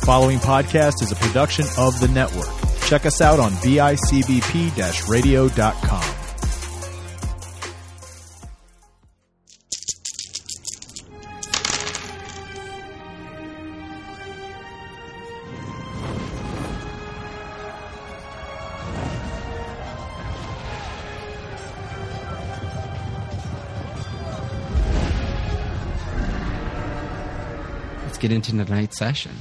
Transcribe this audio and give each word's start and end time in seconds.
The 0.00 0.06
following 0.06 0.38
podcast 0.38 1.02
is 1.02 1.12
a 1.12 1.14
production 1.14 1.66
of 1.76 2.00
the 2.00 2.08
network. 2.08 2.48
Check 2.86 3.04
us 3.04 3.20
out 3.20 3.38
on 3.38 3.52
bicbp 3.52 4.74
radio.com. 5.08 6.02
Let's 28.06 28.16
get 28.18 28.32
into 28.32 28.52
tonight's 28.52 28.98
session. 28.98 29.32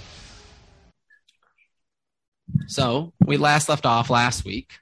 So 2.69 3.13
we 3.19 3.37
last 3.37 3.67
left 3.67 3.87
off 3.87 4.11
last 4.11 4.45
week. 4.45 4.73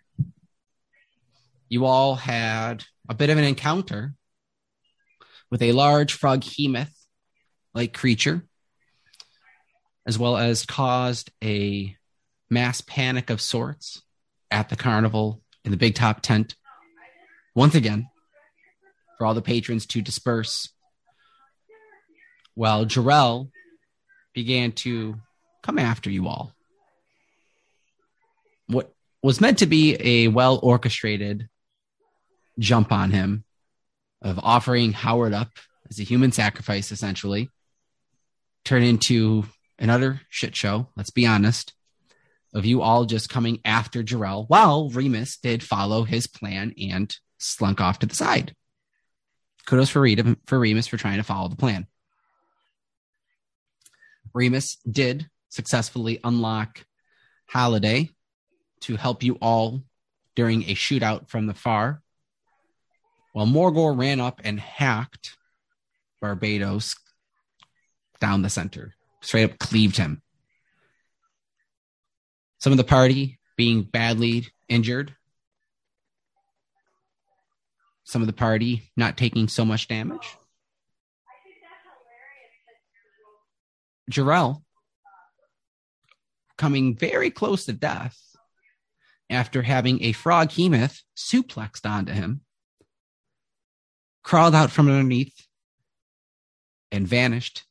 You 1.69 1.85
all 1.85 2.15
had 2.15 2.83
a 3.07 3.13
bit 3.13 3.29
of 3.29 3.37
an 3.37 3.45
encounter 3.45 4.13
with 5.49 5.61
a 5.61 5.71
large 5.71 6.13
froghemoth 6.13 6.91
like 7.73 7.93
creature, 7.93 8.45
as 10.05 10.19
well 10.19 10.35
as 10.35 10.65
caused 10.65 11.31
a 11.41 11.95
mass 12.49 12.81
panic 12.81 13.29
of 13.29 13.39
sorts 13.39 14.01
at 14.51 14.67
the 14.67 14.75
carnival 14.75 15.41
in 15.63 15.71
the 15.71 15.77
big 15.77 15.95
top 15.95 16.19
tent. 16.19 16.57
Once 17.55 17.73
again, 17.73 18.09
for 19.17 19.25
all 19.25 19.33
the 19.33 19.41
patrons 19.41 19.85
to 19.85 20.01
disperse, 20.01 20.73
while 22.53 22.85
Jarrell 22.85 23.49
began 24.33 24.73
to 24.73 25.15
come 25.63 25.79
after 25.79 26.09
you 26.09 26.27
all 26.27 26.51
what 28.67 28.93
was 29.23 29.41
meant 29.41 29.59
to 29.59 29.65
be 29.65 29.97
a 29.99 30.27
well 30.27 30.59
orchestrated 30.61 31.49
jump 32.59 32.91
on 32.91 33.11
him 33.11 33.43
of 34.21 34.39
offering 34.41 34.93
Howard 34.93 35.33
up 35.33 35.51
as 35.89 35.99
a 35.99 36.03
human 36.03 36.31
sacrifice, 36.31 36.91
essentially, 36.91 37.49
turned 38.65 38.85
into 38.85 39.45
another 39.79 40.21
shit 40.29 40.55
show. 40.55 40.89
Let's 40.95 41.11
be 41.11 41.25
honest. 41.25 41.73
Of 42.53 42.65
you 42.65 42.81
all 42.81 43.05
just 43.05 43.29
coming 43.29 43.59
after 43.65 44.01
Jarrell, 44.01 44.45
while 44.47 44.89
Remus 44.89 45.37
did 45.37 45.61
follow 45.61 46.03
his 46.03 46.27
plan 46.27 46.73
and 46.81 47.15
slunk 47.37 47.81
off 47.81 47.99
to 47.99 48.07
the 48.07 48.15
side. 48.15 48.55
Kudos 49.67 49.89
for, 49.89 50.07
for 50.45 50.57
Remus 50.57 50.87
for 50.87 50.97
trying 50.97 51.17
to 51.17 51.23
follow 51.23 51.49
the 51.49 51.57
plan. 51.57 51.87
Remus 54.33 54.77
did 54.89 55.29
successfully 55.49 56.19
unlock 56.23 56.85
Holiday 57.49 58.09
to 58.81 58.95
help 58.95 59.23
you 59.23 59.37
all 59.41 59.83
during 60.35 60.63
a 60.63 60.75
shootout 60.75 61.27
from 61.29 61.47
the 61.47 61.53
far, 61.53 62.01
while 63.33 63.47
Morgor 63.47 63.97
ran 63.97 64.19
up 64.19 64.41
and 64.43 64.59
hacked 64.59 65.37
Barbados 66.21 66.95
down 68.19 68.41
the 68.41 68.49
center, 68.49 68.95
straight 69.21 69.45
up 69.45 69.59
cleaved 69.59 69.97
him. 69.97 70.21
Some 72.59 72.71
of 72.71 72.77
the 72.77 72.83
party 72.83 73.39
being 73.55 73.83
badly 73.83 74.47
injured, 74.67 75.15
some 78.03 78.21
of 78.21 78.27
the 78.27 78.33
party 78.33 78.91
not 78.95 79.17
taking 79.17 79.47
so 79.47 79.65
much 79.65 79.87
damage. 79.87 80.37
Jarrell 84.09 84.63
coming 86.57 86.95
very 86.95 87.29
close 87.29 87.65
to 87.65 87.73
death 87.73 88.17
after 89.29 89.61
having 89.61 90.03
a 90.03 90.13
froghemoth 90.13 91.01
suplexed 91.15 91.89
onto 91.89 92.13
him, 92.13 92.41
crawled 94.23 94.55
out 94.55 94.71
from 94.71 94.87
underneath, 94.87 95.47
and 96.91 97.07
vanished 97.07 97.65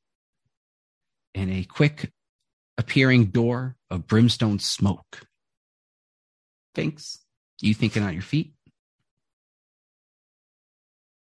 in 1.34 1.50
a 1.50 1.64
quick 1.64 2.12
appearing 2.78 3.26
door 3.26 3.76
of 3.90 4.06
brimstone 4.06 4.58
smoke. 4.58 5.26
Thanks. 6.74 7.18
You 7.60 7.72
thinking 7.72 8.02
on 8.02 8.12
your 8.12 8.22
feet? 8.22 8.52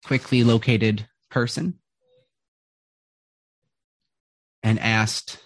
Quickly 0.06 0.44
located 0.44 1.08
person 1.30 1.80
and 4.62 4.80
asked 4.80 5.40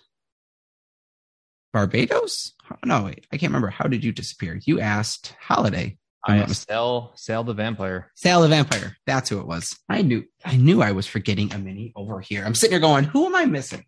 Barbados? 1.74 2.54
No, 2.86 3.04
wait, 3.04 3.26
I 3.32 3.38
can't 3.38 3.52
remember. 3.52 3.70
How 3.70 3.88
did 3.88 4.04
you 4.04 4.12
disappear? 4.12 4.60
You 4.66 4.80
asked 4.80 5.36
Holiday. 5.40 5.98
I 6.26 6.46
Sal, 6.48 7.14
Sal 7.16 7.44
the 7.44 7.54
vampire. 7.54 8.12
Sal 8.16 8.42
the 8.42 8.50
vampire. 8.50 8.98
That's 9.06 9.30
who 9.30 9.40
it 9.40 9.48
was. 9.48 9.78
I 9.88 10.02
knew. 10.02 10.26
I 10.44 10.58
knew 10.58 10.82
I 10.82 10.92
was 10.92 11.08
forgetting 11.08 11.54
a 11.54 11.58
mini 11.58 11.94
over 11.96 12.20
here. 12.20 12.44
I'm 12.46 12.56
sitting 12.56 12.74
here 12.74 12.82
going, 12.82 13.06
"Who 13.06 13.26
am 13.28 13.36
I 13.36 13.46
missing?" 13.46 13.86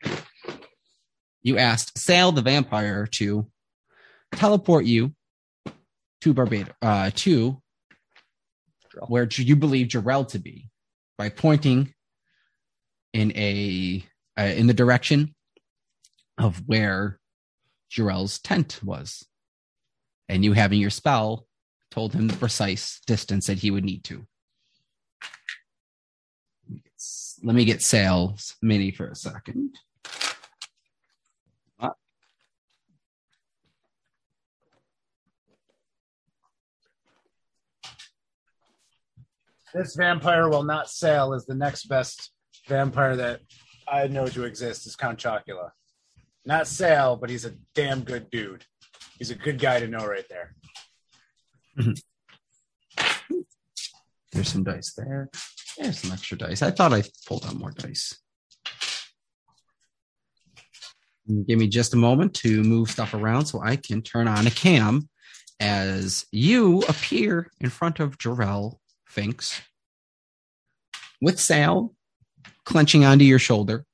You 1.41 1.57
asked 1.57 1.97
Sal 1.97 2.31
the 2.31 2.41
vampire 2.41 3.07
to 3.13 3.47
teleport 4.31 4.85
you 4.85 5.13
to 6.21 6.33
Barbados, 6.33 6.73
uh, 6.81 7.11
to 7.15 7.61
where 9.07 9.27
you 9.31 9.55
believe 9.55 9.87
Jarrell 9.87 10.27
to 10.29 10.39
be 10.39 10.69
by 11.17 11.29
pointing 11.29 11.93
in 13.13 13.31
a 13.35 14.03
uh, 14.37 14.43
in 14.43 14.67
the 14.67 14.73
direction 14.73 15.35
of 16.37 16.63
where 16.67 17.19
Jarrell's 17.91 18.39
tent 18.39 18.79
was. 18.83 19.25
And 20.27 20.45
you 20.45 20.53
having 20.53 20.79
your 20.79 20.91
spell 20.91 21.47
told 21.89 22.13
him 22.13 22.27
the 22.27 22.37
precise 22.37 23.01
distance 23.07 23.47
that 23.47 23.59
he 23.59 23.71
would 23.71 23.83
need 23.83 24.03
to. 24.05 24.25
Let 27.43 27.55
me 27.55 27.65
get 27.65 27.81
Sales 27.81 28.55
mini 28.61 28.91
for 28.91 29.07
a 29.07 29.15
second. 29.15 29.75
Ah. 31.79 31.93
This 39.73 39.95
vampire 39.95 40.49
will 40.49 40.63
not 40.63 40.89
sail 40.89 41.33
is 41.33 41.45
the 41.45 41.55
next 41.55 41.85
best 41.85 42.31
vampire 42.67 43.15
that 43.15 43.41
I 43.87 44.07
know 44.07 44.27
to 44.27 44.43
exist 44.43 44.85
is 44.85 44.95
Count 44.95 45.17
Chocula. 45.17 45.71
Not 46.45 46.67
Sal, 46.67 47.15
but 47.17 47.29
he's 47.29 47.45
a 47.45 47.53
damn 47.75 48.03
good 48.03 48.29
dude. 48.29 48.65
He's 49.17 49.31
a 49.31 49.35
good 49.35 49.59
guy 49.59 49.79
to 49.79 49.87
know 49.87 50.05
right 50.05 50.25
there. 50.29 50.55
There's 54.31 54.49
some 54.49 54.63
dice 54.63 54.93
there. 54.95 55.29
There's 55.77 55.99
some 55.99 56.11
extra 56.11 56.37
dice. 56.37 56.61
I 56.61 56.71
thought 56.71 56.93
I 56.93 57.03
pulled 57.25 57.45
out 57.45 57.55
more 57.55 57.71
dice. 57.71 58.17
Give 61.47 61.59
me 61.59 61.67
just 61.67 61.93
a 61.93 61.97
moment 61.97 62.33
to 62.35 62.63
move 62.63 62.89
stuff 62.89 63.13
around 63.13 63.45
so 63.45 63.61
I 63.61 63.75
can 63.75 64.01
turn 64.01 64.27
on 64.27 64.47
a 64.47 64.51
cam 64.51 65.09
as 65.59 66.25
you 66.31 66.81
appear 66.87 67.51
in 67.59 67.69
front 67.69 67.99
of 67.99 68.17
Jarrell 68.17 68.77
Finks 69.05 69.61
with 71.21 71.39
Sal 71.39 71.93
clenching 72.65 73.05
onto 73.05 73.25
your 73.25 73.39
shoulder. 73.39 73.85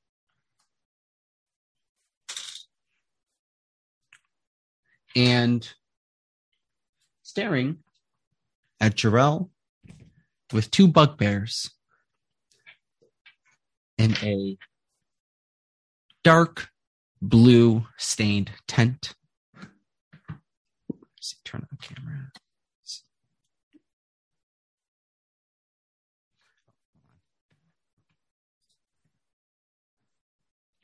And 5.16 5.66
staring 7.22 7.78
at 8.80 8.96
Jarrell 8.96 9.48
with 10.52 10.70
two 10.70 10.86
bugbears 10.86 11.70
in 13.96 14.14
a 14.22 14.58
dark 16.22 16.68
blue 17.22 17.86
stained 17.96 18.50
tent. 18.68 19.14
See, 21.20 21.36
turn 21.44 21.62
on 21.62 21.68
the 21.70 21.78
camera. 21.78 22.30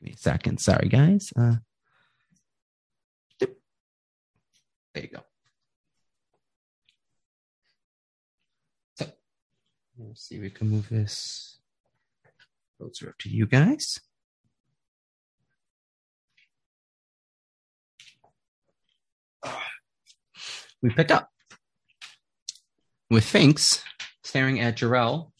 Give 0.01 0.09
me 0.09 0.13
a 0.15 0.17
second. 0.17 0.59
Sorry, 0.59 0.89
guys. 0.89 1.31
Uh, 1.37 1.57
there 3.39 3.49
you 5.01 5.09
go. 5.09 5.19
So, 8.95 9.07
let's 9.97 10.27
see 10.27 10.35
if 10.35 10.41
we 10.41 10.49
can 10.51 10.69
move 10.69 10.89
this 10.89 11.57
closer 12.77 13.09
up 13.09 13.17
to 13.19 13.29
you 13.29 13.47
guys. 13.47 13.99
We 20.81 20.89
pick 20.89 21.11
up 21.11 21.29
with 23.09 23.23
Finks 23.23 23.81
staring 24.23 24.59
at 24.59 24.75
Jarrell 24.75 25.31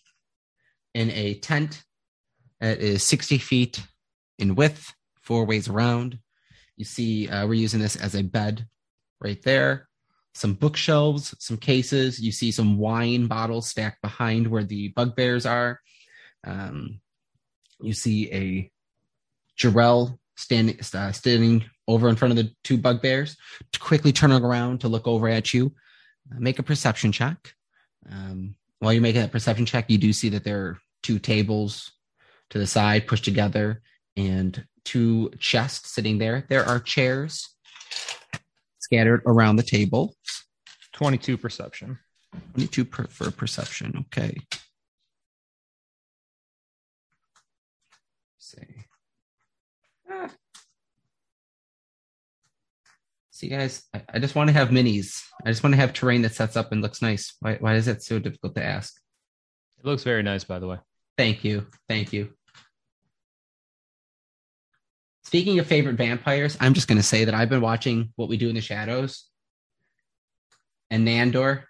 in 0.94 1.10
a 1.10 1.34
tent 1.36 1.84
that 2.62 2.80
is 2.80 3.04
60 3.04 3.40
feet 3.40 3.84
in 4.40 4.56
width, 4.56 4.94
four 5.22 5.46
ways 5.46 5.68
around, 5.68 6.20
You 6.78 6.86
see, 6.86 7.28
uh, 7.28 7.46
we're 7.46 7.56
using 7.56 7.82
this 7.82 7.96
as 7.96 8.16
a 8.16 8.24
bed 8.24 8.68
right 9.24 9.42
there. 9.42 9.88
Some 10.34 10.54
bookshelves, 10.54 11.36
some 11.40 11.58
cases. 11.58 12.20
You 12.20 12.32
see 12.32 12.52
some 12.52 12.78
wine 12.78 13.28
bottles 13.28 13.70
stacked 13.70 14.02
behind 14.02 14.48
where 14.48 14.64
the 14.64 14.90
bugbears 14.90 15.46
are. 15.46 15.80
Um, 16.46 17.00
you 17.80 17.94
see 17.94 18.32
a 18.32 18.72
Jarell 19.58 20.18
standing 20.36 20.80
uh, 20.94 21.12
standing 21.12 21.66
over 21.88 22.10
in 22.10 22.16
front 22.16 22.32
of 22.32 22.38
the 22.38 22.52
two 22.64 22.78
bugbears, 22.78 23.38
quickly 23.80 24.12
turning 24.12 24.44
around 24.44 24.82
to 24.82 24.88
look 24.88 25.08
over 25.08 25.30
at 25.30 25.54
you. 25.54 25.74
Uh, 26.32 26.40
make 26.40 26.60
a 26.60 26.64
perception 26.64 27.12
check. 27.12 27.54
Um, 28.10 28.56
while 28.80 28.94
you're 28.94 29.02
making 29.02 29.22
that 29.22 29.32
perception 29.32 29.66
check, 29.66 29.90
you 29.90 29.98
do 29.98 30.14
see 30.14 30.30
that 30.30 30.44
there 30.44 30.60
are 30.60 30.78
two 31.04 31.20
tables 31.20 31.92
to 32.50 32.58
the 32.58 32.68
side 32.68 33.08
pushed 33.08 33.26
together 33.26 33.82
and 34.16 34.66
two 34.84 35.32
chests 35.40 35.94
sitting 35.94 36.18
there. 36.18 36.46
There 36.50 36.66
are 36.66 36.80
chairs 36.80 37.50
scattered 38.94 39.24
around 39.26 39.56
the 39.56 39.64
table. 39.64 40.16
22 40.94 41.38
perception. 41.38 41.98
22 42.54 42.86
per, 42.86 43.08
for 43.08 43.32
perception. 43.32 44.06
Okay. 44.08 44.38
see. 48.38 48.58
Ah. 50.10 50.30
See, 53.32 53.48
guys, 53.48 53.84
I, 53.94 54.04
I 54.14 54.20
just 54.20 54.36
want 54.36 54.50
to 54.50 54.54
have 54.54 54.70
minis. 54.70 55.24
I 55.44 55.50
just 55.50 55.64
want 55.64 55.74
to 55.74 55.78
have 55.78 55.94
terrain 55.94 56.22
that 56.22 56.36
sets 56.36 56.56
up 56.56 56.72
and 56.72 56.82
looks 56.82 57.02
nice. 57.02 57.36
Why, 57.40 57.56
why 57.60 57.76
is 57.76 57.88
that 57.88 58.04
so 58.04 58.20
difficult 58.20 58.54
to 58.56 58.64
ask? 58.64 58.94
It 59.80 59.86
looks 59.86 60.04
very 60.04 60.22
nice, 60.22 60.44
by 60.44 60.60
the 60.60 60.68
way. 60.68 60.78
Thank 61.18 61.44
you. 61.44 61.66
Thank 61.90 62.14
you. 62.14 62.34
Speaking 65.34 65.58
of 65.58 65.66
favorite 65.66 65.96
vampires, 65.96 66.56
I'm 66.60 66.76
just 66.76 66.88
going 66.88 67.00
to 67.00 67.04
say 67.04 67.26
that 67.26 67.34
I've 67.34 67.50
been 67.50 67.60
watching 67.60 68.14
What 68.18 68.30
We 68.30 68.38
Do 68.38 68.50
in 68.50 68.54
the 68.54 68.62
Shadows 68.62 69.26
and 70.92 71.08
Nandor. 71.08 71.64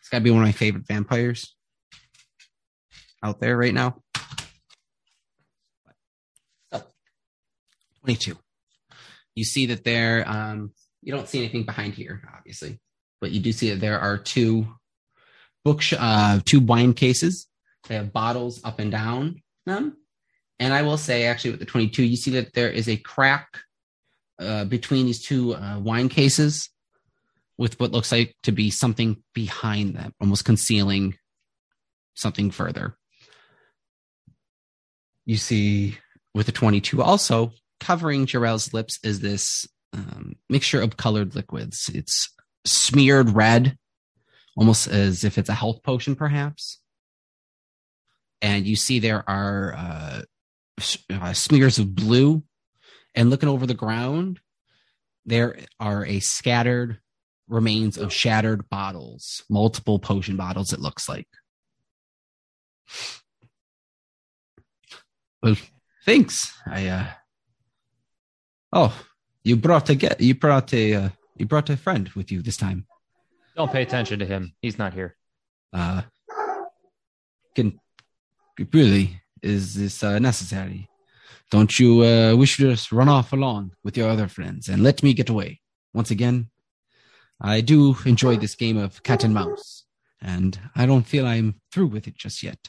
It's 0.00 0.10
got 0.10 0.18
to 0.18 0.24
be 0.24 0.30
one 0.30 0.42
of 0.42 0.46
my 0.46 0.52
favorite 0.52 0.86
vampires 0.86 1.56
out 3.22 3.40
there 3.40 3.56
right 3.56 3.72
now. 3.72 4.02
So, 6.74 6.82
22. 8.02 8.36
You 9.34 9.44
see 9.44 9.64
that 9.64 9.82
there, 9.82 10.28
um, 10.28 10.72
you 11.00 11.10
don't 11.10 11.26
see 11.26 11.38
anything 11.38 11.64
behind 11.64 11.94
here, 11.94 12.20
obviously, 12.36 12.78
but 13.18 13.30
you 13.30 13.40
do 13.40 13.52
see 13.52 13.70
that 13.70 13.80
there 13.80 13.98
are 13.98 14.18
two 14.18 14.68
book, 15.64 15.80
uh, 15.98 16.40
two 16.44 16.60
wine 16.60 16.92
cases. 16.92 17.48
They 17.88 17.94
have 17.94 18.12
bottles 18.12 18.60
up 18.62 18.78
and 18.78 18.90
down 18.90 19.40
them. 19.64 19.96
And 20.60 20.74
I 20.74 20.82
will 20.82 20.98
say, 20.98 21.24
actually, 21.24 21.52
with 21.52 21.60
the 21.60 21.66
22, 21.66 22.04
you 22.04 22.16
see 22.16 22.32
that 22.32 22.52
there 22.52 22.68
is 22.68 22.88
a 22.88 22.98
crack 22.98 23.58
uh, 24.38 24.66
between 24.66 25.06
these 25.06 25.22
two 25.22 25.54
uh, 25.54 25.78
wine 25.78 26.10
cases 26.10 26.68
with 27.56 27.80
what 27.80 27.92
looks 27.92 28.12
like 28.12 28.36
to 28.42 28.52
be 28.52 28.70
something 28.70 29.22
behind 29.34 29.96
them, 29.96 30.12
almost 30.20 30.44
concealing 30.44 31.16
something 32.14 32.50
further. 32.50 32.96
You 35.24 35.38
see 35.38 35.98
with 36.34 36.46
the 36.46 36.52
22 36.52 37.02
also 37.02 37.52
covering 37.80 38.26
Jarell's 38.26 38.72
lips 38.74 38.98
is 39.02 39.20
this 39.20 39.66
um, 39.94 40.36
mixture 40.48 40.80
of 40.80 40.96
colored 40.96 41.34
liquids. 41.34 41.90
It's 41.94 42.30
smeared 42.66 43.30
red, 43.30 43.76
almost 44.56 44.88
as 44.88 45.24
if 45.24 45.38
it's 45.38 45.48
a 45.48 45.54
health 45.54 45.82
potion, 45.82 46.14
perhaps. 46.16 46.80
And 48.42 48.66
you 48.66 48.76
see 48.76 48.98
there 48.98 49.28
are 49.28 49.74
uh, 49.76 50.22
uh, 51.10 51.32
smears 51.32 51.78
of 51.78 51.94
blue. 51.94 52.42
And 53.14 53.30
looking 53.30 53.48
over 53.48 53.66
the 53.66 53.74
ground, 53.74 54.40
there 55.26 55.58
are 55.78 56.04
a 56.06 56.20
scattered 56.20 57.00
remains 57.48 57.98
of 57.98 58.12
shattered 58.12 58.68
bottles, 58.70 59.42
multiple 59.50 59.98
potion 59.98 60.36
bottles, 60.36 60.72
it 60.72 60.80
looks 60.80 61.08
like. 61.08 61.26
Well, 65.42 65.56
thanks. 66.04 66.52
I 66.66 66.86
uh 66.86 67.06
Oh, 68.72 68.96
you 69.42 69.56
brought 69.56 69.88
a 69.90 69.94
get 69.94 70.20
you 70.20 70.34
brought 70.34 70.72
a 70.72 70.94
uh, 70.94 71.08
you 71.36 71.46
brought 71.46 71.70
a 71.70 71.76
friend 71.76 72.08
with 72.14 72.30
you 72.30 72.42
this 72.42 72.56
time. 72.56 72.86
Don't 73.56 73.72
pay 73.72 73.82
attention 73.82 74.18
to 74.20 74.26
him. 74.26 74.54
He's 74.62 74.78
not 74.78 74.94
here. 74.94 75.16
Uh 75.72 76.02
can 77.54 77.80
really 78.72 79.20
is 79.42 79.74
this 79.74 80.02
uh, 80.02 80.18
necessary? 80.18 80.88
Don't 81.50 81.78
you 81.78 82.04
uh, 82.04 82.34
wish 82.36 82.56
to 82.58 82.70
just 82.70 82.92
run 82.92 83.08
off 83.08 83.32
along 83.32 83.72
with 83.82 83.96
your 83.96 84.08
other 84.08 84.28
friends 84.28 84.68
and 84.68 84.82
let 84.82 85.02
me 85.02 85.14
get 85.14 85.28
away? 85.28 85.60
Once 85.92 86.10
again, 86.10 86.50
I 87.40 87.60
do 87.60 87.96
enjoy 88.04 88.36
this 88.36 88.54
game 88.54 88.76
of 88.76 89.02
cat 89.02 89.24
and 89.24 89.34
mouse, 89.34 89.84
and 90.20 90.58
I 90.76 90.86
don't 90.86 91.06
feel 91.06 91.26
I'm 91.26 91.60
through 91.72 91.88
with 91.88 92.06
it 92.06 92.16
just 92.16 92.42
yet. 92.42 92.68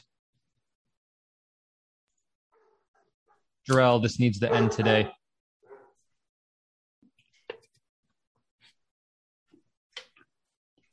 Jarell, 3.68 4.02
this 4.02 4.18
needs 4.18 4.40
to 4.40 4.52
end 4.52 4.72
today. 4.72 5.08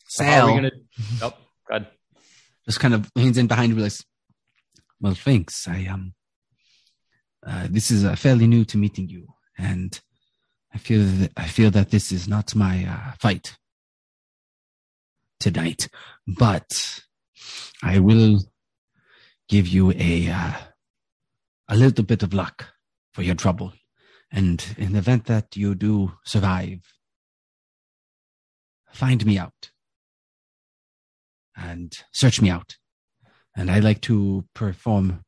So 0.08 0.24
how 0.24 0.42
are 0.42 0.46
we 0.48 0.52
Sal 0.52 0.56
gonna? 0.56 0.72
Oh, 1.22 1.34
God. 1.70 1.88
just 2.66 2.80
kind 2.80 2.94
of 2.94 3.10
leans 3.16 3.38
in 3.38 3.48
behind 3.48 3.74
you, 3.74 3.82
like, 3.82 3.94
"Well, 5.00 5.16
thanks. 5.16 5.68
I 5.68 5.86
um, 5.86 6.14
uh, 7.46 7.68
this 7.70 7.90
is 7.92 8.04
uh, 8.04 8.16
fairly 8.16 8.48
new 8.48 8.66
to 8.66 8.78
meeting 8.78 9.08
you, 9.08 9.28
and 9.58 10.00
I 10.74 10.78
feel 10.78 11.04
that 11.04 11.32
I 11.38 11.48
feel 11.48 11.72
that 11.72 11.92
this 11.92 12.12
is 12.12 12.28
not 12.28 12.56
my 12.56 12.86
uh, 12.86 13.14
fight 13.20 13.58
tonight, 15.40 15.88
but 16.28 17.02
I 17.82 18.00
will 18.00 18.40
give 19.48 19.68
you 19.68 19.92
a 19.94 20.30
uh, 20.30 20.54
a 21.70 21.76
little 21.76 22.04
bit 22.04 22.24
of 22.24 22.34
luck 22.34 22.68
for 23.14 23.22
your 23.22 23.36
trouble, 23.36 23.74
and 24.32 24.64
in 24.78 24.94
the 24.94 25.00
event 25.00 25.26
that 25.26 25.56
you 25.56 25.76
do 25.76 26.14
survive, 26.26 26.82
find 28.92 29.26
me 29.26 29.38
out 29.38 29.72
and 31.56 32.04
search 32.12 32.42
me 32.42 32.50
out. 32.50 32.78
And 33.60 33.70
I 33.70 33.80
like 33.80 34.00
to 34.04 34.46
perform 34.54 35.20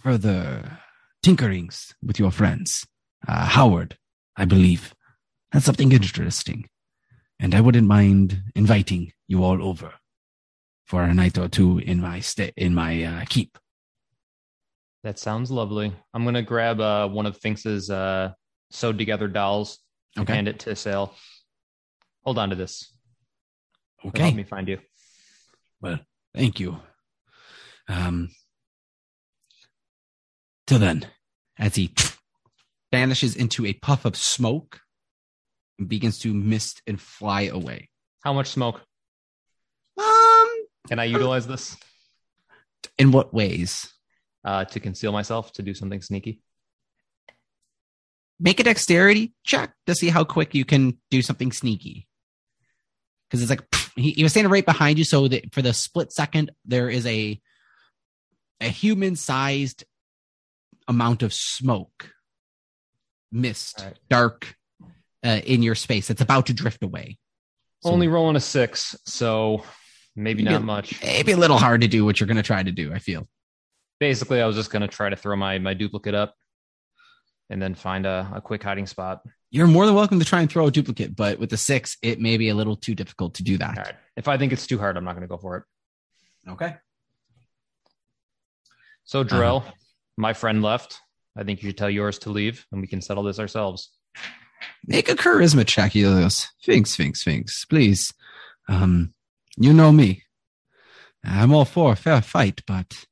further 0.00 0.78
tinkerings 1.26 1.92
with 2.00 2.20
your 2.20 2.30
friends. 2.30 2.86
Uh, 3.26 3.46
Howard, 3.46 3.98
I 4.36 4.44
believe. 4.44 4.94
That's 5.50 5.64
something 5.64 5.90
interesting. 5.90 6.68
And 7.40 7.52
I 7.52 7.60
wouldn't 7.60 7.88
mind 7.88 8.44
inviting 8.54 9.12
you 9.26 9.42
all 9.42 9.60
over 9.60 9.94
for 10.84 11.02
a 11.02 11.12
night 11.12 11.36
or 11.36 11.48
two 11.48 11.78
in 11.80 12.00
my 12.00 12.20
stay, 12.20 12.52
in 12.56 12.76
my 12.76 13.02
uh, 13.02 13.24
keep. 13.28 13.58
That 15.02 15.18
sounds 15.18 15.50
lovely. 15.50 15.92
I'm 16.14 16.24
gonna 16.24 16.42
grab 16.42 16.78
uh, 16.80 17.08
one 17.08 17.26
of 17.26 17.40
Finks's 17.40 17.90
uh, 17.90 18.34
sewed 18.70 18.98
together 18.98 19.26
dolls 19.26 19.80
and 20.14 20.22
Okay. 20.22 20.34
hand 20.34 20.46
it 20.46 20.60
to 20.60 20.76
Sale. 20.76 21.12
Hold 22.22 22.38
on 22.38 22.50
to 22.50 22.54
this. 22.56 22.94
It'll 23.98 24.10
Okay. 24.10 24.22
Help 24.24 24.34
me 24.36 24.44
find 24.44 24.68
you. 24.68 24.78
Well, 25.80 25.98
thank 26.34 26.60
you. 26.60 26.78
Um, 27.90 28.30
till 30.66 30.78
then, 30.78 31.06
as 31.58 31.74
he 31.74 31.92
vanishes 32.92 33.34
into 33.34 33.66
a 33.66 33.72
puff 33.72 34.04
of 34.04 34.16
smoke 34.16 34.80
and 35.78 35.88
begins 35.88 36.18
to 36.20 36.32
mist 36.32 36.82
and 36.86 37.00
fly 37.00 37.42
away. 37.42 37.88
How 38.22 38.32
much 38.32 38.48
smoke? 38.48 38.80
Um, 39.98 40.48
Can 40.88 40.98
I 40.98 41.04
utilize 41.04 41.46
this 41.46 41.76
in 42.98 43.12
what 43.12 43.34
ways? 43.34 43.92
uh, 44.44 44.64
to 44.66 44.80
conceal 44.80 45.12
myself 45.12 45.52
to 45.54 45.62
do 45.62 45.74
something 45.74 46.00
sneaky? 46.00 46.40
Make 48.38 48.60
a 48.60 48.64
dexterity 48.64 49.34
check 49.44 49.74
to 49.86 49.94
see 49.94 50.08
how 50.08 50.24
quick 50.24 50.54
you 50.54 50.64
can 50.64 50.98
do 51.10 51.20
something 51.20 51.52
sneaky. 51.52 52.08
Because 53.28 53.42
it's 53.42 53.50
like 53.50 53.62
he, 53.96 54.12
he 54.12 54.22
was 54.22 54.32
standing 54.32 54.50
right 54.50 54.64
behind 54.64 54.98
you, 54.98 55.04
so 55.04 55.28
that 55.28 55.52
for 55.52 55.62
the 55.62 55.72
split 55.72 56.12
second 56.12 56.50
there 56.64 56.88
is 56.88 57.06
a 57.06 57.40
a 58.60 58.68
human 58.68 59.16
sized 59.16 59.84
amount 60.88 61.22
of 61.22 61.32
smoke, 61.32 62.10
mist, 63.32 63.80
right. 63.84 63.98
dark 64.08 64.54
uh, 65.24 65.40
in 65.44 65.62
your 65.62 65.74
space. 65.74 66.10
It's 66.10 66.20
about 66.20 66.46
to 66.46 66.54
drift 66.54 66.82
away. 66.82 67.18
So 67.82 67.90
Only 67.90 68.08
rolling 68.08 68.36
a 68.36 68.40
six, 68.40 68.96
so 69.06 69.64
maybe 70.16 70.42
Maybe- 70.42 70.54
not 70.54 70.64
much. 70.64 71.02
maybe 71.02 71.32
a 71.32 71.36
little 71.36 71.58
hard 71.58 71.80
to 71.80 71.88
do 71.88 72.04
what 72.04 72.20
you're 72.20 72.26
going 72.26 72.36
to 72.36 72.42
try 72.42 72.62
to 72.62 72.72
do. 72.72 72.92
I 72.92 72.98
feel. 72.98 73.26
Basically, 73.98 74.40
I 74.40 74.46
was 74.46 74.56
just 74.56 74.70
gonna 74.70 74.88
try 74.88 75.10
to 75.10 75.16
throw 75.16 75.36
my 75.36 75.58
my 75.58 75.74
duplicate 75.74 76.14
up, 76.14 76.34
and 77.50 77.60
then 77.60 77.74
find 77.74 78.06
a, 78.06 78.30
a 78.36 78.40
quick 78.40 78.62
hiding 78.62 78.86
spot. 78.86 79.20
You're 79.50 79.66
more 79.66 79.84
than 79.84 79.94
welcome 79.94 80.18
to 80.20 80.24
try 80.24 80.40
and 80.40 80.50
throw 80.50 80.66
a 80.66 80.70
duplicate, 80.70 81.14
but 81.14 81.38
with 81.38 81.50
the 81.50 81.58
six, 81.58 81.98
it 82.02 82.18
may 82.18 82.38
be 82.38 82.48
a 82.48 82.54
little 82.54 82.76
too 82.76 82.94
difficult 82.94 83.34
to 83.34 83.42
do 83.42 83.58
that. 83.58 83.76
All 83.76 83.84
right. 83.84 83.94
If 84.16 84.26
I 84.26 84.38
think 84.38 84.54
it's 84.54 84.66
too 84.66 84.78
hard, 84.78 84.96
I'm 84.96 85.04
not 85.04 85.16
gonna 85.16 85.26
go 85.26 85.36
for 85.36 85.56
it. 85.58 85.64
Okay. 86.52 86.76
So 89.10 89.24
Jarell, 89.24 89.64
my 90.16 90.32
friend 90.34 90.62
left. 90.62 91.00
I 91.36 91.42
think 91.42 91.60
you 91.60 91.70
should 91.70 91.76
tell 91.78 91.90
yours 91.90 92.20
to 92.20 92.30
leave, 92.30 92.64
and 92.70 92.80
we 92.80 92.86
can 92.86 93.02
settle 93.02 93.24
this 93.24 93.40
ourselves. 93.40 93.90
Make 94.86 95.08
a 95.08 95.16
charisma 95.16 95.66
check, 95.66 95.90
Helios. 95.90 96.46
Sphinx, 96.60 96.90
Sphinx, 96.92 97.22
Sphinx, 97.22 97.64
please. 97.64 98.14
Um, 98.68 99.12
you 99.56 99.72
know 99.72 99.90
me. 99.90 100.22
I'm 101.24 101.52
all 101.52 101.64
for 101.64 101.90
a 101.90 101.96
fair 101.96 102.22
fight, 102.22 102.62
but 102.68 103.04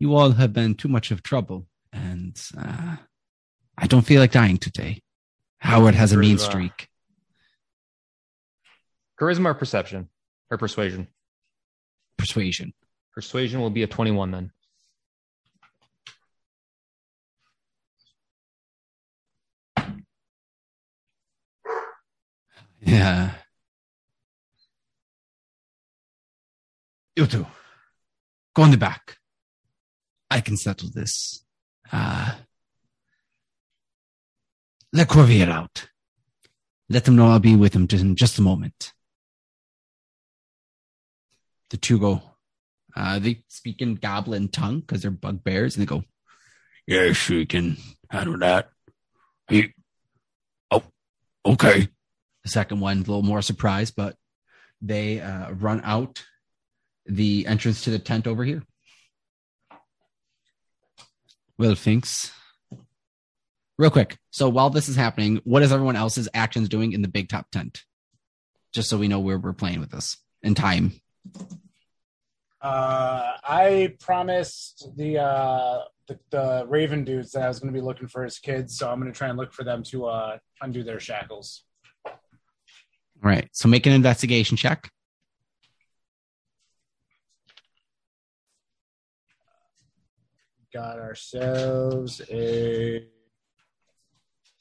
you 0.00 0.16
all 0.16 0.32
have 0.32 0.52
been 0.52 0.74
too 0.74 0.88
much 0.88 1.12
of 1.12 1.22
trouble, 1.22 1.68
and 1.92 2.36
uh, 2.60 2.96
I 3.78 3.86
don't 3.86 4.02
feel 4.04 4.20
like 4.20 4.32
dying 4.32 4.58
today. 4.58 5.02
Howard 5.58 5.94
has 5.94 6.10
a 6.10 6.16
mean 6.16 6.38
streak. 6.38 6.88
Charisma 9.20 9.44
or 9.44 9.54
perception 9.54 10.08
or 10.50 10.58
persuasion? 10.58 11.06
Persuasion. 12.16 12.72
Persuasion 13.14 13.60
will 13.60 13.70
be 13.70 13.84
a 13.84 13.86
21 13.86 14.32
then. 14.32 14.50
Yeah. 22.80 23.34
You 27.16 27.26
two, 27.26 27.46
go 28.54 28.64
in 28.64 28.70
the 28.70 28.76
back. 28.76 29.16
I 30.30 30.40
can 30.40 30.56
settle 30.56 30.88
this. 30.94 31.44
Uh, 31.90 32.34
let 34.92 35.08
Corvier 35.08 35.48
out. 35.48 35.88
Let 36.88 37.08
him 37.08 37.16
know 37.16 37.28
I'll 37.28 37.40
be 37.40 37.56
with 37.56 37.74
him 37.74 37.88
just 37.88 38.04
in 38.04 38.14
just 38.14 38.38
a 38.38 38.42
moment. 38.42 38.92
The 41.70 41.76
two 41.76 41.98
go. 41.98 42.22
Uh, 42.96 43.18
they 43.18 43.42
speak 43.48 43.82
in 43.82 43.96
goblin 43.96 44.48
tongue 44.48 44.80
because 44.80 45.02
they're 45.02 45.10
bugbears, 45.10 45.76
and 45.76 45.82
they 45.82 45.86
go, 45.86 46.04
"Yes, 46.86 47.28
we 47.28 47.46
can 47.46 47.76
handle 48.10 48.38
that." 48.38 48.70
He, 49.48 49.74
oh, 50.70 50.82
okay. 51.44 51.88
The 52.44 52.50
second 52.50 52.80
one, 52.80 52.96
a 52.96 53.00
little 53.00 53.22
more 53.22 53.42
surprise, 53.42 53.90
but 53.90 54.16
they 54.80 55.20
uh, 55.20 55.52
run 55.52 55.80
out 55.84 56.24
the 57.06 57.46
entrance 57.46 57.82
to 57.84 57.90
the 57.90 57.98
tent 57.98 58.26
over 58.26 58.44
here. 58.44 58.62
Will 61.58 61.74
Finks. 61.74 62.30
Real 63.76 63.90
quick. 63.90 64.18
So 64.30 64.48
while 64.48 64.70
this 64.70 64.88
is 64.88 64.96
happening, 64.96 65.40
what 65.44 65.62
is 65.62 65.72
everyone 65.72 65.96
else's 65.96 66.28
actions 66.34 66.68
doing 66.68 66.92
in 66.92 67.02
the 67.02 67.08
big 67.08 67.28
top 67.28 67.50
tent? 67.50 67.82
Just 68.72 68.88
so 68.88 68.98
we 68.98 69.08
know 69.08 69.20
where 69.20 69.38
we're 69.38 69.52
playing 69.52 69.80
with 69.80 69.90
this 69.90 70.16
in 70.42 70.54
time. 70.54 70.92
Uh, 72.60 73.32
I 73.42 73.94
promised 74.00 74.90
the, 74.96 75.18
uh, 75.18 75.80
the 76.08 76.18
the 76.30 76.66
Raven 76.68 77.04
dudes 77.04 77.32
that 77.32 77.42
I 77.42 77.48
was 77.48 77.60
going 77.60 77.72
to 77.72 77.78
be 77.78 77.84
looking 77.84 78.08
for 78.08 78.24
his 78.24 78.38
kids, 78.38 78.76
so 78.76 78.90
I'm 78.90 79.00
going 79.00 79.12
to 79.12 79.16
try 79.16 79.28
and 79.28 79.38
look 79.38 79.52
for 79.52 79.62
them 79.62 79.82
to 79.84 80.06
uh, 80.06 80.38
undo 80.60 80.82
their 80.82 80.98
shackles. 80.98 81.64
All 83.22 83.30
right. 83.30 83.48
So 83.52 83.68
make 83.68 83.86
an 83.86 83.92
investigation 83.92 84.56
check. 84.56 84.90
Got 90.72 90.98
ourselves 90.98 92.20
a 92.30 93.06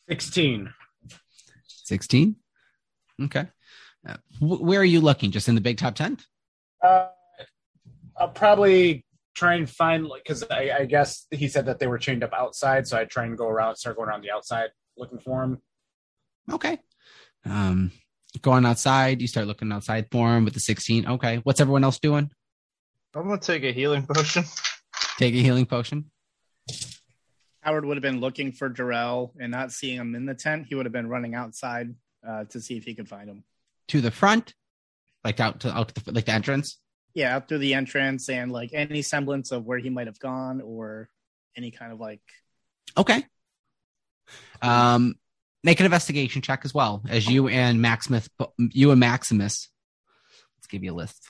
16. 0.10 0.74
16. 1.66 2.36
Okay. 3.24 3.48
Uh, 4.08 4.16
wh- 4.40 4.62
where 4.62 4.80
are 4.80 4.86
you 4.86 5.02
looking? 5.02 5.32
Just 5.32 5.50
in 5.50 5.56
the 5.56 5.62
big 5.62 5.78
top 5.78 5.96
tent? 5.96 6.26
Uh, 6.82 7.08
I'll 8.18 8.30
probably 8.30 9.06
try 9.36 9.56
and 9.56 9.70
find 9.70 10.08
because 10.16 10.44
I, 10.50 10.72
I 10.80 10.86
guess 10.86 11.28
he 11.30 11.48
said 11.48 11.66
that 11.68 11.80
they 11.80 11.88
were 11.88 11.98
chained 11.98 12.24
up 12.24 12.34
outside, 12.34 12.88
so 12.88 12.98
I 12.98 13.06
try 13.06 13.26
and 13.26 13.38
go 13.38 13.48
around, 13.48 13.76
start 13.76 13.98
going 13.98 14.10
around 14.10 14.24
the 14.24 14.32
outside 14.32 14.70
looking 14.98 15.20
for 15.20 15.44
him. 15.44 15.62
Okay. 16.52 16.80
Um, 17.46 17.92
going 18.42 18.66
outside, 18.66 19.22
you 19.22 19.28
start 19.28 19.48
looking 19.48 19.72
outside 19.72 20.08
for 20.12 20.36
him 20.36 20.46
with 20.46 20.54
the 20.54 20.60
16. 20.60 21.08
Okay. 21.08 21.38
What's 21.44 21.60
everyone 21.60 21.84
else 21.84 22.00
doing? 22.00 22.30
I'm 23.16 23.24
gonna 23.28 23.40
take 23.40 23.64
a 23.64 23.72
healing 23.72 24.06
potion. 24.06 24.44
Take 25.18 25.34
a 25.34 25.40
healing 25.40 25.66
potion. 25.66 26.12
Howard 27.62 27.86
would 27.86 27.98
have 27.98 28.04
been 28.04 28.20
looking 28.20 28.52
for 28.52 28.70
Jarrell 28.70 29.32
and 29.40 29.52
not 29.52 29.72
seeing 29.72 29.98
him 29.98 30.16
in 30.16 30.26
the 30.26 30.36
tent. 30.36 30.68
He 30.70 30.76
would 30.76 30.86
have 30.86 30.94
been 30.94 31.10
running 31.10 31.34
outside 31.34 31.96
uh, 32.28 32.46
to 32.46 32.62
see 32.62 32.78
if 32.78 32.84
he 32.84 32.94
could 32.94 33.10
find 33.10 33.30
him. 33.30 33.44
to 33.88 34.02
the 34.02 34.12
front, 34.12 34.54
like 35.24 35.40
out 35.40 35.62
to 35.62 35.76
out 35.76 35.94
to 35.96 36.04
the 36.04 36.12
like 36.12 36.26
the 36.26 36.34
entrance. 36.34 36.80
Yeah, 37.14 37.36
out 37.36 37.48
through 37.48 37.60
the 37.60 37.74
entrance 37.74 38.30
and 38.30 38.52
like 38.52 38.70
any 38.74 39.02
semblance 39.02 39.52
of 39.52 39.66
where 39.66 39.80
he 39.80 39.90
might 39.90 40.08
have 40.08 40.20
gone 40.20 40.62
or 40.62 41.10
any 41.56 41.72
kind 41.72 41.92
of 41.92 42.00
like 42.00 42.22
Okay. 42.98 43.26
Um, 44.62 45.16
make 45.68 45.82
an 45.82 45.86
investigation 45.86 46.42
check 46.42 46.62
as 46.64 46.74
well 46.74 47.04
as 47.10 47.28
you 47.28 47.50
and 47.50 47.82
Maximus. 47.82 48.30
You 48.58 48.92
and 48.92 49.02
Maximus. 49.02 49.68
Let's 50.58 50.68
give 50.68 50.82
you 50.82 50.94
a 50.94 50.96
list. 50.96 51.30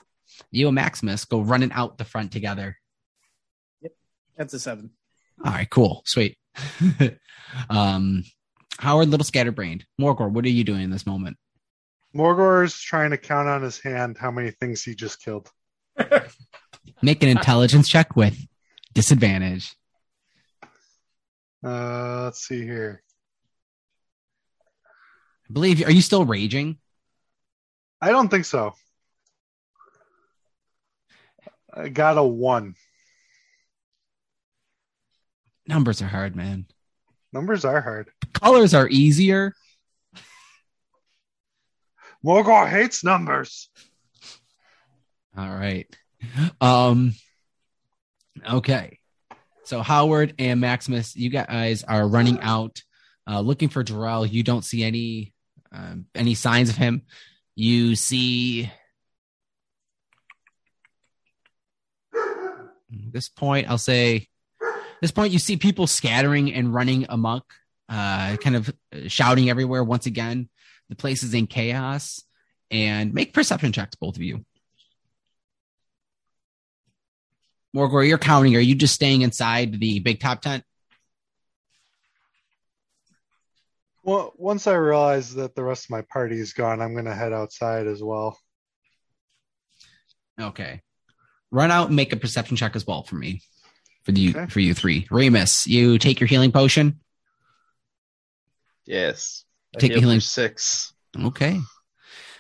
You 0.52 0.68
and 0.68 0.76
Maximus 0.76 1.26
go 1.26 1.42
running 1.42 1.72
out 1.72 1.98
the 1.98 2.06
front 2.06 2.32
together. 2.32 2.78
Yep, 3.82 3.94
that's 4.38 4.54
a 4.54 4.60
seven. 4.60 4.92
All 5.44 5.52
right, 5.52 5.68
cool, 5.68 6.04
sweet. 6.06 6.38
um, 7.72 8.24
Howard, 8.78 9.10
little 9.10 9.26
scatterbrained. 9.26 9.86
Morgor, 10.00 10.30
what 10.30 10.46
are 10.46 10.50
you 10.50 10.64
doing 10.64 10.82
in 10.82 10.92
this 10.92 11.08
moment? 11.08 11.38
Morgor's 12.14 12.80
trying 12.80 13.10
to 13.12 13.18
count 13.18 13.48
on 13.48 13.64
his 13.64 13.80
hand 13.80 14.18
how 14.20 14.30
many 14.30 14.52
things 14.52 14.84
he 14.84 14.94
just 14.94 15.20
killed. 15.20 15.50
Make 17.02 17.24
an 17.24 17.30
intelligence 17.30 17.90
check 17.90 18.16
with 18.16 18.38
disadvantage. 18.94 19.76
Uh, 21.64 22.26
let's 22.26 22.48
see 22.48 22.62
here. 22.62 23.02
I 25.50 25.54
believe. 25.54 25.86
Are 25.86 25.92
you 25.92 26.02
still 26.02 26.26
raging? 26.26 26.78
I 28.02 28.12
don't 28.12 28.30
think 28.30 28.46
so. 28.46 28.74
I 31.74 31.90
got 31.90 32.18
a 32.18 32.24
one. 32.24 32.76
Numbers 35.68 36.02
are 36.02 36.08
hard, 36.08 36.36
man. 36.36 36.66
Numbers 37.34 37.66
are 37.66 37.82
hard. 37.82 38.10
Colors 38.34 38.74
are 38.74 38.88
easier. 38.90 39.54
Morgor 42.26 42.68
hates 42.68 43.04
numbers. 43.04 43.70
All 45.38 45.50
right. 45.50 45.88
Um 46.60 47.14
okay. 48.50 49.00
So 49.66 49.82
Howard 49.82 50.34
and 50.40 50.60
Maximus, 50.60 51.16
you 51.16 51.30
guys 51.30 51.84
are 51.84 52.08
running 52.08 52.40
out 52.42 52.82
uh 53.30 53.42
looking 53.42 53.70
for 53.70 53.84
Jarrell. 53.84 54.30
You 54.30 54.42
don't 54.42 54.66
see 54.66 54.84
any 54.84 55.34
um, 55.72 56.06
any 56.16 56.34
signs 56.36 56.70
of 56.70 56.76
him. 56.76 57.04
You 57.56 57.96
see 57.96 58.72
this 62.90 63.30
point, 63.30 63.70
I'll 63.70 63.78
say 63.78 64.28
this 65.02 65.12
point 65.12 65.34
you 65.34 65.40
see 65.40 65.58
people 65.58 65.88
scattering 65.88 66.54
and 66.54 66.74
running 66.74 67.06
amok, 67.10 67.54
uh 67.90 68.38
kind 68.38 68.56
of 68.56 68.74
shouting 69.08 69.50
everywhere 69.50 69.84
once 69.84 70.06
again. 70.06 70.50
The 70.90 70.96
place 70.96 71.24
is 71.24 71.34
in 71.34 71.48
chaos 71.48 72.24
and 72.72 73.14
make 73.14 73.34
perception 73.34 73.72
checks 73.72 73.96
both 73.96 74.16
of 74.16 74.22
you. 74.22 74.46
Morgor, 77.76 78.08
you're 78.08 78.18
counting. 78.18 78.56
Are 78.56 78.60
you 78.60 78.76
just 78.76 78.96
staying 78.96 79.22
inside 79.22 79.80
the 79.80 80.00
big 80.00 80.20
top 80.20 80.42
tent? 80.42 80.64
Well, 84.08 84.32
once 84.38 84.68
I 84.68 84.74
realize 84.76 85.36
that 85.36 85.54
the 85.54 85.64
rest 85.66 85.84
of 85.84 85.90
my 85.90 86.02
party 86.02 86.40
is 86.40 86.54
gone, 86.54 86.82
I'm 86.82 86.94
going 86.94 87.04
to 87.06 87.14
head 87.14 87.34
outside 87.34 87.88
as 87.88 88.02
well. 88.02 88.40
Okay. 90.40 90.82
Run 91.52 91.72
out 91.72 91.88
and 91.88 91.96
make 91.98 92.14
a 92.14 92.18
perception 92.18 92.56
check 92.56 92.78
as 92.78 92.88
well 92.88 93.04
for 93.04 93.16
me. 93.16 93.42
For 94.04 94.14
you 94.14 94.30
Okay. 94.30 94.46
for 94.48 94.62
you 94.62 94.74
three. 94.74 95.06
Remus, 95.12 95.68
you 95.68 95.98
take 95.98 96.22
your 96.22 96.28
healing 96.28 96.54
potion. 96.54 97.02
Yes. 98.86 99.44
I 99.76 99.80
Take 99.80 99.92
a 99.92 99.94
healed 99.96 100.04
for 100.04 100.08
healing- 100.08 100.20
six. 100.22 100.94
Okay. 101.18 101.60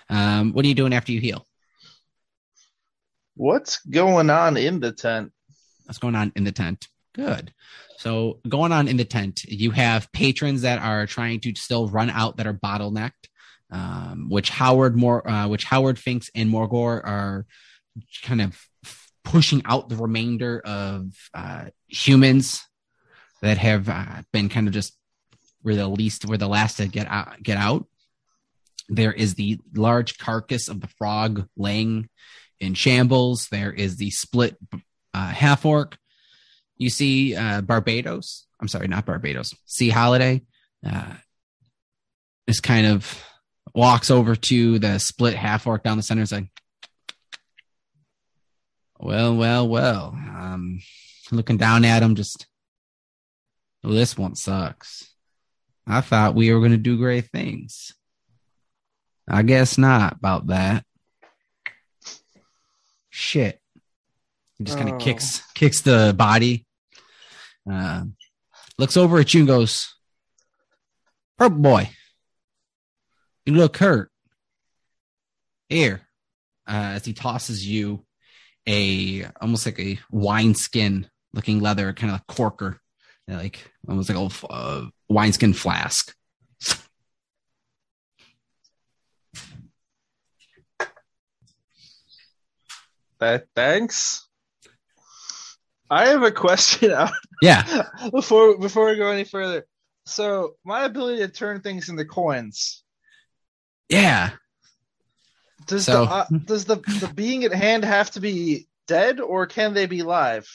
Um, 0.09 0.53
what 0.53 0.63
are 0.63 0.69
you 0.69 0.73
doing 0.75 0.93
after 0.93 1.11
you 1.11 1.19
heal? 1.19 1.45
What's 3.33 3.81
going 3.81 4.29
on 4.29 4.55
in 4.55 4.79
the 4.79 4.93
tent? 4.93 5.33
What's 5.83 5.99
going 5.99 6.15
on 6.15 6.31
in 6.37 6.45
the 6.45 6.53
tent? 6.53 6.87
Good. 7.17 7.51
So 7.97 8.39
going 8.47 8.71
on 8.71 8.87
in 8.87 8.97
the 8.97 9.05
tent, 9.05 9.43
you 9.43 9.71
have 9.71 10.11
patrons 10.11 10.61
that 10.61 10.79
are 10.79 11.07
trying 11.07 11.39
to 11.41 11.55
still 11.55 11.87
run 11.87 12.11
out 12.11 12.37
that 12.37 12.45
are 12.45 12.53
bottlenecked, 12.53 13.11
um, 13.71 14.29
which 14.29 14.51
Howard 14.51 14.95
more, 14.95 15.27
uh, 15.27 15.47
which 15.47 15.63
Howard 15.63 15.97
Finks 15.97 16.29
and 16.35 16.49
Morgor 16.49 17.03
are 17.03 17.45
kind 18.21 18.41
of 18.41 18.63
pushing 19.23 19.63
out 19.65 19.89
the 19.89 19.95
remainder 19.95 20.61
of 20.63 21.11
uh, 21.33 21.65
humans 21.87 22.63
that 23.41 23.57
have 23.57 23.89
uh, 23.89 24.21
been 24.31 24.47
kind 24.47 24.67
of 24.67 24.73
just 24.73 24.95
were 25.63 25.75
the 25.75 25.87
least, 25.87 26.25
were 26.25 26.37
the 26.37 26.47
last 26.47 26.77
to 26.77 26.87
get 26.87 27.07
out, 27.07 27.41
get 27.41 27.57
out. 27.57 27.87
There 28.89 29.11
is 29.11 29.33
the 29.33 29.59
large 29.75 30.19
carcass 30.19 30.67
of 30.69 30.81
the 30.81 30.87
frog 30.99 31.47
laying 31.57 32.09
in 32.59 32.75
shambles. 32.75 33.47
There 33.49 33.73
is 33.73 33.97
the 33.97 34.11
split 34.11 34.55
uh, 35.15 35.29
half 35.29 35.65
orc. 35.65 35.97
You 36.77 36.89
see 36.89 37.35
uh, 37.35 37.61
Barbados. 37.61 38.45
I'm 38.59 38.67
sorry, 38.67 38.87
not 38.87 39.05
Barbados. 39.05 39.53
See 39.65 39.89
Holiday. 39.89 40.41
Uh, 40.85 41.13
just 42.47 42.63
kind 42.63 42.87
of 42.87 43.23
walks 43.73 44.09
over 44.09 44.35
to 44.35 44.79
the 44.79 44.99
split 44.99 45.35
half 45.35 45.67
orc 45.67 45.83
down 45.83 45.97
the 45.97 46.03
center. 46.03 46.21
It's 46.21 46.31
like, 46.31 46.47
well, 48.99 49.35
well, 49.35 49.67
well. 49.67 50.07
Um, 50.15 50.79
looking 51.31 51.57
down 51.57 51.85
at 51.85 52.01
him, 52.03 52.15
just 52.15 52.47
well, 53.83 53.93
this 53.93 54.17
one 54.17 54.35
sucks. 54.35 55.13
I 55.85 56.01
thought 56.01 56.35
we 56.35 56.51
were 56.51 56.59
going 56.59 56.71
to 56.71 56.77
do 56.77 56.97
great 56.97 57.29
things. 57.29 57.93
I 59.27 59.43
guess 59.43 59.77
not 59.77 60.13
about 60.13 60.47
that. 60.47 60.83
Shit. 63.09 63.59
He 64.57 64.63
just 64.63 64.77
kind 64.77 64.89
of 64.89 64.95
Oh. 64.95 64.99
kicks 64.99 65.41
kicks 65.53 65.81
the 65.81 66.13
body. 66.17 66.65
Uh, 67.69 68.05
looks 68.77 68.97
over 68.97 69.19
at 69.19 69.33
you 69.33 69.41
and 69.41 69.47
goes, 69.47 69.93
"Purple 71.37 71.59
boy, 71.59 71.89
you 73.45 73.53
look 73.53 73.77
hurt." 73.77 74.11
Here, 75.69 76.01
uh, 76.67 76.95
as 76.95 77.05
he 77.05 77.13
tosses 77.13 77.67
you 77.67 78.05
a 78.67 79.25
almost 79.41 79.65
like 79.65 79.79
a 79.79 79.99
wineskin 80.11 81.09
looking 81.33 81.59
leather 81.59 81.93
kind 81.93 82.13
of 82.13 82.25
corker, 82.27 82.79
like 83.27 83.71
almost 83.87 84.09
like 84.09 84.17
a 84.17 84.47
uh, 84.47 84.85
wineskin 85.09 85.53
flask. 85.53 86.13
That 93.19 93.47
thanks. 93.55 94.27
I 95.89 96.07
have 96.09 96.21
a 96.23 96.31
question 96.31 96.91
Yeah, 97.41 97.83
before 98.11 98.57
before 98.57 98.87
we 98.87 98.95
go 98.95 99.09
any 99.11 99.23
further. 99.23 99.65
So 100.05 100.55
my 100.63 100.83
ability 100.85 101.17
to 101.19 101.27
turn 101.27 101.61
things 101.61 101.89
into 101.89 102.05
coins. 102.05 102.83
yeah. 103.89 104.31
Does 105.67 105.85
So- 105.85 106.05
the 106.05 106.11
uh, 106.11 106.25
does 106.45 106.65
the 106.65 106.77
the 106.77 107.11
being 107.13 107.43
at 107.43 107.51
hand 107.53 107.83
have 107.83 108.11
to 108.11 108.21
be 108.21 108.67
dead 108.87 109.19
or 109.19 109.45
can 109.47 109.73
they 109.73 109.85
be 109.85 110.01
live? 110.01 110.47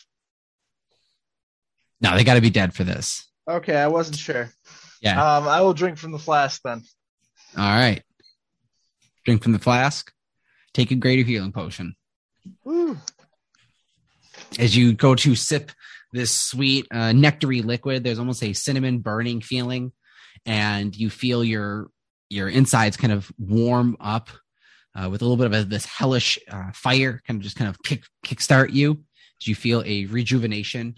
No, 2.01 2.17
they 2.17 2.25
got 2.25 2.35
to 2.35 2.41
be 2.41 2.51
dead 2.51 2.75
for 2.75 2.83
this. 2.85 3.29
Okay, 3.49 3.77
I 3.77 3.89
wasn't 3.89 4.17
sure. 4.19 4.51
Yeah. 5.03 5.37
Um, 5.37 5.47
I 5.47 5.61
will 5.61 5.75
drink 5.75 5.99
from 5.99 6.13
the 6.13 6.19
flask 6.19 6.63
then. 6.65 6.83
All 7.57 7.63
right. 7.65 8.03
Drink 9.25 9.43
from 9.43 9.53
the 9.53 9.59
flask. 9.59 10.11
Take 10.73 10.91
a 10.91 10.95
greater 10.97 11.23
healing 11.23 11.53
potion. 11.53 11.95
Woo. 12.65 12.97
As 14.59 14.75
you 14.77 14.95
go 14.95 15.15
to 15.15 15.35
sip 15.35 15.71
this 16.13 16.31
sweet 16.31 16.87
uh, 16.91 17.13
nectary 17.13 17.63
liquid, 17.63 18.05
there's 18.05 18.19
almost 18.19 18.43
a 18.43 18.53
cinnamon 18.53 18.99
burning 18.99 19.41
feeling, 19.41 19.93
and 20.45 20.95
you 20.95 21.11
feel 21.11 21.43
your 21.43 21.89
your 22.29 22.49
insides 22.49 22.97
kind 22.97 23.13
of 23.13 23.31
warm 23.39 23.97
up 24.01 24.31
uh, 24.95 25.09
with 25.11 25.23
a 25.23 25.25
little 25.25 25.37
bit 25.37 25.47
of 25.47 25.53
a, 25.55 25.65
this 25.65 25.87
hellish 25.87 26.39
uh, 26.51 26.71
fire, 26.73 27.23
kind 27.27 27.39
of 27.39 27.43
just 27.43 27.57
kind 27.57 27.69
of 27.69 27.83
kick 27.83 28.05
kickstart 28.25 28.73
you. 28.73 29.05
As 29.41 29.49
you 29.49 29.55
feel 29.55 29.83
a 29.85 30.07
rejuvenation. 30.07 30.97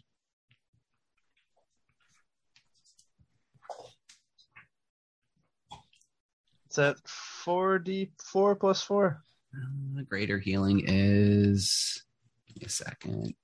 It's 6.66 6.78
at 6.78 6.96
four 7.06 7.78
D 7.78 8.10
four 8.20 8.56
plus 8.56 8.82
four. 8.82 9.22
Uh, 9.54 10.02
greater 10.02 10.38
healing 10.38 10.82
is. 10.86 12.02
Give 12.48 12.56
me 12.56 12.66
a 12.66 12.68
second. 12.68 13.34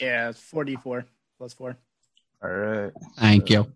Yeah, 0.00 0.28
it's 0.28 0.40
44 0.40 1.04
plus 1.38 1.54
four. 1.54 1.76
All 2.42 2.50
right. 2.50 2.92
Thank 3.16 3.50
you. 3.50 3.66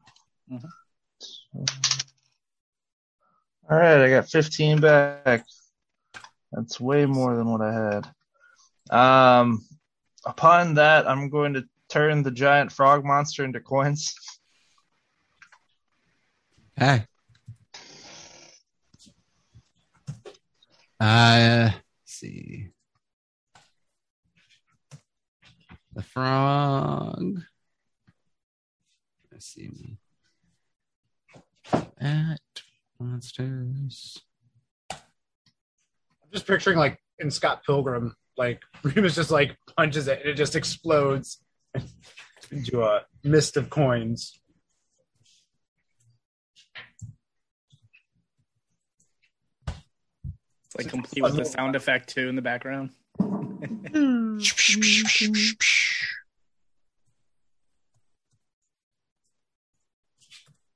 All 3.70 3.78
right, 3.78 4.04
I 4.04 4.10
got 4.10 4.28
15 4.28 4.80
back. 4.80 5.44
That's 6.52 6.80
way 6.80 7.06
more 7.06 7.36
than 7.36 7.50
what 7.50 7.60
I 7.60 7.72
had. 7.72 8.06
Um, 8.90 9.64
upon 10.26 10.74
that, 10.74 11.08
I'm 11.08 11.28
going 11.30 11.54
to 11.54 11.64
turn 11.88 12.22
the 12.22 12.30
giant 12.30 12.70
frog 12.70 13.04
monster 13.04 13.44
into 13.44 13.60
coins. 13.60 14.14
Hey. 16.76 17.04
Uh, 20.98 21.70
see. 22.04 22.68
The 25.94 26.02
frog. 26.02 27.42
Let's 29.30 29.46
see. 29.46 29.98
At 32.00 32.40
monsters. 32.98 34.18
I'm 34.90 34.98
just 36.32 36.46
picturing 36.46 36.78
like 36.78 36.98
in 37.18 37.30
Scott 37.30 37.62
Pilgrim, 37.64 38.16
like 38.36 38.62
Remus 38.82 39.14
just 39.14 39.30
like 39.30 39.56
punches 39.76 40.08
it 40.08 40.20
and 40.20 40.30
it 40.30 40.34
just 40.34 40.56
explodes 40.56 41.38
into 42.50 42.82
a 42.82 43.02
mist 43.22 43.56
of 43.56 43.68
coins. 43.68 44.40
It's 50.74 50.84
like 50.84 50.88
complete 50.88 51.22
with 51.22 51.36
the 51.36 51.44
sound 51.44 51.76
effect 51.76 52.08
too 52.08 52.28
in 52.28 52.36
the 52.36 52.42
background. 52.42 52.90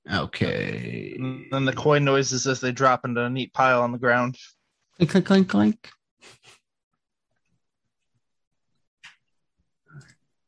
Okay. 0.08 1.16
And 1.18 1.46
then 1.50 1.64
the 1.64 1.72
coin 1.72 2.04
noises 2.04 2.46
as 2.46 2.60
they 2.60 2.70
drop 2.70 3.04
into 3.04 3.22
a 3.22 3.28
neat 3.28 3.52
pile 3.52 3.82
on 3.82 3.90
the 3.90 3.98
ground. 3.98 4.36
Clink, 4.98 5.10
clink, 5.10 5.26
clink, 5.26 5.48
clink. 5.48 5.90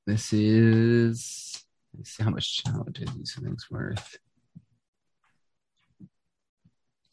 This 0.06 0.32
is. 0.32 1.64
Let's 1.96 2.10
see 2.10 2.22
how 2.22 2.30
much 2.30 2.62
how 2.64 2.84
much 2.84 3.00
are 3.00 3.12
these 3.16 3.34
things 3.34 3.66
worth. 3.68 4.18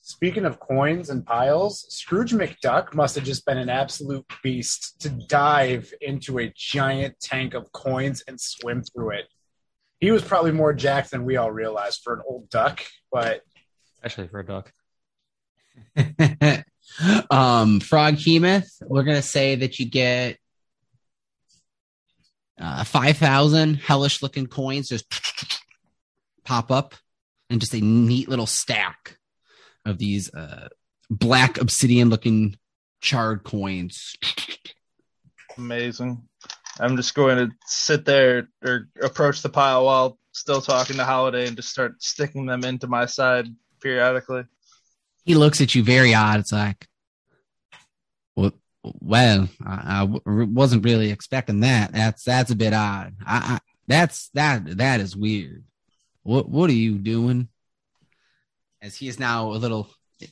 Speaking 0.07 0.45
of 0.45 0.59
coins 0.59 1.09
and 1.09 1.25
piles, 1.25 1.87
Scrooge 1.89 2.31
McDuck 2.31 2.93
must 2.93 3.15
have 3.15 3.23
just 3.23 3.43
been 3.43 3.57
an 3.57 3.69
absolute 3.69 4.23
beast 4.43 5.01
to 5.01 5.09
dive 5.09 5.91
into 5.99 6.37
a 6.37 6.53
giant 6.55 7.19
tank 7.19 7.55
of 7.55 7.71
coins 7.71 8.23
and 8.27 8.39
swim 8.39 8.83
through 8.83 9.17
it. 9.17 9.25
He 9.99 10.11
was 10.11 10.21
probably 10.21 10.51
more 10.51 10.73
jacked 10.73 11.09
than 11.09 11.25
we 11.25 11.37
all 11.37 11.51
realized 11.51 12.01
for 12.03 12.13
an 12.13 12.21
old 12.27 12.51
duck, 12.51 12.83
but 13.11 13.41
Especially 13.95 14.27
for 14.27 14.41
a 14.41 14.45
duck. 14.45 14.71
um, 15.97 17.79
Froghemoth, 17.79 18.67
we're 18.83 19.01
gonna 19.01 19.23
say 19.23 19.55
that 19.55 19.79
you 19.79 19.89
get 19.89 20.37
uh, 22.61 22.83
five 22.83 23.17
thousand 23.17 23.77
hellish 23.77 24.21
looking 24.21 24.45
coins 24.45 24.87
just 24.87 25.07
pop 26.43 26.69
up, 26.69 26.93
and 27.49 27.59
just 27.59 27.73
a 27.73 27.81
neat 27.81 28.29
little 28.29 28.45
stack 28.45 29.17
of 29.85 29.97
these 29.97 30.33
uh, 30.33 30.69
black 31.09 31.59
obsidian 31.59 32.09
looking 32.09 32.57
charred 33.01 33.43
coins. 33.43 34.15
Amazing. 35.57 36.27
I'm 36.79 36.97
just 36.97 37.15
going 37.15 37.37
to 37.37 37.55
sit 37.65 38.05
there 38.05 38.49
or 38.63 38.89
approach 39.01 39.41
the 39.41 39.49
pile 39.49 39.85
while 39.85 40.17
still 40.33 40.61
talking 40.61 40.97
to 40.97 41.05
Holiday 41.05 41.47
and 41.47 41.55
just 41.55 41.69
start 41.69 42.01
sticking 42.03 42.45
them 42.45 42.63
into 42.65 42.87
my 42.87 43.05
side 43.05 43.47
periodically. 43.81 44.43
He 45.23 45.35
looks 45.35 45.61
at 45.61 45.73
you 45.73 45.83
very 45.83 46.13
odd. 46.13 46.41
It's 46.41 46.51
like, 46.51 46.87
well, 48.35 48.51
well, 48.83 49.47
I, 49.65 49.81
I 49.85 49.99
w- 50.05 50.51
wasn't 50.51 50.83
really 50.83 51.11
expecting 51.11 51.61
that. 51.61 51.93
That's 51.93 52.23
that's 52.23 52.51
a 52.51 52.55
bit 52.55 52.73
odd. 52.73 53.15
I, 53.25 53.37
I 53.37 53.59
that's 53.87 54.29
that 54.33 54.77
that 54.77 54.99
is 54.99 55.15
weird. 55.15 55.63
What 56.23 56.49
what 56.49 56.69
are 56.69 56.73
you 56.73 56.97
doing? 56.97 57.47
As 58.85 58.95
he 58.95 59.07
is 59.07 59.19
now 59.19 59.47
a 59.51 59.57
little 59.57 59.89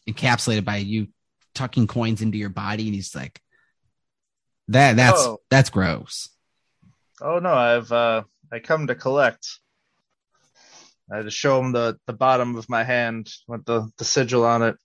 encapsulated 0.08 0.64
by 0.64 0.78
you 0.78 1.08
tucking 1.56 1.88
coins 1.88 2.22
into 2.22 2.38
your 2.38 2.50
body, 2.50 2.86
and 2.86 2.94
he's 2.94 3.16
like, 3.16 3.42
that 4.68 4.96
that's 4.96 5.20
Oh. 5.20 5.40
that's 5.50 5.72
gross. 5.72 6.30
Oh 7.20 7.40
no, 7.40 7.52
I've 7.52 7.92
uh 7.92 8.24
I 8.52 8.60
come 8.60 8.86
to 8.88 8.96
collect. 8.96 9.60
I 11.12 11.24
just 11.24 11.36
show 11.36 11.60
him 11.60 11.72
the 11.72 11.98
the 12.06 12.14
bottom 12.14 12.56
of 12.56 12.70
my 12.70 12.84
hand 12.84 13.34
with 13.48 13.66
the 13.66 13.90
the 13.98 14.06
sigil 14.06 14.46
on 14.46 14.62
it, 14.62 14.78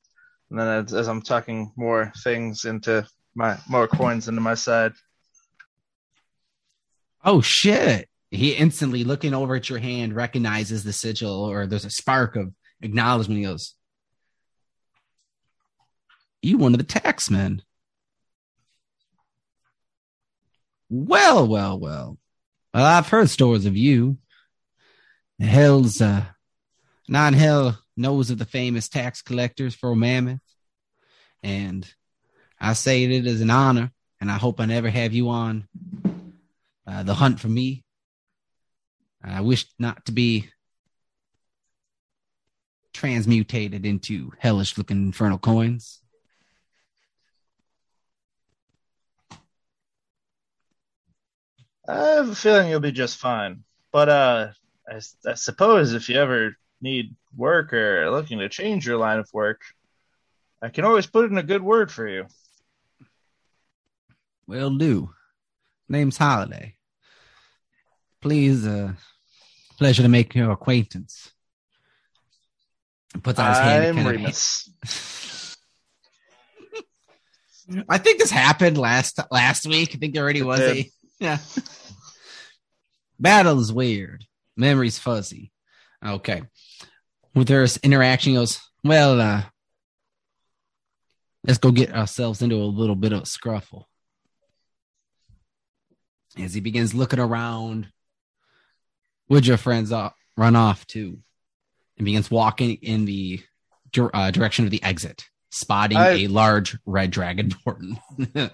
and 0.49 0.59
then 0.59 0.85
as, 0.87 0.95
as 0.95 1.07
I'm 1.07 1.21
tucking 1.21 1.73
more 1.77 2.11
things 2.25 2.65
into 2.65 3.07
my 3.35 3.59
more 3.69 3.87
coins 3.87 4.29
into 4.29 4.41
my 4.41 4.55
side. 4.55 4.95
Oh 7.23 7.43
shit! 7.43 8.09
He 8.31 8.53
instantly 8.53 9.05
looking 9.05 9.35
over 9.35 9.57
at 9.57 9.69
your 9.69 9.79
hand 9.79 10.17
recognizes 10.17 10.85
the 10.85 10.93
sigil, 10.95 11.45
or 11.45 11.67
there's 11.67 11.85
a 11.85 11.91
spark 11.91 12.35
of 12.35 12.55
acknowledgement. 12.81 13.39
He 13.39 13.45
goes, 13.45 13.75
"You 16.43 16.59
one 16.59 16.75
of 16.75 16.79
the 16.79 16.85
taxmen." 16.85 17.63
Well, 20.91 21.47
well, 21.47 21.79
well. 21.79 22.19
Well, 22.73 22.85
I've 22.85 23.09
heard 23.09 23.29
stories 23.29 23.67
of 23.67 23.77
you. 23.77 24.19
Hell's 25.39 26.01
uh, 26.01 26.25
non 27.09 27.35
hell 27.35 27.79
knows 27.97 28.31
of 28.31 28.39
the 28.39 28.45
famous 28.45 28.89
tax 28.89 29.23
collectors 29.23 29.75
for 29.75 29.95
Mammon, 29.95 30.41
and 31.43 31.87
I 32.61 32.73
say 32.73 33.05
it 33.05 33.27
is 33.27 33.41
an 33.41 33.51
honor, 33.51 33.93
and 34.21 34.31
I 34.31 34.39
hope 34.39 34.61
I 34.61 34.67
never 34.67 34.91
have 34.91 35.13
you 35.13 35.29
on 35.29 35.69
uh, 36.87 37.03
the 37.03 37.15
hunt 37.15 37.39
for 37.41 37.49
me. 37.49 37.85
I 39.23 39.41
wish 39.43 39.67
not 39.79 40.07
to 40.07 40.13
be 40.13 40.49
transmutated 42.99 43.87
into 43.87 44.33
hellish 44.41 44.77
looking 44.77 44.97
infernal 44.97 45.39
coins. 45.39 46.01
I 51.87 51.97
have 51.97 52.29
a 52.29 52.35
feeling 52.35 52.69
you'll 52.69 52.81
be 52.81 52.91
just 52.91 53.19
fine. 53.19 53.63
But 53.93 54.09
uh, 54.09 54.49
I, 54.89 55.01
I 55.25 55.35
suppose 55.35 55.95
if 55.95 56.09
you 56.09 56.17
ever 56.17 56.57
need 56.81 57.15
work 57.37 57.73
or 57.73 58.03
are 58.03 58.11
looking 58.11 58.41
to 58.41 58.49
change 58.49 58.85
your 58.85 58.99
line 58.99 59.21
of 59.21 59.31
work, 59.33 59.63
I 60.61 60.69
can 60.69 60.85
always 60.85 61.07
put 61.07 61.31
in 61.31 61.39
a 61.39 61.43
good 61.45 61.63
word 61.63 61.93
for 61.93 62.07
you. 62.09 62.27
Will 64.49 64.77
do. 64.77 65.11
Name's 65.89 66.19
Holiday. 66.19 66.75
Please, 68.21 68.67
uh, 68.67 68.95
pleasure 69.79 70.03
to 70.03 70.09
make 70.09 70.35
your 70.35 70.51
acquaintance. 70.51 71.33
Puts 73.23 73.39
out 73.39 73.49
his 73.51 73.59
hand. 73.59 73.99
I'm 74.01 74.07
Remus. 74.07 74.69
I 77.89 77.99
think 77.99 78.19
this 78.19 78.31
happened 78.31 78.79
last 78.79 79.19
last 79.31 79.67
week. 79.67 79.91
I 79.95 79.99
think 79.99 80.15
there 80.15 80.23
already 80.23 80.41
It 80.41 80.45
was 80.47 80.59
did. 80.61 80.77
a 80.79 80.91
yeah. 81.21 81.39
Battle 83.21 83.61
is 83.61 83.73
weird. 83.73 84.25
Memory's 84.57 84.99
fuzzy. 84.99 85.53
Okay. 86.05 86.43
With 87.35 87.49
their 87.49 87.67
interaction, 87.83 88.31
he 88.33 88.37
goes, 88.39 88.59
Well, 88.85 89.21
uh, 89.21 89.43
let's 91.45 91.59
go 91.59 91.71
get 91.71 91.95
ourselves 91.95 92.41
into 92.43 92.57
a 92.57 92.65
little 92.65 92.97
bit 92.97 93.13
of 93.13 93.21
a 93.21 93.25
scruffle. 93.25 93.85
As 96.39 96.55
he 96.55 96.61
begins 96.61 96.95
looking 96.95 97.19
around, 97.19 97.89
would 99.29 99.47
your 99.47 99.57
friends 99.57 99.93
uh, 99.93 100.11
run 100.37 100.57
off 100.57 100.87
too? 100.87 101.19
And 101.99 102.05
begins 102.05 102.31
walking 102.31 102.75
in 102.77 103.05
the 103.05 103.41
uh, 103.97 104.31
direction 104.31 104.65
of 104.65 104.71
the 104.71 104.83
exit, 104.83 105.25
spotting 105.51 105.99
I- 105.99 106.11
a 106.11 106.27
large 106.29 106.79
red 106.87 107.13
dragonborn. 107.13 108.01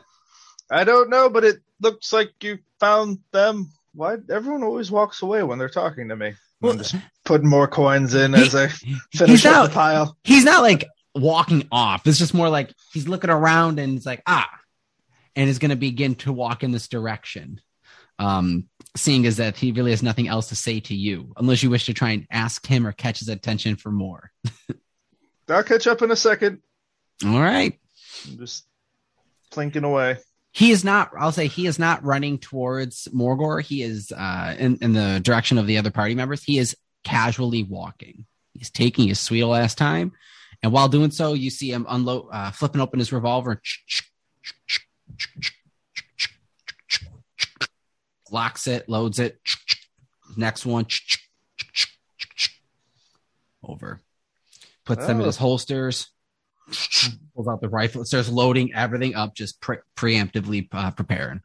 I 0.71 0.85
don't 0.85 1.11
know, 1.11 1.29
but 1.29 1.45
it 1.45 1.57
looks 1.81 2.13
like 2.13 2.33
you 2.43 2.59
found 2.81 3.19
them. 3.33 3.71
Why 3.93 4.17
everyone 4.31 4.65
always 4.65 4.91
walks 4.91 5.23
away 5.23 5.43
when 5.43 5.59
they're 5.59 5.69
talking 5.69 6.09
to 6.09 6.17
me? 6.17 6.33
I'm 6.63 6.79
just 6.79 6.97
putting 7.25 7.49
more 7.49 7.69
coins 7.69 8.15
in 8.15 8.35
as 8.35 8.55
I 8.55 8.69
finish 9.13 9.45
up 9.45 9.53
not, 9.53 9.69
the 9.69 9.75
pile. 9.75 10.17
he's 10.25 10.45
not 10.45 10.63
like 10.63 10.87
walking 11.15 11.69
off. 11.71 12.07
It's 12.07 12.19
just 12.19 12.35
more 12.35 12.49
like 12.49 12.73
he's 12.93 13.07
looking 13.07 13.31
around 13.31 13.79
and 13.79 13.97
it's 13.97 14.07
like, 14.07 14.23
ah, 14.27 14.51
and 15.37 15.49
is 15.49 15.59
going 15.59 15.71
to 15.71 15.77
begin 15.77 16.15
to 16.17 16.33
walk 16.33 16.63
in 16.63 16.73
this 16.73 16.89
direction. 16.89 17.61
Um, 18.19 18.69
seeing 18.97 19.27
as 19.27 19.37
that 19.39 19.57
he 19.57 19.73
really 19.73 19.91
has 19.91 20.03
nothing 20.03 20.29
else 20.29 20.49
to 20.49 20.57
say 20.57 20.81
to 20.81 20.95
you, 20.95 21.33
unless 21.37 21.63
you 21.63 21.71
wish 21.71 21.87
to 21.87 21.95
try 21.95 22.11
and 22.11 22.27
ask 22.31 22.67
him 22.67 22.87
or 22.87 22.93
catch 22.93 23.19
his 23.19 23.29
attention 23.29 23.77
for 23.77 23.91
more. 23.91 24.31
I'll 25.49 25.65
catch 25.65 25.87
up 25.87 26.03
in 26.03 26.11
a 26.11 26.17
second. 26.17 26.61
All 27.25 27.41
right. 27.41 27.79
I'm 28.29 28.39
just 28.39 28.67
plinking 29.53 29.85
away. 29.85 30.19
He 30.53 30.71
is 30.71 30.85
not, 30.85 31.11
I'll 31.19 31.33
say 31.33 31.49
he 31.49 31.67
is 31.67 31.79
not 31.79 32.05
running 32.05 32.39
towards 32.39 33.09
Morgor. 33.09 33.61
He 33.61 33.83
is 33.83 34.13
uh, 34.13 34.55
in, 34.57 34.79
in 34.81 34.93
the 34.93 35.21
direction 35.21 35.59
of 35.59 35.67
the 35.67 35.79
other 35.79 35.91
party 35.91 36.15
members. 36.15 36.45
He 36.45 36.59
is 36.59 36.77
casually 37.03 37.65
walking. 37.65 38.25
He's 38.53 38.71
taking 38.71 39.09
his 39.09 39.19
sweet 39.19 39.45
last 39.45 39.77
time. 39.77 40.13
And 40.63 40.73
while 40.73 40.89
doing 40.89 41.11
so, 41.11 41.35
you 41.35 41.51
see 41.51 41.73
him 41.73 41.87
unload, 41.89 42.29
uh, 42.33 42.53
flipping 42.53 42.81
open 42.81 43.01
his 43.01 43.13
revolver. 43.13 43.61
Locks 48.35 48.67
it, 48.67 48.89
loads 48.89 49.21
it. 49.21 49.39
Next 50.37 50.67
one. 50.67 50.87
Over. 53.63 54.01
Puts 54.85 55.07
them 55.07 55.19
in 55.19 55.23
Oh. 55.23 55.27
his 55.27 55.37
holsters. 55.37 56.11
Pulls 57.37 57.47
out 57.49 57.61
the 57.61 57.69
rifle. 57.69 58.05
Starts 58.05 58.29
loading 58.29 58.75
everything 58.75 59.15
up, 59.15 59.37
just 59.37 59.61
pre- 59.61 59.77
preemptively 59.97 60.67
uh, 60.73 60.91
preparing. 60.91 61.43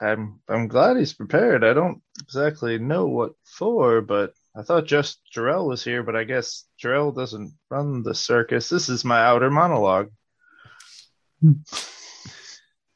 I'm 0.00 0.38
I'm 0.48 0.68
glad 0.68 0.96
he's 0.96 1.12
prepared. 1.12 1.64
I 1.64 1.72
don't 1.72 2.00
exactly 2.22 2.78
know 2.78 3.06
what 3.06 3.32
for, 3.44 4.00
but 4.00 4.32
I 4.56 4.62
thought 4.62 4.86
just 4.86 5.18
Jarell 5.34 5.66
was 5.66 5.82
here, 5.82 6.04
but 6.04 6.14
I 6.14 6.22
guess 6.22 6.66
Jarell 6.80 7.12
doesn't 7.14 7.52
run 7.68 8.04
the 8.04 8.14
circus. 8.14 8.68
This 8.68 8.88
is 8.88 9.04
my 9.04 9.20
outer 9.20 9.50
monologue. 9.50 10.10
All 11.44 11.50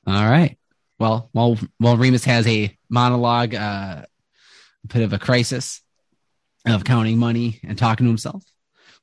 right. 0.06 0.56
Well, 0.98 1.28
while 1.32 1.58
while 1.78 1.96
Remus 1.96 2.24
has 2.24 2.46
a 2.46 2.76
monologue, 2.90 3.54
uh, 3.54 4.02
a 4.84 4.86
bit 4.86 5.02
of 5.02 5.12
a 5.12 5.18
crisis 5.18 5.80
of 6.66 6.84
counting 6.84 7.18
money 7.18 7.60
and 7.62 7.78
talking 7.78 8.04
to 8.04 8.10
himself, 8.10 8.44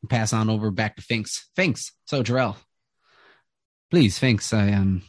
we'll 0.02 0.10
pass 0.10 0.34
on 0.34 0.50
over 0.50 0.70
back 0.70 0.96
to 0.98 1.02
Finks. 1.02 1.50
Finks. 1.56 1.92
So 2.06 2.22
Jarell, 2.22 2.56
please, 3.90 4.20
Finks. 4.20 4.54
I 4.54 4.74
um, 4.74 5.02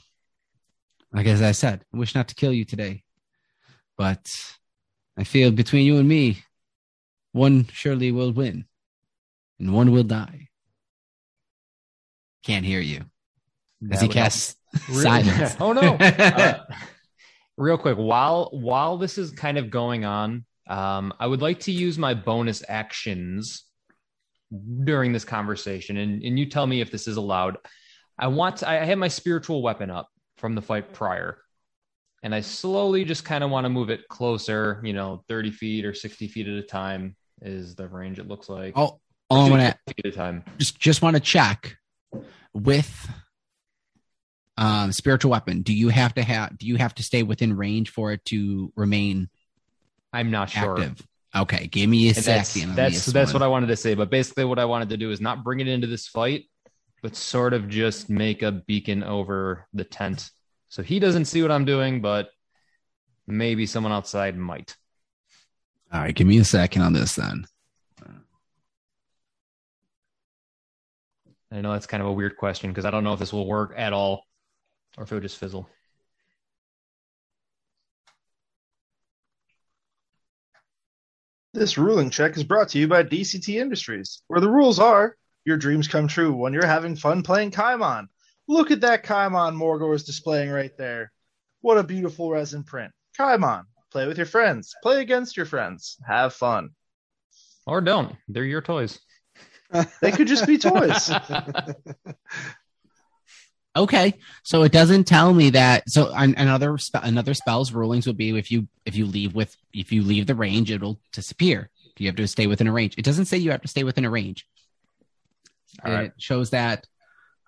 like 1.12 1.27
as 1.27 1.43
I 1.43 1.53
said, 1.53 1.85
I 1.93 1.99
wish 1.99 2.14
not 2.14 2.29
to 2.29 2.35
kill 2.35 2.53
you 2.53 2.64
today, 2.64 3.03
but 3.97 4.35
I 5.17 5.25
feel 5.25 5.51
between 5.51 5.85
you 5.85 5.99
and 5.99 6.09
me, 6.09 6.43
one 7.33 7.67
surely 7.73 8.12
will 8.12 8.33
win, 8.33 8.67
and 9.59 9.75
one 9.75 9.91
will 9.91 10.05
die. 10.05 10.49
Can't 12.45 12.64
hear 12.64 12.81
you 12.81 13.05
as 13.91 14.01
he 14.01 14.09
casts 14.09 14.57
Real- 14.88 15.03
silence. 15.03 15.57
oh 15.61 15.73
no. 15.73 15.97
Uh, 16.01 16.59
real 17.59 17.77
quick, 17.77 17.99
while 17.99 18.49
while 18.53 18.97
this 18.97 19.18
is 19.18 19.31
kind 19.33 19.59
of 19.59 19.71
going 19.71 20.05
on, 20.05 20.44
um, 20.68 21.12
I 21.18 21.27
would 21.27 21.42
like 21.42 21.61
to 21.61 21.73
use 21.73 21.99
my 21.99 22.14
bonus 22.14 22.62
actions 22.68 23.64
during 24.85 25.12
this 25.12 25.25
conversation, 25.25 25.99
and 25.99 26.23
and 26.23 26.38
you 26.38 26.47
tell 26.47 26.66
me 26.66 26.81
if 26.81 26.90
this 26.90 27.07
is 27.07 27.16
allowed. 27.16 27.59
I 28.18 28.29
want 28.29 28.62
I 28.62 28.85
have 28.85 28.99
my 28.99 29.09
spiritual 29.09 29.62
weapon 29.62 29.90
up 29.90 30.09
from 30.38 30.55
the 30.55 30.62
fight 30.62 30.92
prior, 30.92 31.38
and 32.23 32.35
I 32.35 32.40
slowly 32.40 33.05
just 33.05 33.25
kind 33.25 33.44
of 33.44 33.51
want 33.51 33.64
to 33.64 33.68
move 33.68 33.90
it 33.90 34.09
closer. 34.09 34.81
You 34.85 34.92
know, 34.92 35.25
thirty 35.29 35.51
feet 35.51 35.85
or 35.85 35.92
sixty 35.92 36.29
feet 36.29 36.49
at 36.49 36.55
a 36.55 36.62
time 36.62 37.16
is 37.42 37.75
the 37.75 37.88
range. 37.88 38.18
It 38.18 38.29
looks 38.29 38.49
like. 38.49 38.73
Oh, 38.77 39.01
all 39.31 39.47
I 39.47 39.51
want 39.51 39.62
to 39.62 39.94
feet 39.94 40.07
at 40.07 40.12
a 40.12 40.16
time. 40.16 40.44
just 40.59 40.79
just 40.79 41.03
want 41.03 41.16
to 41.16 41.21
check 41.21 41.77
with 42.55 43.09
um 44.59 44.92
spiritual 44.92 45.31
weapon. 45.31 45.62
Do 45.62 45.73
you 45.73 45.88
have 45.88 46.12
to 46.14 46.23
have? 46.23 46.59
Do 46.59 46.66
you 46.66 46.77
have 46.77 46.94
to 46.97 47.03
stay 47.03 47.23
within 47.23 47.57
range 47.57 47.88
for 47.90 48.12
it 48.12 48.23
to 48.27 48.71
remain 48.77 49.31
I'm 50.12 50.31
not 50.31 50.51
sure. 50.51 50.79
active? 50.79 51.07
Okay, 51.35 51.66
give 51.68 51.88
me 51.88 52.07
a 52.07 52.09
And 52.09 52.16
that's 52.25 52.49
second. 52.51 52.75
that's 52.75 53.07
that's 53.07 53.33
one. 53.33 53.40
what 53.40 53.47
I 53.47 53.49
wanted 53.49 53.68
to 53.68 53.77
say. 53.77 53.94
But 53.94 54.11
basically, 54.11 54.44
what 54.44 54.59
I 54.59 54.64
wanted 54.66 54.88
to 54.90 54.97
do 54.97 55.11
is 55.11 55.21
not 55.21 55.44
bring 55.44 55.61
it 55.61 55.68
into 55.68 55.87
this 55.87 56.09
fight, 56.09 56.44
but 57.03 57.14
sort 57.16 57.53
of 57.55 57.68
just 57.68 58.11
make 58.11 58.42
a 58.42 58.51
beacon 58.53 59.03
over 59.05 59.66
the 59.73 59.85
tent, 59.85 60.31
so 60.68 60.83
he 60.83 60.99
doesn't 60.99 61.27
see 61.27 61.40
what 61.42 61.51
I'm 61.53 61.64
doing, 61.64 62.01
but 62.01 62.31
maybe 63.27 63.66
someone 63.66 63.92
outside 63.92 64.37
might. 64.37 64.75
All 65.92 66.01
right, 66.01 66.14
give 66.14 66.27
me 66.27 66.38
a 66.38 66.44
second 66.44 66.83
on 66.83 66.92
this 66.94 67.14
then. 67.14 67.47
I 71.51 71.61
know 71.62 71.73
that's 71.73 71.87
kind 71.87 72.03
of 72.03 72.09
a 72.09 72.12
weird 72.12 72.37
question 72.37 72.71
because 72.71 72.85
I 72.85 72.90
don't 72.90 73.05
know 73.05 73.12
if 73.14 73.18
this 73.21 73.33
will 73.33 73.47
work 73.47 73.73
at 73.77 73.92
all, 73.94 74.25
or 74.96 75.05
if 75.05 75.12
it 75.12 75.14
would 75.14 75.22
just 75.22 75.38
fizzle. 75.38 75.68
This 81.55 81.79
ruling 81.79 82.11
check 82.11 82.37
is 82.37 82.44
brought 82.44 82.68
to 82.70 82.79
you 82.79 82.87
by 82.87 83.03
DCT 83.03 83.57
Industries, 83.61 84.22
where 84.29 84.40
the 84.40 84.51
rules 84.51 84.79
are 84.79 85.16
your 85.44 85.57
dreams 85.57 85.88
come 85.88 86.07
true 86.07 86.33
when 86.33 86.53
you're 86.53 86.66
having 86.66 86.94
fun 86.94 87.22
playing 87.22 87.51
Kaimon. 87.51 88.07
Look 88.48 88.70
at 88.70 88.83
that 88.83 89.03
Kaimon 89.03 89.57
Morgor 89.57 89.94
is 89.94 90.05
displaying 90.05 90.51
right 90.51 90.77
there. 90.77 91.11
What 91.62 91.79
a 91.79 91.83
beautiful 91.83 92.31
resin 92.31 92.64
print. 92.64 92.92
Kaimon, 93.18 93.64
play 93.90 94.07
with 94.07 94.18
your 94.18 94.27
friends, 94.27 94.74
play 94.83 95.01
against 95.01 95.37
your 95.37 95.46
friends, 95.46 95.96
have 96.07 96.35
fun. 96.35 96.70
Or 97.66 97.81
don't. 97.81 98.14
They're 98.29 98.44
your 98.44 98.62
toys. 98.62 98.98
They 100.01 100.12
could 100.12 100.29
just 100.29 100.46
be 100.46 100.59
toys. 100.59 101.11
Okay, 103.77 104.15
so 104.43 104.63
it 104.65 104.73
doesn't 104.73 105.05
tell 105.05 105.33
me 105.33 105.51
that. 105.51 105.89
So 105.89 106.11
another 106.15 106.79
spe- 106.79 106.97
another 107.03 107.35
spell's 107.35 107.73
rulings 107.73 108.07
would 108.07 108.17
be 108.17 108.37
if 108.37 108.51
you 108.51 108.67
if 108.85 108.97
you 108.97 109.07
leave 109.07 109.35
with 109.35 109.57
if 109.73 109.93
you 109.93 110.03
leave 110.03 110.27
the 110.27 110.35
range, 110.35 110.71
it'll 110.71 111.01
disappear. 111.13 111.71
You 111.97 112.07
have 112.09 112.17
to 112.17 112.27
stay 112.27 112.47
within 112.47 112.67
a 112.67 112.73
range. 112.73 112.95
It 112.97 113.05
doesn't 113.05 113.27
say 113.27 113.37
you 113.39 113.51
have 113.51 113.63
to 113.63 113.69
stay 113.69 113.85
within 113.85 114.05
a 114.05 114.11
range. 114.11 114.47
All 115.85 115.91
And 115.91 115.95
right. 115.95 116.07
It 116.07 116.15
shows 116.19 116.51
that 116.51 116.87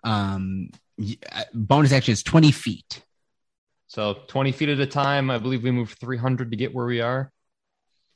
um 0.04 0.70
uh, 1.32 1.44
bonus 1.54 1.92
action 1.92 2.12
is 2.12 2.22
twenty 2.22 2.52
feet. 2.52 3.02
So 3.88 4.18
20 4.28 4.52
feet 4.52 4.68
at 4.68 4.78
a 4.78 4.86
time. 4.86 5.32
I 5.32 5.38
believe 5.38 5.64
we 5.64 5.72
move 5.72 5.96
300 6.00 6.52
to 6.52 6.56
get 6.56 6.72
where 6.72 6.86
we 6.86 7.00
are. 7.00 7.32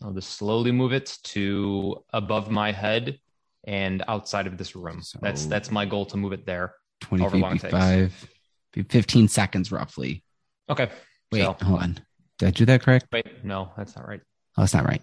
I'll 0.04 0.12
just 0.12 0.30
slowly 0.30 0.70
move 0.70 0.92
it 0.92 1.18
to 1.24 2.04
above 2.12 2.48
my 2.48 2.70
head 2.70 3.18
and 3.66 4.04
outside 4.06 4.46
of 4.46 4.56
this 4.56 4.76
room. 4.76 5.02
So- 5.02 5.18
that's 5.20 5.46
that's 5.46 5.72
my 5.72 5.84
goal 5.84 6.06
to 6.06 6.16
move 6.16 6.32
it 6.32 6.46
there. 6.46 6.74
Twenty 7.00 7.28
feet, 7.28 7.52
be 7.52 7.58
five, 7.70 8.30
be 8.72 8.82
fifteen 8.82 9.28
seconds 9.28 9.70
roughly. 9.70 10.22
Okay. 10.70 10.90
Wait, 11.30 11.42
So- 11.42 11.56
hold 11.62 11.80
on. 11.82 11.98
Did 12.38 12.46
I 12.46 12.50
do 12.50 12.64
that 12.66 12.82
correct? 12.82 13.06
Wait, 13.12 13.44
no, 13.44 13.72
that's 13.76 13.94
not 13.94 14.08
right. 14.08 14.20
Oh, 14.56 14.62
that's 14.62 14.74
not 14.74 14.84
right. 14.86 15.02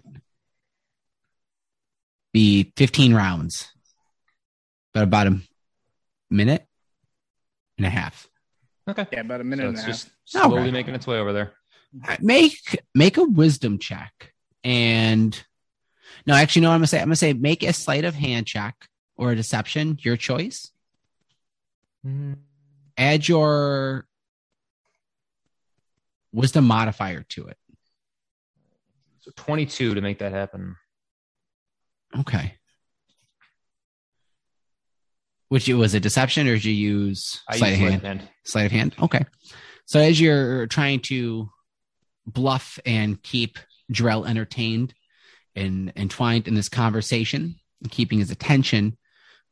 Be 2.32 2.72
15 2.76 3.14
rounds, 3.14 3.70
but 4.94 5.02
about 5.02 5.26
a 5.26 5.38
minute 6.30 6.66
and 7.76 7.86
a 7.86 7.90
half. 7.90 8.26
Okay. 8.88 9.06
Yeah, 9.12 9.20
about 9.20 9.40
a 9.40 9.44
minute 9.44 9.62
So 9.64 9.68
and 9.68 9.76
a 9.76 9.80
it's 9.80 9.86
half. 9.86 9.94
just 9.94 10.10
slowly 10.24 10.56
Alright. 10.58 10.72
making 10.72 10.94
its 10.94 11.06
way 11.06 11.18
over 11.18 11.32
there. 11.32 11.52
Uh, 12.08 12.16
Make 12.20 12.54
make 12.94 13.18
a 13.18 13.24
wisdom 13.24 13.78
check, 13.78 14.32
and 14.64 15.38
no, 16.26 16.32
actually, 16.34 16.62
no. 16.62 16.70
I'm 16.70 16.78
gonna 16.78 16.86
say 16.86 16.98
I'm 17.00 17.08
gonna 17.08 17.16
say 17.16 17.34
make 17.34 17.62
a 17.62 17.72
sleight 17.74 18.06
of 18.06 18.14
hand 18.14 18.46
check 18.46 18.74
or 19.16 19.30
a 19.32 19.36
deception, 19.36 19.98
your 20.00 20.16
choice. 20.16 20.71
Mm-hmm. 22.06 22.34
Add 22.96 23.28
your 23.28 24.06
wisdom 26.32 26.66
modifier 26.66 27.22
to 27.30 27.46
it. 27.46 27.56
So 29.20 29.30
22 29.36 29.94
to 29.94 30.00
make 30.00 30.18
that 30.18 30.32
happen. 30.32 30.76
Okay. 32.18 32.54
Which 35.48 35.68
it 35.68 35.74
was 35.74 35.94
a 35.94 36.00
deception, 36.00 36.48
or 36.48 36.54
did 36.54 36.64
you 36.64 36.72
use 36.72 37.40
I 37.48 37.56
sleight 37.58 37.74
of 37.74 37.78
hand? 37.78 38.02
hand. 38.02 38.28
sleight 38.44 38.66
of 38.66 38.72
hand. 38.72 38.94
Okay. 39.00 39.24
So 39.86 40.00
as 40.00 40.20
you're 40.20 40.66
trying 40.66 41.00
to 41.00 41.50
bluff 42.26 42.78
and 42.86 43.22
keep 43.22 43.58
Drell 43.92 44.26
entertained 44.26 44.94
and 45.54 45.92
entwined 45.96 46.48
in 46.48 46.54
this 46.54 46.68
conversation 46.68 47.56
keeping 47.90 48.18
his 48.18 48.30
attention, 48.30 48.96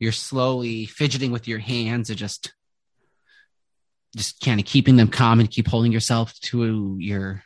you're 0.01 0.13
slowly 0.13 0.87
fidgeting 0.87 1.31
with 1.31 1.47
your 1.47 1.59
hands 1.59 2.11
and 2.11 2.19
just 2.19 2.53
just 4.17 4.41
kind 4.41 4.59
of 4.59 4.67
keeping 4.67 4.97
them 4.97 5.07
calm 5.07 5.39
and 5.39 5.51
keep 5.51 5.69
holding 5.69 5.93
yourself 5.93 6.39
to 6.41 6.97
your 6.99 7.45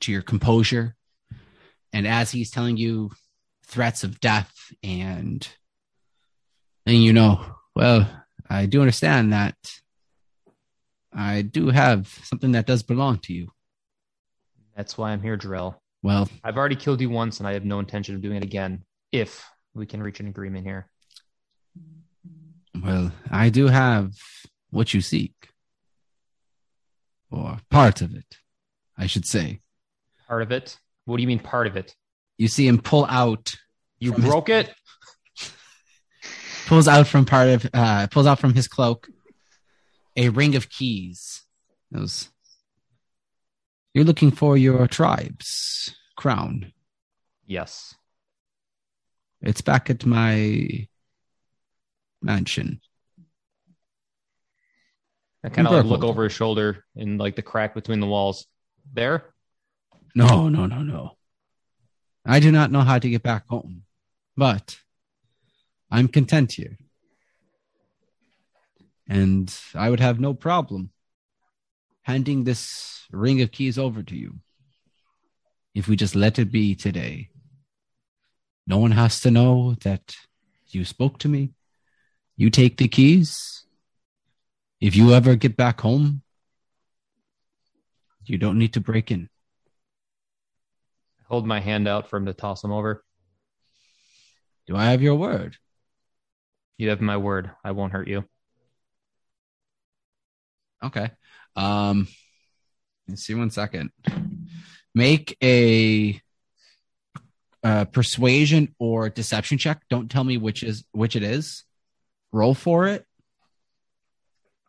to 0.00 0.10
your 0.10 0.22
composure. 0.22 0.96
And 1.92 2.08
as 2.08 2.32
he's 2.32 2.50
telling 2.50 2.76
you 2.76 3.12
threats 3.66 4.02
of 4.02 4.18
death 4.18 4.52
and 4.82 5.46
then 6.86 6.96
you 6.96 7.12
know, 7.12 7.44
well, 7.76 8.08
I 8.50 8.66
do 8.66 8.80
understand 8.80 9.32
that 9.32 9.54
I 11.12 11.42
do 11.42 11.68
have 11.68 12.08
something 12.24 12.52
that 12.52 12.66
does 12.66 12.82
belong 12.82 13.18
to 13.20 13.32
you. 13.32 13.52
That's 14.76 14.98
why 14.98 15.12
I'm 15.12 15.22
here, 15.22 15.38
Drell. 15.38 15.76
Well, 16.02 16.28
I've 16.42 16.56
already 16.56 16.76
killed 16.76 17.00
you 17.00 17.08
once, 17.08 17.38
and 17.38 17.48
I 17.48 17.52
have 17.52 17.64
no 17.64 17.78
intention 17.78 18.16
of 18.16 18.20
doing 18.20 18.36
it 18.36 18.42
again 18.42 18.84
if 19.12 19.48
we 19.74 19.86
can 19.86 20.02
reach 20.02 20.20
an 20.20 20.26
agreement 20.26 20.66
here. 20.66 20.88
Well, 22.82 23.12
I 23.30 23.48
do 23.50 23.66
have 23.68 24.12
what 24.70 24.92
you 24.94 25.00
seek. 25.00 25.32
Or 27.30 27.58
part 27.70 28.00
of 28.00 28.14
it, 28.14 28.36
I 28.96 29.06
should 29.06 29.26
say. 29.26 29.60
Part 30.28 30.42
of 30.42 30.52
it? 30.52 30.78
What 31.04 31.16
do 31.16 31.22
you 31.22 31.28
mean 31.28 31.40
part 31.40 31.66
of 31.66 31.76
it? 31.76 31.94
You 32.38 32.48
see 32.48 32.66
him 32.66 32.80
pull 32.80 33.04
out 33.06 33.54
You 33.98 34.12
From 34.12 34.22
his- 34.22 34.30
broke 34.30 34.48
it? 34.48 34.72
pulls 36.66 36.88
out 36.88 37.06
from 37.06 37.24
part 37.26 37.48
of 37.48 37.66
uh 37.74 38.06
pulls 38.08 38.26
out 38.26 38.38
from 38.38 38.54
his 38.54 38.66
cloak 38.68 39.08
a 40.16 40.28
ring 40.30 40.54
of 40.56 40.70
keys. 40.70 41.42
Those 41.90 42.30
You're 43.92 44.04
looking 44.04 44.30
for 44.30 44.56
your 44.56 44.86
tribe's 44.88 45.94
crown. 46.16 46.72
Yes. 47.46 47.94
It's 49.42 49.60
back 49.60 49.90
at 49.90 50.06
my 50.06 50.88
mansion. 52.24 52.80
I 55.44 55.50
kind 55.50 55.68
of 55.68 55.74
like 55.74 55.84
look 55.84 56.04
over 56.04 56.24
his 56.24 56.32
shoulder 56.32 56.84
in 56.96 57.18
like 57.18 57.36
the 57.36 57.42
crack 57.42 57.74
between 57.74 58.00
the 58.00 58.06
walls. 58.06 58.46
There? 58.92 59.34
No, 60.14 60.48
no, 60.48 60.66
no, 60.66 60.82
no. 60.82 61.16
I 62.24 62.40
do 62.40 62.50
not 62.50 62.70
know 62.72 62.80
how 62.80 62.98
to 62.98 63.10
get 63.10 63.22
back 63.22 63.46
home, 63.48 63.82
but 64.36 64.78
I'm 65.90 66.08
content 66.08 66.52
here. 66.52 66.78
And 69.06 69.54
I 69.74 69.90
would 69.90 70.00
have 70.00 70.18
no 70.18 70.32
problem 70.32 70.90
handing 72.02 72.44
this 72.44 73.06
ring 73.10 73.42
of 73.42 73.52
keys 73.52 73.78
over 73.78 74.02
to 74.02 74.16
you 74.16 74.36
if 75.74 75.88
we 75.88 75.96
just 75.96 76.14
let 76.14 76.38
it 76.38 76.50
be 76.50 76.74
today. 76.74 77.28
No 78.66 78.78
one 78.78 78.92
has 78.92 79.20
to 79.20 79.30
know 79.30 79.74
that 79.82 80.16
you 80.68 80.86
spoke 80.86 81.18
to 81.18 81.28
me. 81.28 81.50
You 82.36 82.50
take 82.50 82.76
the 82.76 82.88
keys. 82.88 83.64
If 84.80 84.96
you 84.96 85.12
ever 85.12 85.36
get 85.36 85.56
back 85.56 85.80
home, 85.80 86.22
you 88.26 88.38
don't 88.38 88.58
need 88.58 88.74
to 88.74 88.80
break 88.80 89.10
in. 89.10 89.28
Hold 91.28 91.46
my 91.46 91.60
hand 91.60 91.88
out 91.88 92.08
for 92.08 92.16
him 92.16 92.26
to 92.26 92.34
toss 92.34 92.62
him 92.62 92.72
over. 92.72 93.04
Do 94.66 94.76
I 94.76 94.86
have 94.86 95.02
your 95.02 95.14
word? 95.14 95.56
You 96.76 96.90
have 96.90 97.00
my 97.00 97.16
word. 97.16 97.50
I 97.62 97.70
won't 97.72 97.92
hurt 97.92 98.08
you. 98.08 98.24
Okay. 100.82 101.10
Um, 101.56 102.08
let's 103.08 103.22
see 103.22 103.34
one 103.34 103.50
second. 103.50 103.90
Make 104.94 105.36
a, 105.42 106.20
uh 107.62 107.86
persuasion 107.86 108.74
or 108.78 109.08
deception 109.08 109.56
check. 109.56 109.80
Don't 109.88 110.10
tell 110.10 110.24
me 110.24 110.36
which 110.36 110.62
is 110.62 110.84
which 110.92 111.16
it 111.16 111.22
is. 111.22 111.63
Roll 112.34 112.52
for 112.52 112.88
it, 112.88 113.06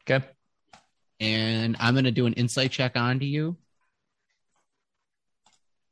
Okay. 0.08 0.24
and 1.20 1.76
I'm 1.80 1.96
gonna 1.96 2.12
do 2.12 2.28
an 2.28 2.34
insight 2.34 2.70
check 2.70 2.96
onto 2.96 3.26
you 3.26 3.58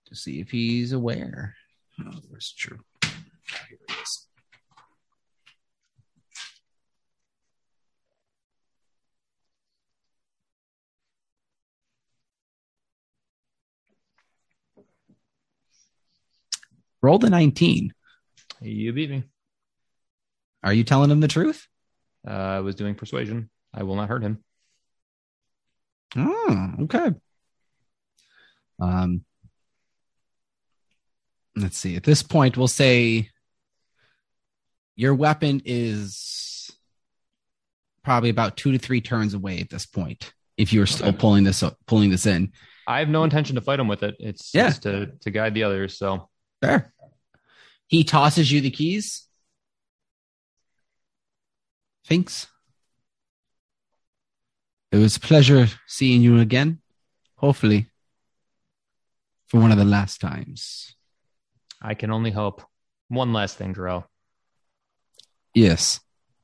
to 0.06 0.16
see 0.16 0.40
if 0.40 0.52
he's 0.52 0.92
aware. 0.92 1.56
Oh, 2.00 2.12
where's 2.30 2.52
true? 2.52 2.78
Here 3.02 3.80
it 3.90 3.96
is. 4.04 4.28
Roll 17.02 17.18
the 17.18 17.32
19. 17.32 17.92
You 18.62 18.94
beat 18.94 19.10
me. 19.10 19.24
Are 20.63 20.73
you 20.73 20.84
telling 20.84 21.12
him 21.12 21.19
the 21.19 21.28
truth? 21.28 21.67
Uh, 22.28 22.32
I 22.32 22.60
was 22.62 22.76
doing 22.76 22.95
persuasion. 22.95 23.49
I 23.73 23.84
will 23.84 23.95
not 23.95 24.10
hurt 24.10 24.21
him. 24.23 24.43
Oh, 26.15 26.71
okay. 26.82 27.12
Um, 28.80 29.26
let's 31.56 31.78
see. 31.78 31.95
At 31.95 32.04
this 32.04 32.23
point, 32.23 32.56
we'll 32.58 32.67
say 32.67 33.30
your 34.95 35.15
weapon 35.15 35.62
is 35.65 36.71
probably 38.04 38.30
about 38.30 38.58
two 38.58 38.71
to 38.71 38.78
three 38.78 39.02
turns 39.02 39.34
away 39.34 39.60
at 39.60 39.69
this 39.69 39.86
point. 39.86 40.34
If 40.56 40.71
you're 40.71 40.86
still 40.86 41.10
Okay. 41.10 41.17
pulling 41.17 41.43
this 41.43 41.63
pulling 41.88 42.12
this 42.12 42.26
in, 42.28 42.52
I 42.86 42.99
have 42.99 43.10
no 43.10 43.23
intention 43.23 43.56
to 43.56 43.62
fight 43.62 43.80
him 43.80 43.88
with 43.88 44.04
it. 44.04 44.15
It's 44.19 44.54
Yeah. 44.54 44.67
just 44.67 44.84
to, 44.84 45.08
to 45.21 45.32
guide 45.32 45.56
the 45.56 45.63
others. 45.63 45.97
So 45.97 46.30
there. 46.62 46.93
He 47.88 48.04
tosses 48.04 48.52
you 48.52 48.62
the 48.62 48.69
keys. 48.69 49.28
Thanks. 52.08 52.48
It 54.92 54.98
was 54.98 55.16
a 55.18 55.20
pleasure 55.20 55.68
seeing 55.88 56.22
you 56.22 56.39
again. 56.39 56.80
Hopefully, 57.38 57.88
for 59.48 59.60
one 59.60 59.72
of 59.72 59.78
the 59.78 59.86
last 59.86 60.22
times. 60.22 60.96
I 61.82 61.94
can 61.96 62.12
only 62.12 62.32
hope. 62.32 62.62
One 63.10 63.34
last 63.34 63.58
thing, 63.58 63.74
Jarrell. 63.74 64.06
Yes. 65.54 66.00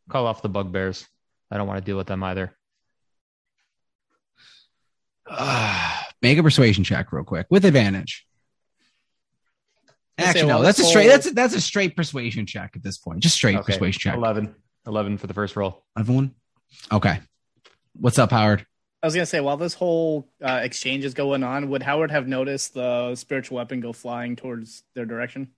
Call 0.10 0.28
off 0.28 0.42
the 0.42 0.50
bugbears. 0.50 1.08
I 1.50 1.58
don't 1.58 1.68
want 1.68 1.78
to 1.80 1.86
deal 1.86 1.98
with 1.98 2.08
them 2.08 2.24
either. 2.24 2.56
Make 6.22 6.38
a 6.38 6.44
persuasion 6.44 6.84
check 6.84 7.12
real 7.14 7.24
quick 7.24 7.48
with 7.50 7.66
advantage. 7.66 8.26
Actually, 10.18 10.46
well, 10.48 10.60
no, 10.60 10.66
that's 10.66 10.80
a 10.80 10.84
straight. 10.84 11.08
That's 11.08 11.28
a, 11.28 11.32
that's 11.32 11.56
a 11.56 11.62
straight 11.62 11.96
persuasion 11.96 12.46
check 12.46 12.72
at 12.76 12.84
this 12.84 12.98
point. 12.98 13.22
Just 13.22 13.36
straight 13.36 13.56
Okay. 13.58 13.74
persuasion 13.74 14.00
check. 14.00 14.16
11. 14.16 14.54
11 14.90 15.18
for 15.18 15.28
the 15.28 15.34
first 15.34 15.56
roll. 15.56 15.84
Everyone, 15.98 16.34
okay. 16.92 17.20
What's 17.94 18.20
up, 18.20 18.32
Howard? 18.32 18.66
I 19.02 19.08
was 19.08 19.14
gonna 19.14 19.26
say, 19.26 19.40
while 19.40 19.56
this 19.56 19.74
whole 19.74 20.28
uh, 20.44 20.60
exchange 20.62 21.06
is 21.06 21.14
going 21.14 21.44
on, 21.44 21.70
would 21.70 21.84
Howard 21.84 22.12
have 22.12 22.28
noticed 22.28 22.74
the 22.74 23.16
spiritual 23.16 23.58
weapon 23.58 23.80
go 23.80 23.94
flying 23.94 24.36
towards 24.36 24.84
their 24.94 25.06
direction? 25.06 25.52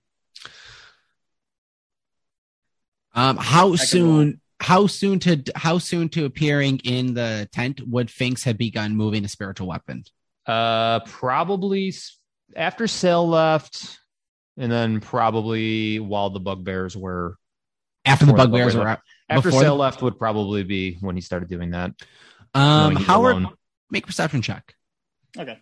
Um, 3.14 3.36
how 3.36 3.70
can 3.70 3.78
soon? 3.78 4.40
How 4.60 4.86
soon 4.86 5.18
to 5.20 5.42
how 5.56 5.78
soon 5.78 6.08
to 6.10 6.24
appearing 6.24 6.78
in 6.84 7.14
the 7.14 7.48
tent 7.52 7.80
would 7.84 8.10
Finks 8.10 8.44
have 8.44 8.56
begun 8.56 8.94
moving 8.94 9.24
the 9.24 9.28
spiritual 9.28 9.66
weapon? 9.66 10.04
Uh, 10.46 11.00
probably 11.00 11.92
after 12.54 12.86
Sale 12.86 13.28
left, 13.28 13.98
and 14.56 14.70
then 14.70 15.00
probably 15.00 15.98
while 15.98 16.30
the 16.30 16.38
bugbears 16.38 16.96
were 16.96 17.36
After 18.04 18.26
the 18.26 18.34
bugbears 18.34 18.74
bugbears 18.74 18.76
were 18.76 18.88
out. 18.88 19.00
After 19.32 19.48
Before 19.48 19.60
the- 19.60 19.66
Sale 19.66 19.76
left 19.76 20.02
would 20.02 20.18
probably 20.18 20.62
be 20.64 20.94
when 21.00 21.16
he 21.16 21.22
started 21.22 21.48
doing 21.48 21.70
that. 21.70 21.92
Um, 22.54 22.96
Howard, 22.96 23.36
alone. 23.36 23.54
make 23.90 24.06
perception 24.06 24.42
check 24.42 24.74
Okay. 25.38 25.58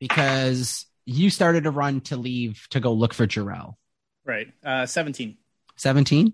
because 0.00 0.86
you 1.06 1.30
started 1.30 1.64
to 1.64 1.70
run 1.70 2.00
to 2.02 2.16
leave 2.16 2.66
to 2.70 2.80
go 2.80 2.92
look 2.92 3.14
for 3.14 3.26
Jarrell. 3.26 3.74
Right. 4.24 4.48
Uh, 4.64 4.86
17. 4.86 5.36
17 5.76 6.32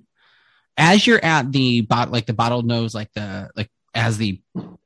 as 0.77 1.07
you're 1.07 1.23
at 1.25 1.53
the 1.53 1.83
bot 1.83 2.11
like 2.11 2.25
the 2.27 2.33
bottled 2.33 2.67
nose 2.67 2.95
like 2.95 3.13
the 3.13 3.51
like 3.55 3.71
as 3.95 4.17
the 4.19 4.41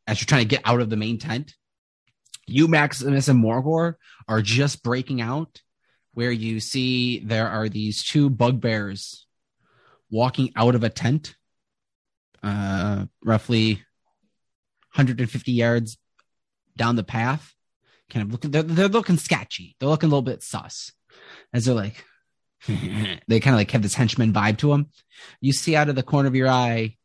as 0.06 0.20
you're 0.20 0.26
trying 0.26 0.42
to 0.42 0.48
get 0.48 0.60
out 0.64 0.80
of 0.80 0.90
the 0.90 0.96
main 0.96 1.16
tent 1.16 1.54
you 2.48 2.66
maximus 2.66 3.28
and 3.28 3.42
morgor 3.42 3.94
are 4.26 4.42
just 4.42 4.82
breaking 4.82 5.20
out 5.20 5.62
where 6.12 6.32
you 6.32 6.58
see 6.58 7.20
there 7.20 7.46
are 7.48 7.68
these 7.68 8.02
two 8.02 8.28
bugbears 8.28 9.26
walking 10.10 10.50
out 10.56 10.74
of 10.74 10.82
a 10.82 10.90
tent 10.90 11.36
uh 12.42 13.06
roughly 13.24 13.74
150 14.94 15.52
yards 15.52 15.98
down 16.76 16.96
the 16.96 17.04
path 17.04 17.54
kind 18.10 18.24
of 18.24 18.32
looking 18.32 18.50
they're, 18.50 18.62
they're 18.62 18.88
looking 18.88 19.16
sketchy 19.16 19.76
they're 19.78 19.88
looking 19.88 20.08
a 20.08 20.10
little 20.10 20.22
bit 20.22 20.42
sus 20.42 20.92
as 21.52 21.64
they're 21.64 21.74
like 21.74 22.04
they 22.66 23.40
kind 23.40 23.54
of 23.54 23.58
like 23.58 23.70
have 23.70 23.82
this 23.82 23.94
henchman 23.94 24.32
vibe 24.32 24.58
to 24.58 24.70
them. 24.70 24.88
You 25.40 25.52
see 25.52 25.76
out 25.76 25.88
of 25.88 25.94
the 25.94 26.02
corner 26.02 26.28
of 26.28 26.34
your 26.34 26.48
eye. 26.48 26.96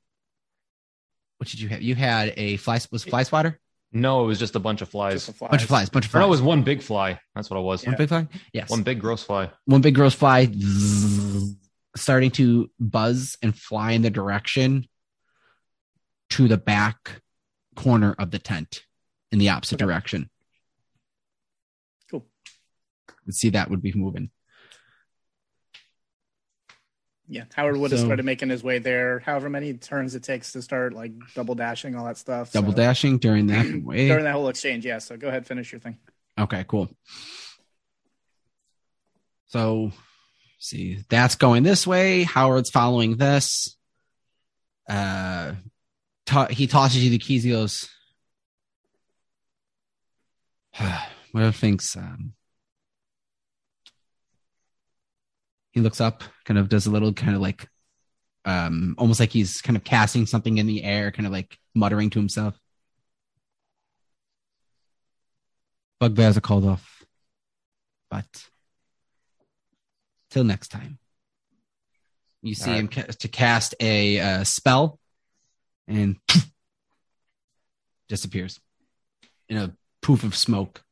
What 1.38 1.50
did 1.50 1.60
you 1.60 1.70
have? 1.70 1.82
You 1.82 1.96
had 1.96 2.34
a 2.38 2.58
fly. 2.58 2.80
Was 2.92 3.04
fly 3.04 3.24
swatter? 3.24 3.60
No, 3.92 4.24
it 4.24 4.28
was 4.28 4.40
just 4.40 4.56
a 4.56 4.60
bunch 4.60 4.82
of 4.82 4.90
flies. 4.90 5.14
Just 5.14 5.28
the 5.28 5.34
flies. 5.34 5.50
Bunch 5.52 5.62
of 5.62 5.68
flies. 5.68 5.90
Bunch 5.90 6.06
of 6.08 6.16
Or 6.16 6.20
no, 6.20 6.26
it 6.26 6.30
was 6.30 6.42
one 6.42 6.64
big 6.64 6.82
fly. 6.82 7.20
That's 7.36 7.50
what 7.50 7.60
it 7.60 7.64
was. 7.64 7.86
one 7.86 7.96
big 7.96 8.10
fly. 8.10 8.28
Yes. 8.52 8.70
One 8.70 8.82
big 8.82 9.00
gross 9.00 9.24
fly. 9.24 9.52
one 9.66 9.82
big 9.82 9.96
gross 9.96 10.16
fly 10.16 10.50
starting 11.96 12.32
to 12.32 12.72
buzz 12.80 13.38
and 13.44 13.56
fly 13.56 13.92
in 13.92 14.02
the 14.02 14.10
direction 14.10 14.88
to 16.34 16.48
the 16.48 16.58
back 16.58 17.22
corner 17.76 18.16
of 18.18 18.32
the 18.32 18.40
tent 18.40 18.84
in 19.32 19.38
the 19.40 19.50
opposite 19.50 19.76
Okay. 19.82 19.86
direction. 19.86 20.30
Cool. 22.10 22.26
Let's 23.26 23.38
see 23.40 23.50
that 23.52 23.70
would 23.70 23.82
be 23.82 23.94
moving. 23.94 24.30
Yeah. 27.28 27.46
Howard 27.54 27.78
would 27.78 27.92
have 27.92 28.00
So- 28.00 28.06
started 28.06 28.26
making 28.26 28.50
his 28.50 28.64
way 28.64 28.80
there, 28.80 29.20
however 29.20 29.50
many 29.50 29.74
turns 29.76 30.14
it 30.14 30.24
takes 30.24 30.52
to 30.54 30.62
start 30.62 30.94
like 30.94 31.14
double 31.36 31.56
dashing, 31.56 31.96
all 31.96 32.06
that 32.06 32.18
stuff. 32.18 32.52
Double 32.52 32.72
So- 32.72 32.78
dashing 32.78 33.18
during 33.20 33.48
that 33.48 33.66
way. 33.84 34.08
During 34.08 34.26
that 34.26 34.34
whole 34.34 34.50
exchange, 34.50 34.86
yeah. 34.86 34.98
So 35.00 35.18
go 35.18 35.30
ahead, 35.30 35.48
finish 35.48 35.72
your 35.72 35.80
thing. 35.80 35.98
Okay, 36.38 36.66
cool. 36.68 36.90
So, 39.48 39.92
see, 40.60 41.04
that's 41.10 41.36
going 41.36 41.62
this 41.64 41.86
way. 41.86 42.24
Howard's 42.24 42.72
following 42.72 43.18
this. 43.18 43.78
Uh, 44.90 45.54
to- 46.28 46.48
he 46.52 46.68
tosses 46.68 47.04
you 47.04 47.10
the 47.10 47.18
keys. 47.18 47.44
He 47.44 47.52
goes, 47.52 47.90
"What 51.32 51.44
if 51.44 51.56
thinks?" 51.56 51.96
Um, 51.96 52.34
he 55.72 55.82
looks 55.82 56.00
up, 56.00 56.24
kind 56.46 56.60
of 56.60 56.70
does 56.70 56.86
a 56.86 56.92
little, 56.92 57.14
kind 57.14 57.36
of 57.36 57.42
like, 57.42 57.68
um, 58.46 58.96
almost 58.98 59.20
like 59.20 59.32
he's 59.32 59.62
kind 59.62 59.76
of 59.76 59.84
casting 59.84 60.26
something 60.28 60.60
in 60.60 60.68
the 60.68 60.84
air, 60.84 61.12
kind 61.12 61.26
of 61.26 61.32
like 61.32 61.58
muttering 61.74 62.12
to 62.12 62.20
himself. 62.20 62.58
Bugbears 66.00 66.38
are 66.38 66.42
called 66.42 66.66
off. 66.66 67.04
But 68.12 68.28
till 70.30 70.44
next 70.44 70.68
time. 70.68 71.00
You 72.44 72.54
see 72.54 72.72
right. 72.72 72.80
him 72.80 72.88
ca- 72.90 73.04
to 73.04 73.28
cast 73.28 73.74
a 73.80 74.20
uh, 74.20 74.44
spell 74.44 75.00
and 75.88 76.18
disappears 78.10 78.60
in 79.50 79.58
a 79.58 79.76
poof 80.02 80.24
of 80.24 80.36
smoke. 80.36 80.84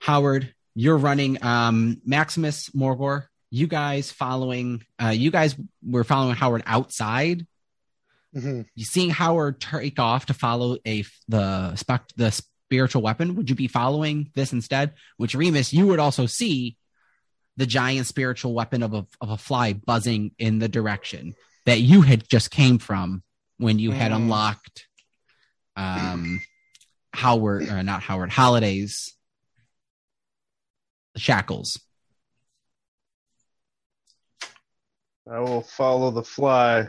Howard, 0.00 0.54
you're 0.74 0.96
running 0.96 1.42
um, 1.42 2.00
Maximus 2.04 2.70
Morgor. 2.70 3.24
You 3.50 3.66
guys 3.66 4.10
following 4.12 4.84
uh, 5.02 5.08
you 5.08 5.30
guys 5.30 5.56
were 5.82 6.04
following 6.04 6.34
Howard 6.36 6.62
outside 6.66 7.46
Mhm. 8.36 8.66
you 8.74 8.84
seeing 8.84 9.08
Howard 9.08 9.58
take 9.58 9.98
off 9.98 10.26
to 10.26 10.34
follow 10.34 10.76
a 10.86 11.02
the 11.28 11.74
spec 11.76 12.04
the 12.16 12.30
spiritual 12.30 13.00
weapon, 13.00 13.36
would 13.36 13.48
you 13.48 13.56
be 13.56 13.68
following 13.68 14.30
this 14.34 14.52
instead? 14.52 14.92
Which 15.16 15.34
Remus, 15.34 15.72
you 15.72 15.86
would 15.86 15.98
also 15.98 16.26
see 16.26 16.76
the 17.56 17.64
giant 17.64 18.06
spiritual 18.06 18.52
weapon 18.52 18.82
of 18.82 18.92
a 18.92 19.06
of 19.22 19.30
a 19.30 19.38
fly 19.38 19.72
buzzing 19.72 20.32
in 20.38 20.58
the 20.58 20.68
direction 20.68 21.34
that 21.64 21.80
you 21.80 22.02
had 22.02 22.28
just 22.28 22.50
came 22.50 22.76
from 22.78 23.22
when 23.58 23.78
you 23.78 23.90
had 23.90 24.12
Mm. 24.12 24.16
unlocked 24.16 24.86
um 25.76 26.40
Howard 27.12 27.68
or 27.68 27.82
not 27.82 28.02
Howard 28.02 28.30
Holidays 28.30 29.14
shackles. 31.16 31.80
I 35.30 35.40
will 35.40 35.62
follow 35.62 36.10
the 36.10 36.22
fly 36.24 36.86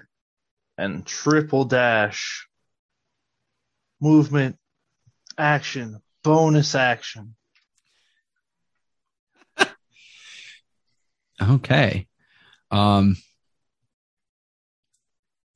and 0.77 1.05
triple 1.05 1.65
dash. 1.65 2.47
Movement, 4.01 4.58
action, 5.38 6.01
bonus 6.23 6.73
action. 6.75 7.36
Okay. 11.41 12.08
Um 12.71 13.15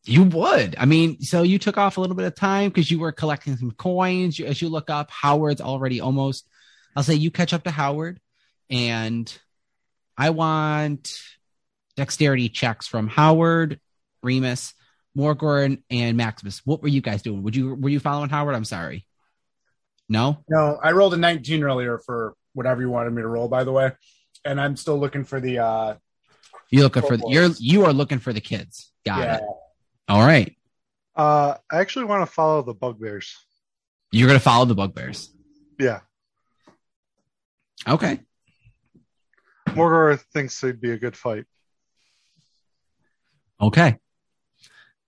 you 0.05 0.23
would. 0.23 0.75
I 0.77 0.85
mean, 0.85 1.21
so 1.21 1.43
you 1.43 1.57
took 1.57 1.77
off 1.77 1.97
a 1.97 2.01
little 2.01 2.15
bit 2.15 2.25
of 2.25 2.35
time 2.35 2.69
because 2.69 2.91
you 2.91 2.99
were 2.99 3.11
collecting 3.11 3.55
some 3.55 3.71
coins. 3.71 4.37
You, 4.37 4.45
as 4.45 4.61
you 4.61 4.69
look 4.69 4.89
up, 4.89 5.09
Howard's 5.09 5.61
already 5.61 6.01
almost. 6.01 6.47
I'll 6.95 7.03
say 7.03 7.15
you 7.15 7.31
catch 7.31 7.53
up 7.53 7.63
to 7.63 7.71
Howard, 7.71 8.19
and 8.69 9.33
I 10.17 10.31
want 10.31 11.13
dexterity 11.95 12.49
checks 12.49 12.87
from 12.87 13.07
Howard, 13.07 13.79
Remus, 14.21 14.73
Morgor, 15.17 15.81
and 15.89 16.17
Maximus. 16.17 16.61
What 16.65 16.81
were 16.81 16.89
you 16.89 17.01
guys 17.01 17.21
doing? 17.21 17.43
Would 17.43 17.55
you 17.55 17.75
were 17.75 17.89
you 17.89 17.99
following 17.99 18.29
Howard? 18.29 18.55
I'm 18.55 18.65
sorry. 18.65 19.05
No. 20.09 20.43
No, 20.49 20.79
I 20.83 20.91
rolled 20.91 21.13
a 21.13 21.17
19 21.17 21.63
earlier 21.63 21.97
for 21.97 22.35
whatever 22.53 22.81
you 22.81 22.89
wanted 22.89 23.13
me 23.13 23.21
to 23.21 23.27
roll, 23.27 23.47
by 23.47 23.63
the 23.63 23.71
way. 23.71 23.93
And 24.43 24.59
I'm 24.59 24.75
still 24.75 24.99
looking 24.99 25.23
for 25.23 25.39
the 25.39 25.59
uh 25.59 25.95
You 26.69 26.83
looking 26.83 27.03
for 27.03 27.15
the, 27.15 27.25
you're 27.29 27.49
you 27.57 27.85
are 27.85 27.93
looking 27.93 28.19
for 28.19 28.33
the 28.33 28.41
kids. 28.41 28.91
Got 29.05 29.19
yeah. 29.19 29.37
it. 29.37 29.43
All 30.07 30.21
right. 30.25 30.55
Uh, 31.15 31.55
I 31.71 31.79
actually 31.79 32.05
want 32.05 32.27
to 32.27 32.31
follow 32.31 32.61
the 32.61 32.73
bugbears. 32.73 33.35
You're 34.11 34.27
gonna 34.27 34.39
follow 34.39 34.65
the 34.65 34.75
bugbears. 34.75 35.29
Yeah, 35.79 36.01
Okay. 37.87 38.19
Morgor 39.69 40.19
thinks 40.33 40.63
it'd 40.63 40.79
be 40.79 40.91
a 40.91 40.97
good 40.97 41.17
fight. 41.17 41.45
Okay. 43.59 43.97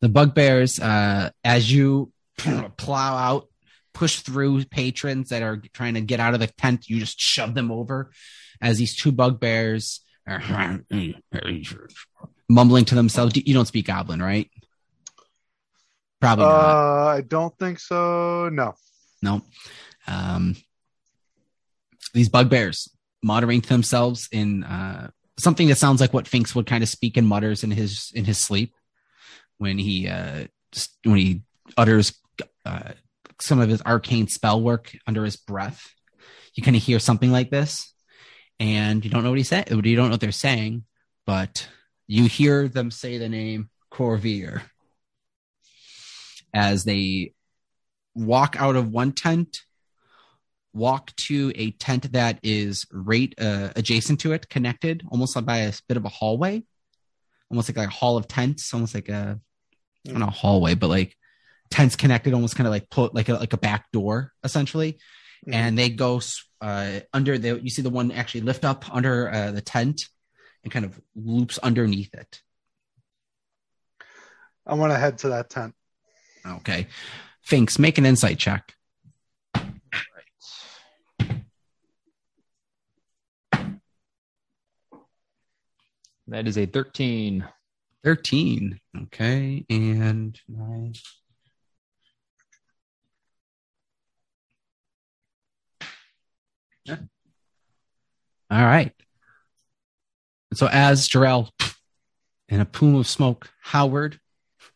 The 0.01 0.09
bugbears, 0.09 0.79
uh, 0.79 1.29
as 1.43 1.71
you 1.71 2.11
plow 2.77 3.15
out, 3.15 3.47
push 3.93 4.19
through 4.19 4.65
patrons 4.65 5.29
that 5.29 5.43
are 5.43 5.61
trying 5.73 5.93
to 5.93 6.01
get 6.01 6.19
out 6.19 6.33
of 6.33 6.39
the 6.39 6.47
tent, 6.47 6.89
you 6.89 6.99
just 6.99 7.19
shove 7.19 7.53
them 7.53 7.71
over 7.71 8.11
as 8.61 8.77
these 8.77 8.95
two 8.95 9.11
bugbears 9.11 10.01
are 10.27 10.79
mumbling 12.49 12.85
to 12.85 12.95
themselves. 12.95 13.35
You 13.37 13.53
don't 13.53 13.67
speak 13.67 13.85
goblin, 13.87 14.21
right? 14.21 14.49
Probably 16.25 16.45
not. 16.45 16.53
Uh, 16.53 17.05
I 17.05 17.21
don't 17.21 17.55
think 17.59 17.79
so. 17.79 18.49
No. 18.49 18.73
No. 19.21 19.41
Um, 20.07 20.55
these 22.15 22.29
bugbears 22.29 22.89
muttering 23.21 23.61
to 23.61 23.69
themselves 23.69 24.27
in 24.31 24.63
uh, 24.63 25.11
something 25.37 25.67
that 25.67 25.77
sounds 25.77 26.01
like 26.01 26.13
what 26.13 26.27
Finks 26.27 26.55
would 26.55 26.65
kind 26.65 26.81
of 26.81 26.89
speak 26.89 27.15
and 27.17 27.27
mutters 27.27 27.63
in 27.63 27.69
his 27.69 28.11
in 28.15 28.25
his 28.25 28.39
sleep 28.39 28.73
when 29.59 29.77
he 29.77 30.07
uh, 30.07 30.45
when 31.03 31.17
he 31.17 31.41
utters 31.77 32.13
uh, 32.65 32.93
some 33.39 33.59
of 33.59 33.69
his 33.69 33.83
arcane 33.83 34.27
spell 34.27 34.59
work 34.59 34.97
under 35.05 35.23
his 35.25 35.35
breath. 35.35 35.93
You 36.55 36.63
kind 36.63 36.75
of 36.75 36.81
hear 36.81 36.97
something 36.97 37.31
like 37.31 37.51
this, 37.51 37.93
and 38.59 39.05
you 39.05 39.11
don't 39.11 39.23
know 39.23 39.29
what 39.29 39.37
he 39.37 39.43
said. 39.43 39.69
You 39.69 39.95
don't 39.95 40.05
know 40.05 40.13
what 40.13 40.21
they're 40.21 40.31
saying, 40.31 40.85
but 41.27 41.67
you 42.07 42.25
hear 42.25 42.67
them 42.67 42.89
say 42.89 43.19
the 43.19 43.29
name 43.29 43.69
Corvier 43.91 44.63
as 46.55 46.85
they 46.85 47.33
walk 48.15 48.55
out 48.57 48.77
of 48.77 48.89
one 48.89 49.11
tent, 49.11 49.59
walk 50.73 51.13
to 51.17 51.51
a 51.55 51.71
tent 51.71 52.13
that 52.13 52.39
is 52.41 52.85
right 52.91 53.33
uh, 53.39 53.69
adjacent 53.75 54.21
to 54.21 54.31
it, 54.31 54.49
connected 54.49 55.03
almost 55.11 55.35
like 55.35 55.45
by 55.45 55.57
a 55.57 55.73
bit 55.87 55.97
of 55.97 56.05
a 56.05 56.09
hallway, 56.09 56.63
almost 57.51 57.69
like 57.69 57.85
a 57.85 57.89
hall 57.89 58.15
of 58.17 58.27
tents, 58.27 58.73
almost 58.73 58.95
like 58.95 59.09
a 59.09 59.39
not 60.05 60.29
a 60.29 60.31
hallway, 60.31 60.75
but 60.75 60.89
like 60.89 61.15
tents 61.69 61.95
connected, 61.95 62.33
almost 62.33 62.55
kind 62.55 62.67
of 62.67 62.71
like 62.71 62.89
put 62.89 63.13
like 63.13 63.27
a 63.27 63.33
like 63.33 63.53
a 63.53 63.57
back 63.57 63.91
door 63.91 64.31
essentially. 64.43 64.97
And 65.47 65.77
they 65.77 65.89
go 65.89 66.21
uh, 66.61 67.01
under 67.13 67.37
the 67.37 67.59
you 67.61 67.69
see 67.69 67.81
the 67.81 67.89
one 67.89 68.11
actually 68.11 68.41
lift 68.41 68.63
up 68.63 68.85
under 68.95 69.31
uh, 69.31 69.51
the 69.51 69.61
tent 69.61 70.07
and 70.63 70.71
kind 70.71 70.85
of 70.85 70.99
loops 71.15 71.57
underneath 71.59 72.13
it. 72.13 72.41
I 74.65 74.73
want 74.75 74.93
to 74.93 74.97
head 74.97 75.19
to 75.19 75.29
that 75.29 75.49
tent. 75.49 75.75
Okay. 76.47 76.87
Finks, 77.41 77.79
make 77.79 77.97
an 77.97 78.05
insight 78.05 78.37
check. 78.37 78.75
That 86.27 86.47
is 86.47 86.57
a 86.57 86.65
13. 86.65 87.47
13. 88.03 88.79
Okay. 89.03 89.65
And 89.69 90.39
nine. 90.47 90.93
Yeah. 96.83 96.97
All 98.49 98.63
right. 98.63 98.91
So 100.53 100.67
as 100.67 101.07
Jarrell 101.09 101.49
in 102.47 102.59
a 102.59 102.65
plume 102.65 102.95
of 102.95 103.07
smoke, 103.07 103.51
Howard, 103.61 104.19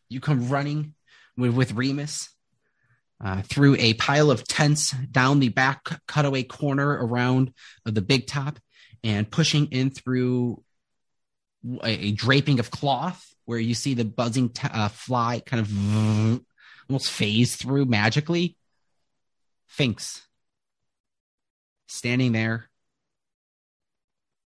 you 0.10 0.20
come 0.20 0.50
running 0.50 0.96
with, 1.40 1.54
with 1.56 1.74
Remus 1.74 2.30
uh, 3.24 3.42
through 3.42 3.76
a 3.80 3.94
pile 3.96 4.32
of 4.32 4.48
tents 4.48 4.92
down 4.92 5.40
the 5.40 5.50
back 5.50 6.02
cutaway 6.08 6.44
corner 6.44 6.90
around 6.90 7.54
of 7.86 7.96
the 7.96 8.02
big 8.02 8.28
top 8.28 8.60
and 9.04 9.30
pushing 9.30 9.68
in 9.68 9.90
through 9.90 10.64
a, 11.84 12.08
a 12.08 12.12
draping 12.12 12.60
of 12.60 12.72
cloth 12.72 13.26
where 13.46 13.60
you 13.60 13.74
see 13.74 13.94
the 13.94 14.06
buzzing 14.06 14.50
t- 14.50 14.68
uh, 14.72 14.90
fly 14.90 15.42
kind 15.46 15.62
of 15.62 15.70
almost 16.90 17.12
phase 17.12 17.56
through 17.56 17.86
magically. 17.86 18.56
Finks 19.68 20.26
standing 21.88 22.32
there. 22.32 22.70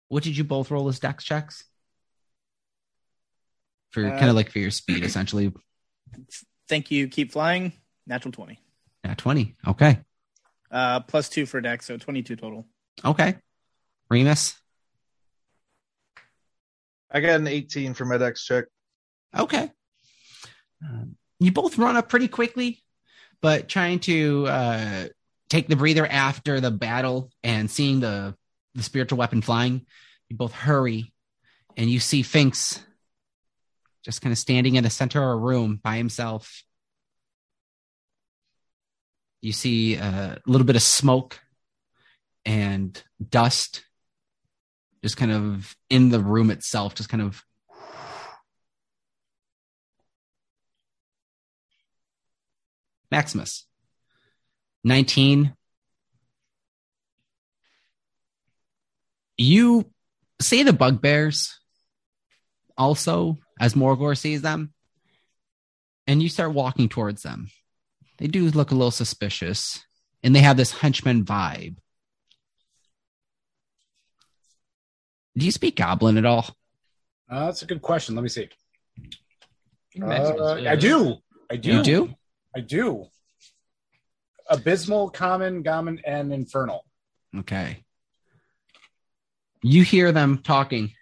What 0.07 0.23
did 0.23 0.35
you 0.35 0.43
both 0.43 0.71
roll 0.71 0.87
as 0.89 0.99
dex 0.99 1.23
checks? 1.23 1.63
For 3.91 4.05
Uh, 4.05 4.17
kind 4.17 4.29
of 4.29 4.35
like 4.35 4.51
for 4.51 4.59
your 4.59 4.71
speed, 4.71 5.03
essentially. 5.03 5.51
Thank 6.71 6.89
you. 6.89 7.09
Keep 7.09 7.33
flying. 7.33 7.73
Natural 8.07 8.31
20. 8.31 8.57
Yeah, 9.03 9.13
20. 9.15 9.55
Okay. 9.67 9.99
Uh, 10.71 11.01
plus 11.01 11.27
two 11.27 11.45
for 11.45 11.59
dex, 11.59 11.85
so 11.85 11.97
22 11.97 12.37
total. 12.37 12.65
Okay. 13.03 13.35
Remus. 14.09 14.55
I 17.11 17.19
got 17.19 17.41
an 17.41 17.47
18 17.47 17.93
for 17.93 18.05
my 18.05 18.17
dex 18.17 18.45
check. 18.45 18.67
Okay. 19.37 19.69
Um, 20.81 21.17
you 21.41 21.51
both 21.51 21.77
run 21.77 21.97
up 21.97 22.07
pretty 22.07 22.29
quickly, 22.29 22.81
but 23.41 23.67
trying 23.67 23.99
to 23.99 24.47
uh, 24.47 25.05
take 25.49 25.67
the 25.67 25.75
breather 25.75 26.07
after 26.07 26.61
the 26.61 26.71
battle 26.71 27.31
and 27.43 27.69
seeing 27.69 27.99
the 27.99 28.33
the 28.75 28.83
spiritual 28.83 29.17
weapon 29.17 29.41
flying, 29.41 29.85
you 30.29 30.37
both 30.37 30.53
hurry, 30.53 31.11
and 31.75 31.89
you 31.89 31.99
see 31.99 32.21
Finks 32.21 32.79
just 34.03 34.21
kind 34.21 34.31
of 34.31 34.37
standing 34.37 34.75
in 34.75 34.83
the 34.83 34.89
center 34.89 35.21
of 35.21 35.29
a 35.29 35.35
room 35.35 35.79
by 35.81 35.97
himself. 35.97 36.63
You 39.41 39.53
see 39.53 39.95
a 39.95 40.39
little 40.45 40.65
bit 40.65 40.75
of 40.75 40.81
smoke 40.81 41.39
and 42.45 43.01
dust 43.29 43.83
just 45.03 45.17
kind 45.17 45.31
of 45.31 45.75
in 45.89 46.09
the 46.09 46.19
room 46.19 46.51
itself, 46.51 46.93
just 46.95 47.09
kind 47.09 47.23
of 47.23 47.43
Maximus. 53.11 53.67
19. 54.83 55.53
You 59.37 59.91
say 60.39 60.63
the 60.63 60.73
bugbears 60.73 61.59
also 62.77 63.37
as 63.61 63.75
Morgor 63.75 64.17
sees 64.17 64.41
them, 64.41 64.73
and 66.07 66.21
you 66.21 66.27
start 66.27 66.53
walking 66.53 66.89
towards 66.89 67.21
them. 67.21 67.47
They 68.17 68.25
do 68.25 68.49
look 68.49 68.71
a 68.71 68.75
little 68.75 68.91
suspicious, 68.91 69.85
and 70.23 70.35
they 70.35 70.39
have 70.39 70.57
this 70.57 70.71
henchman 70.71 71.23
vibe. 71.23 71.77
Do 75.37 75.45
you 75.45 75.51
speak 75.51 75.77
Goblin 75.77 76.17
at 76.17 76.25
all? 76.25 76.47
Uh, 77.29 77.45
that's 77.45 77.61
a 77.61 77.67
good 77.67 77.83
question. 77.83 78.15
Let 78.15 78.23
me 78.23 78.29
see. 78.29 78.49
Uh, 80.01 80.55
I 80.67 80.75
do. 80.75 81.17
I 81.49 81.55
do. 81.55 81.71
You 81.71 81.83
do? 81.83 82.13
I 82.55 82.61
do. 82.61 83.05
Abysmal, 84.49 85.11
common, 85.11 85.61
gammon, 85.61 86.01
and 86.03 86.33
infernal. 86.33 86.83
Okay. 87.37 87.83
You 89.61 89.83
hear 89.83 90.11
them 90.11 90.39
talking. 90.43 90.93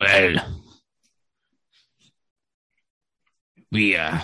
Well, 0.00 0.36
we 3.70 3.96
uh, 3.96 4.20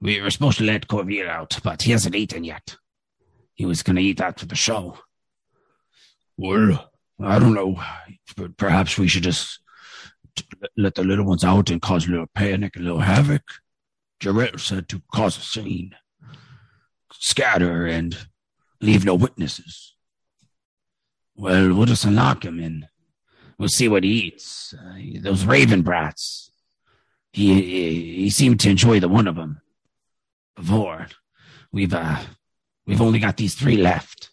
we 0.00 0.20
were 0.20 0.30
supposed 0.30 0.58
to 0.58 0.64
let 0.64 0.88
Corville 0.88 1.28
out, 1.28 1.58
but 1.64 1.82
he 1.82 1.92
hasn't 1.92 2.14
eaten 2.14 2.44
yet. 2.44 2.76
He 3.54 3.64
was 3.64 3.82
going 3.82 3.96
to 3.96 4.02
eat 4.02 4.20
after 4.20 4.44
the 4.46 4.54
show. 4.54 4.98
Well, 6.36 6.90
I 7.20 7.38
don't 7.38 7.54
know, 7.54 7.82
but 8.36 8.56
perhaps 8.56 8.98
we 8.98 9.08
should 9.08 9.24
just 9.24 9.58
let 10.76 10.94
the 10.94 11.02
little 11.02 11.24
ones 11.24 11.44
out 11.44 11.70
and 11.70 11.82
cause 11.82 12.06
a 12.06 12.10
little 12.10 12.30
panic, 12.34 12.76
a 12.76 12.80
little 12.80 13.00
havoc. 13.00 13.42
Jarrell 14.20 14.60
said 14.60 14.88
to 14.90 15.02
cause 15.12 15.36
a 15.38 15.40
scene, 15.40 15.94
scatter, 17.12 17.86
and 17.86 18.16
leave 18.80 19.04
no 19.04 19.14
witnesses. 19.14 19.94
Well, 21.34 21.72
we'll 21.72 21.86
just 21.86 22.04
unlock 22.04 22.44
him 22.44 22.60
and 22.60 22.86
we'll 23.58 23.68
see 23.68 23.88
what 23.88 24.04
he 24.04 24.10
eats. 24.10 24.74
Uh, 24.74 24.98
those 25.20 25.44
raven 25.44 25.82
brats. 25.82 26.50
He, 27.32 27.54
he 27.60 28.14
he 28.22 28.30
seemed 28.30 28.60
to 28.60 28.70
enjoy 28.70 29.00
the 29.00 29.08
one 29.08 29.28
of 29.28 29.36
them 29.36 29.60
before. 30.56 31.06
We've 31.72 31.92
uh 31.92 32.18
we've 32.86 33.00
only 33.02 33.18
got 33.18 33.36
these 33.36 33.54
three 33.54 33.76
left. 33.76 34.30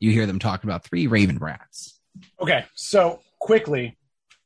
You 0.00 0.10
hear 0.12 0.26
them 0.26 0.38
talking 0.38 0.68
about 0.68 0.84
three 0.84 1.06
raven 1.06 1.38
brats. 1.38 1.98
Okay, 2.40 2.64
so 2.74 3.20
quickly, 3.38 3.96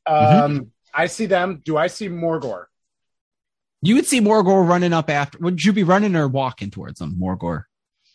um, 0.05 0.15
Mm-hmm. 0.15 0.63
I 0.93 1.07
see 1.07 1.25
them. 1.25 1.61
Do 1.65 1.75
I 1.77 1.87
see 1.87 2.07
Morgor? 2.07 2.65
You 3.81 3.95
would 3.95 4.05
see 4.05 4.21
Morgor 4.21 4.65
running 4.67 4.93
up 4.93 5.09
after. 5.09 5.39
Would 5.39 5.63
you 5.63 5.73
be 5.73 5.83
running 5.83 6.15
or 6.15 6.27
walking 6.27 6.69
towards 6.69 6.99
them, 6.99 7.15
Morgor? 7.19 7.63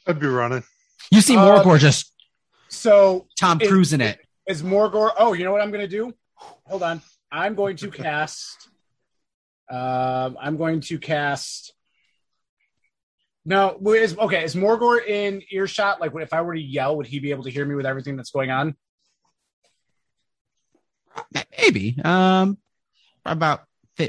I'd 0.07 0.21
be 0.21 0.27
running. 0.29 0.63
You 1.11 1.21
see 1.21 1.37
Uh, 1.37 1.41
Morgor 1.63 1.79
just 1.79 2.13
So 2.69 3.27
Tom 3.39 3.61
Is- 3.61 3.69
cruising 3.69 4.01
it. 4.01 4.21
Is 4.49 4.63
Morgor? 4.63 5.11
Oh, 5.19 5.35
you 5.35 5.45
know 5.45 5.53
what 5.53 5.61
I'm 5.61 5.71
going 5.71 5.89
to 5.89 5.89
do? 5.89 6.13
Hold 6.35 6.83
on. 6.83 7.03
I'm 7.31 7.55
going 7.55 7.77
to 7.77 7.91
cast. 7.93 8.71
Um, 9.71 10.39
I'm 10.41 10.57
going 10.57 10.81
to 10.81 10.99
cast. 10.99 11.75
No, 13.45 13.79
is 13.95 14.17
okay. 14.19 14.45
Is 14.45 14.55
Morgor 14.55 15.07
in 15.07 15.43
earshot? 15.51 16.01
Like, 16.01 16.13
if 16.17 16.33
I 16.33 16.43
were 16.43 16.55
to 16.55 16.61
yell, 16.61 16.97
would 16.97 17.07
he 17.07 17.19
be 17.19 17.31
able 17.31 17.45
to 17.45 17.51
hear 17.51 17.65
me 17.65 17.75
with 17.75 17.87
everything 17.87 18.17
that's 18.17 18.31
going 18.31 18.51
on? 18.51 18.75
Maybe. 21.59 21.97
Um, 22.05 22.59
about 23.25 23.65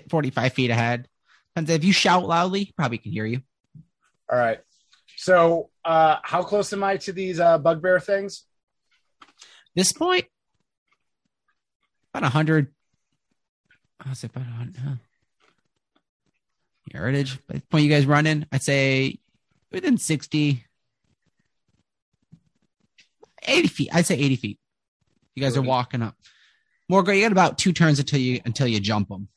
45 0.09 0.53
feet 0.53 0.71
ahead. 0.71 1.07
And 1.55 1.69
if 1.69 1.83
you 1.83 1.93
shout 1.93 2.25
loudly, 2.25 2.73
probably 2.75 2.97
can 2.97 3.11
hear 3.11 3.25
you. 3.25 3.41
All 4.31 4.37
right. 4.37 4.59
So, 5.17 5.69
uh, 5.83 6.17
how 6.23 6.43
close 6.43 6.71
am 6.71 6.83
I 6.83 6.97
to 6.97 7.11
these 7.11 7.39
uh, 7.39 7.57
bugbear 7.57 7.99
things? 7.99 8.43
This 9.75 9.91
point, 9.91 10.25
about 12.13 12.23
100. 12.23 12.67
I'll 14.05 14.15
say 14.15 14.27
about 14.33 14.45
100. 14.45 14.75
Huh? 14.77 14.95
Heritage. 16.91 17.39
By 17.47 17.55
the 17.55 17.61
point 17.61 17.83
you 17.85 17.89
guys 17.89 18.05
running, 18.05 18.45
I'd 18.51 18.63
say 18.63 19.19
within 19.71 19.97
60, 19.97 20.65
80 23.47 23.67
feet. 23.67 23.89
I'd 23.93 24.05
say 24.05 24.15
80 24.15 24.35
feet. 24.37 24.59
You 25.35 25.43
guys 25.43 25.55
are 25.55 25.61
walking 25.61 26.01
up. 26.01 26.15
Morgan, 26.89 27.15
you 27.15 27.21
got 27.21 27.31
about 27.31 27.57
two 27.59 27.71
turns 27.71 27.99
until 27.99 28.19
you 28.19 28.41
until 28.45 28.67
you 28.67 28.79
jump 28.79 29.09
them, 29.09 29.27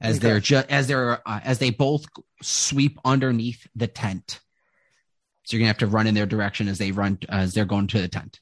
as 0.00 0.16
Okay. 0.18 0.28
they're 0.28 0.40
just 0.40 0.68
as 0.70 0.86
they're 0.86 1.26
uh, 1.26 1.40
as 1.42 1.58
they 1.58 1.70
both 1.70 2.04
sweep 2.42 2.98
underneath 3.04 3.66
the 3.74 3.86
tent. 3.86 4.40
So 5.44 5.56
you're 5.56 5.60
gonna 5.62 5.68
have 5.68 5.78
to 5.78 5.86
run 5.86 6.06
in 6.06 6.14
their 6.14 6.26
direction 6.26 6.68
as 6.68 6.76
they 6.76 6.92
run 6.92 7.18
as 7.30 7.54
they're 7.54 7.64
going 7.64 7.86
to 7.88 8.00
the 8.00 8.08
tent. 8.08 8.40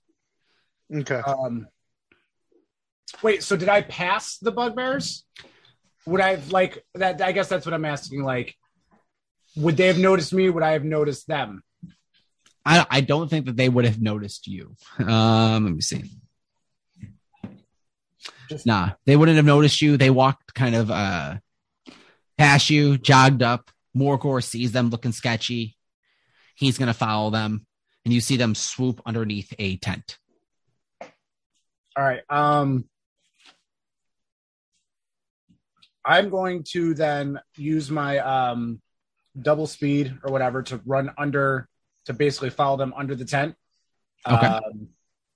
Okay. 0.93 1.17
Um, 1.27 1.67
wait. 3.23 3.43
So, 3.43 3.57
did 3.57 3.69
I 3.69 3.83
pass 3.83 4.39
the 4.39 4.53
bugbears? 4.53 5.25
would 6.07 6.21
I 6.21 6.33
have 6.33 6.53
like 6.53 6.85
that? 6.95 7.23
I 7.23 7.33
guess 7.33 7.49
that's 7.49 7.65
what 7.67 7.73
I'm 7.75 7.85
asking. 7.85 8.23
Like, 8.25 8.55
would 9.57 9.77
they 9.77 9.87
have 9.87 9.99
noticed 9.99 10.33
me? 10.33 10.51
Would 10.51 10.63
I 10.63 10.73
have 10.73 10.85
noticed 10.85 11.27
them? 11.27 11.63
I, 12.67 12.87
I 12.91 13.01
don't 13.03 13.29
think 13.29 13.47
that 13.47 13.57
they 13.57 13.69
would 13.69 13.85
have 13.85 14.01
noticed 14.01 14.47
you. 14.47 14.75
Um, 14.99 15.65
let 15.65 15.75
me 15.75 15.81
see. 15.81 16.05
Just- 18.49 18.67
Nah, 18.67 18.91
they 19.07 19.17
wouldn't 19.17 19.37
have 19.37 19.45
noticed 19.47 19.81
you. 19.81 19.97
They 19.97 20.11
walked 20.11 20.55
kind 20.55 20.75
of 20.75 20.91
uh 20.91 21.37
past 22.37 22.69
you, 22.71 22.99
jogged 22.99 23.43
up. 23.43 23.71
Morgor 23.97 24.43
sees 24.43 24.73
them 24.73 24.91
looking 24.91 25.13
sketchy. 25.13 25.77
He's 26.55 26.77
gonna 26.79 26.95
follow 26.95 27.31
them, 27.31 27.67
and 28.05 28.13
you 28.13 28.21
see 28.21 28.37
them 28.37 28.55
swoop 28.55 29.01
underneath 29.07 29.53
a 29.59 29.77
tent. 29.79 30.19
All 31.97 32.05
right. 32.05 32.23
Um, 32.29 32.85
I'm 36.05 36.29
going 36.29 36.65
to 36.73 36.95
then 36.95 37.41
use 37.57 37.91
my 37.91 38.19
um, 38.19 38.81
double 39.41 39.67
speed 39.67 40.19
or 40.23 40.33
whatever 40.33 40.63
to 40.65 40.81
run 40.85 41.11
under 41.17 41.69
to 42.07 42.13
basically 42.13 42.51
follow 42.51 42.77
them 42.77 42.93
under 42.97 43.15
the 43.15 43.25
tent. 43.25 43.55
Okay. 44.29 44.47
Um, 44.47 44.89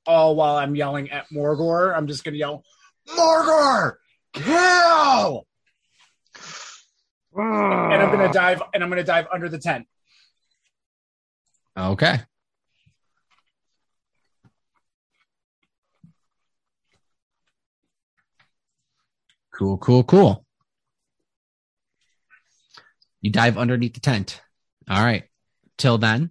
all 0.07 0.37
while 0.37 0.57
I'm 0.57 0.75
yelling 0.75 1.11
at 1.11 1.27
Morgor, 1.33 1.97
I'm 1.97 2.07
just 2.07 2.25
going 2.25 2.33
to 2.33 2.39
yell, 2.39 2.65
Morgor, 3.09 3.95
kill! 4.33 5.47
And 7.37 8.03
I'm 8.03 8.11
going 8.11 8.27
to 8.27 8.33
dive 8.33 8.61
and 8.75 8.83
I'm 8.83 8.89
going 8.89 9.01
to 9.01 9.07
dive 9.07 9.27
under 9.33 9.49
the 9.49 9.59
tent. 9.59 9.87
Okay. 11.79 12.19
Cool, 19.59 19.77
cool, 19.79 20.05
cool. 20.05 20.47
You 23.21 23.33
dive 23.33 23.59
underneath 23.59 23.95
the 23.95 24.01
tent. 24.01 24.41
All 24.89 25.05
right. 25.05 25.25
Till 25.77 25.99
then, 25.99 26.31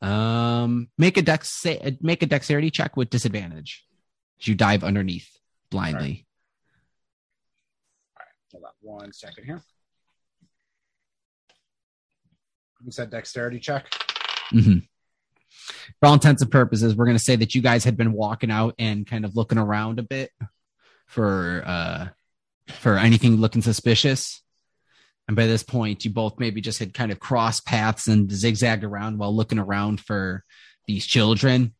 um, 0.00 0.88
make 0.98 1.16
a 1.16 1.22
dex 1.22 1.64
make 2.00 2.22
a 2.24 2.26
dexterity 2.26 2.70
check 2.70 2.96
with 2.96 3.08
disadvantage. 3.08 3.84
As 4.40 4.48
you 4.48 4.56
dive 4.56 4.82
underneath 4.82 5.28
blindly. 5.70 6.26
All 8.16 8.24
right. 8.24 8.34
Hold 8.50 8.64
on 8.64 8.70
one 8.80 9.12
second 9.12 9.44
here. 9.44 9.62
You 12.84 12.90
said 12.90 13.10
dexterity 13.10 13.60
check. 13.60 13.86
Mm-hmm. 14.52 14.78
For 16.00 16.06
all 16.06 16.14
intents 16.14 16.42
and 16.42 16.50
purposes, 16.50 16.96
we're 16.96 17.04
going 17.04 17.16
to 17.16 17.22
say 17.22 17.36
that 17.36 17.54
you 17.54 17.62
guys 17.62 17.84
had 17.84 17.96
been 17.96 18.12
walking 18.12 18.50
out 18.50 18.74
and 18.80 19.06
kind 19.06 19.24
of 19.24 19.36
looking 19.36 19.58
around 19.58 20.00
a 20.00 20.02
bit 20.02 20.30
for 21.12 21.62
uh 21.66 22.08
for 22.68 22.96
anything 22.96 23.36
looking 23.36 23.60
suspicious. 23.62 24.42
And 25.28 25.36
by 25.36 25.46
this 25.46 25.62
point, 25.62 26.04
you 26.04 26.10
both 26.10 26.38
maybe 26.38 26.60
just 26.60 26.78
had 26.78 26.94
kind 26.94 27.12
of 27.12 27.20
crossed 27.20 27.66
paths 27.66 28.08
and 28.08 28.30
zigzagged 28.30 28.82
around 28.82 29.18
while 29.18 29.34
looking 29.34 29.58
around 29.58 30.00
for 30.00 30.42
these 30.86 31.06
children. 31.06 31.74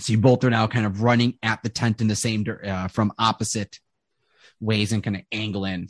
So 0.00 0.12
you 0.12 0.18
both 0.18 0.44
are 0.44 0.50
now 0.50 0.66
kind 0.66 0.84
of 0.86 1.02
running 1.02 1.38
at 1.42 1.62
the 1.62 1.68
tent 1.68 2.00
in 2.00 2.08
the 2.08 2.16
same 2.16 2.44
uh, 2.64 2.88
from 2.88 3.12
opposite 3.18 3.78
ways 4.60 4.92
and 4.92 5.02
kind 5.02 5.16
of 5.16 5.22
angling. 5.32 5.88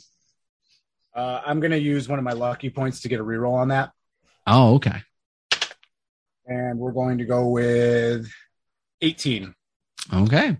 Uh, 1.13 1.41
I'm 1.45 1.59
going 1.59 1.71
to 1.71 1.79
use 1.79 2.07
one 2.07 2.19
of 2.19 2.23
my 2.23 2.33
lucky 2.33 2.69
points 2.69 3.01
to 3.01 3.09
get 3.09 3.19
a 3.19 3.23
reroll 3.23 3.55
on 3.55 3.69
that. 3.69 3.91
Oh, 4.47 4.75
okay. 4.75 5.01
And 6.45 6.79
we're 6.79 6.93
going 6.93 7.17
to 7.17 7.25
go 7.25 7.47
with 7.47 8.31
18. 9.01 9.53
Okay. 10.13 10.57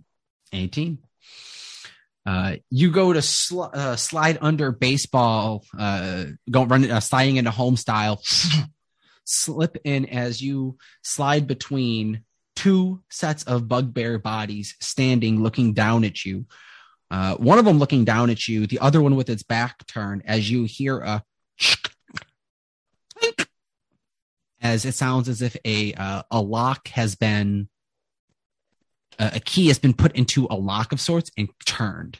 18. 0.51 0.97
Uh, 2.29 2.57
you 2.69 2.91
go 2.91 3.11
to 3.11 3.23
sl- 3.23 3.63
uh, 3.73 3.95
slide 3.95 4.37
under 4.39 4.71
baseball, 4.71 5.65
uh, 5.79 6.25
go 6.51 6.63
run, 6.63 6.89
uh, 6.91 6.99
sliding 6.99 7.37
into 7.37 7.49
home 7.49 7.75
style, 7.75 8.21
slip 9.23 9.77
in 9.83 10.05
as 10.05 10.39
you 10.39 10.77
slide 11.01 11.47
between 11.47 12.21
two 12.55 13.01
sets 13.09 13.43
of 13.45 13.67
bugbear 13.67 14.19
bodies 14.19 14.75
standing, 14.79 15.41
looking 15.41 15.73
down 15.73 16.03
at 16.03 16.23
you. 16.23 16.45
Uh, 17.09 17.33
one 17.37 17.57
of 17.57 17.65
them 17.65 17.79
looking 17.79 18.05
down 18.05 18.29
at 18.29 18.47
you, 18.47 18.67
the 18.67 18.77
other 18.77 19.01
one 19.01 19.15
with 19.15 19.27
its 19.27 19.41
back 19.41 19.83
turned 19.87 20.21
as 20.25 20.51
you 20.51 20.65
hear 20.65 20.99
a 20.99 21.23
as 24.61 24.85
it 24.85 24.93
sounds 24.93 25.27
as 25.27 25.41
if 25.41 25.57
a, 25.65 25.95
uh, 25.95 26.21
a 26.29 26.39
lock 26.39 26.89
has 26.89 27.15
been 27.15 27.69
a 29.19 29.31
a 29.35 29.39
key 29.39 29.67
has 29.67 29.77
been 29.79 29.93
put 29.93 30.15
into 30.15 30.47
a 30.49 30.55
lock 30.55 30.91
of 30.91 30.99
sorts 31.01 31.29
and 31.37 31.49
turned 31.65 32.19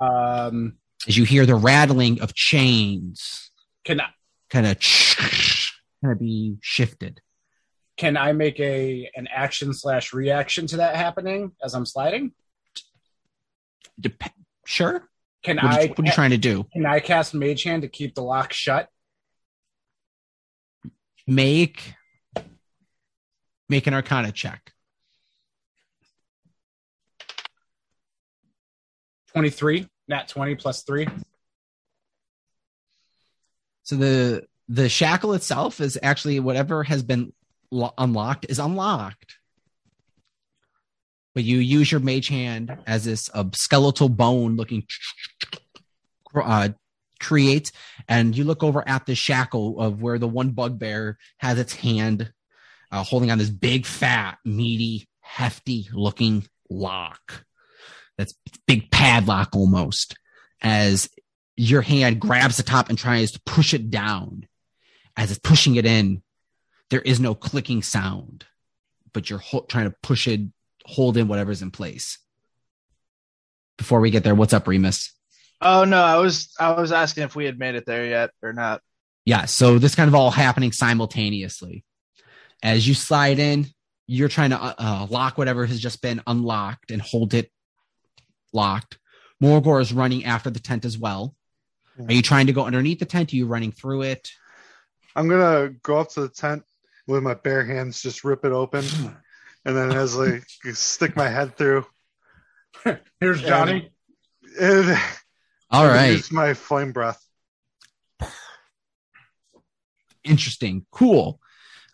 Um, 0.00 0.78
as 1.08 1.16
you 1.16 1.24
hear 1.24 1.46
the 1.46 1.54
rattling 1.54 2.20
of 2.20 2.34
chains 2.34 3.50
can 3.84 4.00
I, 4.00 4.06
kind 4.50 4.66
of 4.66 4.78
kind 4.80 6.12
of 6.12 6.18
be 6.18 6.56
shifted. 6.60 7.20
can 7.96 8.16
I 8.16 8.32
make 8.32 8.58
a 8.60 9.08
an 9.16 9.26
action 9.34 9.72
slash 9.72 10.12
reaction 10.12 10.66
to 10.68 10.76
that 10.78 10.96
happening 10.96 11.52
as 11.64 11.74
I'm 11.74 11.86
sliding? 11.86 12.32
Dep- 14.00 14.22
sure. 14.66 15.08
Can 15.42 15.56
What 15.56 15.64
I 15.66 15.80
you, 15.82 15.88
what 15.90 16.00
are 16.00 16.04
you 16.06 16.12
trying 16.12 16.30
to 16.30 16.38
do? 16.38 16.66
can 16.72 16.84
I 16.84 16.98
cast 17.00 17.32
Mage 17.32 17.62
Hand 17.62 17.82
to 17.82 17.88
keep 17.88 18.14
the 18.14 18.22
lock 18.22 18.52
shut? 18.52 18.88
Make 21.26 21.94
make 23.68 23.86
an 23.86 23.94
Arcana 23.94 24.32
check. 24.32 24.72
23, 29.36 29.86
nat 30.08 30.28
20 30.28 30.54
plus 30.54 30.82
3. 30.84 31.06
So 33.82 33.96
the 33.96 34.46
the 34.66 34.88
shackle 34.88 35.34
itself 35.34 35.78
is 35.78 35.98
actually 36.02 36.40
whatever 36.40 36.82
has 36.82 37.02
been 37.02 37.34
lo- 37.70 37.92
unlocked 37.98 38.46
is 38.48 38.58
unlocked. 38.58 39.36
But 41.34 41.44
you 41.44 41.58
use 41.58 41.92
your 41.92 42.00
mage 42.00 42.28
hand 42.28 42.78
as 42.86 43.04
this 43.04 43.28
uh, 43.34 43.44
skeletal 43.52 44.08
bone 44.08 44.56
looking 44.56 44.84
uh, 46.34 46.70
creates, 47.20 47.72
and 48.08 48.34
you 48.34 48.44
look 48.44 48.64
over 48.64 48.88
at 48.88 49.04
the 49.04 49.14
shackle 49.14 49.78
of 49.78 50.00
where 50.00 50.18
the 50.18 50.26
one 50.26 50.52
bugbear 50.52 51.18
has 51.36 51.58
its 51.58 51.74
hand 51.74 52.32
uh, 52.90 53.02
holding 53.02 53.30
on 53.30 53.36
this 53.36 53.50
big, 53.50 53.84
fat, 53.84 54.38
meaty, 54.46 55.06
hefty 55.20 55.88
looking 55.92 56.48
lock. 56.70 57.44
That's 58.18 58.34
big 58.66 58.90
padlock 58.90 59.54
almost. 59.54 60.16
As 60.62 61.08
your 61.56 61.82
hand 61.82 62.20
grabs 62.20 62.58
the 62.58 62.62
top 62.62 62.88
and 62.88 62.98
tries 62.98 63.32
to 63.32 63.40
push 63.40 63.74
it 63.74 63.90
down. 63.90 64.46
As 65.16 65.30
it's 65.30 65.40
pushing 65.40 65.76
it 65.76 65.86
in, 65.86 66.22
there 66.90 67.00
is 67.00 67.18
no 67.18 67.34
clicking 67.34 67.82
sound, 67.82 68.44
but 69.12 69.30
you're 69.30 69.38
ho- 69.38 69.64
trying 69.66 69.90
to 69.90 69.96
push 70.02 70.28
it, 70.28 70.42
hold 70.84 71.16
in 71.16 71.26
whatever's 71.26 71.62
in 71.62 71.70
place. 71.70 72.18
Before 73.78 74.00
we 74.00 74.10
get 74.10 74.24
there, 74.24 74.34
what's 74.34 74.52
up, 74.52 74.68
Remus? 74.68 75.12
Oh 75.60 75.84
no, 75.84 76.02
I 76.02 76.18
was 76.18 76.52
I 76.60 76.72
was 76.72 76.92
asking 76.92 77.24
if 77.24 77.34
we 77.34 77.46
had 77.46 77.58
made 77.58 77.76
it 77.76 77.86
there 77.86 78.06
yet 78.06 78.30
or 78.42 78.52
not. 78.52 78.82
Yeah, 79.24 79.46
so 79.46 79.78
this 79.78 79.94
kind 79.94 80.08
of 80.08 80.14
all 80.14 80.30
happening 80.30 80.70
simultaneously. 80.70 81.84
As 82.62 82.86
you 82.86 82.94
slide 82.94 83.38
in, 83.38 83.66
you're 84.06 84.28
trying 84.28 84.50
to 84.50 84.62
uh, 84.62 84.74
uh, 84.78 85.06
lock 85.08 85.38
whatever 85.38 85.64
has 85.64 85.80
just 85.80 86.02
been 86.02 86.22
unlocked 86.26 86.90
and 86.90 87.00
hold 87.00 87.32
it 87.32 87.50
locked. 88.56 88.98
Morgor 89.42 89.80
is 89.80 89.92
running 89.92 90.24
after 90.24 90.50
the 90.50 90.58
tent 90.58 90.84
as 90.84 90.98
well. 90.98 91.34
Are 91.98 92.12
you 92.12 92.22
trying 92.22 92.46
to 92.48 92.52
go 92.52 92.64
underneath 92.64 92.98
the 92.98 93.04
tent? 93.06 93.32
Are 93.32 93.36
you 93.36 93.46
running 93.46 93.72
through 93.72 94.02
it? 94.02 94.30
I'm 95.14 95.28
gonna 95.28 95.70
go 95.82 95.98
up 95.98 96.10
to 96.10 96.20
the 96.22 96.28
tent 96.28 96.64
with 97.06 97.22
my 97.22 97.34
bare 97.34 97.64
hands, 97.64 98.02
just 98.02 98.24
rip 98.24 98.44
it 98.44 98.52
open, 98.52 98.84
and 99.64 99.76
then 99.76 99.92
as 99.92 100.16
like 100.16 100.44
stick 100.74 101.16
my 101.16 101.28
head 101.28 101.56
through. 101.56 101.86
Here's 103.20 103.40
Johnny. 103.42 103.90
And, 104.60 104.98
All 105.70 105.84
and 105.86 105.94
right. 105.94 106.06
use 106.10 106.30
my 106.32 106.54
flame 106.54 106.92
breath. 106.92 107.22
interesting 110.24 110.84
cool 110.90 111.40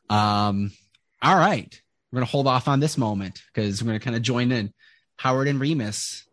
um 0.08 0.72
all 1.20 1.36
right 1.36 1.82
we're 2.10 2.16
gonna 2.16 2.24
hold 2.26 2.46
off 2.46 2.66
on 2.66 2.80
this 2.80 2.96
moment 2.96 3.42
because 3.52 3.82
we're 3.82 3.88
gonna 3.88 4.00
kind 4.00 4.16
of 4.16 4.22
join 4.22 4.50
in 4.50 4.72
howard 5.16 5.48
and 5.48 5.60
remus 5.60 6.24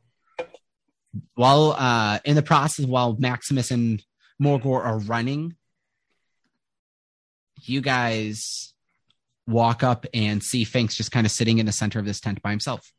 while 1.35 1.71
uh 1.77 2.19
in 2.25 2.35
the 2.35 2.41
process 2.43 2.85
while 2.85 3.15
maximus 3.19 3.71
and 3.71 4.03
morgor 4.41 4.83
are 4.83 4.99
running 4.99 5.55
you 7.63 7.81
guys 7.81 8.73
walk 9.47 9.83
up 9.83 10.05
and 10.13 10.43
see 10.43 10.63
finks 10.63 10.95
just 10.95 11.11
kind 11.11 11.25
of 11.25 11.31
sitting 11.31 11.57
in 11.57 11.65
the 11.65 11.71
center 11.71 11.99
of 11.99 12.05
this 12.05 12.19
tent 12.19 12.41
by 12.41 12.51
himself 12.51 12.91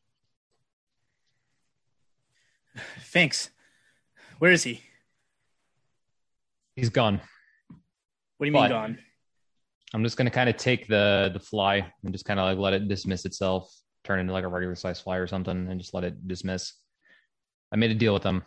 Finks, 3.00 3.50
Where 4.38 4.52
is 4.52 4.62
he? 4.62 4.80
He's 6.76 6.88
gone. 6.88 7.20
What 8.36 8.44
do 8.44 8.46
you 8.46 8.52
mean 8.52 8.62
But- 8.62 8.68
gone? 8.68 8.98
I'm 9.92 10.04
just 10.04 10.16
gonna 10.16 10.30
kind 10.30 10.48
of 10.48 10.56
take 10.56 10.86
the 10.86 11.30
the 11.32 11.40
fly 11.40 11.92
and 12.04 12.12
just 12.12 12.24
kind 12.24 12.38
of 12.38 12.44
like 12.44 12.58
let 12.58 12.72
it 12.74 12.86
dismiss 12.86 13.24
itself, 13.24 13.74
turn 14.04 14.20
into 14.20 14.32
like 14.32 14.44
a 14.44 14.48
regular 14.48 14.76
size 14.76 15.00
fly 15.00 15.16
or 15.16 15.26
something, 15.26 15.68
and 15.68 15.80
just 15.80 15.94
let 15.94 16.04
it 16.04 16.28
dismiss. 16.28 16.74
I 17.72 17.76
made 17.76 17.90
a 17.90 17.94
deal 17.94 18.14
with 18.14 18.22
him. 18.24 18.42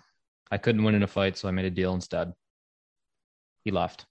I 0.51 0.57
couldn't 0.57 0.84
win 0.84 0.95
in 0.95 1.03
a 1.03 1.07
fight, 1.07 1.38
so 1.38 1.47
I 1.47 1.51
made 1.51 1.65
a 1.65 1.69
deal 1.71 1.93
instead. 1.93 2.34
He 3.63 3.71
left. 3.71 4.05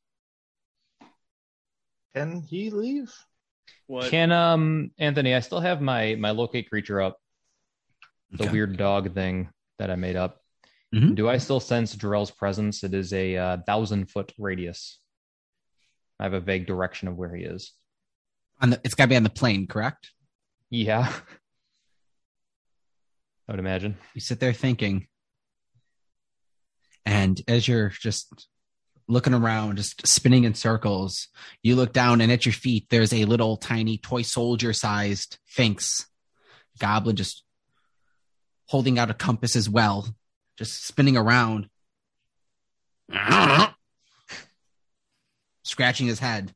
Can 2.14 2.42
he 2.42 2.70
leave? 2.70 3.12
What? 3.86 4.10
Can 4.10 4.32
um 4.32 4.90
Anthony? 4.98 5.34
I 5.34 5.40
still 5.40 5.60
have 5.60 5.80
my 5.80 6.14
my 6.16 6.30
locate 6.30 6.68
creature 6.68 7.00
up, 7.00 7.18
the 8.30 8.44
Okay. 8.44 8.52
weird 8.52 8.76
dog 8.76 9.14
thing 9.14 9.50
that 9.78 9.90
I 9.90 9.96
made 9.96 10.16
up. 10.16 10.40
Mhm. 10.94 11.14
Do 11.14 11.28
I 11.28 11.38
still 11.38 11.60
sense 11.60 11.94
Jarrell's 11.96 12.30
presence? 12.30 12.84
It 12.84 12.92
is 12.94 13.12
a 13.12 13.36
uh, 13.36 13.56
thousand 13.66 14.10
foot 14.10 14.32
radius. 14.38 15.00
I 16.20 16.24
have 16.24 16.34
a 16.34 16.40
vague 16.40 16.66
direction 16.66 17.08
of 17.08 17.16
where 17.16 17.34
he 17.34 17.44
is. 17.44 17.72
On 18.60 18.70
the, 18.70 18.80
it's 18.84 18.94
got 18.94 19.04
to 19.04 19.08
be 19.08 19.16
on 19.16 19.22
the 19.24 19.30
plane, 19.30 19.66
correct? 19.66 20.10
Yeah, 20.70 21.12
I 23.53 23.55
would 23.55 23.61
imagine. 23.61 23.98
You 24.14 24.22
sit 24.22 24.40
there 24.40 24.55
thinking, 24.55 25.09
and 27.05 27.38
as 27.46 27.68
you're 27.68 27.90
just 27.90 28.48
looking 29.09 29.34
around, 29.34 29.76
just 29.76 30.07
spinning 30.07 30.44
in 30.44 30.55
circles, 30.55 31.28
you 31.62 31.76
look 31.76 31.92
down, 31.92 32.22
and 32.22 32.32
at 32.32 32.46
your 32.46 32.55
feet, 32.55 32.86
there's 32.88 33.12
a 33.12 33.26
little 33.26 33.59
tiny 33.59 33.98
toy 33.98 34.22
soldier 34.22 34.72
sized 34.72 35.36
Finks 35.44 36.07
goblin 36.78 37.14
just 37.14 37.44
holding 38.68 38.98
out 38.98 39.11
a 39.11 39.14
compass 39.14 39.55
as 39.55 39.68
well, 39.68 40.09
just 40.57 40.86
spinning 40.86 41.18
around, 41.18 41.68
scratching 45.62 46.07
his 46.07 46.20
head. 46.20 46.55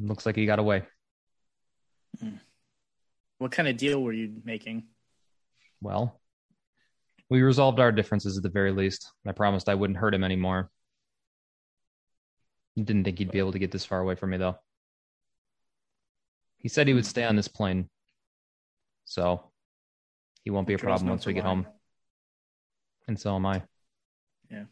Looks 0.00 0.24
like 0.24 0.36
he 0.36 0.46
got 0.46 0.60
away. 0.60 0.84
Hmm. 2.20 2.36
What 3.38 3.52
kind 3.52 3.68
of 3.68 3.76
deal 3.76 4.02
were 4.02 4.12
you 4.12 4.40
making? 4.44 4.84
Well, 5.80 6.20
we 7.28 7.42
resolved 7.42 7.80
our 7.80 7.92
differences 7.92 8.36
at 8.36 8.42
the 8.42 8.48
very 8.48 8.72
least. 8.72 9.12
I 9.26 9.32
promised 9.32 9.68
I 9.68 9.74
wouldn't 9.74 9.98
hurt 9.98 10.14
him 10.14 10.24
anymore. 10.24 10.70
Didn't 12.76 13.04
think 13.04 13.18
he'd 13.18 13.30
be 13.30 13.38
able 13.38 13.52
to 13.52 13.58
get 13.58 13.70
this 13.70 13.84
far 13.84 14.00
away 14.00 14.14
from 14.14 14.30
me, 14.30 14.36
though. 14.36 14.56
He 16.58 16.68
said 16.68 16.88
he 16.88 16.94
would 16.94 17.06
stay 17.06 17.24
on 17.24 17.36
this 17.36 17.48
plane. 17.48 17.88
So 19.04 19.50
he 20.44 20.50
won't 20.50 20.66
be 20.66 20.74
a 20.74 20.78
problem 20.78 21.08
once 21.08 21.26
we 21.26 21.32
get 21.32 21.44
home. 21.44 21.66
And 23.08 23.18
so 23.18 23.34
am 23.34 23.46
I. 23.46 23.62
Yeah. 24.50 24.64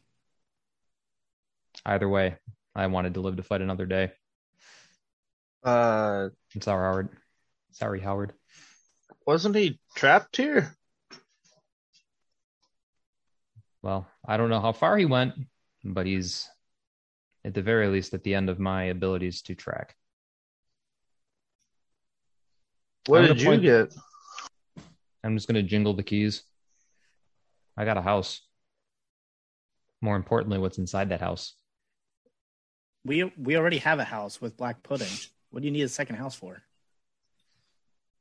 Either 1.87 2.09
way, 2.09 2.37
I 2.75 2.87
wanted 2.89 3.15
to 3.15 3.21
live 3.21 3.37
to 3.37 3.43
fight 3.43 3.61
another 3.61 3.87
day. 3.87 4.13
Uh, 5.65 6.29
I'm 6.55 6.61
sorry, 6.61 6.85
Howard. 6.85 7.09
Sorry, 7.73 8.01
Howard. 8.01 8.33
Wasn't 9.27 9.55
he 9.57 9.79
trapped 9.95 10.37
here? 10.37 10.77
Well, 13.83 14.07
I 14.27 14.37
don't 14.37 14.49
know 14.51 14.61
how 14.61 14.73
far 14.73 14.97
he 14.97 15.05
went, 15.05 15.35
but 15.85 16.07
he's 16.07 16.49
at 17.45 17.55
the 17.55 17.63
very 17.63 17.89
least 17.89 18.15
at 18.15 18.23
the 18.23 18.35
end 18.35 18.49
of 18.49 18.59
my 18.59 18.85
abilities 18.85 19.43
to 19.43 19.55
track. 19.55 19.95
What 23.07 23.23
did 23.23 23.41
you 23.41 23.47
point- 23.47 23.63
get? 23.63 23.95
I'm 25.23 25.37
just 25.37 25.49
going 25.49 25.63
to 25.63 25.69
jingle 25.69 25.95
the 25.95 26.03
keys. 26.03 26.43
I 27.77 27.85
got 27.85 27.97
a 27.97 28.03
house. 28.03 28.41
More 30.01 30.17
importantly, 30.17 30.59
what's 30.59 30.79
inside 30.79 31.09
that 31.09 31.21
house? 31.21 31.55
We 33.07 33.25
we 33.37 33.57
already 33.57 33.79
have 33.79 33.99
a 33.99 34.05
house 34.05 34.41
with 34.41 34.57
black 34.57 34.83
pudding. 34.83 35.09
What 35.51 35.61
do 35.61 35.67
you 35.67 35.73
need 35.73 35.83
a 35.83 35.89
second 35.89 36.17
house 36.17 36.35
for? 36.35 36.63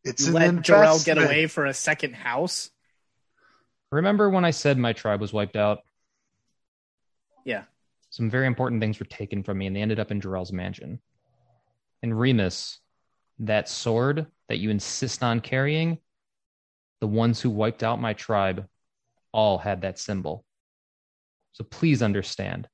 It's 0.03 0.27
You 0.27 0.35
an 0.37 0.55
let 0.55 0.65
Jarrell 0.65 1.03
get 1.03 1.17
away 1.17 1.47
for 1.47 1.65
a 1.65 1.73
second 1.73 2.13
house? 2.13 2.69
Remember 3.91 4.29
when 4.29 4.43
I 4.43 4.51
said 4.51 4.77
my 4.77 4.93
tribe 4.93 5.21
was 5.21 5.31
wiped 5.31 5.55
out? 5.55 5.79
Yeah. 7.45 7.63
Some 8.09 8.29
very 8.29 8.47
important 8.47 8.81
things 8.81 8.99
were 8.99 9.05
taken 9.05 9.43
from 9.43 9.57
me 9.57 9.67
and 9.67 9.75
they 9.75 9.81
ended 9.81 9.99
up 9.99 10.11
in 10.11 10.19
Jarrell's 10.19 10.51
mansion. 10.51 10.99
And 12.01 12.19
Remus, 12.19 12.79
that 13.39 13.69
sword 13.69 14.27
that 14.49 14.57
you 14.57 14.69
insist 14.69 15.23
on 15.23 15.39
carrying, 15.39 15.99
the 16.99 17.07
ones 17.07 17.39
who 17.39 17.49
wiped 17.49 17.83
out 17.83 18.01
my 18.01 18.13
tribe 18.13 18.67
all 19.31 19.57
had 19.57 19.81
that 19.81 19.99
symbol. 19.99 20.45
So 21.53 21.63
please 21.63 22.01
understand, 22.01 22.67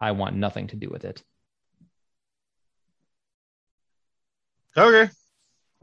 I 0.00 0.12
want 0.12 0.36
nothing 0.36 0.68
to 0.68 0.76
do 0.76 0.88
with 0.88 1.04
it. 1.04 1.22
Okay. 4.76 5.10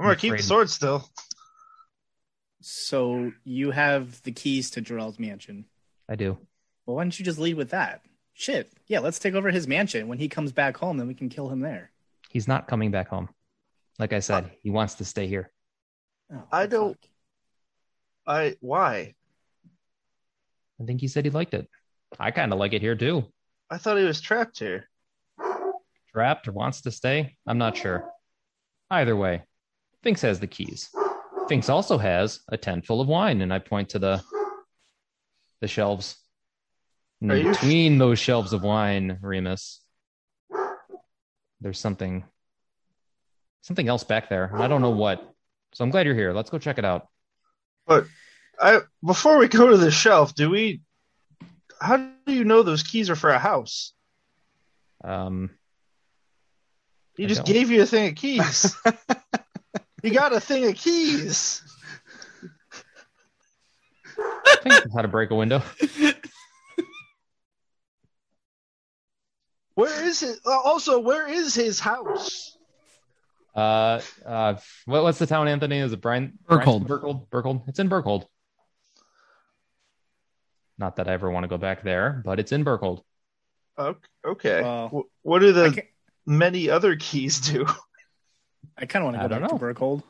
I'm 0.02 0.08
gonna 0.08 0.16
keep 0.16 0.38
the 0.38 0.44
sword 0.44 0.70
still. 0.70 1.08
So 2.62 3.32
you 3.44 3.72
have 3.72 4.22
the 4.24 4.32
keys 4.32 4.72
to 4.72 4.82
Jarrell's 4.82 5.20
mansion. 5.20 5.66
I 6.10 6.16
do. 6.16 6.38
Well, 6.86 6.96
why 6.96 7.04
don't 7.04 7.18
you 7.18 7.24
just 7.24 7.40
lead 7.40 7.56
with 7.56 7.70
that? 7.70 8.02
Shit. 8.34 8.72
Yeah, 8.88 9.00
let's 9.00 9.20
take 9.20 9.36
over 9.36 9.52
his 9.52 9.68
mansion. 9.68 10.08
When 10.08 10.18
he 10.18 10.28
comes 10.28 10.52
back 10.52 10.78
home, 10.78 10.98
then 10.98 11.08
we 11.08 11.14
can 11.14 11.30
kill 11.30 11.50
him 11.50 11.60
there. 11.60 11.92
He's 12.30 12.48
not 12.48 12.68
coming 12.68 12.92
back 12.92 13.10
home. 13.10 13.30
Like 14.00 14.14
I 14.14 14.20
said, 14.20 14.46
oh. 14.48 14.56
he 14.64 14.72
wants 14.72 14.96
to 14.96 15.06
stay 15.06 15.28
here. 15.28 15.52
Oh, 16.34 16.44
I 16.52 16.66
don't- 16.66 16.98
I 18.26 18.56
why? 18.60 19.16
I 20.80 20.86
think 20.86 21.02
he 21.02 21.08
said 21.08 21.26
he 21.26 21.32
liked 21.32 21.54
it. 21.54 21.68
I 22.20 22.32
kind 22.32 22.54
of 22.54 22.60
like 22.60 22.74
it 22.74 22.82
here 22.82 22.96
too. 22.96 23.26
I 23.70 23.78
thought 23.78 23.98
he 23.98 24.04
was 24.04 24.22
trapped 24.22 24.60
here. 24.60 24.90
Trapped 26.12 26.48
or 26.48 26.52
wants 26.52 26.82
to 26.82 26.92
stay? 26.92 27.38
I'm 27.48 27.58
not 27.58 27.78
sure. 27.78 28.10
Either 28.90 29.16
way, 29.16 29.44
Finks 30.04 30.22
has 30.22 30.40
the 30.40 30.48
keys. 30.48 30.90
Finks 31.48 31.70
also 31.70 31.98
has 31.98 32.40
a 32.50 32.58
tent 32.58 32.86
full 32.86 33.02
of 33.02 33.08
wine, 33.08 33.42
and 33.42 33.54
I 33.54 33.60
point 33.60 33.90
to 33.90 34.00
the 34.00 34.22
the 35.62 35.68
shelves. 35.68 36.18
Are 37.24 37.36
in 37.36 37.46
you- 37.46 37.52
between 37.52 37.98
those 38.00 38.18
shelves 38.18 38.52
of 38.54 38.64
wine, 38.64 39.20
Remus, 39.22 39.82
there's 41.60 41.80
something 41.80 42.24
something 43.62 43.88
else 43.88 44.04
back 44.04 44.28
there. 44.30 44.52
I 44.56 44.68
don't 44.68 44.82
know 44.82 44.90
what. 44.90 45.22
So 45.74 45.84
I'm 45.84 45.92
glad 45.92 46.06
you're 46.08 46.16
here. 46.16 46.34
Let's 46.34 46.50
go 46.50 46.58
check 46.58 46.80
it 46.80 46.86
out. 46.86 47.08
But 47.86 48.06
I 48.60 48.82
before 49.06 49.38
we 49.38 49.48
go 49.48 49.68
to 49.70 49.78
the 49.78 49.92
shelf, 49.92 50.34
do 50.34 50.50
we? 50.50 50.82
How 51.80 51.98
do 51.98 52.34
you 52.34 52.44
know 52.44 52.64
those 52.64 52.84
keys 52.84 53.10
are 53.10 53.16
for 53.16 53.30
a 53.30 53.40
house? 53.40 53.94
Um, 55.04 55.52
He 57.18 57.26
I 57.26 57.28
just 57.28 57.46
don't. 57.46 57.54
gave 57.54 57.70
you 57.72 57.82
a 57.82 57.86
thing 57.86 58.10
of 58.10 58.16
keys. 58.16 58.76
he 60.02 60.10
got 60.10 60.34
a 60.34 60.40
thing 60.40 60.66
of 60.68 60.76
keys. 60.76 61.62
I 64.18 64.56
think 64.62 64.76
how 64.94 65.02
to 65.02 65.08
break 65.08 65.32
a 65.32 65.36
window. 65.36 65.62
Where 69.76 70.04
is 70.06 70.22
it? 70.24 70.40
uh, 70.46 70.60
Also, 70.60 71.00
where 71.00 71.28
is 71.28 71.56
his 71.56 71.80
house? 71.80 72.58
Uh, 73.56 74.00
uh, 74.26 74.56
what, 74.86 75.04
what's 75.04 75.20
the 75.20 75.26
town, 75.28 75.48
Anthony? 75.48 75.78
Is 75.80 75.92
it 75.94 76.02
Brian? 76.02 76.38
Burkhold. 76.48 76.88
Burkhold. 76.88 77.30
Burkhold. 77.30 77.64
It's 77.68 77.80
in 77.80 77.90
Burkhold. 77.90 78.26
Not 80.78 80.96
that 80.98 81.08
I 81.08 81.14
ever 81.14 81.30
want 81.30 81.44
to 81.44 81.48
go 81.48 81.58
back 81.58 81.84
there, 81.84 82.22
but 82.26 82.40
it's 82.40 82.52
in 82.52 82.64
Burkhold. 82.64 83.04
Ok- 83.78 84.08
Okay. 84.26 84.62
Well, 84.62 85.04
what 85.24 85.40
do 85.40 85.52
the 85.54 85.84
many 86.26 86.70
other 86.70 86.96
keys 86.96 87.40
do? 87.40 87.66
I 88.78 88.86
kind 88.86 89.04
of 89.04 89.12
want 89.12 89.18
to 89.18 89.28
go 89.28 89.28
don't 89.28 89.42
back 89.42 89.50
to 89.50 89.56
know. 89.56 89.60
Burkhold. 89.60 90.04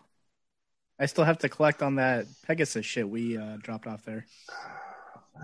I 0.99 1.07
still 1.07 1.23
have 1.23 1.39
to 1.39 1.49
collect 1.49 1.81
on 1.81 1.95
that 1.95 2.25
Pegasus 2.45 2.85
shit 2.85 3.09
we 3.09 3.37
uh, 3.37 3.57
dropped 3.57 3.87
off 3.87 4.05
there. 4.05 4.25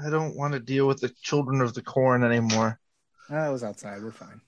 I 0.05 0.09
don't 0.09 0.35
want 0.35 0.53
to 0.53 0.59
deal 0.59 0.87
with 0.87 0.99
the 0.99 1.09
children 1.21 1.61
of 1.61 1.73
the 1.73 1.81
corn 1.81 2.23
anymore. 2.23 2.79
Uh, 3.31 3.37
it 3.37 3.51
was 3.51 3.63
outside. 3.63 4.03
We're 4.03 4.11
fine. 4.11 4.39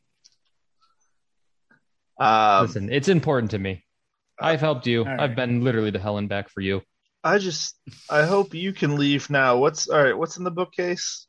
Um, 2.19 2.67
Listen, 2.67 2.91
it's 2.91 3.07
important 3.07 3.51
to 3.51 3.59
me. 3.59 3.83
I've 4.39 4.59
helped 4.59 4.85
you. 4.87 4.99
All 4.99 5.05
right. 5.05 5.19
I've 5.19 5.35
been 5.35 5.63
literally 5.63 5.91
to 5.91 5.99
hell 5.99 6.17
and 6.17 6.29
back 6.29 6.49
for 6.49 6.61
you. 6.61 6.81
I 7.23 7.39
just, 7.39 7.75
I 8.09 8.25
hope 8.25 8.53
you 8.53 8.71
can 8.71 8.95
leave 8.95 9.29
now. 9.29 9.57
What's 9.57 9.89
all 9.89 10.01
right? 10.01 10.17
What's 10.17 10.37
in 10.37 10.43
the 10.43 10.51
bookcase? 10.51 11.27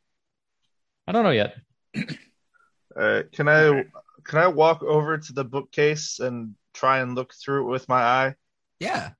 I 1.09 1.13
don't 1.13 1.25
know 1.25 1.31
yet. 1.31 1.55
All 1.97 2.03
right, 2.97 3.33
can 3.33 3.49
I, 3.49 3.85
can 4.25 4.39
I 4.39 4.49
walk 4.49 4.83
over 4.83 5.19
to 5.19 5.33
the 5.33 5.45
bookcase 5.45 6.21
and 6.21 6.55
try 6.81 7.01
and 7.01 7.15
look 7.15 7.35
through 7.35 7.67
it 7.67 7.71
with 7.71 7.89
my 7.89 8.01
eye? 8.01 8.35
Yeah. 8.79 9.11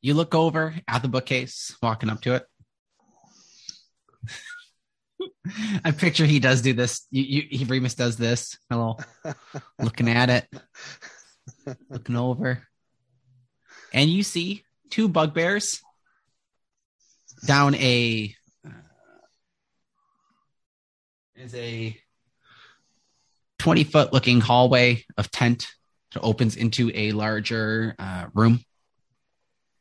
You 0.00 0.14
look 0.14 0.34
over 0.34 0.74
at 0.86 1.02
the 1.02 1.08
bookcase, 1.08 1.76
walking 1.82 2.08
up 2.08 2.20
to 2.22 2.34
it. 2.36 2.46
I 5.84 5.90
picture 5.90 6.24
he 6.24 6.38
does 6.38 6.62
do 6.62 6.72
this. 6.72 7.06
You, 7.10 7.24
you, 7.24 7.42
he 7.50 7.64
Remus 7.64 7.94
does 7.94 8.16
this. 8.16 8.56
Hello, 8.70 8.98
looking 9.80 10.08
at 10.08 10.30
it, 10.30 10.46
looking 11.90 12.16
over, 12.16 12.62
and 13.92 14.08
you 14.08 14.22
see 14.22 14.62
two 14.90 15.08
bugbears 15.08 15.80
down 17.44 17.74
a 17.76 18.34
uh, 18.64 18.70
is 21.34 21.54
a 21.54 21.98
twenty 23.58 23.84
foot 23.84 24.12
looking 24.12 24.40
hallway 24.40 25.04
of 25.16 25.30
tent 25.30 25.66
that 26.12 26.20
opens 26.20 26.56
into 26.56 26.90
a 26.94 27.12
larger 27.12 27.94
uh, 27.98 28.26
room 28.34 28.60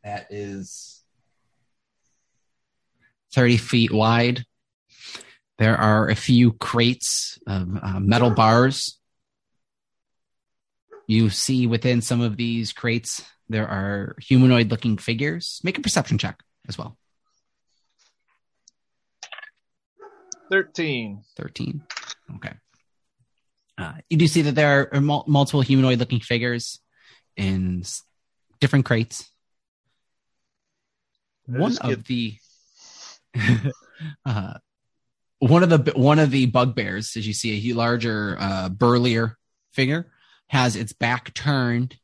that 0.07 0.27
is 0.29 1.03
30 3.33 3.57
feet 3.57 3.91
wide. 3.91 4.45
There 5.57 5.75
are 5.75 6.07
a 6.07 6.15
few 6.15 6.53
crates 6.53 7.37
of 7.45 7.67
uh, 7.81 7.99
metal 7.99 8.29
bars. 8.29 8.97
You 11.07 11.29
see 11.29 11.67
within 11.67 12.01
some 12.01 12.21
of 12.21 12.37
these 12.37 12.71
crates, 12.71 13.21
there 13.49 13.67
are 13.67 14.15
humanoid 14.21 14.71
looking 14.71 14.97
figures. 14.97 15.59
Make 15.63 15.77
a 15.77 15.81
perception 15.81 16.17
check 16.17 16.41
as 16.69 16.77
well. 16.77 16.97
13. 20.49 21.23
13. 21.35 21.83
Okay. 22.35 22.53
Uh, 23.77 23.93
you 24.09 24.17
do 24.17 24.27
see 24.27 24.41
that 24.43 24.55
there 24.55 24.89
are 24.91 25.01
mul- 25.01 25.25
multiple 25.27 25.61
humanoid 25.61 25.99
looking 25.99 26.19
figures 26.19 26.79
in 27.35 27.81
s- 27.81 28.03
different 28.59 28.85
crates. 28.85 29.29
One 31.45 31.77
of 31.93 32.03
the 32.05 32.35
uh, 34.25 34.53
one 35.39 35.63
of 35.63 35.69
the 35.69 35.93
one 35.95 36.19
of 36.19 36.31
the 36.31 36.47
bugbears, 36.47 37.15
as 37.15 37.27
you 37.27 37.33
see 37.33 37.69
a 37.69 37.73
larger, 37.75 38.37
uh, 38.39 38.69
burlier 38.69 39.37
figure, 39.71 40.11
has 40.47 40.75
its 40.75 40.93
back 40.93 41.33
turned 41.33 41.97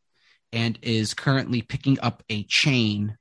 and 0.51 0.77
is 0.81 1.13
currently 1.13 1.61
picking 1.61 1.99
up 1.99 2.23
a 2.29 2.43
chain 2.43 3.17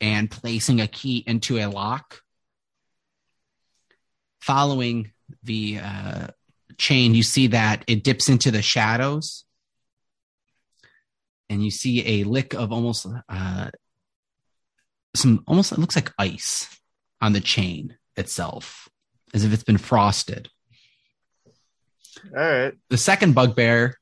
and 0.00 0.30
placing 0.30 0.80
a 0.80 0.86
key 0.86 1.24
into 1.26 1.58
a 1.58 1.66
lock. 1.66 2.20
Following 4.40 5.12
the 5.42 5.80
uh, 5.82 6.28
chain, 6.80 7.14
you 7.14 7.22
see 7.22 7.48
that 7.48 7.84
it 7.86 8.02
dips 8.02 8.28
into 8.28 8.50
the 8.50 8.62
shadows, 8.62 9.44
and 11.48 11.62
you 11.62 11.70
see 11.70 12.20
a 12.20 12.24
lick 12.24 12.54
of 12.54 12.72
almost 12.72 13.06
uh, 13.28 13.70
some 15.14 15.44
almost 15.46 15.72
it 15.72 15.78
looks 15.78 15.94
like 15.94 16.12
ice 16.18 16.66
on 17.20 17.32
the 17.32 17.40
chain 17.40 17.96
itself, 18.16 18.88
as 19.34 19.44
if 19.44 19.52
it's 19.52 19.62
been 19.62 19.78
frosted. 19.78 20.48
All 22.36 22.42
right. 22.42 22.72
The 22.88 22.96
second 22.96 23.34
bugbear 23.34 23.96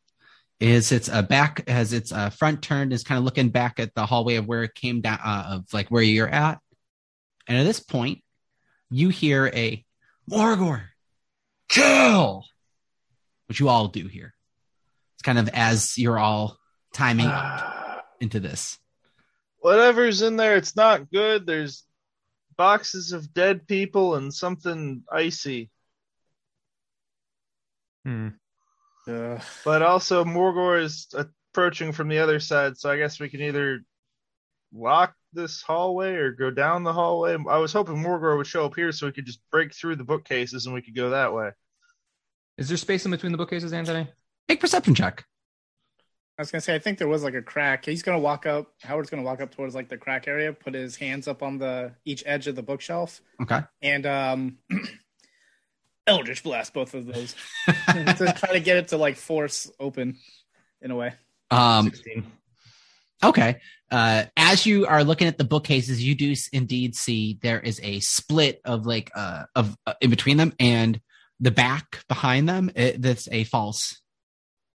is 0.60 0.92
its 0.92 1.08
uh, 1.08 1.22
back 1.22 1.68
has 1.68 1.92
its 1.92 2.12
uh, 2.12 2.30
front 2.30 2.62
turned 2.62 2.92
is 2.92 3.04
kind 3.04 3.18
of 3.18 3.24
looking 3.24 3.50
back 3.50 3.80
at 3.80 3.94
the 3.94 4.06
hallway 4.06 4.36
of 4.36 4.46
where 4.46 4.62
it 4.62 4.74
came 4.74 5.00
down 5.00 5.18
uh, 5.24 5.44
of 5.54 5.72
like 5.72 5.88
where 5.88 6.02
you're 6.02 6.28
at, 6.28 6.60
and 7.48 7.58
at 7.58 7.64
this 7.64 7.80
point, 7.80 8.22
you 8.90 9.08
hear 9.08 9.46
a 9.48 9.84
Morgor, 10.30 10.82
kill, 11.68 12.44
which 13.48 13.60
you 13.60 13.68
all 13.68 13.88
do 13.88 14.06
here. 14.06 14.34
It's 15.16 15.22
kind 15.22 15.38
of 15.38 15.48
as 15.52 15.98
you're 15.98 16.18
all 16.18 16.58
timing 16.92 17.30
into 18.20 18.40
this. 18.40 18.78
Whatever's 19.58 20.22
in 20.22 20.36
there, 20.36 20.56
it's 20.56 20.76
not 20.76 21.10
good. 21.10 21.46
There's 21.46 21.84
boxes 22.56 23.12
of 23.12 23.32
dead 23.34 23.66
people 23.66 24.14
and 24.14 24.32
something 24.32 25.02
icy. 25.10 25.70
Hmm. 28.04 28.28
Ugh. 29.08 29.42
But 29.64 29.82
also, 29.82 30.24
Morgor 30.24 30.80
is 30.82 31.08
approaching 31.14 31.92
from 31.92 32.08
the 32.08 32.18
other 32.18 32.40
side, 32.40 32.76
so 32.76 32.90
I 32.90 32.98
guess 32.98 33.18
we 33.18 33.28
can 33.28 33.40
either 33.40 33.80
lock 34.72 35.14
this 35.32 35.62
hallway 35.62 36.14
or 36.14 36.32
go 36.32 36.50
down 36.50 36.84
the 36.84 36.92
hallway. 36.92 37.36
I 37.48 37.58
was 37.58 37.72
hoping 37.72 37.96
Morgor 37.96 38.36
would 38.36 38.46
show 38.46 38.66
up 38.66 38.74
here 38.76 38.92
so 38.92 39.06
we 39.06 39.12
could 39.12 39.26
just 39.26 39.40
break 39.50 39.74
through 39.74 39.96
the 39.96 40.04
bookcases 40.04 40.66
and 40.66 40.74
we 40.74 40.82
could 40.82 40.94
go 40.94 41.10
that 41.10 41.32
way. 41.32 41.50
Is 42.58 42.68
there 42.68 42.76
space 42.76 43.04
in 43.04 43.10
between 43.10 43.32
the 43.32 43.38
bookcases, 43.38 43.72
Anthony? 43.72 44.08
Make 44.48 44.60
perception 44.60 44.94
check. 44.94 45.24
I 46.38 46.42
was 46.42 46.50
gonna 46.52 46.60
say 46.60 46.74
I 46.74 46.78
think 46.78 46.98
there 46.98 47.08
was 47.08 47.22
like 47.24 47.34
a 47.34 47.42
crack. 47.42 47.84
He's 47.84 48.02
gonna 48.02 48.18
walk 48.18 48.46
up. 48.46 48.72
Howard's 48.82 49.10
gonna 49.10 49.22
walk 49.22 49.40
up 49.40 49.54
towards 49.54 49.74
like 49.74 49.88
the 49.88 49.96
crack 49.96 50.28
area, 50.28 50.52
put 50.52 50.74
his 50.74 50.94
hands 50.96 51.26
up 51.26 51.42
on 51.42 51.58
the 51.58 51.92
each 52.04 52.22
edge 52.26 52.46
of 52.46 52.54
the 52.56 52.62
bookshelf, 52.62 53.20
Okay. 53.42 53.60
and 53.82 54.06
um, 54.06 54.58
Eldritch 56.06 56.42
blast 56.42 56.72
both 56.74 56.94
of 56.94 57.06
those 57.06 57.34
to 57.66 58.34
try 58.36 58.52
to 58.52 58.60
get 58.60 58.76
it 58.76 58.88
to 58.88 58.96
like 58.96 59.16
force 59.16 59.70
open 59.80 60.16
in 60.80 60.90
a 60.90 60.96
way. 60.96 61.12
Um, 61.50 61.86
16. 61.90 62.24
Okay. 63.24 63.60
Uh, 63.90 64.24
as 64.36 64.64
you 64.64 64.86
are 64.86 65.02
looking 65.02 65.26
at 65.26 65.38
the 65.38 65.44
bookcases, 65.44 66.02
you 66.04 66.14
do 66.14 66.34
indeed 66.52 66.94
see 66.94 67.38
there 67.42 67.58
is 67.58 67.80
a 67.82 67.98
split 68.00 68.60
of 68.64 68.86
like 68.86 69.10
uh 69.14 69.44
of 69.56 69.76
uh, 69.86 69.94
in 70.00 70.10
between 70.10 70.36
them, 70.36 70.52
and 70.60 71.00
the 71.40 71.50
back 71.50 72.04
behind 72.08 72.48
them 72.48 72.70
it, 72.74 73.00
that's 73.00 73.28
a 73.30 73.44
false, 73.44 74.00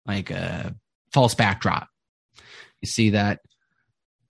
like 0.06 0.30
a 0.30 0.74
false 1.12 1.34
backdrop. 1.34 1.88
You 2.80 2.86
see 2.86 3.10
that 3.10 3.40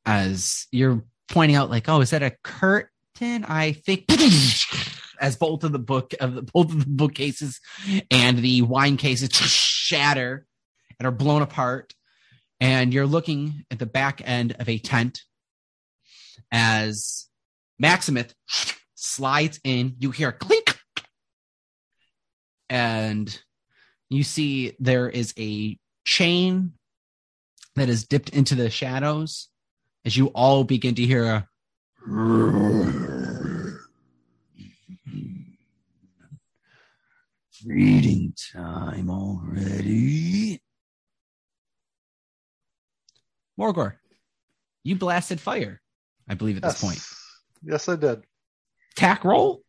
as 0.07 0.67
you're 0.73 1.05
pointing 1.29 1.57
out, 1.57 1.71
like, 1.71 1.89
oh, 1.89 2.01
is 2.01 2.11
that 2.11 2.23
a 2.23 2.37
curtain? 2.43 3.45
I 3.45 3.73
think 3.73 4.07
as 5.21 5.37
both 5.37 5.65
of 5.65 5.73
the 5.73 5.79
book 5.79 6.15
of 6.21 6.35
the, 6.35 6.43
both 6.43 6.73
of 6.73 6.81
the 6.81 6.91
bookcases 6.91 7.61
and 8.11 8.39
the 8.39 8.63
wine 8.63 8.97
cases 8.97 9.31
shatter 9.33 10.47
and 10.99 11.07
are 11.07 11.13
blown 11.13 11.43
apart 11.43 11.95
and 12.61 12.93
you're 12.93 13.07
looking 13.07 13.65
at 13.71 13.79
the 13.79 13.87
back 13.87 14.21
end 14.25 14.55
of 14.59 14.69
a 14.69 14.79
tent 14.79 15.23
as 16.53 17.27
Maximus 17.79 18.35
slides 18.95 19.59
in. 19.65 19.97
You 19.99 20.11
hear 20.11 20.29
a 20.29 20.33
clink, 20.33 20.70
and 22.71 23.43
you 24.09 24.23
see 24.23 24.75
there 24.79 25.11
is 25.11 25.35
a 25.39 25.77
chain 26.05 26.73
that 27.75 27.89
is 27.89 28.07
dipped 28.07 28.31
into 28.31 28.55
the 28.55 28.71
shadows 28.71 29.49
as 30.05 30.17
you 30.17 30.29
all 30.29 30.65
begin 30.65 30.95
to 30.95 31.03
hear 31.03 31.25
a. 31.25 31.49
Reading 37.67 38.33
time 38.55 39.11
already. 39.11 40.63
Morgor, 43.59 43.97
you 44.83 44.97
blasted 44.97 45.39
fire, 45.39 45.83
I 46.27 46.35
believe, 46.35 46.57
at 46.57 46.63
this 46.63 46.81
point. 46.81 47.03
Yes, 47.63 47.87
I 47.89 47.97
did. 47.97 48.25
Tack 48.97 49.25
roll 49.25 49.63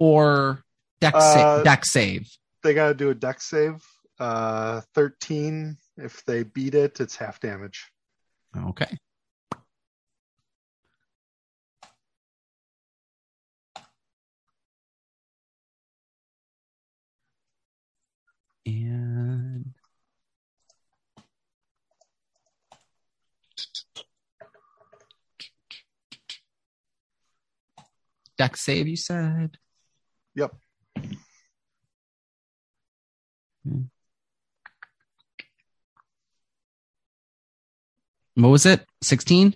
or 0.00 0.63
dex, 1.04 1.16
Uh, 1.16 1.34
sa- 1.34 1.62
dex 1.62 1.90
save? 1.92 2.30
They 2.62 2.72
got 2.72 2.88
to 2.88 2.94
do 2.94 3.10
a 3.10 3.14
dex 3.14 3.44
save. 3.44 3.84
Uh, 4.18 4.80
13. 4.94 5.76
If 5.98 6.24
they 6.24 6.44
beat 6.44 6.74
it, 6.74 6.98
it's 7.00 7.16
half 7.16 7.40
damage. 7.40 7.90
Okay. 8.56 8.96
And 18.66 19.74
dex 28.38 28.60
save, 28.62 28.88
you 28.88 28.96
said? 28.96 29.58
Yep. 30.34 30.54
What 38.34 38.48
was 38.48 38.66
it? 38.66 38.84
16? 39.02 39.54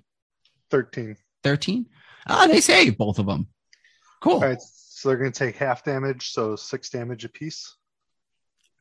13. 0.70 1.16
13? 1.42 1.86
Ah, 2.26 2.46
they 2.46 2.60
save 2.60 2.96
both 2.96 3.18
of 3.18 3.26
them. 3.26 3.48
Cool. 4.20 4.34
All 4.34 4.40
right. 4.40 4.60
So 4.60 5.08
they're 5.08 5.18
going 5.18 5.32
to 5.32 5.38
take 5.38 5.56
half 5.56 5.84
damage, 5.84 6.30
so 6.30 6.56
six 6.56 6.90
damage 6.90 7.24
apiece. 7.24 7.76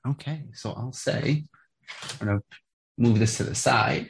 Okay, 0.08 0.44
so 0.54 0.72
I'll 0.72 0.94
say 0.94 1.44
I'm 2.22 2.28
gonna 2.28 2.42
move 2.98 3.20
this 3.20 3.38
to 3.38 3.44
the 3.44 3.56
side. 3.56 4.10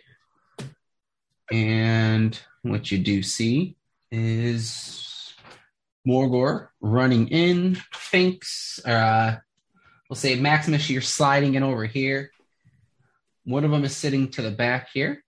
And 1.52 2.40
what 2.62 2.92
you 2.92 3.00
do 3.00 3.24
see 3.24 3.78
is 4.12 5.34
Morgor 6.08 6.68
running 6.82 7.30
in, 7.30 7.82
thinks, 7.96 8.80
uh, 8.86 9.38
we'll 10.10 10.16
say 10.18 10.36
Maximus, 10.36 10.90
you're 10.90 11.02
sliding 11.02 11.56
in 11.56 11.64
over 11.64 11.86
here. 11.86 12.32
One 13.44 13.64
of 13.64 13.72
them 13.72 13.84
is 13.84 13.96
sitting 13.96 14.30
to 14.32 14.42
the 14.42 14.52
back 14.52 14.90
here, 14.94 15.24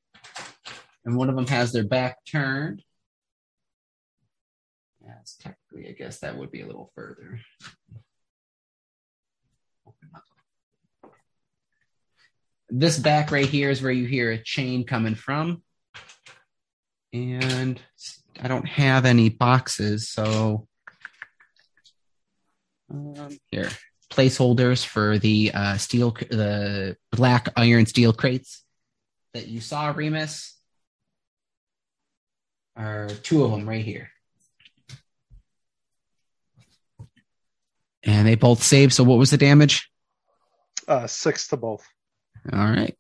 and 1.06 1.16
one 1.16 1.30
of 1.30 1.36
them 1.36 1.48
has 1.48 1.72
their 1.72 1.86
back 1.86 2.18
turned. 2.26 2.84
Yes, 5.06 5.38
technically, 5.40 5.90
I 5.90 5.94
guess 5.94 6.20
that 6.20 6.38
would 6.38 6.52
be 6.52 6.62
a 6.62 6.68
little 6.68 6.92
further. 6.96 7.40
This 12.70 13.00
back 13.00 13.32
right 13.32 13.48
here 13.48 13.72
is 13.72 13.82
where 13.82 13.92
you 13.92 14.06
hear 14.06 14.32
a 14.32 14.44
chain 14.44 14.86
coming 14.86 15.16
from. 15.16 15.64
And 17.12 17.82
I 18.40 18.48
don't 18.48 18.68
have 18.68 19.06
any 19.06 19.30
boxes, 19.30 20.10
so 20.10 20.68
um, 22.92 23.40
here 23.50 23.70
placeholders 24.10 24.86
for 24.86 25.18
the 25.18 25.52
uh, 25.54 25.78
steel, 25.78 26.12
the 26.12 26.98
black 27.12 27.50
iron 27.56 27.86
steel 27.86 28.14
crates 28.14 28.64
that 29.34 29.48
you 29.48 29.62
saw, 29.62 29.90
Remus, 29.90 30.56
are 32.76 33.10
two 33.24 33.44
of 33.44 33.52
them 33.52 33.68
right 33.68 33.84
here. 33.84 34.10
And 38.04 38.28
they 38.28 38.36
both 38.36 38.64
saved. 38.64 38.94
So 38.94 39.04
what 39.04 39.18
was 39.18 39.30
the 39.30 39.38
damage? 39.38 39.90
Uh, 40.88 41.06
six 41.06 41.48
to 41.50 41.58
both. 41.58 41.86
All 42.52 42.60
right. 42.60 42.98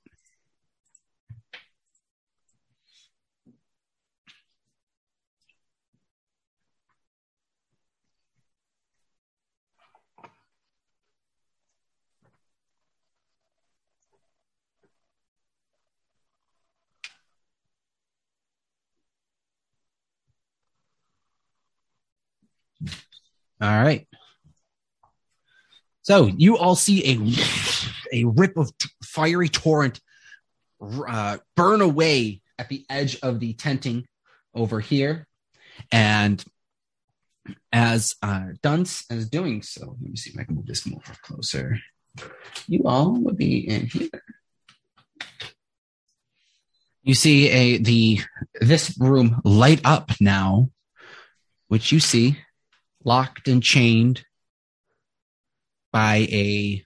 All 23.61 23.69
right. 23.69 24.07
So 26.01 26.25
you 26.25 26.57
all 26.57 26.75
see 26.75 27.05
a 28.11 28.21
a 28.21 28.25
rip 28.25 28.57
of 28.57 28.71
fiery 29.03 29.49
torrent 29.49 29.99
uh, 30.81 31.37
burn 31.55 31.81
away 31.81 32.41
at 32.57 32.69
the 32.69 32.85
edge 32.89 33.19
of 33.21 33.39
the 33.39 33.53
tenting 33.53 34.07
over 34.55 34.79
here, 34.79 35.27
and 35.91 36.43
as 37.71 38.15
uh, 38.21 38.47
Dunce 38.61 39.05
is 39.09 39.29
doing 39.29 39.61
so, 39.61 39.97
let 40.01 40.09
me 40.09 40.15
see 40.15 40.31
if 40.31 40.39
I 40.39 40.43
can 40.45 40.55
move 40.55 40.65
this 40.65 40.85
more 40.85 41.01
closer. 41.21 41.79
You 42.67 42.83
all 42.85 43.11
would 43.21 43.37
be 43.37 43.67
in 43.67 43.87
here. 43.87 44.09
You 47.03 47.13
see 47.13 47.49
a 47.49 47.77
the 47.77 48.21
this 48.59 48.97
room 48.99 49.41
light 49.43 49.81
up 49.83 50.11
now, 50.19 50.69
which 51.67 51.91
you 51.91 51.99
see 51.99 52.37
locked 53.03 53.47
and 53.47 53.63
chained 53.63 54.23
by 55.91 56.27
a 56.31 56.83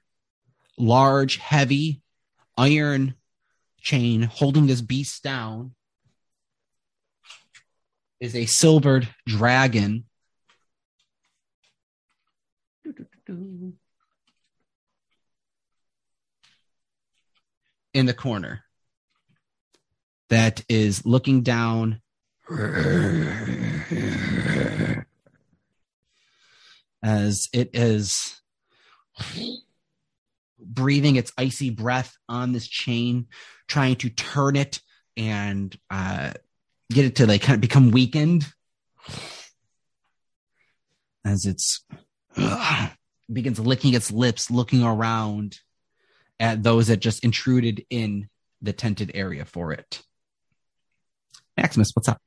large, 0.77 1.37
heavy 1.37 2.01
iron 2.57 3.15
chain 3.81 4.21
holding 4.23 4.67
this 4.67 4.81
beast 4.81 5.23
down 5.23 5.73
is 8.19 8.35
a 8.35 8.45
silvered 8.45 9.07
dragon. 9.27 10.05
In 17.93 18.07
the 18.07 18.13
corner 18.13 18.63
that 20.29 20.63
is 20.67 21.05
looking 21.05 21.43
down 21.43 22.01
as 27.03 27.49
it 27.53 27.71
is 27.73 28.41
breathing 30.59 31.17
its 31.17 31.31
icy 31.37 31.69
breath 31.69 32.17
on 32.29 32.53
this 32.53 32.67
chain, 32.67 33.27
trying 33.67 33.97
to 33.97 34.09
turn 34.09 34.55
it 34.55 34.79
and 35.17 35.77
uh, 35.89 36.31
get 36.91 37.05
it 37.05 37.17
to 37.17 37.27
like 37.27 37.41
kind 37.41 37.55
of 37.55 37.61
become 37.61 37.91
weakened 37.91 38.45
as 41.25 41.45
it's 41.45 41.85
begins 43.31 43.59
licking 43.59 43.93
its 43.93 44.11
lips, 44.11 44.49
looking 44.49 44.83
around 44.83 45.59
at 46.39 46.63
those 46.63 46.87
that 46.87 46.97
just 46.97 47.23
intruded 47.23 47.85
in 47.89 48.29
the 48.61 48.73
tented 48.73 49.11
area 49.13 49.45
for 49.45 49.71
it. 49.73 50.01
Maximus, 51.57 51.91
what's 51.93 52.07
up? 52.07 52.21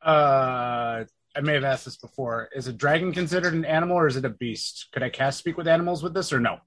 Uh, 0.00 1.04
I 1.38 1.40
may 1.40 1.54
have 1.54 1.62
asked 1.62 1.84
this 1.84 1.96
before. 1.96 2.48
Is 2.52 2.66
a 2.66 2.72
dragon 2.72 3.12
considered 3.12 3.54
an 3.54 3.64
animal 3.64 3.96
or 3.96 4.08
is 4.08 4.16
it 4.16 4.24
a 4.24 4.28
beast? 4.28 4.88
Could 4.92 5.04
I 5.04 5.08
cast 5.08 5.38
speak 5.38 5.56
with 5.56 5.68
animals 5.68 6.02
with 6.02 6.12
this 6.12 6.32
or 6.32 6.40
no? 6.40 6.58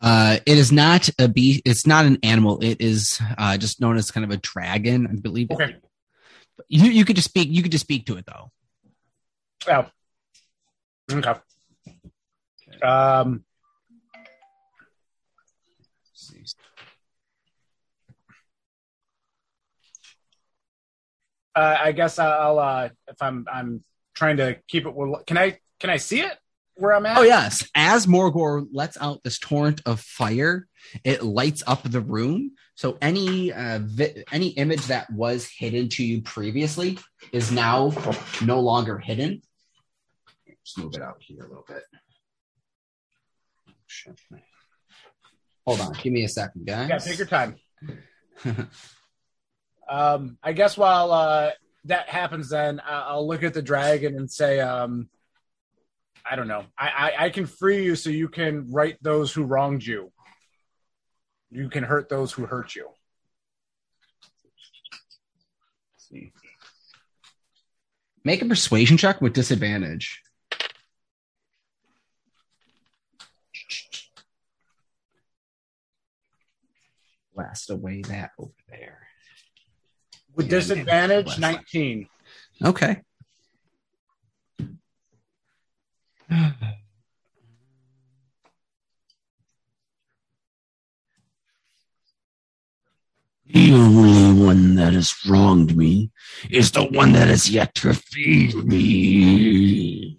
Uh, 0.00 0.38
it 0.44 0.58
is 0.58 0.72
not 0.72 1.08
a 1.20 1.28
beast. 1.28 1.62
It's 1.64 1.86
not 1.86 2.04
an 2.04 2.18
animal. 2.24 2.58
It 2.60 2.80
is 2.80 3.20
uh, 3.38 3.56
just 3.56 3.80
known 3.80 3.96
as 3.96 4.10
kind 4.10 4.24
of 4.24 4.32
a 4.32 4.36
dragon, 4.38 5.06
I 5.06 5.14
believe. 5.14 5.52
Okay. 5.52 5.76
You 6.66 6.90
you 6.90 7.04
could 7.04 7.14
just 7.14 7.28
speak. 7.28 7.48
You 7.50 7.62
could 7.62 7.70
just 7.70 7.84
speak 7.84 8.06
to 8.06 8.16
it 8.16 8.26
though. 8.26 8.50
Oh. 9.68 9.86
Okay. 11.12 11.38
Um. 12.82 13.44
Uh, 21.54 21.76
I 21.80 21.92
guess 21.92 22.18
I'll 22.18 22.58
uh, 22.58 22.88
if 23.08 23.20
I'm 23.20 23.46
I'm 23.52 23.84
trying 24.14 24.38
to 24.38 24.56
keep 24.68 24.86
it. 24.86 24.94
Well, 24.94 25.22
can 25.26 25.38
I 25.38 25.58
can 25.80 25.90
I 25.90 25.96
see 25.98 26.20
it 26.20 26.36
where 26.76 26.94
I'm 26.94 27.06
at? 27.06 27.18
Oh 27.18 27.22
yes. 27.22 27.68
As 27.74 28.06
Morgor 28.06 28.66
lets 28.72 29.00
out 29.00 29.22
this 29.22 29.38
torrent 29.38 29.80
of 29.86 30.00
fire, 30.00 30.66
it 31.04 31.22
lights 31.22 31.62
up 31.66 31.82
the 31.84 32.00
room. 32.00 32.52
So 32.74 32.98
any 33.00 33.52
uh, 33.52 33.80
vi- 33.82 34.24
any 34.32 34.48
image 34.48 34.86
that 34.86 35.10
was 35.12 35.48
hidden 35.48 35.88
to 35.90 36.04
you 36.04 36.22
previously 36.22 36.98
is 37.32 37.52
now 37.52 37.92
no 38.44 38.60
longer 38.60 38.98
hidden. 38.98 39.42
Just 40.64 40.78
move 40.78 40.94
it 40.94 41.02
out 41.02 41.16
here 41.20 41.44
a 41.44 41.48
little 41.48 41.64
bit. 41.68 41.82
Hold 45.66 45.80
on, 45.80 45.92
give 46.02 46.12
me 46.12 46.24
a 46.24 46.28
second, 46.28 46.66
guys. 46.66 46.88
Yeah, 46.90 46.98
take 46.98 47.18
your 47.18 47.26
time. 47.28 47.56
Um, 49.88 50.38
I 50.42 50.52
guess 50.52 50.76
while 50.76 51.12
uh, 51.12 51.50
that 51.84 52.08
happens, 52.08 52.50
then 52.50 52.80
I'll 52.84 53.26
look 53.26 53.42
at 53.42 53.54
the 53.54 53.62
dragon 53.62 54.16
and 54.16 54.30
say, 54.30 54.60
um, 54.60 55.08
I 56.28 56.36
don't 56.36 56.48
know. 56.48 56.64
I, 56.78 56.88
I, 56.88 57.24
I 57.26 57.30
can 57.30 57.46
free 57.46 57.84
you 57.84 57.96
so 57.96 58.10
you 58.10 58.28
can 58.28 58.70
right 58.70 58.96
those 59.02 59.32
who 59.32 59.44
wronged 59.44 59.84
you. 59.84 60.10
You 61.50 61.68
can 61.68 61.84
hurt 61.84 62.08
those 62.08 62.32
who 62.32 62.46
hurt 62.46 62.74
you. 62.74 62.88
See. 65.98 66.32
Make 68.24 68.40
a 68.40 68.46
persuasion 68.46 68.96
check 68.96 69.20
with 69.20 69.34
disadvantage. 69.34 70.22
Blast 77.34 77.68
away 77.68 78.00
that 78.02 78.30
over 78.38 78.52
there. 78.70 79.08
With 80.34 80.46
Yeah, 80.46 80.58
disadvantage, 80.58 81.38
19. 81.38 82.08
Okay. 82.64 83.00
The 93.46 93.72
only 93.72 94.44
one 94.44 94.74
that 94.76 94.94
has 94.94 95.14
wronged 95.26 95.76
me 95.76 96.10
is 96.50 96.72
the 96.72 96.84
one 96.84 97.12
that 97.12 97.28
has 97.28 97.48
yet 97.48 97.74
to 97.76 97.94
feed 97.94 98.56
me. 98.56 100.18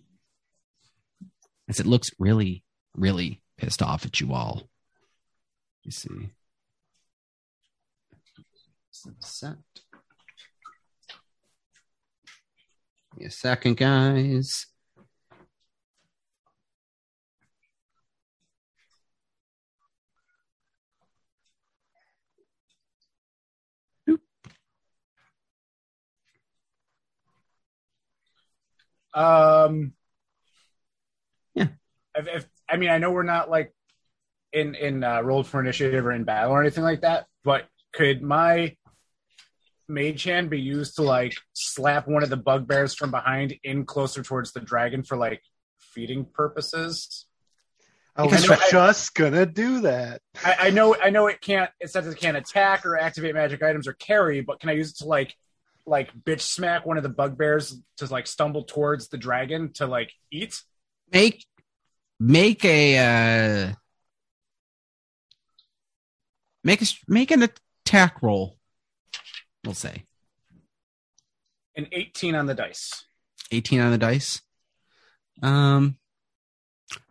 As 1.68 1.80
it 1.80 1.86
looks 1.86 2.11
really, 2.18 2.63
really 2.95 3.41
pissed 3.57 3.82
off 3.82 4.05
at 4.05 4.22
you 4.22 4.34
all. 4.34 4.70
You 5.84 5.91
see. 5.91 6.30
Set. 9.20 9.57
Give 13.16 13.22
me 13.22 13.26
a 13.28 13.32
second, 13.32 13.78
guys. 13.78 14.66
Um, 29.13 29.93
Yeah. 31.53 31.68
If, 32.16 32.28
if 32.28 32.49
I 32.68 32.76
mean, 32.76 32.89
I 32.89 32.97
know 32.97 33.11
we're 33.11 33.24
not 33.24 33.49
like 33.49 33.74
in 34.51 34.76
in 34.76 35.05
uh, 35.05 35.22
rolled 35.22 35.47
for 35.47 35.61
initiative 35.61 36.05
or 36.05 36.11
in 36.11 36.26
battle 36.26 36.51
or 36.51 36.59
anything 36.61 36.84
like 36.84 36.99
that, 37.01 37.28
but 37.45 37.70
could 37.93 38.22
my 38.22 38.76
mage 39.88 40.23
hand 40.23 40.49
be 40.49 40.59
used 40.59 40.95
to 40.95 41.01
like 41.03 41.36
slap 41.53 42.07
one 42.07 42.23
of 42.23 42.29
the 42.29 42.38
bugbears 42.38 42.95
from 42.95 43.11
behind 43.11 43.55
in 43.63 43.86
closer 43.86 44.23
towards 44.23 44.51
the 44.51 44.59
dragon 44.59 45.03
for 45.03 45.17
like 45.17 45.41
feeding 45.79 46.25
purposes? 46.25 47.25
I 48.15 48.23
was 48.23 48.41
Because 48.43 48.61
I- 48.63 48.69
just 48.71 49.13
gonna 49.13 49.45
do 49.45 49.81
that. 49.81 50.21
I, 50.43 50.55
I 50.59 50.69
know, 50.69 50.95
I 50.95 51.09
know 51.09 51.27
it 51.27 51.41
can't. 51.41 51.69
It 51.81 51.89
says 51.89 52.07
it 52.07 52.17
can't 52.17 52.38
attack 52.38 52.86
or 52.86 52.97
activate 52.97 53.33
magic 53.36 53.61
items 53.61 53.88
or 53.88 53.93
carry, 53.93 54.41
but 54.41 54.59
can 54.59 54.69
I 54.69 54.73
use 54.73 54.91
it 54.91 54.97
to 54.99 55.05
like, 55.05 55.36
like 55.86 56.11
bitch 56.23 56.41
smack 56.41 56.86
one 56.86 56.97
of 56.97 57.03
the 57.03 57.09
bugbears 57.09 57.77
to 57.97 58.05
like 58.07 58.25
stumble 58.25 58.63
towards 58.63 59.09
the 59.09 59.17
dragon 59.17 59.73
to 59.73 59.86
like 59.86 60.11
eat? 60.31 60.61
Make 61.11 61.45
make 62.19 62.63
a 62.65 62.97
uh 63.69 63.73
make 66.63 66.81
a 66.81 66.86
make 67.07 67.31
an 67.31 67.43
attack 67.83 68.21
roll. 68.21 68.54
We'll 69.66 69.74
say. 69.74 70.03
An 71.76 71.88
eighteen 71.91 72.36
on 72.36 72.45
the 72.45 72.53
dice. 72.53 73.03
18 73.51 73.80
on 73.80 73.91
the 73.91 73.97
dice. 73.97 74.41
Um, 75.43 75.97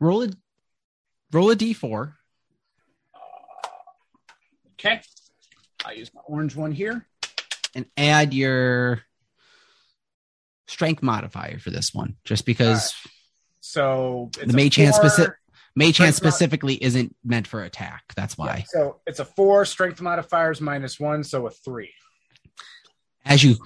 Roll 0.00 0.24
a 0.24 0.28
roll 1.32 1.50
a 1.50 1.56
d4. 1.56 2.14
Okay. 4.74 5.00
I'll 5.84 5.94
use 5.96 6.12
my 6.14 6.20
orange 6.26 6.56
one 6.56 6.72
here. 6.72 7.06
and 7.74 7.86
add 7.96 8.32
your 8.34 9.02
strength 10.66 11.02
modifier 11.02 11.58
for 11.58 11.70
this 11.70 11.92
one, 11.92 12.16
just 12.24 12.46
because 12.46 12.94
So 13.60 14.30
it's 14.38 14.50
the 14.50 14.56
may 14.56 14.70
chance 14.70 14.96
specific 14.96 15.34
mage 15.76 15.98
hand 15.98 16.14
strength 16.14 16.22
mod- 16.22 16.32
specifically 16.32 16.82
isn't 16.82 17.14
meant 17.24 17.46
for 17.46 17.62
attack. 17.62 18.02
That's 18.16 18.36
why. 18.38 18.58
Yeah, 18.58 18.64
so 18.68 19.00
it's 19.06 19.20
a 19.20 19.24
four 19.24 19.64
strength 19.64 20.00
modifiers 20.00 20.60
minus 20.60 20.98
one, 20.98 21.22
so 21.24 21.46
a 21.46 21.50
three. 21.50 21.92
As 23.24 23.42
you 23.42 23.56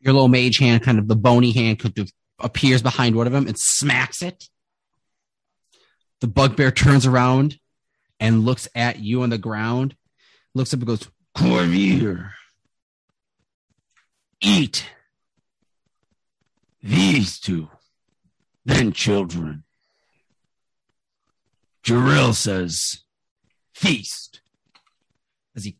your 0.00 0.12
little 0.12 0.28
mage 0.28 0.58
hand, 0.58 0.82
kind 0.82 0.98
of 0.98 1.08
the 1.08 1.16
bony 1.16 1.52
hand, 1.52 1.78
kind 1.78 1.98
of 1.98 2.12
appears 2.38 2.82
behind 2.82 3.16
one 3.16 3.26
of 3.26 3.32
them 3.32 3.46
and 3.46 3.58
smacks 3.58 4.22
it. 4.22 4.44
The 6.20 6.26
bugbear 6.28 6.70
turns 6.70 7.06
around 7.06 7.58
and 8.20 8.44
looks 8.44 8.68
at 8.74 9.00
you 9.00 9.22
on 9.22 9.30
the 9.30 9.38
ground, 9.38 9.96
looks 10.54 10.72
up 10.74 10.80
and 10.80 10.86
goes, 10.86 11.08
Corvier. 11.36 12.30
Eat. 14.40 14.86
These 16.82 17.40
two. 17.40 17.68
Then 18.64 18.92
children. 18.92 19.64
Jarrell 21.82 22.34
says, 22.34 23.04
feast. 23.74 24.40
as 25.56 25.64
he 25.64 25.76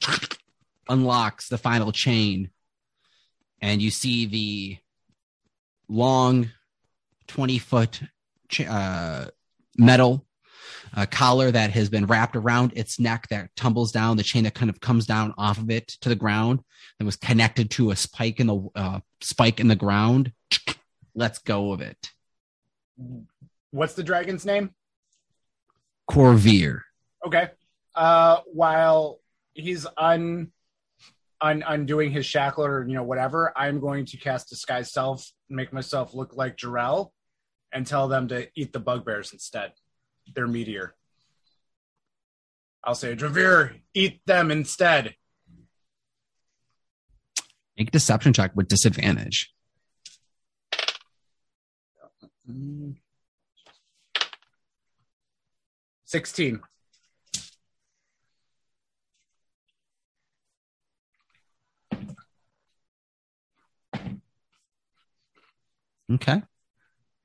unlocks 0.89 1.49
the 1.49 1.59
final 1.59 1.93
chain 1.93 2.51
and 3.65 3.81
you 3.81 3.91
see 3.91 4.27
the 4.27 4.77
long 5.89 6.51
20 7.29 7.59
foot 7.59 8.03
uh, 8.69 9.25
metal 9.79 10.27
uh, 10.95 11.07
collar 11.11 11.51
that 11.51 11.71
has 11.71 11.89
been 11.89 12.05
wrapped 12.05 12.37
around 12.37 12.73
its 12.77 13.01
neck 13.01 13.27
that 13.31 13.49
tumbles 13.57 13.91
down 13.91 14.19
the 14.19 14.23
chain 14.23 14.45
that 14.45 14.55
kind 14.55 14.69
of 14.69 14.81
comes 14.81 15.07
down 15.07 15.33
off 15.39 15.57
of 15.57 15.71
it 15.71 15.89
to 15.89 16.11
the 16.11 16.15
ground 16.15 16.61
that 16.99 17.07
was 17.07 17.17
connected 17.17 17.71
to 17.71 17.91
a 17.91 17.97
spike 17.97 18.39
in 18.39 18.47
the 18.47 18.69
uh, 18.75 19.01
spike 19.23 19.59
in 19.59 19.69
the 19.69 19.77
ground 19.77 20.31
let's 21.15 21.39
go 21.39 21.73
of 21.73 21.81
it 21.81 22.11
What's 23.71 23.95
the 23.95 24.05
dragon's 24.05 24.45
name? 24.45 24.75
corvier 26.09 26.81
Okay. 27.27 27.49
Uh, 27.95 28.41
while 28.53 29.21
he's 29.55 29.87
un, 29.97 30.53
un 31.45 31.63
undoing 31.67 32.11
his 32.11 32.25
shackle 32.25 32.65
or 32.65 32.87
you 32.89 32.95
know 32.95 33.03
whatever, 33.03 33.53
I'm 33.57 33.79
going 33.79 34.07
to 34.07 34.17
cast 34.17 34.49
disguise 34.49 34.93
self, 34.93 35.31
make 35.49 35.73
myself 35.73 36.15
look 36.15 36.35
like 36.35 36.57
Jarell, 36.57 37.11
and 37.73 37.87
tell 37.87 38.09
them 38.09 38.29
to 38.29 38.49
eat 38.57 38.73
the 38.73 38.81
bugbears 38.81 39.33
instead. 39.33 39.73
They're 40.35 40.47
meteor. 40.49 40.95
I'll 42.83 42.95
say, 42.95 43.15
Dravir, 43.15 43.81
eat 43.95 44.21
them 44.27 44.51
instead. 44.51 45.15
make 47.77 47.89
a 47.89 47.91
deception 47.91 48.33
check 48.33 48.53
with 48.55 48.69
disadvantage 48.69 49.55
Sixteen. 56.05 56.61
Okay. 66.15 66.43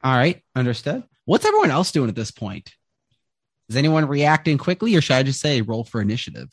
All 0.03 0.17
right. 0.17 0.41
Understood. 0.55 1.03
What's 1.25 1.45
everyone 1.45 1.71
else 1.71 1.91
doing 1.91 2.09
at 2.09 2.15
this 2.15 2.31
point? 2.31 2.73
Is 3.67 3.75
anyone 3.75 4.07
reacting 4.07 4.57
quickly, 4.57 4.95
or 4.95 5.01
should 5.01 5.15
I 5.15 5.23
just 5.23 5.41
say 5.41 5.61
roll 5.61 5.83
for 5.83 6.01
initiative 6.01 6.49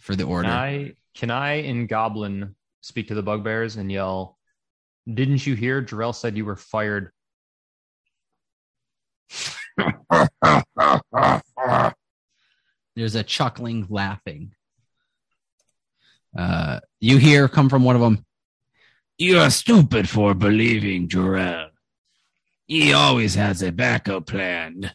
for 0.00 0.16
the 0.16 0.24
order? 0.24 0.48
Can 0.48 0.56
I 0.56 0.92
can 1.14 1.30
I 1.30 1.52
in 1.54 1.86
Goblin 1.86 2.54
speak 2.80 3.08
to 3.08 3.14
the 3.14 3.22
bugbears 3.22 3.76
and 3.76 3.90
yell, 3.90 4.38
Didn't 5.12 5.46
you 5.46 5.54
hear 5.54 5.82
Jarrell 5.82 6.14
said 6.14 6.36
you 6.36 6.44
were 6.44 6.56
fired? 6.56 7.10
There's 12.96 13.14
a 13.14 13.22
chuckling, 13.22 13.86
laughing. 13.90 14.52
Uh, 16.36 16.80
you 17.00 17.18
hear 17.18 17.48
come 17.48 17.68
from 17.68 17.84
one 17.84 17.96
of 17.96 18.02
them. 18.02 18.24
You 19.18 19.38
are 19.38 19.50
stupid 19.50 20.08
for 20.08 20.34
believing 20.34 21.08
Jarrell. 21.08 21.70
He 22.66 22.92
always 22.92 23.36
has 23.36 23.62
a 23.62 23.70
backup 23.70 24.26
plan. 24.26 24.90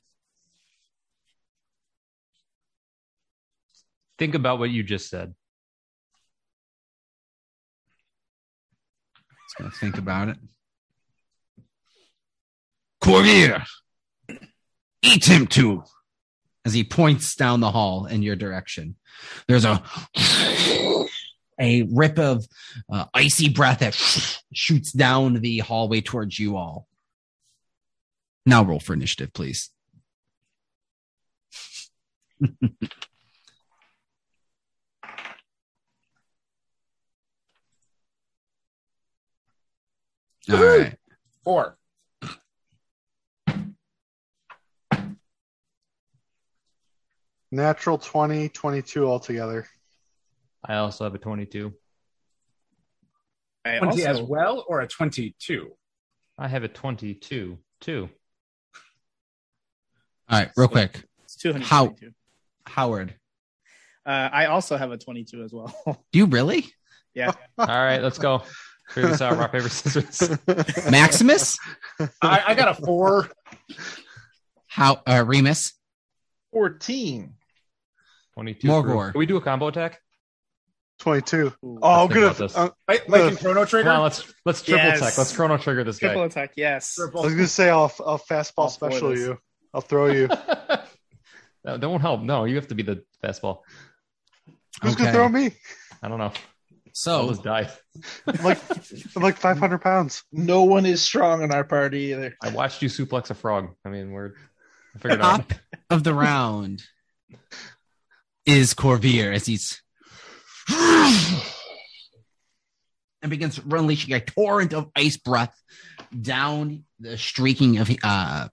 Think 4.19 4.35
about 4.35 4.59
what 4.59 4.69
you 4.69 4.83
just 4.83 5.09
said. 5.09 5.33
Just 9.45 9.57
gonna 9.57 9.71
think 9.71 9.97
about 9.97 10.29
it. 10.29 10.37
Corvier. 13.01 13.65
Eat 15.01 15.25
him 15.25 15.47
too. 15.47 15.83
As 16.63 16.73
he 16.73 16.83
points 16.83 17.35
down 17.35 17.59
the 17.59 17.71
hall 17.71 18.05
in 18.05 18.21
your 18.21 18.35
direction, 18.35 18.95
there's 19.47 19.65
a 19.65 19.81
a 21.59 21.87
rip 21.91 22.19
of 22.19 22.45
uh, 22.91 23.05
icy 23.13 23.49
breath 23.49 23.79
that 23.79 23.95
shoots 24.53 24.91
down 24.91 25.35
the 25.35 25.59
hallway 25.59 26.01
towards 26.01 26.37
you 26.37 26.57
all. 26.57 26.87
Now 28.45 28.63
roll 28.63 28.79
for 28.79 28.93
initiative, 28.93 29.33
please. 29.33 29.69
All 40.51 40.63
right. 40.63 40.95
Four. 41.43 41.77
Natural 47.51 47.97
20, 47.97 48.49
22 48.49 49.07
altogether. 49.07 49.67
I 50.65 50.75
also 50.75 51.03
have 51.03 51.13
a 51.15 51.17
22. 51.17 51.73
I 53.63 53.77
Twenty 53.77 54.05
as 54.05 54.21
well, 54.21 54.65
or 54.67 54.81
a 54.81 54.87
twenty-two. 54.87 55.71
I 56.37 56.47
have 56.47 56.63
a 56.63 56.67
22 56.67 57.59
too. 57.79 58.09
All 60.31 60.39
right, 60.39 60.49
real 60.55 60.67
quick. 60.69 61.03
it's 61.25 61.35
222. 61.35 61.67
How- 61.67 61.95
Howard, 62.67 63.15
Uh, 64.05 64.29
I 64.31 64.45
also 64.45 64.77
have 64.77 64.91
a 64.91 64.97
22 64.97 65.43
as 65.43 65.51
well. 65.51 65.75
do 66.11 66.19
you 66.19 66.25
really? 66.25 66.67
yeah. 67.13 67.31
All 67.57 67.65
right, 67.67 68.01
let's 68.01 68.17
go. 68.17 68.43
Figure 68.89 69.09
this 69.09 69.21
out. 69.21 69.37
Rock, 69.37 69.51
paper, 69.51 69.67
scissors. 69.69 70.37
Maximus? 70.91 71.57
I, 72.21 72.43
I 72.47 72.53
got 72.55 72.67
a 72.79 72.81
four. 72.85 73.29
How 74.67 75.01
uh 75.07 75.23
Remus? 75.25 75.73
14. 76.51 77.33
22. 78.35 78.67
Morgor. 78.67 79.11
Can 79.11 79.19
we 79.19 79.25
do 79.25 79.37
a 79.37 79.41
combo 79.41 79.67
attack? 79.67 79.99
22. 80.99 81.47
Ooh. 81.65 81.79
Oh, 81.81 82.03
I'm 82.03 82.07
think 82.07 82.13
gonna. 82.13 82.25
about 82.27 82.37
this. 82.37 82.55
uh, 82.57 82.69
Like, 82.87 83.07
like 83.09 83.31
in 83.31 83.37
Chrono 83.37 83.65
Trigger. 83.65 83.89
Come 83.89 83.97
on, 83.97 84.03
let's 84.03 84.33
let's 84.45 84.61
triple 84.61 84.85
Yes. 84.85 84.99
tech. 84.99 85.17
Let's 85.17 85.35
chrono 85.35 85.57
trigger 85.57 85.83
this 85.83 85.97
Triple 85.97 86.21
guy. 86.23 86.27
Triple 86.27 86.41
attack, 86.43 86.53
yes. 86.57 86.97
I 86.99 87.05
was 87.21 87.33
gonna 87.33 87.47
say 87.47 87.69
I'll, 87.69 87.91
I'll 88.05 88.19
fastball 88.19 88.63
I'll 88.63 88.69
throw 88.69 88.89
special 88.89 89.09
this. 89.09 89.19
you. 89.19 89.37
I'll 89.73 89.81
throw 89.81 90.07
you. 90.07 90.27
no, 91.63 91.77
that 91.77 91.89
won't 91.89 92.01
help. 92.01 92.21
No, 92.21 92.45
you 92.45 92.55
have 92.55 92.67
to 92.69 92.75
be 92.75 92.83
the 92.83 93.03
fastball. 93.23 93.59
Who's 94.81 94.93
Okay. 94.93 95.05
gonna 95.05 95.11
throw 95.13 95.29
me? 95.29 95.51
I 96.01 96.07
don't 96.07 96.17
know. 96.19 96.25
I'll 96.33 96.33
So 96.93 97.33
die. 97.35 97.69
I'm 98.27 98.43
like, 98.43 98.59
I'm 99.15 99.21
like 99.23 99.37
500 99.37 99.79
pounds. 99.79 100.23
No 100.31 100.63
one 100.63 100.85
is 100.85 101.01
strong 101.01 101.41
in 101.41 101.51
our 101.51 101.63
party 101.63 102.11
either. 102.11 102.35
I 102.41 102.49
watched 102.49 102.81
you 102.81 102.89
suplex 102.89 103.29
a 103.29 103.33
frog. 103.33 103.75
I 103.85 103.89
mean, 103.89 104.11
we're 104.11 104.33
I 104.95 104.99
figured 104.99 105.19
it 105.19 105.25
out. 105.25 105.53
of 105.89 106.03
the 106.03 106.13
round 106.13 106.83
is 108.45 108.73
Corvier 108.73 109.31
as 109.33 109.45
he's 109.45 109.81
and 113.21 113.29
begins 113.29 113.59
unleashing 113.59 114.13
a 114.13 114.19
torrent 114.19 114.73
of 114.73 114.89
ice 114.95 115.17
breath 115.17 115.55
down 116.19 116.83
the 116.99 117.17
streaking 117.17 117.77
of 117.77 117.89
uh 118.03 118.47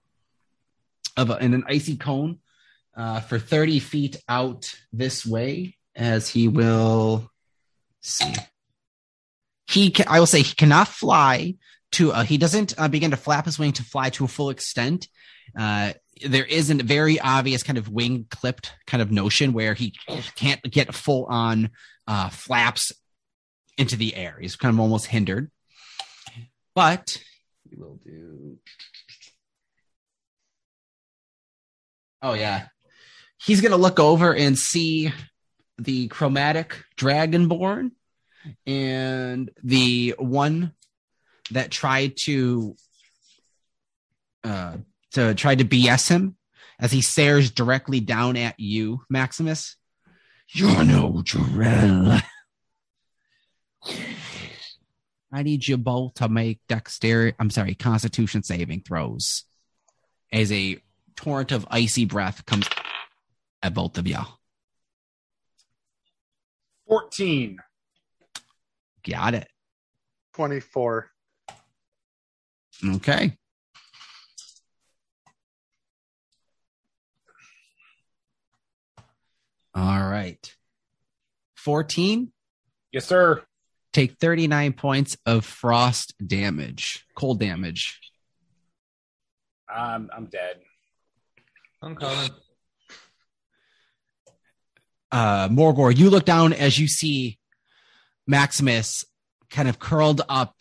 of 1.17 1.29
a, 1.29 1.37
in 1.37 1.53
an 1.53 1.63
icy 1.67 1.97
cone 1.97 2.39
uh, 2.95 3.19
for 3.21 3.39
30 3.39 3.79
feet 3.79 4.17
out 4.27 4.73
this 4.91 5.25
way 5.25 5.75
as 5.95 6.29
he 6.29 6.47
will 6.47 7.29
see 8.01 8.33
he 9.67 9.91
ca- 9.91 10.05
i 10.07 10.19
will 10.19 10.25
say 10.27 10.41
he 10.41 10.55
cannot 10.55 10.87
fly 10.87 11.55
to 11.91 12.11
uh, 12.11 12.23
he 12.23 12.37
doesn't 12.37 12.73
uh, 12.77 12.87
begin 12.87 13.11
to 13.11 13.17
flap 13.17 13.45
his 13.45 13.59
wing 13.59 13.73
to 13.73 13.83
fly 13.83 14.09
to 14.09 14.25
a 14.25 14.27
full 14.27 14.49
extent 14.49 15.07
uh, 15.57 15.93
there 16.25 16.45
is 16.45 16.69
a 16.69 16.75
very 16.75 17.19
obvious 17.19 17.63
kind 17.63 17.77
of 17.77 17.89
wing 17.89 18.25
clipped 18.29 18.73
kind 18.85 19.01
of 19.01 19.11
notion 19.11 19.53
where 19.53 19.73
he 19.73 19.93
can't 20.35 20.61
get 20.63 20.93
full 20.93 21.25
on 21.25 21.69
uh, 22.07 22.29
flaps 22.29 22.91
into 23.77 23.95
the 23.95 24.15
air. 24.15 24.37
He's 24.39 24.55
kind 24.55 24.73
of 24.73 24.79
almost 24.79 25.07
hindered. 25.07 25.49
But 26.75 27.17
he 27.69 27.75
will 27.75 27.99
do. 28.03 28.57
Oh 32.21 32.33
yeah. 32.33 32.67
He's 33.37 33.61
gonna 33.61 33.77
look 33.77 33.99
over 33.99 34.33
and 34.35 34.57
see 34.57 35.13
the 35.77 36.07
chromatic 36.09 36.83
dragonborn 36.97 37.91
and 38.65 39.49
the 39.63 40.15
one 40.17 40.73
that 41.51 41.71
tried 41.71 42.15
to 42.23 42.75
uh 44.43 44.77
to 45.11 45.33
try 45.33 45.55
to 45.55 45.65
BS 45.65 46.09
him 46.09 46.35
as 46.79 46.91
he 46.91 47.01
stares 47.01 47.51
directly 47.51 47.99
down 47.99 48.37
at 48.37 48.55
you, 48.57 49.01
Maximus. 49.09 49.75
You're 50.49 50.83
no 50.83 51.21
Jarell. 51.23 52.21
I 55.31 55.43
need 55.43 55.67
you 55.67 55.77
both 55.77 56.15
to 56.15 56.27
make 56.27 56.59
dexterity. 56.67 57.35
I'm 57.39 57.51
sorry, 57.51 57.75
Constitution 57.75 58.43
saving 58.43 58.81
throws. 58.81 59.43
As 60.31 60.51
a 60.51 60.79
torrent 61.19 61.51
of 61.51 61.67
icy 61.69 62.05
breath 62.05 62.45
comes 62.45 62.65
at 63.61 63.73
both 63.73 63.97
of 63.97 64.07
y'all. 64.07 64.39
14. 66.87 67.57
Got 69.05 69.33
it. 69.33 69.47
24. 70.35 71.11
Okay. 72.95 73.37
All 79.75 80.09
right. 80.09 80.55
14, 81.57 82.31
Yes, 82.93 83.05
sir. 83.05 83.43
take 83.91 84.13
39 84.19 84.71
points 84.73 85.17
of 85.25 85.43
frost 85.43 86.13
damage, 86.25 87.05
cold 87.15 87.39
damage. 87.41 87.99
I'm 89.67 90.09
I'm 90.15 90.25
dead. 90.25 90.61
I'm 91.81 91.95
coming. 91.95 92.31
uh 95.11 95.47
Morgor, 95.49 95.97
you 95.97 96.09
look 96.09 96.25
down 96.25 96.53
as 96.53 96.77
you 96.77 96.87
see 96.87 97.39
Maximus 98.27 99.05
kind 99.49 99.67
of 99.67 99.79
curled 99.79 100.21
up 100.29 100.55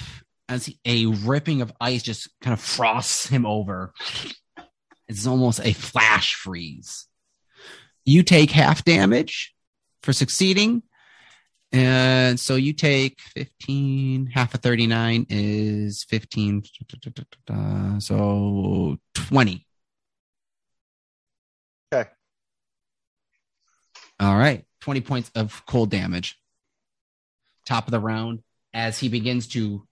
as 0.49 0.73
a 0.85 1.07
ripping 1.07 1.61
of 1.61 1.73
ice 1.81 2.03
just 2.03 2.29
kind 2.41 2.55
of 2.55 2.61
frosts 2.61 3.27
him 3.29 3.45
over. 3.45 3.93
It's 5.07 5.27
almost 5.27 5.61
a 5.63 5.73
flash 5.73 6.35
freeze. 6.35 7.07
You 8.05 8.23
take 8.23 8.51
half 8.51 8.85
damage 8.85 9.55
for 10.03 10.13
succeeding. 10.13 10.83
And 11.71 12.41
so 12.41 12.57
you 12.57 12.73
take 12.73 13.21
15, 13.35 14.29
half 14.29 14.55
of 14.55 14.63
39 14.63 15.27
is 15.29 16.05
15. 16.05 16.63
So 18.01 18.97
20. 19.15 19.68
All 24.21 24.37
right. 24.37 24.65
20 24.81 25.01
points 25.03 25.31
of 25.35 25.65
cold 25.67 25.91
damage. 25.91 26.39
Top 27.67 27.87
of 27.87 27.91
the 27.91 28.01
round 28.01 28.43
as 28.73 28.99
he 28.99 29.09
begins 29.09 29.49
to 29.49 29.87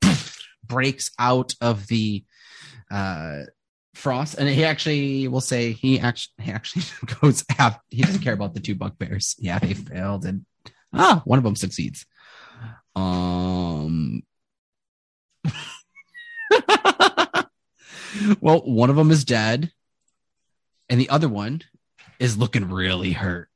breaks 0.64 1.10
out 1.18 1.54
of 1.60 1.86
the 1.86 2.24
uh 2.90 3.40
frost 3.94 4.36
and 4.38 4.48
he 4.48 4.64
actually 4.64 5.28
will 5.28 5.40
say 5.40 5.72
he 5.72 6.00
actually 6.00 6.32
he 6.40 6.50
actually 6.50 6.82
goes 7.20 7.44
half 7.50 7.78
he 7.90 8.02
doesn't 8.02 8.22
care 8.22 8.32
about 8.32 8.54
the 8.54 8.60
two 8.60 8.74
bugbears 8.74 9.36
yeah 9.38 9.58
they 9.58 9.74
failed 9.74 10.24
and 10.24 10.46
ah 10.94 11.20
one 11.24 11.38
of 11.38 11.44
them 11.44 11.56
succeeds 11.56 12.06
um 12.96 14.22
well 18.40 18.60
one 18.60 18.88
of 18.88 18.96
them 18.96 19.10
is 19.10 19.24
dead 19.24 19.70
and 20.88 20.98
the 20.98 21.10
other 21.10 21.28
one 21.28 21.60
is 22.18 22.38
looking 22.38 22.70
really 22.70 23.12
hurt 23.12 23.50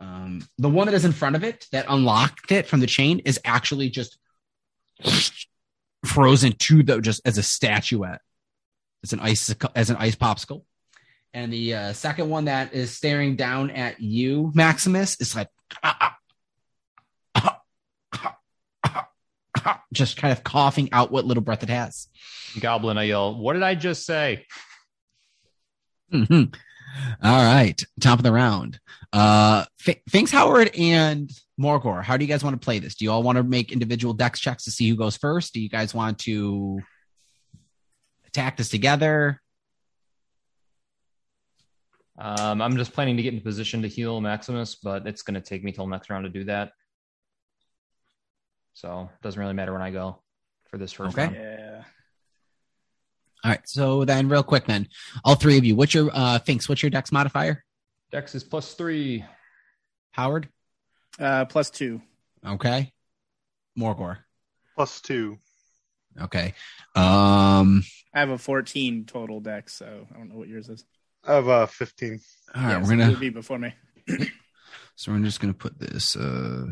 um, 0.00 0.40
the 0.58 0.68
one 0.68 0.86
that 0.86 0.94
is 0.94 1.04
in 1.04 1.12
front 1.12 1.36
of 1.36 1.44
it 1.44 1.66
that 1.72 1.84
unlocked 1.88 2.50
it 2.52 2.66
from 2.66 2.80
the 2.80 2.86
chain 2.86 3.20
is 3.20 3.38
actually 3.44 3.90
just 3.90 4.18
frozen 6.04 6.52
to 6.52 6.82
the 6.82 7.00
just 7.00 7.20
as 7.26 7.38
a 7.38 7.42
statuette, 7.42 8.22
as 9.04 9.12
an 9.12 9.20
ice 9.20 9.54
as 9.74 9.90
an 9.90 9.96
ice 9.96 10.16
popsicle. 10.16 10.64
And 11.32 11.52
the 11.52 11.74
uh, 11.74 11.92
second 11.92 12.28
one 12.28 12.46
that 12.46 12.72
is 12.74 12.90
staring 12.96 13.36
down 13.36 13.70
at 13.70 14.00
you, 14.00 14.50
Maximus, 14.54 15.20
is 15.20 15.36
like 15.36 15.48
just 19.92 20.16
kind 20.16 20.32
of 20.32 20.42
coughing 20.42 20.88
out 20.92 21.12
what 21.12 21.24
little 21.24 21.42
breath 21.42 21.62
it 21.62 21.68
has. 21.68 22.08
Goblin, 22.58 22.98
I 22.98 23.04
yell, 23.04 23.36
What 23.36 23.52
did 23.52 23.62
I 23.62 23.74
just 23.74 24.04
say? 24.06 24.46
Mhm. 26.12 26.54
All 27.22 27.44
right, 27.44 27.80
top 28.00 28.18
of 28.18 28.22
the 28.22 28.32
round. 28.32 28.80
Uh, 29.12 29.64
F- 29.86 29.96
Finks 30.08 30.30
Howard 30.30 30.70
and 30.76 31.30
Morgor, 31.60 32.02
how 32.02 32.16
do 32.16 32.24
you 32.24 32.28
guys 32.28 32.42
want 32.44 32.60
to 32.60 32.64
play 32.64 32.78
this? 32.78 32.94
Do 32.94 33.04
you 33.04 33.12
all 33.12 33.22
want 33.22 33.36
to 33.36 33.42
make 33.42 33.72
individual 33.72 34.14
dex 34.14 34.40
checks 34.40 34.64
to 34.64 34.70
see 34.70 34.88
who 34.88 34.96
goes 34.96 35.16
first? 35.16 35.52
Do 35.52 35.60
you 35.60 35.68
guys 35.68 35.94
want 35.94 36.18
to 36.20 36.80
attack 38.26 38.56
this 38.56 38.68
together? 38.68 39.40
Um, 42.18 42.60
I'm 42.60 42.76
just 42.76 42.92
planning 42.92 43.16
to 43.16 43.22
get 43.22 43.32
in 43.34 43.40
position 43.40 43.82
to 43.82 43.88
heal 43.88 44.20
Maximus, 44.20 44.74
but 44.74 45.06
it's 45.06 45.22
going 45.22 45.34
to 45.34 45.40
take 45.40 45.64
me 45.64 45.72
till 45.72 45.86
next 45.86 46.10
round 46.10 46.24
to 46.24 46.30
do 46.30 46.44
that. 46.44 46.72
So 48.74 49.08
it 49.12 49.22
doesn't 49.22 49.40
really 49.40 49.54
matter 49.54 49.72
when 49.72 49.82
I 49.82 49.90
go 49.90 50.22
for 50.68 50.78
this 50.78 50.92
first 50.92 51.16
Okay. 51.16 51.24
round. 51.24 51.36
Yeah. 51.36 51.59
All 53.42 53.50
right, 53.50 53.60
so 53.66 54.04
then 54.04 54.28
real 54.28 54.42
quick, 54.42 54.66
then 54.66 54.88
all 55.24 55.34
three 55.34 55.56
of 55.56 55.64
you, 55.64 55.74
what's 55.74 55.94
your 55.94 56.10
uh, 56.12 56.38
Finks? 56.40 56.68
What's 56.68 56.82
your 56.82 56.90
dex 56.90 57.10
modifier? 57.10 57.64
Dex 58.12 58.34
is 58.34 58.44
plus 58.44 58.74
three. 58.74 59.24
Howard, 60.12 60.48
Uh, 61.18 61.44
plus 61.46 61.70
two. 61.70 62.02
okay. 62.46 62.92
Morgor, 63.78 64.18
Plus 64.74 65.00
two. 65.00 65.38
okay. 66.20 66.54
Um, 66.96 67.82
I 68.12 68.18
have 68.20 68.30
a 68.30 68.36
14 68.38 69.04
total 69.06 69.40
Dex, 69.40 69.74
so 69.74 70.06
I 70.12 70.18
don't 70.18 70.28
know 70.28 70.34
what 70.36 70.48
yours 70.48 70.68
is. 70.68 70.84
I 71.24 71.34
have 71.34 71.48
uh, 71.48 71.66
15. 71.66 72.20
all 72.54 72.62
right, 72.62 72.70
Yeah, 72.70 72.78
we're 72.78 72.84
so 72.86 72.96
gonna 72.96 73.16
be 73.18 73.30
before 73.30 73.58
me. 73.58 73.74
So 74.96 75.12
we're 75.12 75.20
just 75.20 75.40
gonna 75.40 75.54
put 75.54 75.78
this. 75.78 76.14
Uh... 76.14 76.70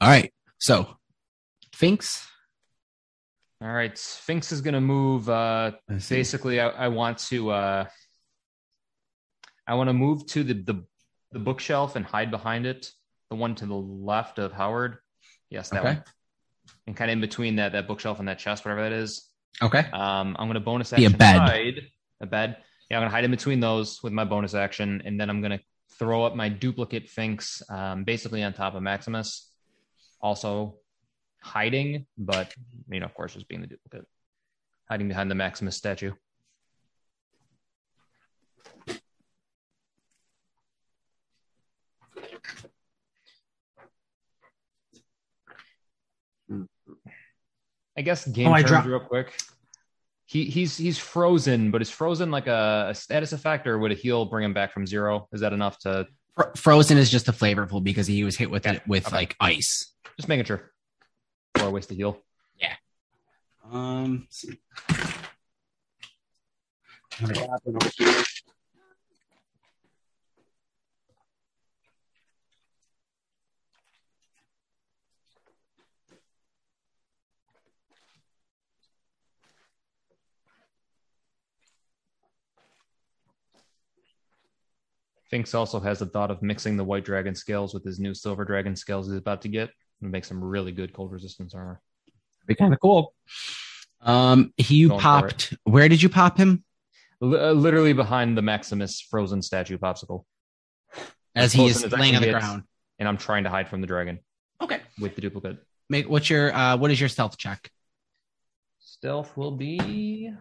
All 0.00 0.08
right. 0.08 0.32
So, 0.58 0.96
Finks. 1.74 2.26
All 3.60 3.72
right. 3.72 3.96
Finks 3.98 4.52
is 4.52 4.60
going 4.60 4.74
to 4.74 4.80
move. 4.80 5.28
Uh, 5.28 5.72
Let's 5.88 6.08
basically, 6.08 6.60
I, 6.60 6.68
I 6.68 6.88
want 6.88 7.18
to. 7.30 7.50
Uh, 7.50 7.84
I 9.66 9.74
want 9.74 9.88
to 9.88 9.92
move 9.94 10.26
to 10.28 10.44
the, 10.44 10.54
the 10.54 10.84
the 11.32 11.38
bookshelf 11.38 11.96
and 11.96 12.04
hide 12.04 12.30
behind 12.30 12.66
it. 12.66 12.90
The 13.30 13.36
one 13.36 13.54
to 13.56 13.66
the 13.66 13.74
left 13.74 14.38
of 14.38 14.52
Howard. 14.52 14.98
Yes, 15.50 15.70
that 15.70 15.80
Okay. 15.80 15.94
one. 15.94 16.04
And 16.86 16.96
kind 16.96 17.10
of 17.10 17.14
in 17.14 17.20
between 17.20 17.56
that 17.56 17.72
that 17.72 17.86
bookshelf 17.88 18.18
and 18.20 18.28
that 18.28 18.38
chest, 18.38 18.64
whatever 18.64 18.82
that 18.82 18.92
is. 18.92 19.28
Okay. 19.60 19.80
Um, 19.92 20.36
I'm 20.38 20.46
going 20.46 20.54
to 20.54 20.60
bonus 20.60 20.92
action 20.92 21.10
Be 21.10 21.14
a 21.14 21.18
bed. 21.18 21.38
hide 21.38 21.80
a 22.20 22.26
bed. 22.26 22.56
Yeah, 22.90 22.96
I'm 22.96 23.02
going 23.02 23.10
to 23.10 23.14
hide 23.14 23.24
in 23.24 23.30
between 23.30 23.60
those 23.60 24.02
with 24.02 24.12
my 24.12 24.24
bonus 24.24 24.54
action, 24.54 25.02
and 25.04 25.20
then 25.20 25.28
I'm 25.28 25.40
going 25.42 25.58
to 25.58 25.64
throw 25.98 26.24
up 26.24 26.34
my 26.36 26.48
duplicate 26.48 27.08
Finks, 27.08 27.60
um, 27.68 28.04
basically 28.04 28.42
on 28.42 28.52
top 28.54 28.74
of 28.74 28.82
Maximus. 28.82 29.50
Also 30.22 30.76
hiding, 31.40 32.06
but 32.16 32.54
you 32.90 33.00
know, 33.00 33.06
of 33.06 33.14
course, 33.14 33.34
just 33.34 33.48
being 33.48 33.60
the 33.60 33.66
duplicate, 33.66 34.06
hiding 34.88 35.08
behind 35.08 35.30
the 35.30 35.34
Maximus 35.34 35.76
statue. 35.76 36.12
I 47.96 48.02
guess 48.02 48.26
game 48.26 48.48
Oh, 48.48 48.52
I 48.52 48.60
terms 48.60 48.70
dropped- 48.70 48.86
real 48.86 49.00
quick. 49.00 49.36
He 50.26 50.44
he's 50.44 50.76
he's 50.76 50.98
frozen, 50.98 51.70
but 51.70 51.80
is 51.80 51.88
frozen 51.90 52.30
like 52.30 52.46
a, 52.46 52.88
a 52.90 52.94
status 52.94 53.32
effect, 53.32 53.66
or 53.66 53.78
would 53.78 53.92
a 53.92 53.94
heal 53.94 54.26
bring 54.26 54.44
him 54.44 54.52
back 54.52 54.72
from 54.72 54.86
zero? 54.86 55.26
Is 55.32 55.40
that 55.40 55.52
enough 55.54 55.78
to 55.80 56.06
Frozen 56.54 56.98
is 56.98 57.10
just 57.10 57.26
a 57.28 57.32
flavorful 57.32 57.82
because 57.82 58.06
he 58.06 58.22
was 58.22 58.36
hit 58.36 58.48
with 58.50 58.64
Yeah, 58.66 58.74
it 58.74 58.82
with 58.86 59.06
okay. 59.08 59.16
like 59.16 59.36
ice. 59.40 59.92
just 60.18 60.28
making 60.28 60.44
sure? 60.44 60.70
Or 61.60 61.68
a 61.68 61.70
waste 61.70 61.88
to 61.88 61.94
heal. 61.94 62.20
Yeah. 62.60 62.74
Um. 63.70 64.26
let's 64.28 64.40
see. 64.40 64.58
Finks 85.28 85.54
also 85.54 85.78
has 85.80 85.98
the 85.98 86.06
thought 86.06 86.30
of 86.30 86.40
mixing 86.40 86.76
the 86.76 86.84
white 86.84 87.04
dragon 87.04 87.34
scales 87.34 87.74
with 87.74 87.84
his 87.84 87.98
new 88.00 88.14
silver 88.14 88.44
dragon 88.44 88.74
scales 88.74 89.08
he's 89.08 89.18
about 89.18 89.42
to 89.42 89.48
get 89.48 89.68
and 89.68 89.72
make 90.00 90.24
some 90.24 90.42
really 90.42 90.72
good 90.72 90.92
cold 90.92 91.12
resistance 91.12 91.54
armor. 91.54 91.80
Be 92.46 92.54
kind 92.54 92.72
of 92.72 92.80
cool. 92.80 93.14
Um. 94.00 94.52
He 94.56 94.86
Going 94.86 95.00
popped. 95.00 95.54
Where 95.64 95.88
did 95.88 96.02
you 96.02 96.08
pop 96.08 96.38
him? 96.38 96.64
Li- 97.20 97.38
uh, 97.38 97.52
literally 97.52 97.92
behind 97.92 98.36
the 98.38 98.42
Maximus 98.42 99.00
frozen 99.00 99.42
statue 99.42 99.76
popsicle, 99.76 100.24
As 101.34 101.52
he 101.52 101.66
is 101.66 101.82
as 101.82 101.92
laying 101.92 102.14
on 102.16 102.22
the 102.22 102.30
ground. 102.30 102.62
and 102.98 103.08
I'm 103.08 103.16
trying 103.16 103.42
to 103.44 103.50
hide 103.50 103.68
from 103.68 103.80
the 103.80 103.86
dragon 103.88 104.20
Okay. 104.62 104.80
with 105.00 105.14
the 105.16 105.20
duplicate. 105.20 105.58
Make 105.90 106.08
what's 106.08 106.30
your 106.30 106.54
uh 106.54 106.76
what 106.76 106.90
is 106.92 107.00
your 107.00 107.08
stealth 107.08 107.36
check? 107.36 107.70
Stealth 108.78 109.36
will 109.36 109.50
be 109.52 110.32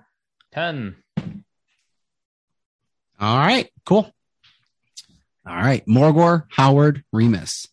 ten. 0.52 0.96
All 3.20 3.38
right, 3.38 3.70
cool. 3.86 4.12
All 5.48 5.56
right, 5.56 5.84
Morgor, 5.88 6.44
Howard, 6.50 7.04
Remus. 7.12 7.68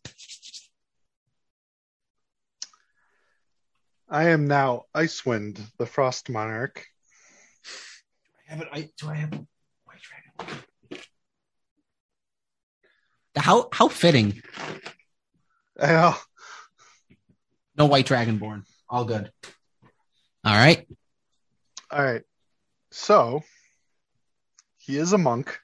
I 4.14 4.28
am 4.28 4.46
now 4.46 4.84
Icewind, 4.94 5.60
the 5.76 5.86
Frost 5.86 6.30
Monarch. 6.30 6.86
Do 7.64 7.70
I 8.48 8.52
Have 8.52 8.60
it? 8.62 8.68
I 8.70 8.88
do 8.96 9.08
I 9.08 9.14
have 9.16 9.32
white 9.86 9.98
dragon? 10.38 10.62
How 13.36 13.68
how 13.72 13.88
fitting? 13.88 14.40
No 17.76 17.86
white 17.86 18.06
dragonborn. 18.06 18.62
All 18.88 19.04
good. 19.04 19.32
All 20.44 20.54
right. 20.54 20.86
all 21.90 22.04
right. 22.04 22.22
So 22.92 23.42
he 24.78 24.96
is 24.96 25.12
a 25.12 25.18
monk. 25.18 25.58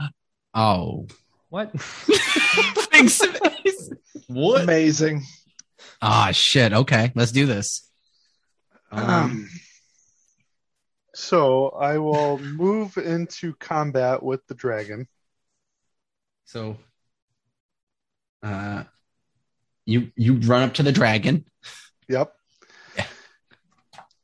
Oh, 0.52 1.06
What? 1.50 1.70
big 2.90 3.08
space. 3.10 3.90
what? 4.26 4.62
Amazing. 4.62 5.22
Ah, 6.00 6.30
shit. 6.32 6.72
Okay, 6.72 7.12
let's 7.14 7.32
do 7.32 7.46
this. 7.46 7.88
Um, 8.90 9.10
Um, 9.10 9.48
so 11.14 11.70
I 11.70 11.98
will 11.98 12.38
move 12.38 12.96
into 12.98 13.54
combat 13.54 14.22
with 14.22 14.46
the 14.46 14.54
dragon. 14.54 15.08
so, 16.44 16.76
uh, 18.42 18.84
you 19.84 20.10
you 20.16 20.34
run 20.34 20.62
up 20.62 20.74
to 20.74 20.82
the 20.82 20.92
dragon. 20.92 21.44
Yep. 22.08 22.32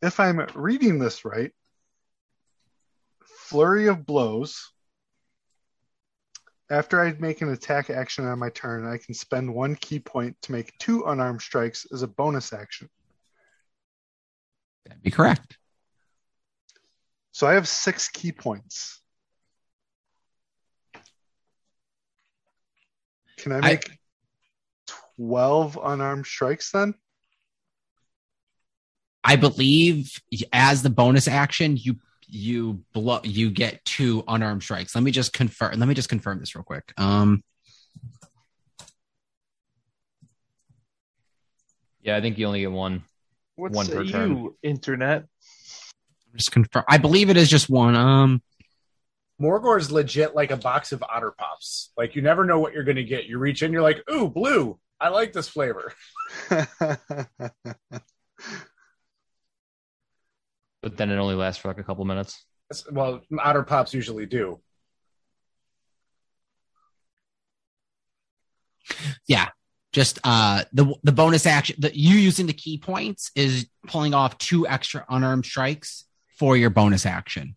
If 0.02 0.18
I'm 0.18 0.46
reading 0.54 0.98
this 0.98 1.24
right, 1.24 1.52
flurry 3.24 3.86
of 3.86 4.04
blows. 4.04 4.71
After 6.72 7.02
I 7.02 7.12
make 7.18 7.42
an 7.42 7.50
attack 7.50 7.90
action 7.90 8.24
on 8.24 8.38
my 8.38 8.48
turn, 8.48 8.86
I 8.86 8.96
can 8.96 9.12
spend 9.12 9.54
one 9.54 9.76
ki 9.76 10.00
point 10.00 10.40
to 10.40 10.52
make 10.52 10.72
two 10.78 11.04
unarmed 11.04 11.42
strikes 11.42 11.86
as 11.92 12.00
a 12.00 12.08
bonus 12.08 12.54
action. 12.54 12.88
That'd 14.86 15.02
be 15.02 15.10
correct. 15.10 15.58
So 17.32 17.46
I 17.46 17.52
have 17.52 17.68
six 17.68 18.08
ki 18.08 18.32
points. 18.32 19.02
Can 23.36 23.52
I 23.52 23.58
I- 23.58 23.60
make 23.60 23.98
12 25.16 25.78
unarmed 25.82 26.24
strikes 26.24 26.70
then? 26.70 26.94
I 29.22 29.36
believe 29.36 30.10
as 30.54 30.82
the 30.82 30.90
bonus 30.90 31.28
action, 31.28 31.76
you 31.76 31.96
you 32.34 32.82
blow 32.94 33.20
you 33.24 33.50
get 33.50 33.84
two 33.84 34.24
unarmed 34.26 34.62
strikes. 34.62 34.94
Let 34.94 35.04
me 35.04 35.10
just 35.10 35.32
confirm. 35.34 35.78
Let 35.78 35.86
me 35.86 35.94
just 35.94 36.08
confirm 36.08 36.40
this 36.40 36.54
real 36.54 36.64
quick. 36.64 36.92
Um, 36.96 37.44
Yeah, 42.02 42.16
I 42.16 42.20
think 42.20 42.36
you 42.36 42.46
only 42.46 42.60
get 42.60 42.72
one. 42.72 43.04
What 43.54 43.70
One 43.70 43.86
say 43.86 43.92
per 43.94 44.02
you, 44.02 44.10
turn. 44.10 44.48
internet? 44.62 45.26
just 46.34 46.50
confirm. 46.50 46.82
I 46.88 46.98
believe 46.98 47.30
it 47.30 47.36
is 47.36 47.48
just 47.48 47.68
one. 47.70 47.94
Um, 47.94 48.42
Morgor's 49.38 49.92
legit 49.92 50.34
like 50.34 50.50
a 50.50 50.56
box 50.56 50.90
of 50.92 51.02
Otter 51.02 51.32
Pops. 51.38 51.92
Like 51.96 52.16
you 52.16 52.22
never 52.22 52.44
know 52.44 52.58
what 52.58 52.72
you're 52.72 52.82
gonna 52.84 53.04
get. 53.04 53.26
You 53.26 53.38
reach 53.38 53.62
in, 53.62 53.72
you're 53.72 53.82
like, 53.82 54.02
ooh, 54.10 54.28
blue. 54.28 54.80
I 55.00 55.10
like 55.10 55.32
this 55.32 55.48
flavor. 55.48 55.92
But 60.82 60.96
then 60.96 61.10
it 61.10 61.16
only 61.16 61.34
lasts 61.36 61.62
for 61.62 61.68
like 61.68 61.78
a 61.78 61.84
couple 61.84 62.04
minutes. 62.04 62.44
That's, 62.68 62.90
well, 62.90 63.20
Otter 63.38 63.62
Pops 63.62 63.94
usually 63.94 64.26
do. 64.26 64.60
Yeah, 69.26 69.48
just 69.92 70.18
uh 70.24 70.64
the 70.72 70.94
the 71.02 71.12
bonus 71.12 71.46
action 71.46 71.76
that 71.80 71.94
you 71.94 72.16
using 72.16 72.46
the 72.46 72.52
ki 72.52 72.78
points 72.78 73.30
is 73.36 73.66
pulling 73.86 74.14
off 74.14 74.36
two 74.38 74.66
extra 74.66 75.04
unarmed 75.08 75.44
strikes 75.44 76.04
for 76.38 76.56
your 76.56 76.70
bonus 76.70 77.06
action. 77.06 77.56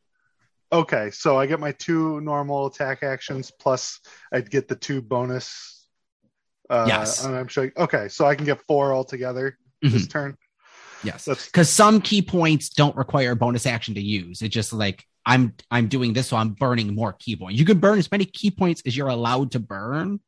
okay, 0.72 1.10
so 1.11 1.39
I 1.39 1.45
get 1.45 1.60
my 1.60 1.72
two 1.72 2.19
normal 2.22 2.68
attack 2.68 3.02
actions 3.03 3.52
plus 3.60 3.99
I'd 4.31 4.49
get 4.52 4.68
the 4.68 4.76
two 4.76 5.02
bonus 5.02 5.88
uh 6.69 6.85
Yes. 6.88 7.23
unarmed 7.23 7.49
strike. 7.52 7.77
Okay, 7.77 8.07
so 8.10 8.26
I 8.26 8.35
can 8.35 8.45
get 8.45 8.61
four 8.68 8.93
altogether 8.93 9.57
this 9.81 10.07
turn. 10.07 10.35
Yes. 11.06 11.26
Because 11.45 11.69
some 11.69 12.02
ki 12.02 12.22
points 12.22 12.69
don't 12.69 12.95
require 12.95 13.32
a 13.32 13.36
bonus 13.36 13.65
action 13.65 13.94
to 13.95 14.02
use. 14.02 14.41
It's 14.41 14.53
just 14.53 14.73
like 14.73 15.06
I'm 15.26 15.53
I'm 15.72 15.88
doing 15.88 16.14
this, 16.14 16.27
so 16.27 16.38
I'm 16.38 16.49
burning 16.53 16.94
more 16.95 17.14
ki 17.14 17.36
points. 17.36 17.60
You 17.60 17.65
can 17.65 17.80
burn 17.80 17.99
as 17.99 18.11
many 18.11 18.26
ki 18.26 18.52
points 18.52 18.82
as 18.86 18.95
you're 18.98 19.07
allowed 19.07 19.52
to 19.52 19.60
burn 19.60 20.19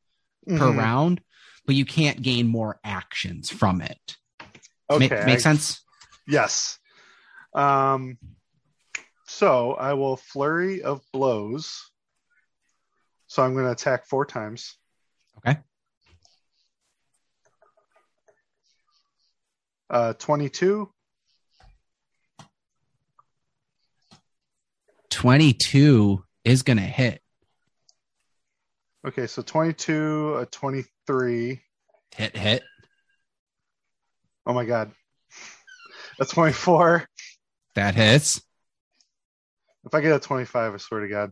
per 0.48 0.54
Mhm. 0.72 0.78
round, 0.78 1.22
but 1.66 1.76
you 1.76 1.86
can't 1.86 2.22
gain 2.22 2.48
more 2.48 2.80
actions 2.84 3.50
from 3.50 3.82
it. 3.82 4.18
Okay, 4.90 5.00
make 5.00 5.12
make 5.12 5.38
I- 5.38 5.38
sense? 5.38 5.82
Yes. 6.28 6.80
Um, 7.54 8.18
so 9.26 9.74
I 9.74 9.94
will 9.94 10.16
flurry 10.18 10.84
of 10.84 11.02
blows. 11.12 11.92
So 13.28 13.44
I'm 13.44 13.54
going 13.54 13.66
to 13.66 13.72
attack 13.72 14.06
four 14.06 14.26
times. 14.26 14.78
Okay. 15.40 15.60
Uh, 19.90 20.14
22, 20.14 20.92
Twenty 25.10 25.54
two 25.54 26.24
is 26.44 26.64
gonna 26.64 26.82
hit. 26.82 27.22
Okay, 29.06 29.26
so 29.26 29.42
22, 29.42 30.36
a 30.36 30.46
23. 30.46 31.62
Hit 32.16 32.38
hit. 32.38 32.64
Oh 34.46 34.54
my 34.54 34.66
god. 34.66 34.92
A 36.20 36.26
24. 36.26 37.08
That 37.76 37.96
hits. 37.96 38.42
If 39.86 39.94
I 39.94 40.02
get 40.02 40.16
a 40.16 40.20
25, 40.20 40.74
I 40.74 40.78
swear 40.78 41.02
to 41.02 41.08
God. 41.08 41.32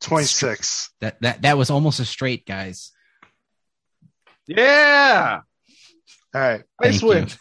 26. 0.00 0.90
That 1.00 1.20
that 1.20 1.42
that 1.42 1.58
was 1.58 1.68
almost 1.68 2.00
a 2.00 2.04
straight, 2.04 2.46
guys. 2.46 2.92
Yeah. 4.46 5.42
All 6.34 6.40
right. 6.40 6.62
Nice 6.80 7.00
Thank 7.00 7.36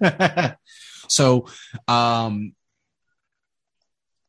win. 0.00 0.54
so 1.08 1.46
um 1.88 2.54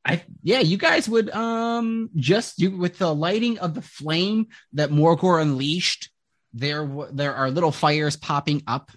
I 0.05 0.23
yeah, 0.41 0.59
you 0.59 0.77
guys 0.77 1.07
would 1.07 1.29
um 1.29 2.09
just 2.15 2.59
you 2.59 2.75
with 2.77 2.97
the 2.97 3.13
lighting 3.13 3.59
of 3.59 3.73
the 3.73 3.81
flame 3.81 4.47
that 4.73 4.89
Morgor 4.89 5.41
unleashed, 5.41 6.09
there 6.53 6.87
there 7.11 7.35
are 7.35 7.49
little 7.49 7.71
fires 7.71 8.17
popping 8.17 8.63
up 8.67 8.91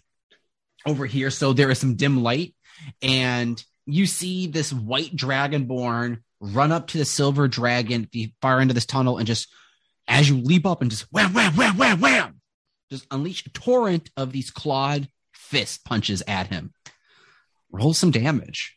over 0.85 1.07
here. 1.07 1.31
So 1.31 1.53
there 1.53 1.71
is 1.71 1.79
some 1.79 1.95
dim 1.95 2.23
light, 2.23 2.55
and 3.03 3.63
you 3.87 4.07
see 4.07 4.49
this 4.49 4.73
white 4.73 5.15
dragonborn 5.15 6.23
run 6.41 6.73
up 6.73 6.89
to 6.89 6.99
the 6.99 7.05
silver 7.05 7.47
dragon 7.47 8.05
at 8.05 8.11
the 8.11 8.33
far 8.43 8.61
end 8.61 8.71
of 8.71 8.75
this 8.75 8.87
tunnel, 8.87 9.19
and 9.19 9.29
just 9.29 9.49
as 10.09 10.29
you 10.29 10.39
leap 10.39 10.67
up 10.67 10.83
and 10.83 10.91
just 10.91 11.07
wham 11.13 11.33
wham 11.33 11.53
wham 11.53 11.77
wham 11.77 12.01
wham, 12.01 12.36
just 12.91 13.07
unleash 13.11 13.45
a 13.47 13.51
torrent 13.51 14.11
of 14.17 14.33
these 14.33 14.51
clawed 14.51 15.09
fist 15.33 15.85
punches 15.85 16.23
at 16.27 16.49
him. 16.49 16.73
Roll 17.71 17.95
some 17.95 18.11
damage. 18.11 18.77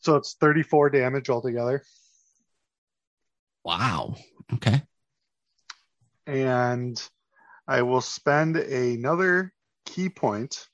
So 0.00 0.16
it's 0.16 0.34
34 0.34 0.90
damage 0.90 1.30
altogether. 1.30 1.82
Wow. 3.64 4.16
Okay. 4.54 4.82
And 6.26 7.00
I 7.66 7.82
will 7.82 8.00
spend 8.00 8.56
another 8.56 9.52
ki 9.86 10.08
point 10.08 10.66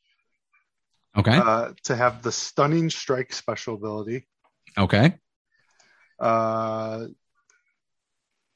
Okay. 1.17 1.37
uh, 1.37 1.73
to 1.85 1.97
have 1.97 2.23
the 2.23 2.33
stunning 2.33 2.91
strike 2.91 3.33
special 3.33 3.75
ability. 3.75 4.27
okay. 4.77 5.15
uh, 6.21 7.07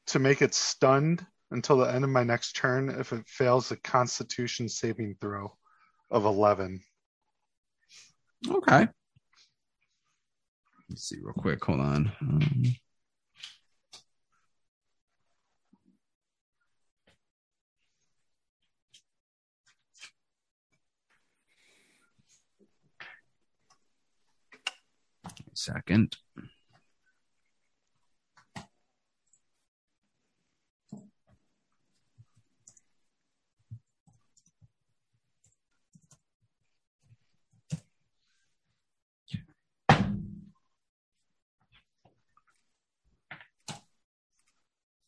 to 0.07 0.19
make 0.19 0.43
it 0.43 0.53
stunned 0.55 1.25
until 1.53 1.77
the 1.79 1.93
end 1.93 2.05
of 2.05 2.11
my 2.11 2.25
next 2.25 2.57
turn 2.57 2.89
if 2.89 3.13
it 3.13 3.27
fails 3.29 3.71
a 3.71 3.77
constitution 3.77 4.69
saving 4.69 5.17
throw 5.21 5.53
of 6.11 6.25
11 6.25 6.81
Okay. 8.51 8.89
Let's 10.89 11.09
see 11.09 11.19
real 11.23 11.33
quick. 11.33 11.65
Hold 11.65 11.81
on. 11.81 12.13
Um, 12.21 12.65
second. 25.55 26.17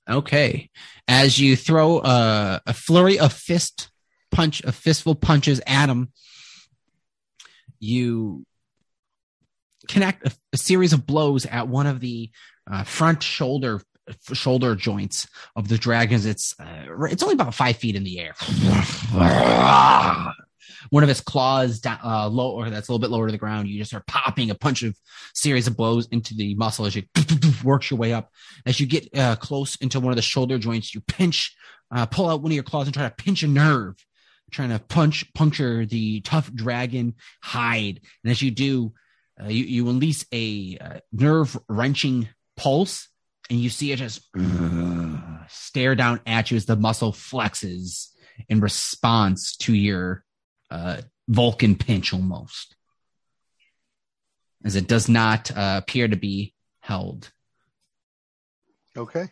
Okay. 0.08 0.70
As 1.08 1.38
you 1.38 1.56
throw 1.56 2.00
a, 2.00 2.60
a 2.66 2.72
flurry 2.72 3.18
of 3.18 3.32
fist 3.32 3.90
punch, 4.30 4.62
a 4.64 4.72
fistful 4.72 5.14
punches 5.14 5.60
at 5.66 5.88
him, 5.88 6.12
you 7.78 8.44
connect 9.88 10.26
a, 10.26 10.32
a 10.52 10.56
series 10.56 10.92
of 10.92 11.06
blows 11.06 11.46
at 11.46 11.68
one 11.68 11.86
of 11.86 12.00
the 12.00 12.30
uh, 12.70 12.84
front 12.84 13.22
shoulder 13.22 13.80
shoulder 14.32 14.74
joints 14.74 15.26
of 15.56 15.68
the 15.68 15.78
dragons. 15.78 16.26
It's 16.26 16.54
uh, 16.60 17.04
it's 17.04 17.22
only 17.22 17.34
about 17.34 17.54
five 17.54 17.76
feet 17.76 17.96
in 17.96 18.04
the 18.04 18.20
air. 18.20 18.34
One 20.90 21.02
of 21.02 21.08
its 21.08 21.20
claws 21.20 21.80
down, 21.80 21.98
uh, 22.02 22.28
low, 22.28 22.52
or 22.52 22.70
that's 22.70 22.88
a 22.88 22.92
little 22.92 23.00
bit 23.00 23.10
lower 23.10 23.26
to 23.26 23.32
the 23.32 23.38
ground. 23.38 23.68
You 23.68 23.78
just 23.78 23.90
start 23.90 24.06
popping 24.06 24.50
a 24.50 24.54
bunch 24.54 24.82
of 24.82 24.96
series 25.34 25.66
of 25.66 25.76
blows 25.76 26.06
into 26.08 26.34
the 26.34 26.54
muscle 26.54 26.86
as 26.86 26.96
you 26.96 27.02
works 27.64 27.90
your 27.90 27.98
way 27.98 28.12
up. 28.12 28.30
As 28.66 28.80
you 28.80 28.86
get 28.86 29.08
uh, 29.16 29.36
close 29.36 29.76
into 29.76 30.00
one 30.00 30.12
of 30.12 30.16
the 30.16 30.22
shoulder 30.22 30.58
joints, 30.58 30.94
you 30.94 31.00
pinch, 31.00 31.54
uh, 31.90 32.06
pull 32.06 32.28
out 32.28 32.42
one 32.42 32.52
of 32.52 32.54
your 32.54 32.64
claws 32.64 32.86
and 32.86 32.94
try 32.94 33.08
to 33.08 33.14
pinch 33.14 33.42
a 33.42 33.48
nerve, 33.48 33.94
trying 34.50 34.70
to 34.70 34.78
punch 34.78 35.32
puncture 35.34 35.86
the 35.86 36.20
tough 36.20 36.52
dragon 36.52 37.14
hide. 37.42 38.00
And 38.22 38.30
as 38.30 38.42
you 38.42 38.50
do, 38.50 38.92
uh, 39.42 39.48
you 39.48 39.64
you 39.64 39.86
release 39.86 40.24
a 40.32 40.78
uh, 40.80 40.98
nerve 41.12 41.58
wrenching 41.68 42.28
pulse, 42.56 43.08
and 43.50 43.58
you 43.58 43.68
see 43.68 43.92
it 43.92 43.96
just 43.96 44.28
stare 45.48 45.94
down 45.94 46.20
at 46.26 46.50
you 46.50 46.56
as 46.56 46.66
the 46.66 46.76
muscle 46.76 47.12
flexes 47.12 48.08
in 48.48 48.60
response 48.60 49.56
to 49.56 49.74
your 49.74 50.23
uh, 50.74 51.00
Vulcan 51.28 51.76
pinch 51.76 52.12
almost, 52.12 52.74
as 54.64 54.76
it 54.76 54.88
does 54.88 55.08
not 55.08 55.50
uh, 55.50 55.80
appear 55.82 56.08
to 56.08 56.16
be 56.16 56.52
held. 56.80 57.30
Okay. 58.96 59.28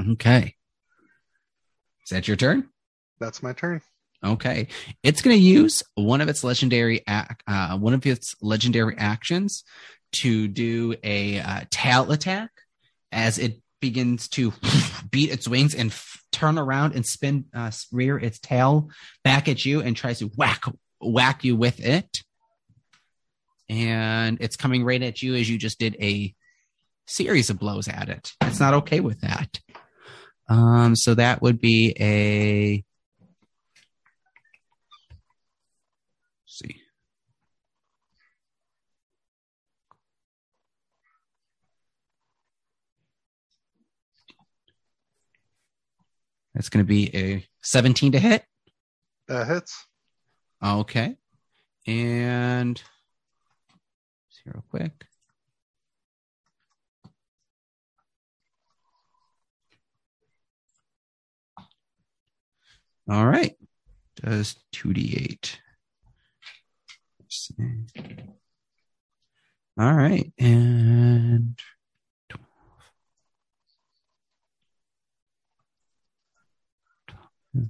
Okay. 0.00 0.54
Is 2.02 2.10
that 2.10 2.28
your 2.28 2.36
turn? 2.36 2.68
That's 3.20 3.42
my 3.42 3.52
turn. 3.52 3.80
Okay. 4.24 4.68
It's 5.02 5.22
going 5.22 5.36
to 5.36 5.42
use 5.42 5.82
one 5.94 6.20
of 6.20 6.28
its 6.28 6.42
legendary 6.42 7.02
ac- 7.08 7.36
uh, 7.46 7.78
one 7.78 7.94
of 7.94 8.04
its 8.06 8.34
legendary 8.42 8.96
actions 8.98 9.64
to 10.12 10.48
do 10.48 10.94
a 11.02 11.40
uh, 11.40 11.60
tail 11.70 12.10
attack 12.12 12.50
as 13.12 13.38
it 13.38 13.60
begins 13.84 14.28
to 14.28 14.50
beat 15.10 15.30
its 15.30 15.46
wings 15.46 15.74
and 15.74 15.90
f- 15.90 16.22
turn 16.32 16.56
around 16.56 16.94
and 16.94 17.04
spin 17.04 17.44
uh, 17.52 17.70
rear 17.92 18.16
its 18.16 18.38
tail 18.38 18.88
back 19.22 19.46
at 19.46 19.66
you 19.66 19.82
and 19.82 19.94
tries 19.94 20.20
to 20.20 20.30
whack 20.38 20.64
whack 21.02 21.44
you 21.44 21.54
with 21.54 21.84
it. 21.84 22.22
And 23.68 24.38
it's 24.40 24.56
coming 24.56 24.84
right 24.84 25.02
at 25.02 25.20
you 25.20 25.34
as 25.34 25.50
you 25.50 25.58
just 25.58 25.78
did 25.78 25.96
a 26.00 26.34
series 27.06 27.50
of 27.50 27.58
blows 27.58 27.86
at 27.86 28.08
it. 28.08 28.32
It's 28.40 28.58
not 28.58 28.72
okay 28.72 29.00
with 29.00 29.20
that. 29.20 29.60
Um, 30.48 30.96
so 30.96 31.14
that 31.14 31.42
would 31.42 31.60
be 31.60 31.94
a 32.00 32.82
let's 36.46 36.58
see. 36.58 36.80
That's 46.54 46.68
going 46.68 46.84
to 46.84 46.88
be 46.88 47.14
a 47.16 47.44
17 47.62 48.12
to 48.12 48.18
hit. 48.18 48.44
That 49.26 49.46
hits. 49.48 49.86
Okay. 50.64 51.16
And 51.86 52.80
see 54.30 54.42
real 54.46 54.64
quick. 54.70 55.06
All 63.08 63.26
right. 63.26 63.54
Does 64.16 64.56
2d8. 64.74 65.56
All 69.78 69.92
right. 69.92 70.32
And 70.38 71.58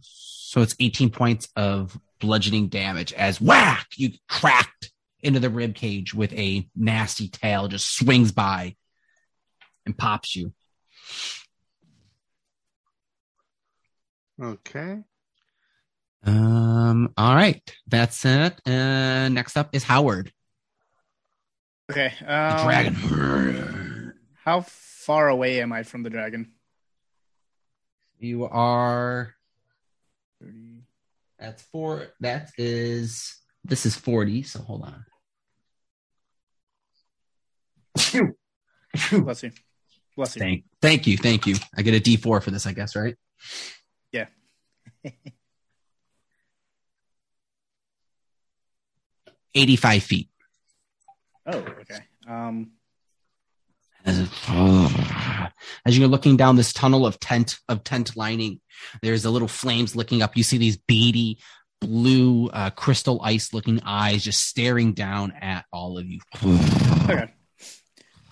So 0.00 0.60
it's 0.62 0.74
18 0.80 1.10
points 1.10 1.48
of 1.56 1.98
bludgeoning 2.20 2.68
damage 2.68 3.12
as 3.12 3.40
whack, 3.40 3.86
you 3.96 4.12
cracked 4.28 4.92
into 5.20 5.40
the 5.40 5.50
rib 5.50 5.74
cage 5.74 6.14
with 6.14 6.32
a 6.34 6.68
nasty 6.76 7.28
tail, 7.28 7.68
just 7.68 7.94
swings 7.96 8.32
by 8.32 8.76
and 9.86 9.96
pops 9.96 10.34
you. 10.36 10.52
Okay. 14.42 14.98
Um, 16.24 17.12
all 17.16 17.34
right, 17.34 17.62
that's 17.86 18.24
it. 18.24 18.58
Uh, 18.66 19.28
next 19.28 19.56
up 19.56 19.74
is 19.74 19.84
Howard, 19.84 20.32
Okay. 21.90 22.12
the 22.18 22.56
Um, 22.58 22.64
dragon. 22.66 24.14
How 24.42 24.62
far 24.62 25.28
away 25.28 25.60
am 25.60 25.72
I 25.72 25.82
from 25.82 26.02
the 26.02 26.10
dragon? 26.10 26.52
You 28.18 28.44
are. 28.46 29.34
That's 31.38 31.62
four. 31.62 32.08
That 32.20 32.50
is. 32.58 33.36
This 33.66 33.86
is 33.86 33.96
40, 33.96 34.42
so 34.42 34.60
hold 34.60 34.82
on. 34.82 35.04
Bless 37.94 39.42
you. 39.42 39.50
Bless 40.16 40.36
you. 40.36 40.40
Thank, 40.40 40.64
thank 40.82 41.06
you, 41.06 41.16
thank 41.16 41.46
you. 41.46 41.56
I 41.76 41.80
get 41.82 41.94
a 41.94 42.00
D4 42.00 42.42
for 42.42 42.50
this, 42.50 42.66
I 42.66 42.72
guess, 42.72 42.94
right? 42.94 43.16
Yeah. 44.12 44.26
Eighty-five 49.54 50.02
feet. 50.02 50.28
Oh, 51.46 51.58
okay. 51.58 52.00
Um, 52.28 52.72
As, 54.04 55.98
you're 55.98 56.08
looking 56.08 56.36
down 56.36 56.56
this 56.56 56.72
tunnel 56.72 57.06
of 57.06 57.18
tent 57.20 57.58
of 57.68 57.84
tent 57.84 58.16
lining, 58.16 58.60
there's 59.02 59.24
a 59.24 59.30
little 59.30 59.48
flames 59.48 59.96
licking 59.96 60.22
up. 60.22 60.36
You 60.36 60.42
see 60.42 60.58
these 60.58 60.76
beady 60.76 61.38
blue 61.80 62.48
uh, 62.48 62.70
crystal 62.70 63.20
ice 63.22 63.52
looking 63.52 63.80
eyes 63.84 64.24
just 64.24 64.46
staring 64.46 64.92
down 64.92 65.32
at 65.40 65.64
all 65.72 65.98
of 65.98 66.06
you. 66.06 66.20
okay. 67.08 67.32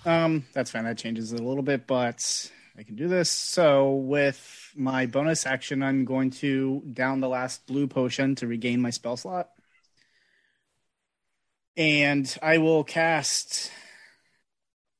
Um, 0.05 0.45
that's 0.53 0.71
fine. 0.71 0.85
That 0.85 0.99
changes 0.99 1.33
it 1.33 1.41
a 1.41 1.45
little 1.45 1.63
bit, 1.63 1.87
but 1.87 2.51
I 2.77 2.83
can 2.83 2.97
do 2.97 3.09
this. 3.09 3.31
So 3.31 3.93
with 3.93 4.73
my 4.75 5.07
bonus 5.07 5.47
action, 5.47 5.83
I'm 5.83 6.05
going 6.05 6.31
to 6.31 6.83
down 6.93 7.21
the 7.21 7.29
last 7.29 7.67
blue 7.67 7.87
potion 7.87 8.35
to 8.37 8.47
regain 8.47 8.81
my 8.81 8.91
spell 8.91 9.17
slot. 9.17 9.51
And 11.77 12.37
I 12.43 12.59
will 12.59 12.85
cast 12.85 13.71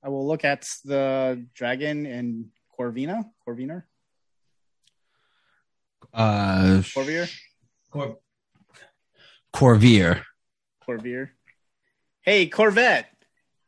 I 0.03 0.09
will 0.09 0.27
look 0.27 0.45
at 0.45 0.69
the 0.85 1.47
dragon 1.55 2.07
and 2.07 2.47
Corvina. 2.79 3.25
Corvina? 3.47 3.85
Uh, 6.13 6.83
Corvier? 6.95 7.31
Cor- 7.91 8.19
Corvier. 9.55 10.23
Corvier. 10.87 11.31
Hey, 12.23 12.47
Corvette. 12.47 13.09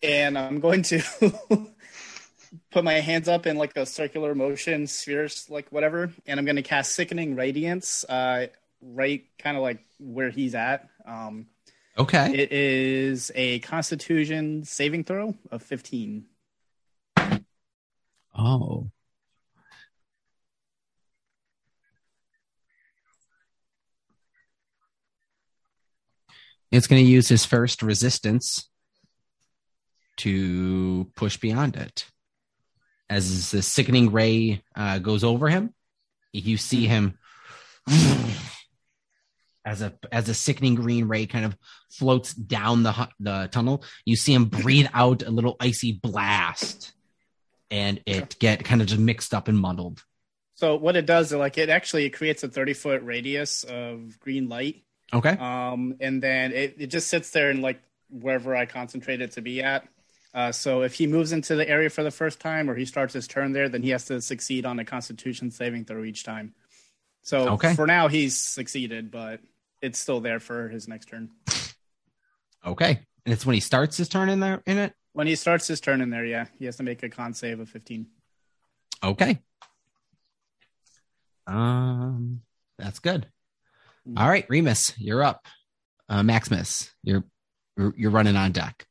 And 0.03 0.37
I'm 0.37 0.61
going 0.61 0.83
to 0.83 1.03
put 2.71 2.85
my 2.85 2.95
hands 2.95 3.29
up 3.29 3.47
in 3.47 3.57
like 3.57 3.77
a 3.77 3.87
circular 3.87 4.35
motion, 4.35 4.87
spheres, 4.87 5.47
like 5.49 5.71
whatever. 5.71 6.13
And 6.27 6.39
I'm 6.39 6.45
going 6.45 6.57
to 6.57 6.63
cast 6.63 6.95
Sickening 6.95 7.37
Radiance, 7.37 8.05
uh, 8.09 8.49
right 8.83 9.25
kind 9.39 9.57
of 9.57 9.63
like 9.63 9.85
where 9.99 10.31
he's 10.31 10.55
at. 10.55 10.89
Um, 11.07 11.47
Okay. 11.97 12.35
it 12.35 12.53
is 12.53 13.31
a 13.35 13.61
Constitution 13.61 14.65
saving 14.65 15.05
throw 15.05 15.35
of 15.51 15.63
15. 15.63 16.25
oh. 18.37 18.91
It's 26.73 26.89
going 26.89 27.05
to 27.05 27.09
use 27.09 27.29
his 27.29 27.45
first 27.45 27.83
resistance 27.83 28.69
to 30.17 31.09
push 31.15 31.37
beyond 31.37 31.77
it. 31.77 32.07
As 33.09 33.53
the 33.53 33.63
sickening 33.63 34.11
ray 34.11 34.63
uh, 34.75 34.99
goes 34.99 35.23
over 35.23 35.49
him, 35.49 35.73
you 36.33 36.57
see 36.57 36.87
him 36.87 37.17
as 39.65 39.83
a 39.83 39.93
as 40.13 40.29
a 40.29 40.35
sickening 40.35 40.75
green 40.75 41.09
ray 41.09 41.27
kind 41.27 41.45
of 41.45 41.57
floats 41.91 42.35
down 42.35 42.83
the 42.83 43.09
the 43.21 43.49
tunnel. 43.51 43.83
You 44.05 44.17
see 44.17 44.35
him 44.35 44.47
breathe 44.47 44.89
out 44.93 45.23
a 45.23 45.31
little 45.31 45.57
icy 45.61 45.93
blast, 45.93 46.93
and 47.71 48.01
it 48.07 48.39
get 48.39 48.65
kind 48.65 48.81
of 48.81 48.87
just 48.87 49.01
mixed 49.01 49.33
up 49.35 49.49
and 49.49 49.59
muddled. 49.59 50.03
So 50.57 50.77
what 50.77 50.97
it 50.97 51.07
does, 51.07 51.33
is 51.33 51.39
like 51.39 51.59
it 51.59 51.69
actually 51.69 52.09
creates 52.11 52.45
a 52.45 52.49
30 52.49 52.75
foot 52.75 53.03
radius 53.03 53.65
of 53.65 54.19
green 54.21 54.49
light. 54.49 54.85
Okay. 55.13 55.31
Um, 55.31 55.97
and 56.01 56.23
then 56.23 56.53
it, 56.53 56.77
it 56.79 56.87
just 56.89 57.09
sits 57.09 57.31
there 57.31 57.51
and 57.51 57.61
like 57.61 57.81
wherever 58.09 58.55
I 58.55 58.67
concentrate 58.67 59.21
it 59.21 59.33
to 59.33 59.43
be 59.43 59.63
at. 59.63 59.89
Uh, 60.33 60.53
so 60.53 60.83
if 60.83 60.95
he 60.95 61.07
moves 61.07 61.33
into 61.33 61.55
the 61.57 61.69
area 61.69 61.91
for 61.91 62.03
the 62.03 62.11
first 62.11 62.41
time 62.41 62.69
or 62.69 62.75
he 62.75 62.85
starts 62.85 63.15
his 63.15 63.27
turn 63.29 63.53
there, 63.53 63.69
then 63.69 63.83
he 63.83 63.91
has 63.91 64.05
to 64.07 64.21
succeed 64.21 64.65
on 64.67 64.79
a 64.79 64.85
Constitution 64.85 65.51
saving 65.51 65.85
throw 65.85 66.05
each 66.05 66.25
time. 66.25 66.55
So 67.23 67.51
Okay. 67.51 67.75
for 67.75 67.87
now, 67.87 68.09
he's 68.09 68.39
succeeded, 68.39 69.11
but 69.11 69.41
it's 69.85 69.99
still 69.99 70.21
there 70.21 70.41
for 70.41 70.69
his 70.69 70.89
next 70.89 71.07
turn. 71.07 71.31
Okay. 72.65 73.01
And 73.27 73.33
it's 73.33 73.45
when 73.45 73.55
he 73.55 73.61
starts 73.61 73.99
his 73.99 74.09
turn 74.09 74.31
in 74.31 74.41
there 74.41 74.63
in 74.67 74.79
it? 74.79 74.95
When 75.13 75.27
he 75.27 75.37
starts 75.37 75.67
his 75.67 75.81
turn 75.81 76.01
in 76.01 76.11
there, 76.11 76.25
yeah, 76.25 76.47
he 76.59 76.65
has 76.65 76.77
to 76.79 76.83
make 76.83 77.03
a 77.03 77.11
con 77.11 77.35
save 77.35 77.61
of 77.61 77.69
15. 77.69 78.07
Okay. 79.03 79.39
Um 81.47 82.41
that's 82.79 82.99
good. 82.99 83.27
All 84.17 84.29
right, 84.29 84.47
Remus, 84.49 84.95
you're 84.99 85.23
up. 85.23 85.47
Uh 86.09 86.23
Maximus, 86.23 86.91
you're 87.03 87.25
you're 87.77 87.95
you're 87.97 88.11
running 88.11 88.37
on 88.37 88.53
deck. 88.53 88.87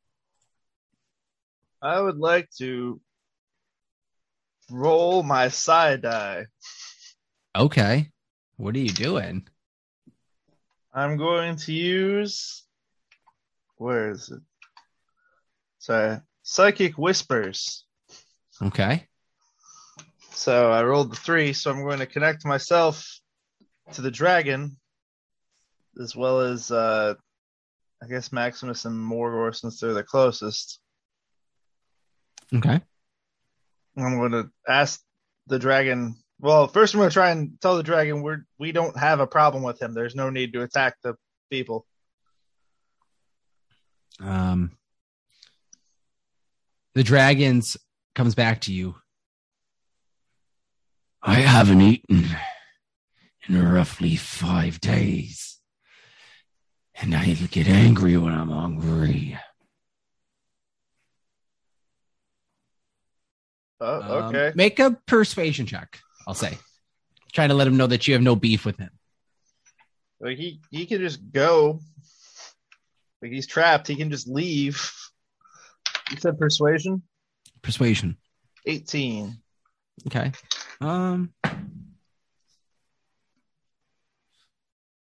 I 1.82 2.00
would 2.00 2.18
like 2.18 2.50
to 2.60 3.02
roll 4.70 5.24
my 5.24 5.50
side 5.50 6.04
die. 6.04 6.46
Okay. 7.56 8.10
What 8.58 8.76
are 8.76 8.80
you 8.80 8.90
doing? 8.90 9.48
I'm 10.94 11.18
going 11.18 11.56
to 11.58 11.74
use. 11.74 12.64
Where 13.78 14.12
is 14.12 14.30
it? 14.30 14.42
Sorry. 15.80 16.20
Psychic 16.44 16.98
Whispers. 16.98 17.86
Okay. 18.62 19.08
So 20.32 20.72
I 20.72 20.84
rolled 20.84 21.12
the 21.12 21.16
three, 21.16 21.54
so 21.54 21.72
I'm 21.72 21.84
going 21.84 22.00
to 22.00 22.06
connect 22.06 22.46
myself 22.46 23.20
to 23.94 24.02
the 24.02 24.12
dragon, 24.12 24.78
as 26.02 26.16
well 26.16 26.42
as, 26.42 26.70
uh, 26.70 27.16
I 28.02 28.08
guess, 28.08 28.32
Maximus 28.32 28.86
and 28.86 28.96
Morgor, 28.96 29.56
since 29.56 29.80
they're 29.80 29.94
the 29.94 30.04
closest. 30.04 30.80
Okay. 32.54 32.82
I'm 33.98 34.18
going 34.18 34.32
to 34.32 34.50
ask 34.68 35.02
the 35.48 35.60
dragon. 35.60 36.16
Well, 36.44 36.68
first 36.68 36.94
I'm 36.94 37.00
going 37.00 37.10
to 37.10 37.14
try 37.14 37.30
and 37.32 37.58
tell 37.62 37.78
the 37.78 37.84
dragon 37.84 38.22
we're 38.22 38.46
we 38.60 38.74
don't 38.74 38.98
have 39.00 39.22
a 39.22 39.26
problem 39.26 39.64
with 39.64 39.82
him. 39.82 39.94
There's 39.94 40.14
no 40.14 40.30
need 40.30 40.52
to 40.54 40.62
attack 40.62 40.98
the 41.02 41.16
people. 41.50 41.86
Um 44.20 44.72
the 46.96 47.04
dragons 47.04 47.78
comes 48.14 48.36
back 48.36 48.60
to 48.62 48.74
you. 48.74 48.96
I 51.22 51.36
haven't 51.36 51.82
eaten 51.82 52.26
in 53.48 53.72
roughly 53.74 54.18
five 54.18 54.82
days. 54.82 55.60
And 56.96 57.16
I 57.16 57.34
get 57.34 57.68
angry 57.70 58.18
when 58.18 58.34
I'm 58.34 58.50
hungry. 58.50 59.40
Oh, 63.80 64.02
Um, 64.02 64.36
okay. 64.36 64.52
make 64.56 64.80
a 64.80 64.92
persuasion 65.08 65.66
check, 65.66 66.00
I'll 66.28 66.34
say. 66.34 66.58
Trying 67.34 67.50
to 67.50 67.56
let 67.56 67.68
him 67.68 67.78
know 67.78 67.88
that 67.88 68.08
you 68.08 68.14
have 68.14 68.22
no 68.22 68.36
beef 68.36 68.66
with 68.66 68.78
him. 68.78 68.92
Like 70.20 70.38
he 70.38 70.62
he 70.70 70.86
can 70.86 71.00
just 71.00 71.20
go. 71.32 71.80
Like 73.22 73.32
he's 73.32 73.48
trapped. 73.48 73.88
He 73.88 73.96
can 73.96 74.10
just 74.10 74.28
leave. 74.28 74.92
You 76.12 76.18
said 76.18 76.38
persuasion. 76.38 77.04
Persuasion. 77.62 78.18
Eighteen. 78.66 79.42
Okay. 80.08 80.32
Um 80.80 81.34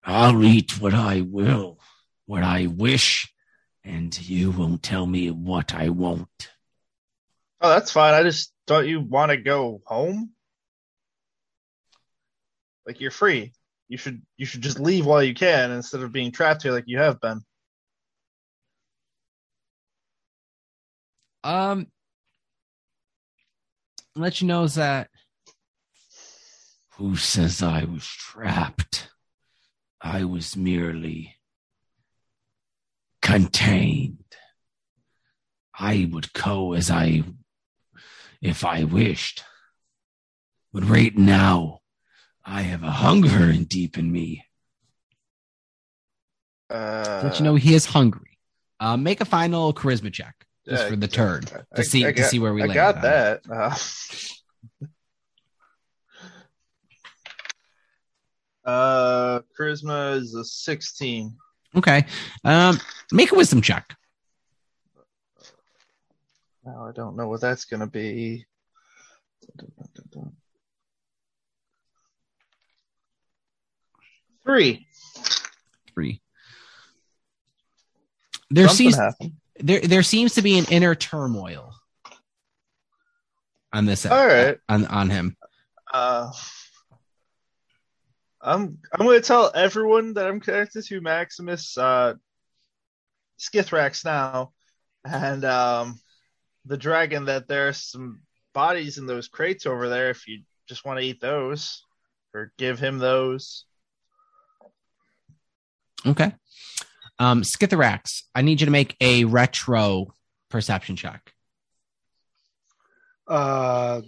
I'll 0.05 0.43
eat 0.43 0.81
what 0.81 0.93
I 0.93 1.21
will, 1.21 1.79
what 2.25 2.43
I 2.43 2.67
wish, 2.67 3.33
and 3.83 4.17
you 4.27 4.51
won't 4.51 4.83
tell 4.83 5.05
me 5.05 5.31
what 5.31 5.73
I 5.73 5.89
won't. 5.89 6.49
Oh, 7.61 7.69
that's 7.69 7.91
fine. 7.91 8.13
I 8.13 8.23
just 8.23 8.51
thought 8.67 8.87
you 8.87 8.99
want 8.99 9.31
to 9.31 9.37
go 9.37 9.81
home. 9.85 10.31
Like 12.85 12.99
you're 12.99 13.11
free. 13.11 13.53
You 13.87 13.97
should 13.97 14.21
you 14.37 14.45
should 14.45 14.61
just 14.61 14.79
leave 14.79 15.05
while 15.05 15.23
you 15.23 15.33
can 15.33 15.71
instead 15.71 16.01
of 16.01 16.11
being 16.11 16.31
trapped 16.31 16.63
here 16.63 16.71
like 16.71 16.85
you 16.87 16.99
have 16.99 17.19
been. 17.19 17.41
um 21.43 21.87
let 24.15 24.39
you 24.39 24.47
know 24.47 24.63
is 24.63 24.75
that 24.75 25.09
Who 26.97 27.15
says 27.15 27.61
I 27.63 27.85
was 27.85 28.05
trapped? 28.05 29.09
I 29.99 30.25
was 30.25 30.55
merely 30.55 31.35
contained. 33.21 34.19
I 35.73 36.07
would 36.11 36.31
go 36.33 36.73
as 36.73 36.91
I, 36.91 37.23
if 38.41 38.63
I 38.63 38.83
wished. 38.83 39.43
But 40.71 40.83
right 40.83 41.17
now, 41.17 41.79
I 42.45 42.61
have 42.63 42.83
a 42.83 42.91
hunger 42.91 43.49
in 43.49 43.63
deep 43.65 43.97
in 43.97 44.11
me. 44.11 44.45
Uh, 46.69 47.21
let 47.23 47.39
you 47.39 47.45
know 47.45 47.55
he 47.55 47.73
is 47.73 47.85
hungry. 47.85 48.37
Um 48.79 49.03
make 49.03 49.21
a 49.21 49.25
final 49.25 49.73
charisma 49.73 50.11
check 50.11 50.35
just 50.67 50.83
yeah, 50.83 50.89
for 50.89 50.95
the 50.95 51.07
turn 51.07 51.43
I- 51.71 51.75
to 51.77 51.83
see 51.83 52.03
I 52.05 52.11
to 52.11 52.13
got- 52.21 52.29
see 52.29 52.39
where 52.39 52.53
we 52.53 52.63
I 52.63 52.65
land. 52.65 52.73
got 52.75 53.01
that. 53.01 53.41
Uh, 53.49 53.75
uh, 58.69 59.41
charisma 59.57 60.15
is 60.17 60.33
a 60.35 60.43
sixteen. 60.43 61.35
Okay. 61.75 62.05
Um 62.43 62.79
make 63.11 63.31
a 63.31 63.35
wisdom 63.35 63.61
check. 63.61 63.95
Now 66.65 66.87
I 66.87 66.91
don't 66.93 67.15
know 67.17 67.27
what 67.27 67.41
that's 67.41 67.65
gonna 67.65 67.87
be. 67.87 68.45
Three. 74.45 74.87
Three. 75.93 76.21
There 78.49 78.67
Something 78.67 78.91
seems 78.91 78.95
happened. 78.95 79.33
there 79.59 79.81
there 79.81 80.03
seems 80.03 80.35
to 80.35 80.41
be 80.41 80.57
an 80.57 80.65
inner 80.69 80.95
turmoil 80.95 81.73
on 83.71 83.85
this 83.85 84.05
All 84.05 84.27
right. 84.27 84.57
on 84.69 84.85
on 84.85 85.09
him. 85.09 85.35
Uh, 85.91 86.31
I'm 88.41 88.77
I'm 88.91 89.05
going 89.05 89.19
to 89.19 89.25
tell 89.25 89.51
everyone 89.55 90.13
that 90.15 90.27
I'm 90.27 90.39
connected 90.39 90.83
to 90.85 91.01
Maximus 91.01 91.77
uh, 91.77 92.15
Skitherax 93.39 94.03
now, 94.05 94.51
and 95.05 95.45
um, 95.45 95.99
the 96.65 96.77
dragon 96.77 97.25
that 97.25 97.47
there's 97.47 97.77
some 97.77 98.21
bodies 98.53 98.97
in 98.97 99.07
those 99.07 99.27
crates 99.29 99.65
over 99.65 99.89
there. 99.89 100.09
If 100.09 100.27
you 100.27 100.41
just 100.67 100.85
want 100.85 100.99
to 100.99 101.05
eat 101.05 101.21
those, 101.21 101.83
or 102.33 102.51
give 102.57 102.79
him 102.79 102.99
those. 102.99 103.65
Okay. 106.05 106.33
Um 107.19 107.41
Skitherax, 107.43 108.23
I 108.33 108.41
need 108.41 108.61
you 108.61 108.65
to 108.65 108.71
make 108.71 108.95
a 109.01 109.25
retro 109.25 110.13
perception 110.49 110.95
check. 110.95 111.33
Uh, 113.27 114.01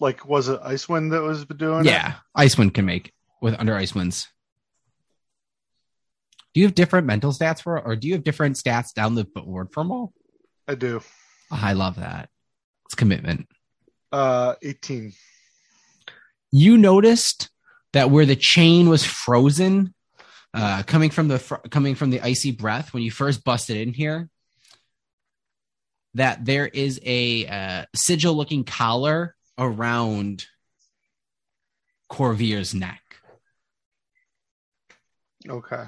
like 0.00 0.26
was 0.26 0.48
it 0.48 0.60
Icewind 0.62 1.12
that 1.12 1.22
was 1.22 1.44
doing 1.44 1.80
it? 1.80 1.86
Yeah, 1.86 2.14
Icewind 2.36 2.74
can 2.74 2.84
make 2.84 3.12
with 3.40 3.54
under 3.58 3.74
Icewind's. 3.74 4.28
Do 6.52 6.60
you 6.60 6.66
have 6.66 6.74
different 6.74 7.06
mental 7.06 7.32
stats 7.32 7.62
for 7.62 7.78
or 7.80 7.96
do 7.96 8.08
you 8.08 8.14
have 8.14 8.24
different 8.24 8.56
stats 8.56 8.92
down 8.92 9.14
the 9.14 9.24
board 9.24 9.68
for 9.72 9.84
all? 9.84 10.12
I 10.66 10.74
do. 10.74 11.00
Oh, 11.52 11.60
I 11.62 11.74
love 11.74 11.96
that. 11.96 12.28
It's 12.86 12.94
commitment. 12.94 13.46
Uh, 14.10 14.54
18. 14.62 15.12
you 16.52 16.78
noticed 16.78 17.50
that 17.92 18.10
where 18.10 18.24
the 18.24 18.36
chain 18.36 18.88
was 18.88 19.04
frozen, 19.04 19.92
uh, 20.56 20.82
coming 20.84 21.10
from 21.10 21.28
the 21.28 21.38
fr- 21.38 21.56
coming 21.70 21.94
from 21.94 22.10
the 22.10 22.20
icy 22.20 22.50
breath 22.50 22.94
when 22.94 23.02
you 23.02 23.10
first 23.10 23.44
busted 23.44 23.76
in 23.76 23.92
here, 23.92 24.28
that 26.14 26.44
there 26.44 26.66
is 26.66 27.00
a 27.04 27.46
uh, 27.46 27.84
sigil-looking 27.94 28.64
collar 28.64 29.36
around 29.58 30.46
Corvier's 32.08 32.74
neck. 32.74 33.02
Okay. 35.48 35.84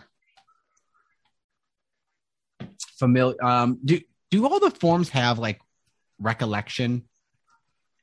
Familiar? 2.98 3.42
Um, 3.42 3.78
do 3.84 4.00
do 4.30 4.46
all 4.46 4.60
the 4.60 4.70
forms 4.70 5.08
have 5.10 5.38
like 5.38 5.60
recollection 6.20 7.08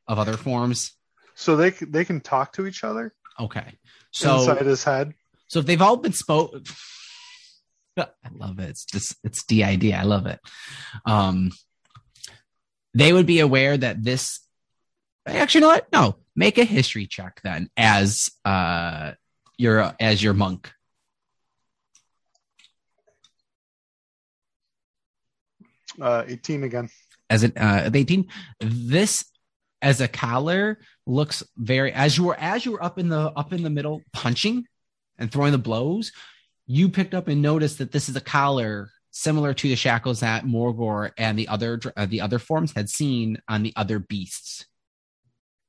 of 0.08 0.18
other 0.18 0.36
forms? 0.36 0.94
So 1.36 1.56
they 1.56 1.70
they 1.70 2.06
can 2.06 2.22
talk 2.22 2.54
to 2.54 2.66
each 2.66 2.84
other 2.84 3.14
Okay, 3.40 3.78
so 4.12 4.40
inside 4.40 4.66
his 4.66 4.84
head. 4.84 5.14
So 5.48 5.60
if 5.60 5.66
they've 5.66 5.82
all 5.82 5.98
been 5.98 6.14
spoke, 6.14 6.56
I 7.98 8.08
love 8.34 8.60
it. 8.60 8.70
It's 8.70 8.86
just 8.86 9.16
it's 9.24 9.44
DID. 9.44 9.92
I 9.94 10.04
love 10.04 10.26
it. 10.26 10.40
Um, 11.06 11.52
they 12.94 13.14
would 13.14 13.26
be 13.26 13.40
aware 13.40 13.78
that 13.78 14.04
this. 14.04 14.40
Actually, 15.28 15.60
you 15.60 15.62
know 15.62 15.74
what? 15.74 15.92
No, 15.92 16.16
make 16.36 16.58
a 16.58 16.64
history 16.64 17.08
check 17.08 17.42
then, 17.44 17.70
as 17.76 18.30
uh, 18.44 19.14
your 19.58 19.94
as 20.00 20.22
your 20.22 20.34
monk. 20.34 20.72
Uh, 26.00 26.24
18 26.28 26.64
again. 26.66 26.90
as 27.30 27.44
an 27.44 27.54
uh, 27.58 27.90
18. 27.94 28.28
This 28.60 29.26
as 29.82 30.02
a 30.02 30.08
collar 30.08 30.80
looks 31.06 31.44
very 31.58 31.94
as 31.94 32.18
you 32.18 32.26
were 32.26 32.36
as 32.38 32.66
you 32.66 32.74
were 32.74 32.84
up 32.84 33.00
in 33.00 33.08
the 33.08 33.32
up 33.36 33.54
in 33.54 33.64
the 33.64 33.70
middle 33.70 34.02
punching 34.12 34.66
and 35.18 35.32
throwing 35.32 35.52
the 35.52 35.58
blows, 35.58 36.12
you 36.68 36.90
picked 36.90 37.14
up 37.14 37.28
and 37.28 37.42
noticed 37.42 37.78
that 37.78 37.92
this 37.92 38.10
is 38.10 38.16
a 38.16 38.22
collar 38.22 38.90
similar 39.12 39.54
to 39.54 39.70
the 39.70 39.76
shackles 39.76 40.20
that 40.20 40.44
Morgor 40.46 41.12
and 41.18 41.40
the 41.40 41.48
other 41.48 41.80
uh, 41.96 42.06
the 42.06 42.22
other 42.22 42.40
forms 42.40 42.74
had 42.76 42.90
seen 42.90 43.38
on 43.48 43.64
the 43.64 43.74
other 43.76 44.00
beasts. 44.00 44.66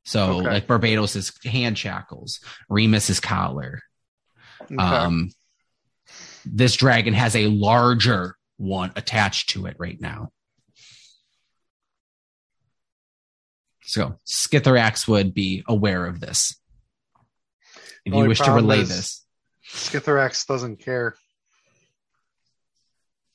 So 0.05 0.39
Okay. 0.39 0.49
like 0.51 0.67
Barbados's 0.67 1.33
hand 1.45 1.77
shackles, 1.79 2.41
Remus's 2.69 3.21
collar. 3.21 3.83
Okay. 4.63 4.77
Um, 4.77 5.31
this 6.45 6.77
dragon 6.77 7.13
has 7.15 7.35
a 7.37 7.49
larger 7.49 8.37
one 8.57 8.93
attached 8.97 9.51
to 9.51 9.67
it 9.67 9.77
right 9.79 10.01
now. 10.01 10.31
So 13.83 14.19
Skitherax 14.27 15.07
would 15.07 15.35
be 15.35 15.63
aware 15.69 16.07
of 16.07 16.21
this. 16.21 16.57
If 18.05 18.15
you 18.15 18.25
wish 18.27 18.41
to 18.41 18.53
relay 18.53 18.81
is- 18.81 18.89
this, 18.89 19.26
Skitherax 19.69 20.47
doesn't 20.47 20.77
care. 20.77 21.15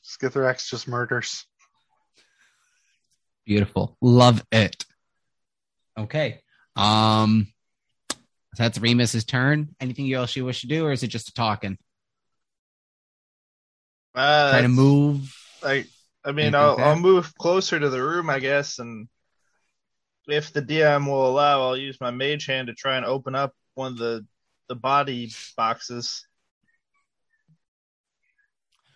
Skitherax 0.03 0.69
just 0.69 0.87
murders. 0.87 1.45
beautiful, 3.45 3.97
love 4.01 4.45
it. 4.51 4.85
Okay, 5.97 6.41
um, 6.75 7.47
that's 8.57 8.79
Remus's 8.79 9.25
turn. 9.25 9.75
Anything 9.79 10.11
else 10.13 10.35
you 10.35 10.45
wish 10.45 10.61
to 10.61 10.67
do, 10.67 10.85
or 10.85 10.91
is 10.91 11.03
it 11.03 11.07
just 11.07 11.29
a 11.29 11.33
talking? 11.33 11.77
Uh, 14.15 14.51
Trying 14.51 14.63
to 14.63 14.69
move. 14.69 15.35
I 15.63 15.85
I 16.23 16.31
mean, 16.31 16.55
I'll, 16.55 16.75
like? 16.75 16.79
I'll 16.79 16.99
move 16.99 17.33
closer 17.35 17.79
to 17.79 17.89
the 17.89 18.01
room, 18.01 18.29
I 18.29 18.39
guess, 18.39 18.79
and 18.79 19.07
if 20.27 20.53
the 20.53 20.61
DM 20.61 21.07
will 21.07 21.27
allow, 21.27 21.61
I'll 21.61 21.77
use 21.77 21.99
my 21.99 22.11
mage 22.11 22.45
hand 22.45 22.67
to 22.67 22.73
try 22.73 22.97
and 22.97 23.05
open 23.05 23.35
up 23.35 23.53
one 23.73 23.93
of 23.93 23.97
the 23.97 24.25
the 24.71 24.75
body 24.75 25.29
boxes. 25.57 26.25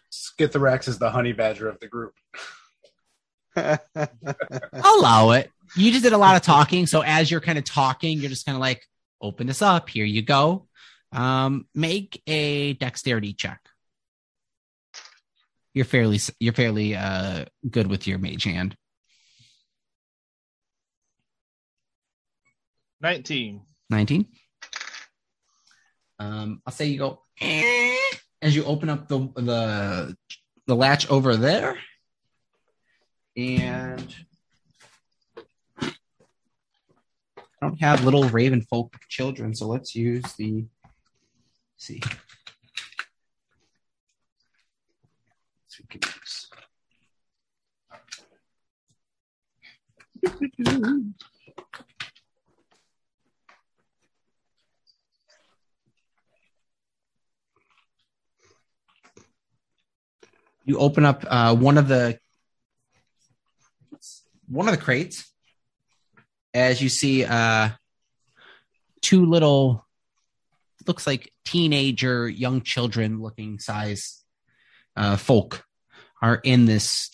Skitherax 0.10 0.88
is 0.88 0.99
the 0.99 1.10
honey 1.10 1.34
badger 1.34 1.68
of 1.68 1.81
the 1.81 1.88
group. 1.89 2.14
Allow 3.57 5.31
it. 5.31 5.52
You 5.76 5.91
just 5.91 6.03
did 6.03 6.14
a 6.14 6.18
lot 6.18 6.38
of 6.38 6.43
talking, 6.43 6.88
so 6.88 7.02
as 7.02 7.30
you're 7.30 7.41
kind 7.41 7.57
of 7.57 7.65
talking, 7.65 8.19
you're 8.19 8.30
just 8.30 8.45
kind 8.45 8.56
of 8.56 8.61
like, 8.61 8.88
open 9.19 9.47
this 9.47 9.61
up. 9.61 9.89
Here 9.89 10.06
you 10.06 10.22
go. 10.22 10.69
Um, 11.11 11.68
make 11.76 12.23
a 12.26 12.72
dexterity 12.76 13.34
check. 13.34 13.60
You're 15.73 15.84
fairly 15.84 16.22
you're 16.39 16.53
fairly 16.53 16.95
uh 16.95 17.45
good 17.69 17.88
with 17.88 18.07
your 18.07 18.18
mage 18.18 18.45
hand. 18.45 18.77
Nineteen. 23.02 23.64
19. 23.89 24.26
Um, 26.20 26.62
I'll 26.66 26.74
say 26.74 26.86
you 26.86 26.98
go 26.98 27.22
as 28.42 28.56
you 28.56 28.64
open 28.64 28.90
up 28.90 29.08
the 29.08 29.20
the 29.36 30.16
the 30.68 30.76
latch 30.76 31.10
over 31.10 31.36
there, 31.36 31.78
and 33.36 34.16
I 35.82 35.92
don't 37.62 37.82
have 37.82 38.06
little 38.06 38.30
raven 38.30 38.62
folk 38.62 38.96
children, 39.10 39.54
so 39.54 39.68
let's 39.68 39.96
use 39.96 40.24
the 40.34 40.66
let's 41.74 41.86
see. 41.86 42.02
You 60.66 60.78
open 60.80 61.06
up 61.06 61.24
uh, 61.28 61.56
one 61.56 61.78
of 61.78 61.88
the 61.88 62.20
one 64.48 64.68
of 64.68 64.76
the 64.76 64.82
crates 64.82 65.32
as 66.54 66.82
you 66.82 66.90
see 66.90 67.24
uh, 67.24 67.70
two 69.02 69.26
little 69.26 69.86
looks 70.88 71.08
like 71.08 71.32
teenager 71.46 72.28
young 72.28 72.62
children 72.62 73.22
looking 73.22 73.60
size 73.60 74.24
uh, 74.96 75.16
folk 75.16 75.64
are 76.22 76.36
in 76.44 76.66
this 76.66 77.10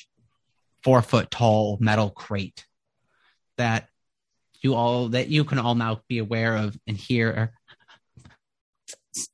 four 0.83 1.01
foot 1.01 1.29
tall 1.29 1.77
metal 1.79 2.09
crate 2.09 2.65
that 3.57 3.87
you 4.61 4.75
all 4.75 5.09
that 5.09 5.27
you 5.27 5.43
can 5.43 5.59
all 5.59 5.75
now 5.75 6.01
be 6.07 6.19
aware 6.19 6.55
of 6.55 6.77
and 6.87 6.97
hear. 6.97 7.53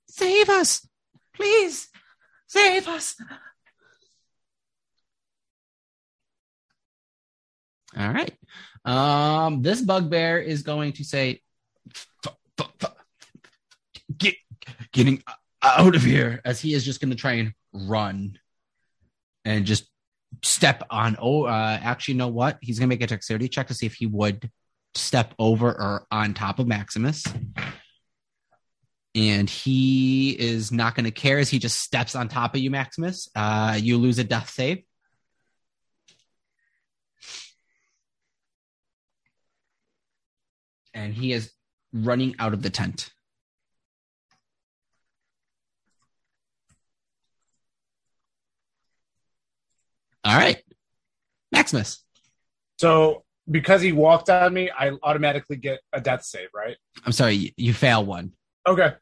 Save 0.10 0.50
us 0.50 0.88
please 1.38 1.90
save 2.48 2.88
us 2.88 3.16
All 7.96 8.12
right. 8.12 8.34
Um, 8.86 9.62
this 9.62 9.82
bugbear 9.82 10.40
is 10.40 10.64
going 10.64 10.94
to 10.94 11.04
say, 11.04 11.42
"F- 11.94 12.08
f- 12.60 12.72
f- 12.82 12.96
"Get 14.18 14.36
getting 14.92 15.24
out 15.62 15.96
of 15.96 16.04
here!" 16.04 16.42
As 16.46 16.62
he 16.62 16.74
is 16.74 16.86
just 16.86 17.02
going 17.02 17.12
to 17.12 17.16
try 17.16 17.34
and 17.34 17.54
run, 17.74 18.40
and 19.46 19.66
just 19.66 19.90
step 20.44 20.84
on. 20.90 21.18
Oh, 21.20 21.44
uh, 21.44 21.80
actually, 21.82 22.16
you 22.16 22.20
know 22.20 22.28
what? 22.28 22.58
He's 22.62 22.80
going 22.80 22.90
to 22.90 22.94
make 22.94 23.02
a 23.02 23.08
dexterity 23.08 23.48
check 23.48 23.68
to 23.68 23.74
see 23.74 23.86
if 23.86 23.96
he 23.96 24.06
would 24.06 24.50
step 24.96 25.34
over 25.40 25.68
or 25.70 26.06
on 26.12 26.34
top 26.34 26.60
of 26.60 26.68
Maximus. 26.68 27.24
And 29.16 29.50
he 29.50 30.32
is 30.32 30.72
not 30.72 30.94
going 30.96 31.06
to 31.06 31.12
care 31.12 31.40
as 31.40 31.50
he 31.50 31.58
just 31.58 31.80
steps 31.80 32.16
on 32.16 32.28
top 32.28 32.54
of 32.54 32.62
you, 32.62 32.70
Maximus. 32.70 33.30
Uh, 33.36 33.78
you 33.82 33.98
lose 33.98 34.20
a 34.20 34.24
death 34.24 34.50
save. 34.50 34.84
And 40.98 41.14
he 41.14 41.32
is 41.32 41.52
running 41.94 42.36
out 42.40 42.54
of 42.54 42.62
the 42.64 42.70
tent. 42.70 43.12
All 50.26 50.36
right, 50.36 50.62
Maximus. 51.52 52.04
So 52.80 53.24
because 53.50 53.82
he 53.82 53.94
walked 53.94 54.30
on 54.30 54.54
me, 54.54 54.70
I 54.78 54.92
automatically 55.04 55.56
get 55.56 55.80
a 55.94 56.02
death 56.02 56.26
save, 56.26 56.50
right? 56.54 56.76
I'm 57.06 57.14
sorry, 57.14 57.54
you, 57.56 57.74
fail 57.74 58.04
one. 58.04 58.34
Okay. 58.68 58.94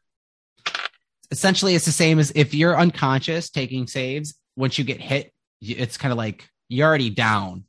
Essentially, 1.32 1.74
it's 1.74 1.86
the 1.86 1.92
same 1.92 2.20
as 2.20 2.30
if 2.36 2.54
you're 2.54 2.78
unconscious 2.78 3.50
taking 3.50 3.88
saves. 3.88 4.38
Once 4.56 4.78
you 4.78 4.84
get 4.84 5.00
hit, 5.00 5.32
it's 5.60 5.96
kind 5.96 6.12
of 6.12 6.18
like 6.18 6.48
you're 6.68 6.86
already 6.86 7.10
down. 7.10 7.64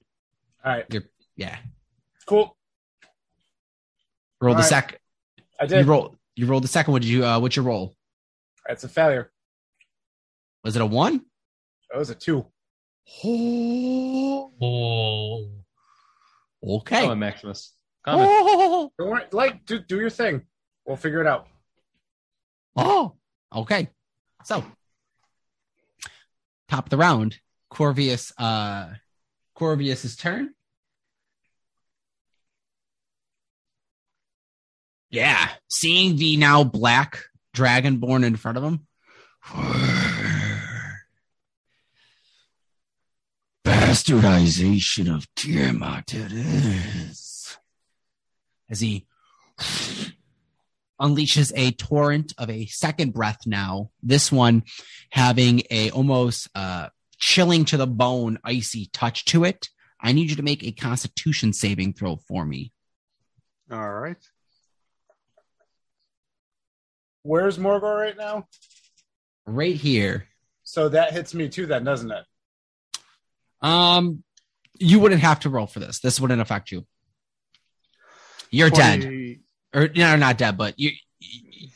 All 0.63 0.73
right. 0.73 0.85
You're 0.91 1.03
yeah. 1.35 1.57
Cool. 2.27 2.56
Roll 4.41 4.53
the 4.53 4.57
All 4.59 4.61
right. 4.63 4.69
sec. 4.69 5.01
I 5.59 5.63
You 5.63 5.69
did. 5.69 5.87
roll. 5.87 6.15
You 6.35 6.45
rolled 6.45 6.63
the 6.63 6.67
second. 6.67 6.91
What 6.93 7.01
did 7.01 7.09
you? 7.09 7.25
Uh, 7.25 7.39
what's 7.39 7.55
your 7.55 7.65
roll? 7.65 7.95
It's 8.69 8.83
a 8.83 8.89
failure. 8.89 9.31
Was 10.63 10.75
it 10.75 10.81
a 10.81 10.85
one? 10.85 11.21
That 11.91 11.97
was 11.97 12.09
a 12.09 12.15
two. 12.15 12.45
Oh. 14.61 15.49
Okay. 16.63 17.01
Come 17.01 17.11
on, 17.11 17.19
Maximus. 17.19 17.73
Coming. 18.05 18.25
Oh. 18.29 18.91
Don't 18.99 19.09
worry. 19.09 19.23
Like, 19.31 19.65
do, 19.65 19.79
do 19.79 19.99
your 19.99 20.09
thing. 20.09 20.43
We'll 20.85 20.97
figure 20.97 21.21
it 21.21 21.27
out. 21.27 21.47
Oh, 22.75 23.13
okay. 23.55 23.89
So, 24.43 24.63
top 26.69 26.85
of 26.85 26.89
the 26.89 26.97
round, 26.97 27.39
Corvius. 27.71 28.31
Uh, 28.37 28.89
Corvius's 29.57 30.15
turn. 30.15 30.53
Yeah, 35.09 35.49
seeing 35.69 36.17
the 36.17 36.37
now 36.37 36.63
black 36.63 37.19
dragonborn 37.55 38.25
in 38.25 38.35
front 38.35 38.57
of 38.57 38.63
him. 38.63 38.87
Bastardization 43.65 45.13
of 45.13 45.27
Tiamat 45.35 46.13
it 46.13 46.31
is. 46.31 47.57
as 48.69 48.79
he 48.79 49.05
unleashes 51.01 51.51
a 51.55 51.71
torrent 51.71 52.33
of 52.37 52.49
a 52.49 52.65
second 52.67 53.13
breath 53.13 53.39
now 53.45 53.91
this 54.01 54.31
one 54.31 54.63
having 55.11 55.61
a 55.69 55.89
almost 55.91 56.47
uh 56.55 56.87
chilling 57.19 57.65
to 57.65 57.77
the 57.77 57.87
bone 57.87 58.37
icy 58.43 58.89
touch 58.93 59.25
to 59.25 59.43
it 59.43 59.69
i 60.01 60.11
need 60.11 60.29
you 60.29 60.35
to 60.35 60.41
make 60.43 60.63
a 60.63 60.71
constitution 60.71 61.51
saving 61.53 61.93
throw 61.93 62.15
for 62.27 62.45
me 62.45 62.71
All 63.71 63.91
right. 63.91 64.17
Where's 67.27 67.57
Morgor 67.57 67.99
right 67.99 68.15
now? 68.17 68.47
right 69.45 69.75
here 69.75 70.27
So 70.63 70.87
that 70.89 71.11
hits 71.13 71.33
me 71.33 71.49
too, 71.49 71.65
then, 71.65 71.83
doesn't 71.83 72.09
it? 72.11 72.23
um 73.61 74.23
You 74.79 74.99
wouldn't 74.99 75.21
have 75.21 75.41
to 75.41 75.49
roll 75.49 75.67
for 75.67 75.79
this. 75.81 75.99
This 75.99 76.19
wouldn't 76.21 76.41
affect 76.41 76.71
you. 76.71 76.85
You're 78.49 78.69
dead, 78.69 79.01
20 79.01 79.39
or 79.73 79.89
no, 79.95 80.15
not 80.15 80.37
dead, 80.37 80.57
but 80.57 80.79
you. 80.79 80.91
you- 81.19 81.69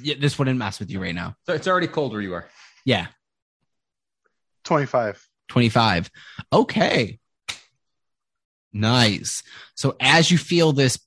you- 0.00 0.14
this 0.14 0.38
wouldn't 0.38 0.58
mess 0.58 0.78
with 0.78 0.90
you 0.90 1.00
right 1.00 1.14
now. 1.14 1.34
So 1.46 1.54
it's 1.54 1.66
already 1.66 1.88
cold 1.88 2.12
where 2.12 2.20
you 2.20 2.34
are. 2.34 2.46
Yeah, 2.84 3.06
25. 4.64 5.26
25. 5.48 6.10
Okay. 6.52 7.18
Nice. 8.72 9.42
So 9.74 9.96
as 9.98 10.30
you 10.30 10.36
feel 10.38 10.72
this 10.72 10.98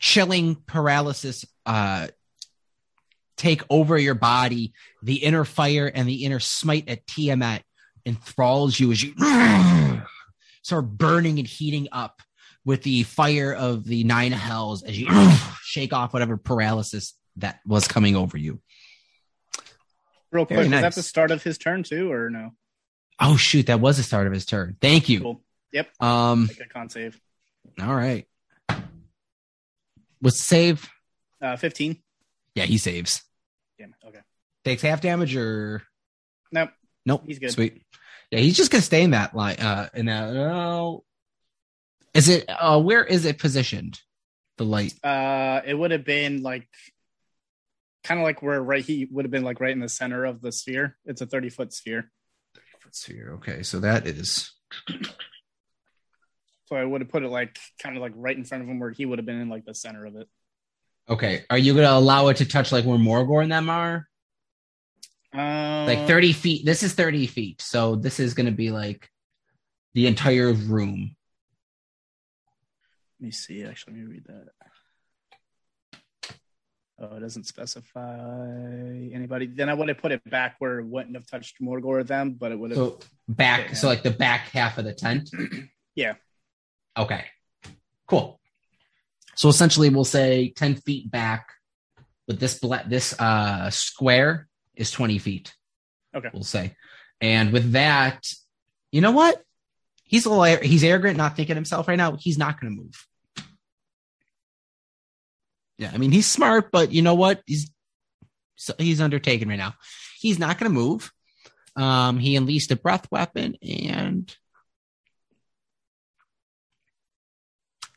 chilling 0.00 0.56
paralysis 0.56 1.44
uh 1.66 2.08
take 3.36 3.62
over 3.70 3.98
your 3.98 4.14
body, 4.14 4.72
the 5.02 5.16
inner 5.16 5.44
fire 5.44 5.90
and 5.92 6.08
the 6.08 6.24
inner 6.24 6.40
smite 6.40 6.88
at 6.88 7.06
Tiamat 7.06 7.62
enthralls 8.04 8.78
you 8.78 8.92
as 8.92 9.02
you 9.02 9.14
start 10.62 10.86
burning 10.86 11.38
and 11.38 11.46
heating 11.46 11.88
up 11.92 12.20
with 12.64 12.82
the 12.82 13.02
fire 13.04 13.52
of 13.52 13.84
the 13.84 14.04
nine 14.04 14.32
hells 14.32 14.82
as 14.82 14.98
you 14.98 15.08
shake 15.62 15.92
off 15.92 16.12
whatever 16.12 16.36
paralysis 16.36 17.14
that 17.36 17.60
was 17.66 17.88
coming 17.88 18.16
over 18.16 18.36
you. 18.36 18.60
Real 20.30 20.44
Very 20.44 20.46
quick, 20.46 20.58
was 20.58 20.68
nice. 20.68 20.82
that 20.82 20.94
the 20.94 21.02
start 21.02 21.30
of 21.30 21.42
his 21.42 21.58
turn 21.58 21.82
too, 21.82 22.10
or 22.10 22.30
no? 22.30 22.52
Oh 23.20 23.36
shoot, 23.36 23.66
that 23.66 23.80
was 23.80 23.96
the 23.98 24.02
start 24.02 24.26
of 24.26 24.32
his 24.32 24.46
turn. 24.46 24.76
Thank 24.80 25.08
you. 25.08 25.20
Cool. 25.20 25.42
Yep. 25.72 25.88
Um 26.00 26.48
a 26.60 26.68
con 26.68 26.88
save. 26.88 27.20
All 27.80 27.94
right. 27.94 28.26
What's 30.20 30.40
save? 30.40 30.88
Uh, 31.40 31.56
Fifteen. 31.56 31.98
Yeah, 32.54 32.64
he 32.64 32.78
saves. 32.78 33.22
Damn 33.78 33.90
it. 33.90 34.08
Okay. 34.08 34.20
Takes 34.64 34.82
half 34.82 35.00
damage 35.00 35.34
or 35.36 35.82
Nope. 36.52 36.70
nope. 37.06 37.22
He's 37.26 37.38
good. 37.38 37.50
Sweet. 37.52 37.82
Yeah, 38.30 38.38
he's 38.40 38.56
just 38.56 38.70
gonna 38.70 38.82
stay 38.82 39.02
in 39.02 39.10
that 39.10 39.34
line. 39.34 39.56
Uh, 39.56 39.88
in 39.94 40.06
that. 40.06 40.28
Oh, 40.36 41.04
is 42.14 42.28
it? 42.28 42.44
Uh, 42.48 42.80
where 42.80 43.04
is 43.04 43.24
it 43.24 43.38
positioned? 43.38 44.00
The 44.58 44.64
light. 44.64 44.94
Uh, 45.04 45.60
it 45.64 45.74
would 45.74 45.90
have 45.90 46.04
been 46.04 46.42
like, 46.42 46.68
kind 48.04 48.20
of 48.20 48.24
like 48.24 48.42
where 48.42 48.62
right 48.62 48.84
he 48.84 49.06
would 49.10 49.24
have 49.24 49.30
been 49.32 49.44
like 49.44 49.60
right 49.60 49.72
in 49.72 49.80
the 49.80 49.88
center 49.88 50.24
of 50.24 50.40
the 50.42 50.52
sphere. 50.52 50.96
It's 51.04 51.20
a 51.22 51.26
thirty 51.26 51.48
foot 51.48 51.72
sphere, 51.72 52.10
Thirty 52.54 52.66
foot 52.80 52.94
Sphere. 52.94 53.32
Okay, 53.34 53.62
so 53.62 53.80
that 53.80 54.06
is. 54.06 54.52
so 56.66 56.76
I 56.76 56.84
would 56.84 57.00
have 57.00 57.10
put 57.10 57.22
it 57.22 57.28
like 57.30 57.58
kind 57.82 57.96
of 57.96 58.02
like 58.02 58.12
right 58.14 58.36
in 58.36 58.44
front 58.44 58.62
of 58.62 58.68
him 58.68 58.78
where 58.78 58.90
he 58.90 59.04
would 59.06 59.18
have 59.18 59.26
been 59.26 59.40
in 59.40 59.48
like 59.48 59.64
the 59.64 59.74
center 59.74 60.04
of 60.06 60.16
it. 60.16 60.28
Okay, 61.08 61.44
are 61.50 61.58
you 61.58 61.74
gonna 61.74 61.90
allow 61.98 62.28
it 62.28 62.36
to 62.38 62.44
touch 62.46 62.72
like 62.72 62.84
where 62.84 62.98
Morgor 62.98 63.42
and 63.42 63.50
them 63.52 63.68
are? 63.68 64.08
Um, 65.32 65.86
Like 65.86 66.06
thirty 66.06 66.32
feet. 66.32 66.64
This 66.64 66.82
is 66.82 66.94
thirty 66.94 67.26
feet, 67.26 67.60
so 67.60 67.96
this 67.96 68.20
is 68.20 68.34
gonna 68.34 68.52
be 68.52 68.70
like 68.70 69.08
the 69.94 70.06
entire 70.06 70.52
room. 70.52 71.16
Let 73.20 73.26
me 73.26 73.30
see. 73.30 73.64
Actually, 73.64 73.94
let 73.94 74.02
me 74.02 74.12
read 74.12 74.24
that. 74.26 74.48
Oh, 77.00 77.16
it 77.16 77.20
doesn't 77.20 77.46
specify 77.46 78.46
anybody. 79.12 79.46
Then 79.46 79.68
I 79.68 79.74
would 79.74 79.88
have 79.88 79.98
put 79.98 80.12
it 80.12 80.22
back 80.30 80.56
where 80.60 80.78
it 80.78 80.86
wouldn't 80.86 81.16
have 81.16 81.26
touched 81.26 81.60
Morgor 81.60 81.84
or 81.84 82.04
them, 82.04 82.34
but 82.34 82.52
it 82.52 82.58
would 82.58 82.70
have. 82.70 82.78
So 82.78 83.00
back, 83.26 83.74
so 83.74 83.88
like 83.88 84.04
the 84.04 84.10
back 84.12 84.48
half 84.50 84.78
of 84.78 84.84
the 84.84 84.94
tent. 84.94 85.30
Yeah. 85.94 86.14
Okay. 86.96 87.26
Cool. 88.06 88.40
So 89.42 89.48
essentially, 89.48 89.90
we'll 89.90 90.04
say 90.04 90.52
ten 90.54 90.76
feet 90.76 91.10
back, 91.10 91.48
but 92.28 92.38
this 92.38 92.60
bla- 92.60 92.84
this 92.86 93.12
uh 93.18 93.70
square 93.70 94.46
is 94.76 94.92
twenty 94.92 95.18
feet. 95.18 95.52
Okay. 96.14 96.28
We'll 96.32 96.44
say, 96.44 96.76
and 97.20 97.52
with 97.52 97.72
that, 97.72 98.24
you 98.92 99.00
know 99.00 99.10
what? 99.10 99.42
He's 100.04 100.26
a 100.26 100.30
little 100.30 100.44
he's 100.64 100.84
arrogant, 100.84 101.16
not 101.16 101.34
thinking 101.34 101.56
himself 101.56 101.88
right 101.88 101.96
now. 101.96 102.16
He's 102.20 102.38
not 102.38 102.60
going 102.60 102.72
to 102.72 102.82
move. 102.84 103.04
Yeah, 105.76 105.90
I 105.92 105.98
mean 105.98 106.12
he's 106.12 106.28
smart, 106.28 106.70
but 106.70 106.92
you 106.92 107.02
know 107.02 107.16
what? 107.16 107.42
He's 107.44 107.68
so 108.54 108.74
he's 108.78 109.00
undertaken 109.00 109.48
right 109.48 109.58
now. 109.58 109.74
He's 110.20 110.38
not 110.38 110.56
going 110.60 110.70
to 110.70 110.78
move. 110.78 111.10
Um, 111.74 112.20
he 112.20 112.36
unleashed 112.36 112.70
a 112.70 112.76
breath 112.76 113.10
weapon, 113.10 113.56
and 113.60 114.32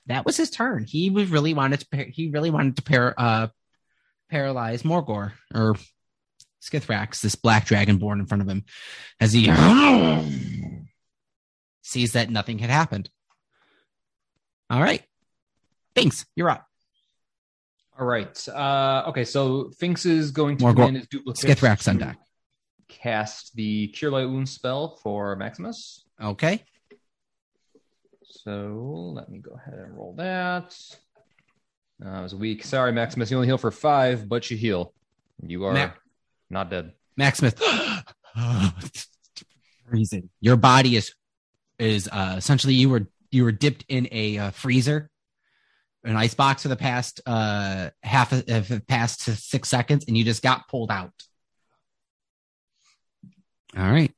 that 0.08 0.26
was 0.26 0.38
his 0.38 0.50
turn. 0.50 0.86
He 0.86 1.10
was 1.10 1.30
really 1.30 1.54
wanted 1.54 1.80
to. 1.82 1.88
par- 1.90 2.06
He 2.10 2.30
really 2.30 2.50
wanted 2.52 2.76
to 2.78 2.82
par, 2.84 3.14
uh, 3.18 3.48
paralyze 4.30 4.84
Morgor 4.84 5.34
or 5.54 5.76
Skitherax, 6.62 7.22
this 7.22 7.36
black 7.36 7.66
dragon 7.66 7.98
born 7.98 8.20
in 8.20 8.26
front 8.26 8.42
of 8.42 8.50
him, 8.50 8.64
as 9.20 9.34
he 9.34 9.46
sees 11.82 12.14
that 12.14 12.30
nothing 12.30 12.60
had 12.60 12.70
happened. 12.70 13.10
All 14.70 14.82
right, 14.82 15.04
thanks. 15.96 16.26
You're 16.36 16.50
up. 16.50 16.66
All 17.98 18.06
right. 18.06 18.48
Uh, 18.50 19.06
okay, 19.08 19.24
so 19.24 19.70
Finks 19.78 20.06
is 20.06 20.32
going 20.32 20.58
to 20.58 20.74
go- 20.74 20.88
in 20.88 20.98
as 20.98 21.08
duplicate. 21.08 21.58
Skitherax 21.58 21.88
on 21.88 21.98
deck. 21.98 22.18
Cast 22.90 23.56
the 23.56 23.88
Cure 23.90 24.12
Light 24.12 24.26
Wound 24.26 24.50
spell 24.50 24.98
for 25.02 25.36
Maximus. 25.36 26.04
Okay. 26.22 26.64
So 28.44 29.12
let 29.14 29.30
me 29.30 29.40
go 29.40 29.52
ahead 29.52 29.80
and 29.80 29.96
roll 29.96 30.14
that. 30.18 30.76
Uh, 32.04 32.10
I 32.10 32.22
was 32.22 32.36
weak. 32.36 32.64
Sorry, 32.64 32.92
Maximus. 32.92 33.32
You 33.32 33.38
only 33.38 33.48
heal 33.48 33.58
for 33.58 33.72
five, 33.72 34.28
but 34.28 34.52
you 34.52 34.58
heal. 34.58 34.94
You 35.42 35.66
are 35.66 35.74
Mac- 35.74 35.98
not 36.50 36.70
dead. 36.70 36.94
Max 37.16 37.40
Smith. 37.40 37.62
Freezing. 39.90 40.30
Your 40.42 40.58
body 40.58 40.98
is 40.98 41.14
is 41.80 42.10
uh, 42.12 42.36
essentially 42.38 42.74
you 42.74 42.90
were 42.90 43.08
you 43.32 43.44
were 43.44 43.52
dipped 43.52 43.86
in 43.88 44.08
a 44.12 44.38
uh, 44.38 44.52
freezer, 44.52 45.10
an 46.04 46.16
ice 46.16 46.34
box 46.34 46.64
for 46.64 46.68
the 46.70 46.76
past 46.76 47.22
uh, 47.26 47.90
half 48.04 48.32
of 48.32 48.44
of 48.50 48.68
the 48.68 48.82
past 48.82 49.22
six 49.22 49.70
seconds, 49.70 50.06
and 50.08 50.18
you 50.18 50.24
just 50.24 50.44
got 50.44 50.68
pulled 50.68 50.92
out. 50.92 51.14
All 53.78 53.90
right. 53.90 54.14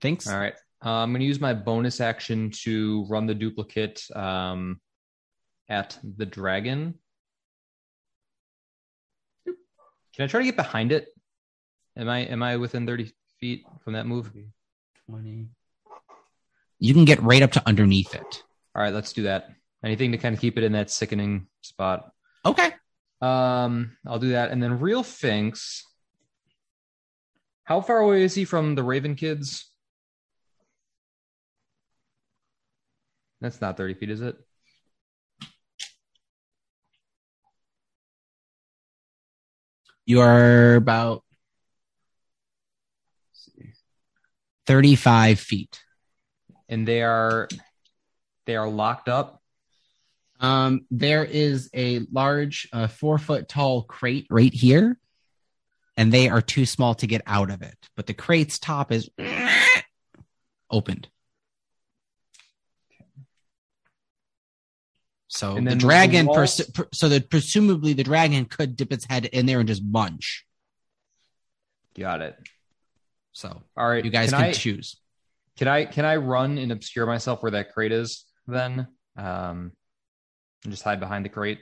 Thanks. 0.00 0.28
All 0.28 0.38
right. 0.38 0.54
Uh, 0.84 0.90
I'm 0.90 1.10
going 1.10 1.20
to 1.20 1.26
use 1.26 1.40
my 1.40 1.54
bonus 1.54 2.00
action 2.00 2.50
to 2.62 3.06
run 3.08 3.26
the 3.26 3.34
duplicate 3.34 4.04
um, 4.14 4.80
at 5.68 5.98
the 6.02 6.26
dragon. 6.26 6.94
Can 9.46 10.24
I 10.24 10.26
try 10.26 10.40
to 10.40 10.46
get 10.46 10.56
behind 10.56 10.92
it? 10.92 11.08
Am 11.96 12.08
I 12.08 12.20
am 12.20 12.42
I 12.42 12.56
within 12.56 12.86
30 12.86 13.12
feet 13.38 13.64
from 13.82 13.94
that 13.94 14.06
move? 14.06 14.30
Twenty. 15.06 15.48
You 16.78 16.94
can 16.94 17.04
get 17.04 17.22
right 17.22 17.42
up 17.42 17.52
to 17.52 17.62
underneath 17.66 18.14
it. 18.14 18.42
All 18.74 18.82
right, 18.82 18.92
let's 18.92 19.12
do 19.12 19.22
that. 19.24 19.50
Anything 19.84 20.12
to 20.12 20.18
kind 20.18 20.34
of 20.34 20.40
keep 20.40 20.58
it 20.58 20.64
in 20.64 20.72
that 20.72 20.90
sickening 20.90 21.46
spot. 21.62 22.10
Okay. 22.44 22.72
Um, 23.20 23.96
I'll 24.06 24.18
do 24.18 24.30
that. 24.30 24.50
And 24.50 24.62
then 24.62 24.80
real 24.80 25.02
Finks. 25.02 25.84
How 27.64 27.80
far 27.80 27.98
away 27.98 28.22
is 28.22 28.34
he 28.34 28.44
from 28.44 28.74
the 28.74 28.82
Raven 28.82 29.14
kids? 29.14 29.70
That's 33.40 33.60
not 33.60 33.76
30 33.76 33.94
feet, 33.94 34.10
is 34.10 34.20
it? 34.20 34.36
You 40.06 40.20
are 40.20 40.76
about 40.76 41.24
35 44.66 45.40
feet. 45.40 45.82
And 46.68 46.86
they 46.86 47.02
are 47.02 47.48
they 48.46 48.56
are 48.56 48.68
locked 48.68 49.08
up. 49.08 49.42
Um, 50.38 50.86
there 50.90 51.24
is 51.24 51.70
a 51.74 52.00
large, 52.12 52.68
uh, 52.72 52.86
four 52.86 53.18
foot 53.18 53.48
tall 53.48 53.82
crate 53.82 54.26
right 54.30 54.52
here, 54.52 54.98
and 55.96 56.12
they 56.12 56.28
are 56.28 56.42
too 56.42 56.66
small 56.66 56.94
to 56.96 57.06
get 57.06 57.22
out 57.26 57.50
of 57.50 57.62
it. 57.62 57.76
But 57.96 58.06
the 58.06 58.14
crate's 58.14 58.58
top 58.58 58.92
is 58.92 59.08
opened. 60.70 61.08
So 65.36 65.54
And 65.54 65.66
the 65.66 65.70
then 65.72 65.78
the 65.78 65.82
dragon, 65.82 66.26
pers- 66.28 66.66
per- 66.70 66.88
so 66.94 67.10
that 67.10 67.28
presumably 67.28 67.92
the 67.92 68.02
dragon 68.04 68.46
could 68.46 68.74
dip 68.74 68.90
its 68.90 69.04
head 69.04 69.26
in 69.26 69.44
there 69.44 69.58
and 69.60 69.68
just 69.68 69.84
munch. 69.84 70.46
Got 71.94 72.22
it. 72.22 72.36
So 73.32 73.62
All 73.76 73.86
right. 73.88 74.02
you 74.02 74.10
guys 74.10 74.30
can 74.30 74.38
can 74.40 74.48
I, 74.48 74.52
choose. 74.52 74.96
Can 75.58 75.68
I 75.68 75.84
can 75.84 76.06
I 76.06 76.16
run 76.16 76.56
and 76.56 76.72
obscure 76.72 77.04
myself 77.04 77.42
where 77.42 77.52
that 77.52 77.74
crate 77.74 77.92
is 77.92 78.24
then? 78.46 78.88
Um 79.14 79.72
and 80.64 80.72
just 80.72 80.82
hide 80.82 81.00
behind 81.00 81.26
the 81.26 81.28
crate. 81.28 81.58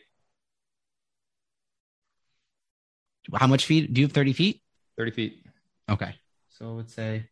How 3.35 3.49
much 3.49 3.67
feet? 3.67 3.93
Do 3.93 4.01
you 4.01 4.07
have 4.07 4.13
30 4.13 4.35
feet? 4.35 4.63
30 4.99 5.11
feet. 5.11 5.47
Okay. 5.91 6.15
So 6.51 6.71
I 6.71 6.75
would 6.75 6.91
say 6.91 7.25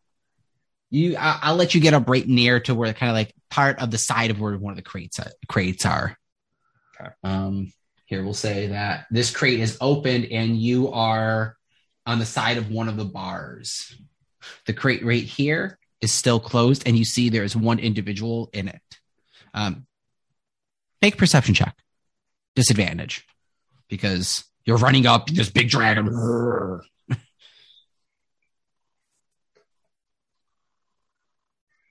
you. 0.91 1.17
I, 1.17 1.39
I'll 1.43 1.57
let 1.57 1.75
you 1.75 1.81
get 1.81 1.95
up 1.95 2.09
right 2.09 2.27
near 2.27 2.59
to 2.61 2.75
where 2.75 2.93
kind 2.93 3.11
of 3.11 3.15
like 3.15 3.33
part 3.49 3.81
of 3.81 3.93
the 3.93 3.99
side 3.99 4.33
of 4.33 4.41
where 4.41 4.59
one 4.59 4.73
of 4.73 4.77
the 4.77 4.83
crates 4.83 5.21
uh, 5.21 5.31
crates 5.49 5.87
are. 5.87 6.19
Okay. 7.03 7.13
Um. 7.25 7.73
Here 8.07 8.23
we'll 8.23 8.35
say 8.35 8.67
that 8.67 9.07
this 9.11 9.31
crate 9.31 9.61
is 9.61 9.79
opened 9.81 10.27
and 10.27 10.59
you 10.59 10.93
are 10.93 11.57
on 12.05 12.19
the 12.19 12.27
side 12.27 12.59
of 12.59 12.71
one 12.71 12.91
of 12.91 12.99
the 12.99 13.07
bars. 13.07 13.97
The 14.67 14.75
crate 14.75 15.03
right 15.03 15.25
here 15.25 15.79
is 16.03 16.13
still 16.13 16.39
closed, 16.39 16.83
and 16.85 16.99
you 16.99 17.07
see 17.07 17.31
there 17.31 17.45
is 17.45 17.57
one 17.57 17.79
individual 17.79 18.51
in 18.53 18.69
it. 18.69 18.83
Um, 19.55 19.87
make 21.01 21.17
perception 21.17 21.55
check. 21.55 21.75
Disadvantage 22.55 23.27
because 23.89 24.45
you're 24.67 24.77
running 24.77 25.07
up 25.07 25.29
this 25.29 25.49
big 25.49 25.71
dragon. 25.71 26.11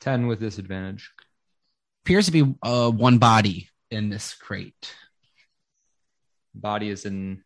Ten 0.02 0.28
with 0.28 0.40
disadvantage. 0.40 1.12
Appears 2.04 2.28
to 2.28 2.32
be 2.32 2.56
uh, 2.62 2.92
one 2.92 3.18
body 3.18 3.70
in 3.92 4.10
this 4.10 4.34
crate. 4.34 4.96
Body 6.56 6.90
is 6.90 7.06
in 7.06 7.44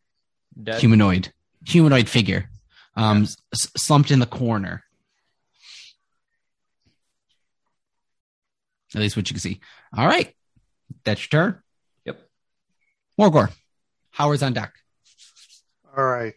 dead. 0.62 0.80
Humanoid, 0.80 1.32
humanoid 1.66 2.08
figure, 2.08 2.50
um, 2.96 3.24
s- 3.54 3.72
slumped 3.76 4.12
in 4.12 4.20
the 4.20 4.26
corner. 4.26 4.84
At 8.94 9.02
least 9.02 9.18
what 9.18 9.30
you 9.30 9.34
can 9.34 9.42
see. 9.42 9.60
All 9.96 10.08
right, 10.08 10.34
that's 11.04 11.22
your 11.22 11.30
turn. 11.30 11.62
Yep. 12.06 12.22
Morgor, 13.20 13.52
Howard's 14.12 14.42
on 14.44 14.54
deck. 14.54 14.74
All 15.98 16.04
right. 16.06 16.34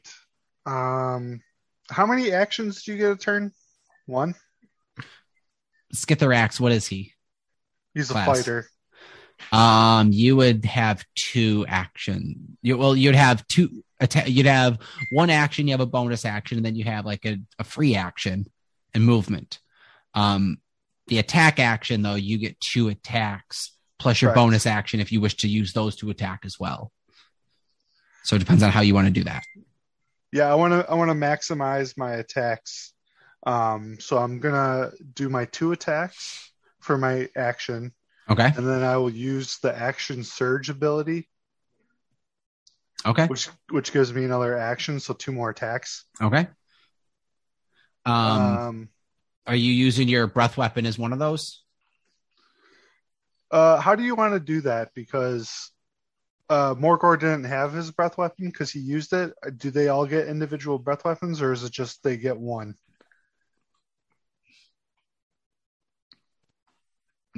Um, 0.66 1.40
how 1.90 2.06
many 2.06 2.32
actions 2.32 2.82
do 2.82 2.92
you 2.92 2.98
get 2.98 3.10
a 3.12 3.16
turn? 3.16 3.52
One. 4.06 4.34
Skitherax, 5.94 6.60
what 6.60 6.72
is 6.72 6.86
he? 6.86 7.12
He's 7.94 8.10
a 8.10 8.14
fighter. 8.14 8.66
Um, 9.52 10.12
you 10.12 10.36
would 10.36 10.64
have 10.64 11.04
two 11.14 11.64
action. 11.68 12.58
You 12.62 12.76
well, 12.76 12.96
you'd 12.96 13.14
have 13.14 13.46
two. 13.48 13.82
You'd 14.26 14.46
have 14.46 14.78
one 15.10 15.30
action. 15.30 15.66
You 15.66 15.72
have 15.72 15.80
a 15.80 15.86
bonus 15.86 16.24
action, 16.24 16.58
and 16.58 16.64
then 16.64 16.76
you 16.76 16.84
have 16.84 17.04
like 17.04 17.24
a, 17.24 17.38
a 17.58 17.64
free 17.64 17.96
action 17.96 18.46
and 18.94 19.04
movement. 19.04 19.58
Um, 20.14 20.58
the 21.08 21.18
attack 21.18 21.58
action 21.58 22.02
though, 22.02 22.14
you 22.14 22.38
get 22.38 22.60
two 22.60 22.88
attacks 22.88 23.72
plus 23.98 24.22
your 24.22 24.30
Correct. 24.30 24.36
bonus 24.36 24.66
action 24.66 25.00
if 25.00 25.10
you 25.10 25.20
wish 25.20 25.36
to 25.38 25.48
use 25.48 25.72
those 25.72 25.96
to 25.96 26.10
attack 26.10 26.40
as 26.44 26.58
well. 26.60 26.92
So 28.22 28.36
it 28.36 28.40
depends 28.40 28.62
on 28.62 28.70
how 28.70 28.82
you 28.82 28.94
want 28.94 29.06
to 29.06 29.12
do 29.12 29.24
that. 29.24 29.42
Yeah, 30.32 30.52
I 30.52 30.54
want 30.54 30.72
to. 30.72 30.90
I 30.90 30.94
want 30.94 31.10
to 31.10 31.14
maximize 31.14 31.96
my 31.96 32.14
attacks. 32.14 32.92
Um, 33.46 33.96
so 33.98 34.18
I'm 34.18 34.40
gonna 34.40 34.92
do 35.14 35.28
my 35.28 35.46
two 35.46 35.72
attacks 35.72 36.52
for 36.80 36.98
my 36.98 37.28
action, 37.34 37.92
Okay. 38.30 38.52
and 38.56 38.66
then 38.66 38.82
I 38.82 38.96
will 38.98 39.10
use 39.10 39.58
the 39.58 39.74
action 39.74 40.22
surge 40.22 40.68
ability, 40.68 41.28
Okay. 43.06 43.26
which 43.26 43.48
which 43.70 43.92
gives 43.92 44.12
me 44.12 44.24
another 44.24 44.56
action, 44.56 45.00
so 45.00 45.14
two 45.14 45.32
more 45.32 45.50
attacks. 45.50 46.04
Okay. 46.20 46.48
Um, 48.04 48.42
Um, 48.42 48.88
are 49.46 49.54
you 49.56 49.72
using 49.72 50.08
your 50.08 50.26
breath 50.26 50.56
weapon 50.56 50.84
as 50.86 50.98
one 50.98 51.12
of 51.12 51.18
those? 51.18 51.62
uh, 53.50 53.80
how 53.80 53.94
do 53.94 54.02
you 54.02 54.14
want 54.14 54.34
to 54.34 54.40
do 54.40 54.60
that? 54.62 54.92
Because 54.94 55.70
uh, 56.50 56.74
Morgor 56.74 57.18
didn't 57.18 57.44
have 57.44 57.72
his 57.72 57.90
breath 57.90 58.18
weapon 58.18 58.46
because 58.46 58.70
he 58.70 58.80
used 58.80 59.12
it. 59.14 59.32
Do 59.56 59.70
they 59.70 59.88
all 59.88 60.06
get 60.06 60.28
individual 60.28 60.78
breath 60.78 61.04
weapons, 61.04 61.40
or 61.40 61.52
is 61.52 61.64
it 61.64 61.72
just 61.72 62.02
they 62.02 62.18
get 62.18 62.38
one? 62.38 62.74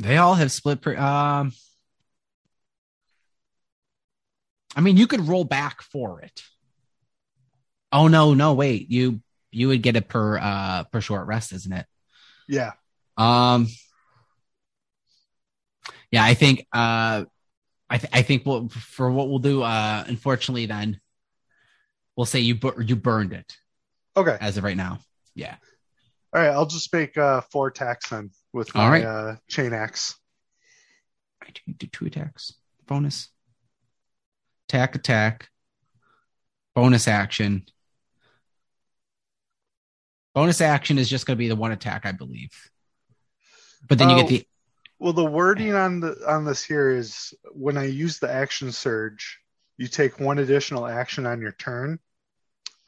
They 0.01 0.17
all 0.17 0.35
have 0.35 0.51
split. 0.51 0.81
Per, 0.81 0.97
um, 0.97 1.53
I 4.75 4.81
mean, 4.81 4.97
you 4.97 5.07
could 5.07 5.27
roll 5.29 5.45
back 5.45 5.83
for 5.83 6.21
it. 6.23 6.43
Oh 7.93 8.09
no, 8.09 8.35
no, 8.35 8.55
wait. 8.55 8.91
You 8.91 9.21
you 9.51 9.69
would 9.69 9.83
get 9.83 9.97
it 9.97 10.09
per 10.09 10.39
uh 10.39 10.85
per 10.85 11.01
short 11.01 11.27
rest, 11.27 11.53
isn't 11.53 11.73
it? 11.73 11.87
Yeah. 12.49 12.73
Um. 13.17 13.69
Yeah, 16.11 16.25
I 16.25 16.35
think. 16.35 16.67
Uh, 16.73 17.25
I 17.93 17.99
th- 17.99 18.11
I 18.13 18.23
think 18.23 18.47
we'll, 18.47 18.69
for 18.69 19.11
what 19.11 19.29
we'll 19.29 19.41
do. 19.41 19.63
Uh, 19.63 20.05
unfortunately, 20.07 20.67
then 20.67 21.01
we'll 22.17 22.25
say 22.27 22.39
you 22.41 22.55
bur- 22.55 22.81
you 22.81 22.95
burned 22.97 23.33
it 23.33 23.57
Okay. 24.17 24.37
as 24.41 24.57
of 24.57 24.65
right 24.65 24.77
now. 24.77 25.01
Yeah. 25.35 25.57
All 26.33 26.41
right. 26.41 26.51
I'll 26.51 26.67
just 26.67 26.93
make 26.93 27.19
uh, 27.19 27.41
four 27.53 27.67
attacks 27.69 28.09
then 28.11 28.31
with 28.53 28.75
my 28.75 28.89
right. 28.91 29.05
uh, 29.05 29.37
chain 29.49 29.73
axe. 29.73 30.17
I 31.43 31.47
do, 31.67 31.73
do 31.75 31.87
two 31.87 32.07
attacks. 32.07 32.53
Bonus. 32.87 33.29
Attack, 34.69 34.95
attack. 34.95 35.49
Bonus 36.75 37.09
action. 37.09 37.65
Bonus 40.35 40.61
action 40.61 40.99
is 40.99 41.09
just 41.09 41.27
going 41.27 41.37
to 41.37 41.39
be 41.39 41.49
the 41.49 41.57
one 41.57 41.73
attack, 41.73 42.07
I 42.07 42.13
believe. 42.13 42.51
But 43.89 43.99
then 43.99 44.11
you 44.11 44.17
Oh. 44.17 44.21
get 44.21 44.29
the. 44.29 44.47
Well, 44.99 45.13
the 45.15 45.25
wording 45.25 45.75
on 45.75 46.01
the 46.01 46.15
on 46.29 46.45
this 46.45 46.63
here 46.63 46.91
is 46.91 47.33
when 47.53 47.79
I 47.79 47.85
use 47.87 48.19
the 48.19 48.31
action 48.31 48.71
surge, 48.71 49.39
you 49.79 49.89
take 49.89 50.21
one 50.21 50.39
additional 50.39 50.87
action 50.87 51.25
on 51.25 51.41
your 51.41 51.53
turn, 51.53 51.99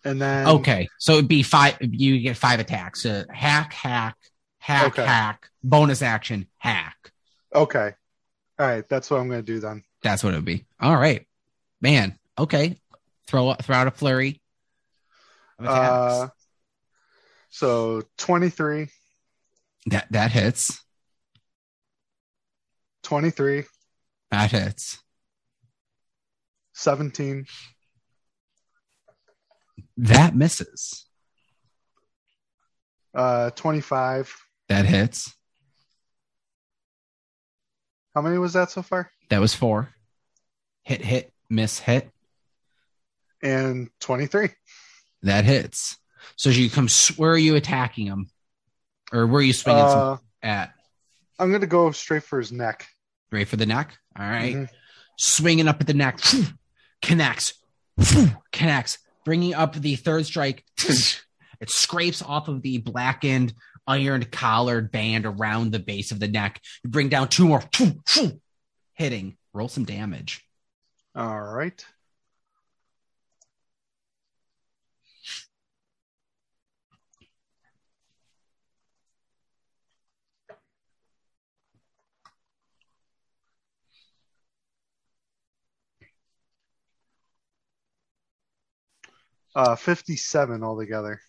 and 0.04 0.20
then 0.20 0.46
Okay. 0.46 0.88
So 0.98 1.14
it'd 1.14 1.26
be 1.28 1.42
five. 1.42 1.78
You 1.80 2.20
get 2.20 2.36
five 2.36 2.60
attacks. 2.60 3.06
Uh, 3.06 3.24
hack, 3.30 3.72
hack, 3.72 4.16
hack, 4.62 4.86
Okay. 4.92 5.04
hack. 5.04 5.48
Bonus 5.64 6.02
action, 6.02 6.46
hack. 6.58 7.12
okay, 7.54 7.92
all 8.58 8.66
right, 8.66 8.88
that's 8.88 9.10
what 9.10 9.20
I'm 9.20 9.28
going 9.28 9.44
to 9.44 9.52
do 9.52 9.58
then. 9.60 9.82
That's 10.02 10.22
what 10.24 10.32
it 10.34 10.36
would 10.36 10.44
be. 10.44 10.64
All 10.80 10.96
right. 10.96 11.26
Man. 11.80 12.18
Okay. 12.38 12.78
Throw, 13.26 13.54
throw 13.54 13.76
out 13.76 13.86
a 13.86 13.90
flurry. 13.92 14.40
Uh, 15.64 16.28
so 17.50 18.02
23, 18.18 18.88
that, 19.86 20.06
that 20.10 20.32
hits. 20.32 20.82
23, 23.04 23.64
That 24.30 24.50
hits. 24.50 24.98
17, 26.74 27.46
That 29.98 30.34
misses. 30.34 31.06
uh, 33.14 33.50
25. 33.50 34.34
That 34.72 34.86
hits. 34.86 35.36
How 38.14 38.22
many 38.22 38.38
was 38.38 38.54
that 38.54 38.70
so 38.70 38.80
far? 38.80 39.10
That 39.28 39.38
was 39.38 39.54
four. 39.54 39.90
Hit, 40.82 41.02
hit, 41.02 41.30
miss, 41.50 41.78
hit. 41.78 42.08
And 43.42 43.90
23. 44.00 44.48
That 45.24 45.44
hits. 45.44 45.98
So 46.36 46.48
you 46.48 46.70
come. 46.70 46.88
Where 47.18 47.32
are 47.32 47.36
you 47.38 47.54
attacking 47.56 48.06
him, 48.06 48.30
or 49.12 49.26
where 49.26 49.40
are 49.40 49.42
you 49.42 49.52
swinging 49.52 49.82
Uh, 49.84 50.16
at? 50.42 50.72
I'm 51.38 51.50
going 51.50 51.60
to 51.60 51.66
go 51.66 51.90
straight 51.92 52.22
for 52.24 52.38
his 52.38 52.50
neck. 52.50 52.88
Right 53.30 53.46
for 53.46 53.56
the 53.56 53.66
neck. 53.66 53.98
All 54.18 54.24
right. 54.24 54.54
Mhm. 54.56 54.68
Swinging 55.18 55.68
up 55.68 55.82
at 55.82 55.86
the 55.86 55.92
neck. 55.92 56.18
Connects. 57.02 57.52
Connects. 58.52 58.96
Bringing 59.26 59.52
up 59.52 59.74
the 59.74 59.96
third 59.96 60.24
strike. 60.24 60.64
It 61.60 61.70
scrapes 61.70 62.22
off 62.22 62.48
of 62.48 62.60
the 62.62 62.78
blackened 62.78 63.54
iron 63.86 64.24
collared 64.24 64.90
band 64.90 65.26
around 65.26 65.72
the 65.72 65.78
base 65.78 66.12
of 66.12 66.20
the 66.20 66.28
neck. 66.28 66.60
You 66.84 66.90
bring 66.90 67.08
down 67.08 67.28
two 67.28 67.46
more. 67.46 67.62
Hitting. 68.94 69.36
Roll 69.52 69.68
some 69.68 69.84
damage. 69.84 70.44
All 71.14 71.40
right. 71.40 71.84
Uh, 89.54 89.76
57 89.76 90.62
altogether. 90.62 91.20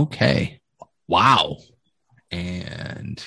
Okay. 0.00 0.62
Wow. 1.08 1.58
And 2.30 3.22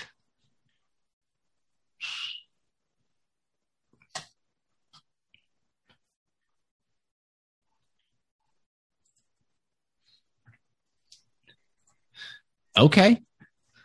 okay. 12.75 13.21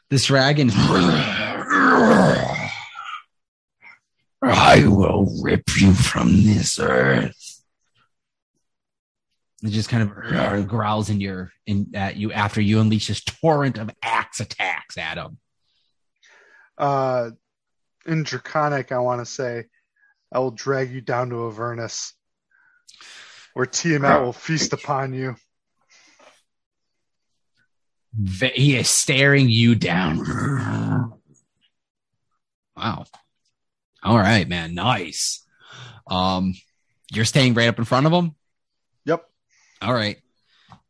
This 0.08 0.24
dragon 0.24 0.70
I 4.42 4.84
will 4.86 5.28
rip 5.42 5.64
you 5.78 5.92
from 5.92 6.44
this 6.44 6.78
earth. 6.78 7.47
It 9.62 9.70
just 9.70 9.88
kind 9.88 10.10
of 10.10 10.68
growls 10.68 11.10
in 11.10 11.20
your 11.20 11.52
in 11.66 11.90
at 11.94 12.16
you 12.16 12.32
after 12.32 12.60
you 12.60 12.80
unleash 12.80 13.08
this 13.08 13.22
torrent 13.22 13.78
of 13.78 13.90
axe 14.02 14.40
attacks 14.40 14.96
at 14.96 15.18
him. 15.18 15.38
Uh, 16.76 17.30
in 18.06 18.22
Draconic, 18.22 18.92
I 18.92 18.98
want 18.98 19.20
to 19.20 19.26
say, 19.26 19.64
I 20.32 20.38
will 20.38 20.52
drag 20.52 20.92
you 20.92 21.00
down 21.00 21.30
to 21.30 21.48
Avernus, 21.48 22.14
where 23.54 23.66
Tiamat 23.66 24.22
will 24.22 24.32
feast 24.32 24.72
upon 24.72 25.12
you. 25.12 25.34
he 28.54 28.76
is 28.76 28.88
staring 28.88 29.48
you 29.48 29.74
down. 29.74 31.18
Wow. 32.76 33.06
All 34.04 34.16
right, 34.16 34.48
man. 34.48 34.74
Nice. 34.74 35.44
Um, 36.06 36.54
you're 37.12 37.24
staying 37.24 37.54
right 37.54 37.68
up 37.68 37.78
in 37.78 37.84
front 37.84 38.06
of 38.06 38.12
him. 38.12 38.36
All 39.80 39.94
right, 39.94 40.18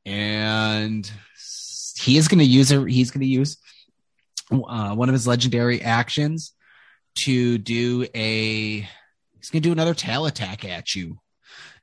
and 0.06 1.10
he 2.00 2.16
is 2.16 2.28
going 2.28 2.38
to 2.38 2.44
use 2.44 2.72
a, 2.72 2.84
He's 2.88 3.10
going 3.10 3.20
to 3.20 3.26
use 3.26 3.58
uh, 4.50 4.94
one 4.94 5.08
of 5.08 5.12
his 5.12 5.26
legendary 5.26 5.82
actions 5.82 6.52
to 7.16 7.58
do 7.58 8.06
a. 8.14 8.80
He's 9.36 9.50
going 9.50 9.62
to 9.62 9.68
do 9.68 9.72
another 9.72 9.94
tail 9.94 10.26
attack 10.26 10.64
at 10.64 10.94
you 10.94 11.18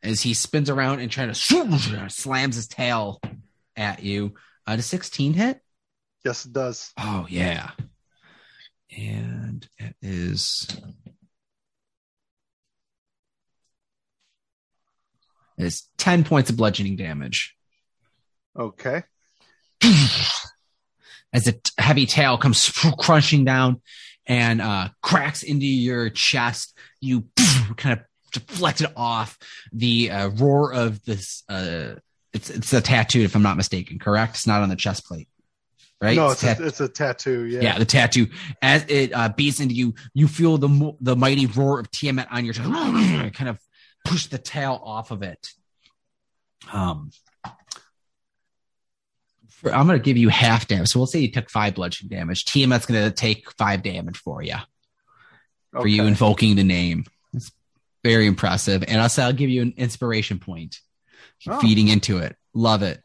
as 0.04 0.22
he 0.22 0.34
spins 0.34 0.70
around 0.70 1.00
and 1.00 1.12
trying 1.12 1.34
to 1.34 2.10
slams 2.10 2.56
his 2.56 2.68
tail 2.68 3.20
at 3.76 4.04
you. 4.04 4.34
Uh, 4.68 4.76
does 4.76 4.86
16 4.86 5.34
hit? 5.34 5.60
Yes, 6.24 6.46
it 6.46 6.54
does. 6.54 6.92
Oh 6.98 7.28
yeah. 7.30 7.72
And 8.98 9.68
it 9.78 9.96
is 10.02 10.68
it's 15.58 15.90
10 15.98 16.24
points 16.24 16.50
of 16.50 16.58
bludgeoning 16.58 16.96
damage. 16.96 17.56
Okay. 18.58 19.04
As 21.34 21.48
a 21.48 21.56
heavy 21.78 22.06
tail 22.06 22.38
comes 22.38 22.70
crunching 23.00 23.46
down 23.46 23.82
and 24.26 24.62
uh, 24.62 24.90
cracks 25.02 25.44
into 25.44 25.66
your 25.66 26.10
chest, 26.10 26.78
you 27.02 27.26
kind 27.78 28.00
of 28.00 28.06
deflect 28.32 28.82
it 28.82 28.92
off. 28.96 29.38
The 29.72 30.12
uh, 30.12 30.30
roar 30.30 30.74
of 30.74 31.04
this, 31.04 31.44
uh, 31.50 31.96
it's 32.34 32.50
it's 32.50 32.74
a 32.74 32.82
tattoo, 32.82 33.22
if 33.22 33.36
I'm 33.36 33.44
not 33.44 33.58
mistaken, 33.58 34.00
correct? 34.00 34.36
It's 34.36 34.48
not 34.48 34.62
on 34.62 34.70
the 34.70 34.76
chest 34.76 35.06
plate, 35.06 35.30
right? 36.02 36.18
No, 36.18 36.32
it's 36.32 36.42
tat- 36.42 36.60
a, 36.60 36.66
it's 36.66 36.82
a 36.82 36.90
tattoo. 36.90 37.46
Yeah. 37.46 37.62
yeah. 37.62 37.80
the 37.80 37.86
tattoo. 37.86 38.28
As 38.62 38.86
it 38.90 39.14
uh, 39.14 39.30
beats 39.30 39.60
into 39.60 39.74
you, 39.76 39.94
you 40.14 40.28
feel 40.28 40.58
the 40.58 40.68
mo- 40.68 40.98
the 41.00 41.16
mighty 41.16 41.46
roar 41.46 41.80
of 41.80 41.90
Tiamat 41.92 42.28
on 42.32 42.44
your 42.44 42.54
chest. 42.54 42.70
kind 43.34 43.50
of 43.50 43.60
push 44.06 44.28
the 44.28 44.38
tail 44.38 44.80
off 44.84 45.12
of 45.12 45.22
it. 45.24 45.50
Um, 46.72 47.12
for, 49.50 49.74
I'm 49.74 49.86
going 49.88 50.00
to 50.00 50.04
give 50.04 50.18
you 50.18 50.30
half 50.30 50.68
damage. 50.68 50.90
So 50.90 51.00
we'll 51.00 51.08
say 51.08 51.20
you 51.20 51.32
took 51.32 51.50
five 51.50 51.76
bludgeoning 51.76 52.18
damage. 52.18 52.46
Tiamat's 52.46 52.86
going 52.86 53.04
to 53.04 53.12
take 53.12 53.52
five 53.52 53.84
damage 53.84 54.18
for 54.18 54.42
you 54.42 54.56
for 55.72 55.88
you 55.88 56.04
invoking 56.06 56.56
the 56.56 56.64
name. 56.64 57.04
It's 57.34 57.52
very 58.04 58.28
impressive. 58.28 58.84
And 58.88 59.02
also, 59.02 59.24
I'll 59.24 59.34
give 59.34 59.50
you 59.50 59.62
an 59.62 59.74
inspiration 59.78 60.40
point, 60.40 60.80
Oh. 61.48 61.60
feeding 61.60 61.90
into 61.90 62.20
it. 62.20 62.36
Love 62.54 62.82
it. 62.82 63.02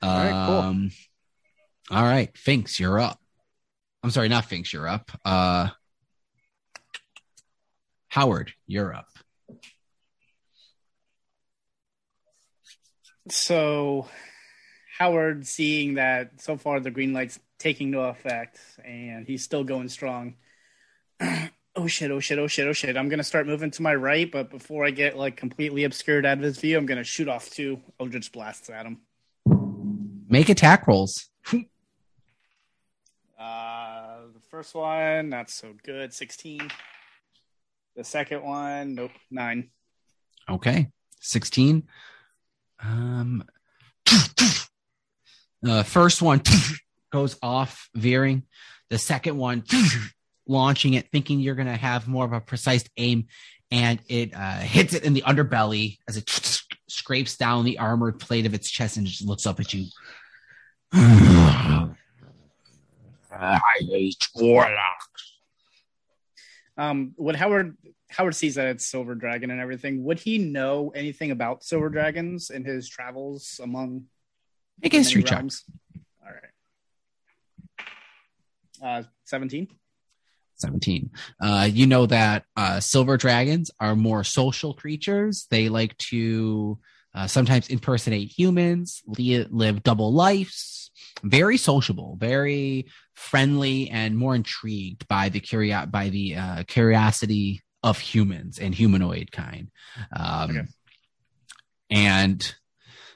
All 0.00 0.08
right, 0.16 0.46
cool. 0.46 0.56
Um, 0.56 0.90
all 1.90 2.02
right, 2.04 2.36
Finks, 2.38 2.80
you're 2.80 2.98
up. 2.98 3.18
I'm 4.02 4.10
sorry, 4.10 4.28
not 4.28 4.46
Finks, 4.46 4.72
you're 4.72 4.88
up. 4.88 5.10
Uh, 5.26 5.68
Howard, 8.08 8.52
you're 8.66 8.94
up. 8.94 9.08
So, 13.30 14.08
Howard, 14.98 15.46
seeing 15.46 15.94
that 15.94 16.40
so 16.40 16.56
far 16.56 16.80
the 16.80 16.90
green 16.90 17.12
light's 17.12 17.38
taking 17.58 17.90
no 17.90 18.02
effect 18.02 18.58
and 18.84 19.26
he's 19.26 19.44
still 19.44 19.64
going 19.64 19.88
strong. 19.88 20.34
oh 21.76 21.86
shit, 21.86 22.10
oh 22.10 22.20
shit, 22.20 22.38
oh 22.38 22.46
shit, 22.46 22.66
oh 22.66 22.72
shit. 22.72 22.96
I'm 22.96 23.08
going 23.08 23.18
to 23.18 23.24
start 23.24 23.46
moving 23.46 23.70
to 23.72 23.82
my 23.82 23.94
right, 23.94 24.30
but 24.30 24.50
before 24.50 24.84
I 24.84 24.90
get 24.90 25.16
like 25.16 25.36
completely 25.36 25.84
obscured 25.84 26.26
out 26.26 26.38
of 26.38 26.44
his 26.44 26.58
view, 26.58 26.76
I'm 26.76 26.86
going 26.86 26.98
to 26.98 27.04
shoot 27.04 27.28
off 27.28 27.50
two 27.50 27.80
Eldritch 28.00 28.32
Blasts 28.32 28.70
at 28.70 28.86
him. 28.86 29.00
Make 30.28 30.48
attack 30.48 30.86
rolls. 30.86 31.28
Uh, 33.38 34.18
the 34.34 34.40
first 34.50 34.74
one, 34.74 35.28
not 35.30 35.48
so 35.48 35.74
good, 35.82 36.12
16. 36.12 36.60
The 37.96 38.04
second 38.04 38.42
one, 38.42 38.94
nope, 38.94 39.12
nine. 39.30 39.70
Okay, 40.48 40.88
16. 41.20 41.84
Um, 42.82 43.44
the 45.62 45.84
first 45.86 46.22
one 46.22 46.42
goes 47.12 47.36
off 47.42 47.88
veering. 47.94 48.44
The 48.88 48.98
second 48.98 49.36
one 49.36 49.64
launching 50.46 50.94
it, 50.94 51.08
thinking 51.10 51.40
you're 51.40 51.54
going 51.54 51.68
to 51.68 51.76
have 51.76 52.08
more 52.08 52.24
of 52.24 52.32
a 52.32 52.40
precise 52.40 52.84
aim, 52.96 53.26
and 53.70 54.00
it 54.08 54.34
uh, 54.34 54.58
hits 54.58 54.94
it 54.94 55.04
in 55.04 55.14
the 55.14 55.22
underbelly 55.22 55.98
as 56.08 56.16
it 56.16 56.28
scrapes 56.88 57.36
down 57.36 57.64
the 57.64 57.78
armored 57.78 58.18
plate 58.18 58.46
of 58.46 58.54
its 58.54 58.70
chest 58.70 58.96
and 58.96 59.06
just 59.06 59.24
looks 59.24 59.46
up 59.46 59.60
at 59.60 59.72
you. 59.72 59.86
I 63.32 63.78
hate 63.80 64.28
warlocks. 64.34 65.38
Um, 66.76 67.14
would 67.16 67.36
Howard 67.36 67.76
Howard 68.10 68.34
sees 68.34 68.56
that 68.56 68.66
it's 68.66 68.84
Silver 68.86 69.14
Dragon 69.14 69.50
and 69.50 69.60
everything? 69.60 70.02
Would 70.04 70.18
he 70.18 70.38
know 70.38 70.90
anything 70.94 71.30
about 71.30 71.62
Silver 71.62 71.88
Dragons 71.88 72.50
in 72.50 72.64
his 72.64 72.88
travels 72.88 73.60
among 73.62 74.04
Make 74.82 74.92
history 74.92 75.20
many 75.20 75.28
check. 75.28 75.38
realms? 75.38 75.64
All 76.24 76.32
right. 78.82 79.00
Uh, 79.00 79.02
seventeen. 79.24 79.68
17. 80.56 81.10
Uh, 81.40 81.68
you 81.72 81.86
know 81.86 82.04
that 82.04 82.44
uh, 82.54 82.80
silver 82.80 83.16
dragons 83.16 83.70
are 83.80 83.96
more 83.96 84.22
social 84.22 84.74
creatures. 84.74 85.46
They 85.50 85.70
like 85.70 85.96
to 85.96 86.78
uh, 87.14 87.26
sometimes 87.26 87.68
impersonate 87.68 88.30
humans, 88.30 89.00
li- 89.06 89.46
live 89.48 89.82
double 89.82 90.12
lives, 90.12 90.90
very 91.22 91.56
sociable, 91.56 92.16
very 92.20 92.88
friendly, 93.14 93.88
and 93.88 94.18
more 94.18 94.34
intrigued 94.34 95.08
by 95.08 95.30
the 95.30 95.40
curio- 95.40 95.86
by 95.86 96.10
the 96.10 96.36
uh, 96.36 96.64
curiosity 96.64 97.62
of 97.82 97.98
humans 97.98 98.58
and 98.58 98.74
humanoid 98.74 99.32
kind. 99.32 99.70
Um, 100.14 100.50
Okay. 100.50 100.62
And 101.92 102.54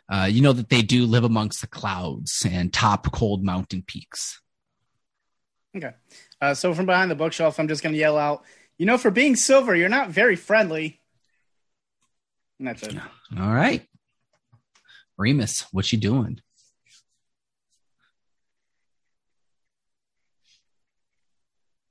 uh, 0.08 0.28
you 0.30 0.42
know 0.42 0.52
that 0.52 0.68
they 0.68 0.82
do 0.82 1.06
live 1.06 1.24
amongst 1.24 1.60
the 1.60 1.66
clouds 1.68 2.44
and 2.48 2.72
top 2.72 3.10
cold 3.12 3.44
mountain 3.44 3.84
peaks. 3.86 4.40
Okay. 5.76 5.92
Uh, 6.40 6.54
so 6.54 6.74
from 6.74 6.86
behind 6.86 7.10
the 7.10 7.14
bookshelf, 7.14 7.58
I'm 7.58 7.68
just 7.68 7.82
going 7.82 7.92
to 7.92 7.98
yell 7.98 8.18
out, 8.18 8.44
"You 8.78 8.86
know, 8.86 8.98
for 8.98 9.10
being 9.10 9.36
silver, 9.36 9.74
you're 9.74 9.88
not 9.88 10.10
very 10.10 10.36
friendly." 10.36 11.00
And 12.58 12.68
that's 12.68 12.82
it. 12.82 12.96
All 13.38 13.52
right. 13.52 13.86
Remus, 15.16 15.66
what 15.72 15.92
you 15.92 15.98
doing? 15.98 16.40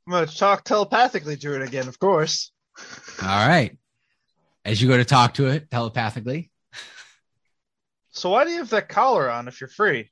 I'm 0.08 0.12
going 0.12 0.28
to 0.28 0.38
talk 0.38 0.64
telepathically 0.64 1.38
to 1.38 1.56
it 1.56 1.62
again, 1.62 1.88
of 1.88 2.00
course. 2.00 2.53
All 3.22 3.48
right. 3.48 3.78
As 4.66 4.82
you 4.82 4.88
go 4.88 4.98
to 4.98 5.06
talk 5.06 5.36
to 5.36 5.48
it 5.48 5.70
telepathically, 5.70 6.52
So 8.12 8.30
why 8.30 8.44
do 8.46 8.52
you 8.52 8.58
have 8.60 8.70
that 8.70 8.90
collar 8.90 9.30
on 9.30 9.48
if 9.48 9.60
you're 9.60 9.68
free? 9.68 10.10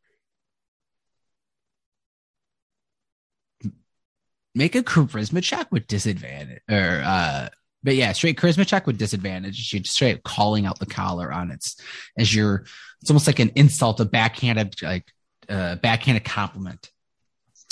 make 4.53 4.75
a 4.75 4.83
charisma 4.83 5.41
check 5.41 5.71
with 5.71 5.87
disadvantage. 5.87 6.61
Or 6.69 7.01
uh 7.03 7.49
but 7.83 7.95
yeah, 7.95 8.11
straight 8.11 8.37
charisma 8.37 8.67
check 8.67 8.85
with 8.85 8.97
disadvantage. 8.97 9.73
You're 9.73 9.81
just 9.81 9.95
straight 9.95 10.23
calling 10.23 10.65
out 10.65 10.79
the 10.79 10.85
collar 10.85 11.31
on 11.31 11.51
its 11.51 11.77
as 12.17 12.33
you're 12.33 12.65
it's 13.01 13.09
almost 13.09 13.27
like 13.27 13.39
an 13.39 13.51
insult, 13.55 13.99
a 13.99 14.05
backhanded 14.05 14.75
like 14.81 15.11
uh 15.49 15.75
backhanded 15.77 16.25
compliment. 16.25 16.91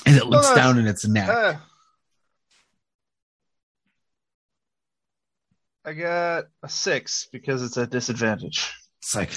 As 0.06 0.16
it 0.16 0.28
looks 0.28 0.48
Well, 0.48 0.56
down 0.56 0.78
in 0.80 0.88
its 0.88 1.06
neck. 1.06 1.30
Uh, 1.30 1.54
I 5.90 5.94
got 5.94 6.46
a 6.62 6.70
six 6.70 7.28
because 7.32 7.64
it's 7.64 7.78
a 7.78 7.88
disadvantage. 7.88 8.72
It's 9.02 9.16
like 9.16 9.32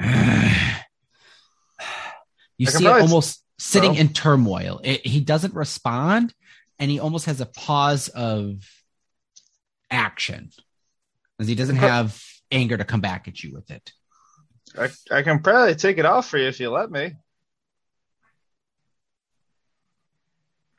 you 2.58 2.66
see 2.66 2.84
it 2.84 2.90
almost 2.90 3.44
sitting 3.60 3.92
Well- 3.92 4.00
in 4.00 4.08
turmoil. 4.12 4.80
It, 4.82 5.06
he 5.06 5.20
doesn't 5.20 5.54
respond, 5.54 6.34
and 6.80 6.90
he 6.90 6.98
almost 6.98 7.26
has 7.26 7.40
a 7.40 7.46
pause 7.46 8.08
of 8.08 8.68
action, 9.88 10.50
as 11.38 11.46
he 11.46 11.54
doesn't 11.54 11.76
have 11.76 12.20
anger 12.50 12.76
to 12.76 12.84
come 12.84 13.02
back 13.02 13.28
at 13.28 13.40
you 13.40 13.52
with 13.52 13.70
it. 13.70 13.92
I, 14.76 14.88
I 15.12 15.22
can 15.22 15.38
probably 15.44 15.76
take 15.76 15.98
it 15.98 16.06
off 16.06 16.26
for 16.28 16.38
you 16.38 16.48
if 16.48 16.58
you 16.58 16.70
let 16.70 16.90
me. 16.90 17.12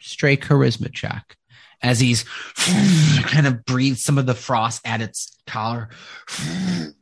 Straight 0.02 0.42
charisma 0.42 0.92
check, 0.92 1.38
as 1.84 2.00
he's 2.00 2.26
kind 3.24 3.46
of 3.46 3.64
breathes 3.66 4.04
some 4.04 4.18
of 4.18 4.26
the 4.26 4.34
frost 4.34 4.82
at 4.86 5.02
its 5.02 5.38
collar. 5.46 5.90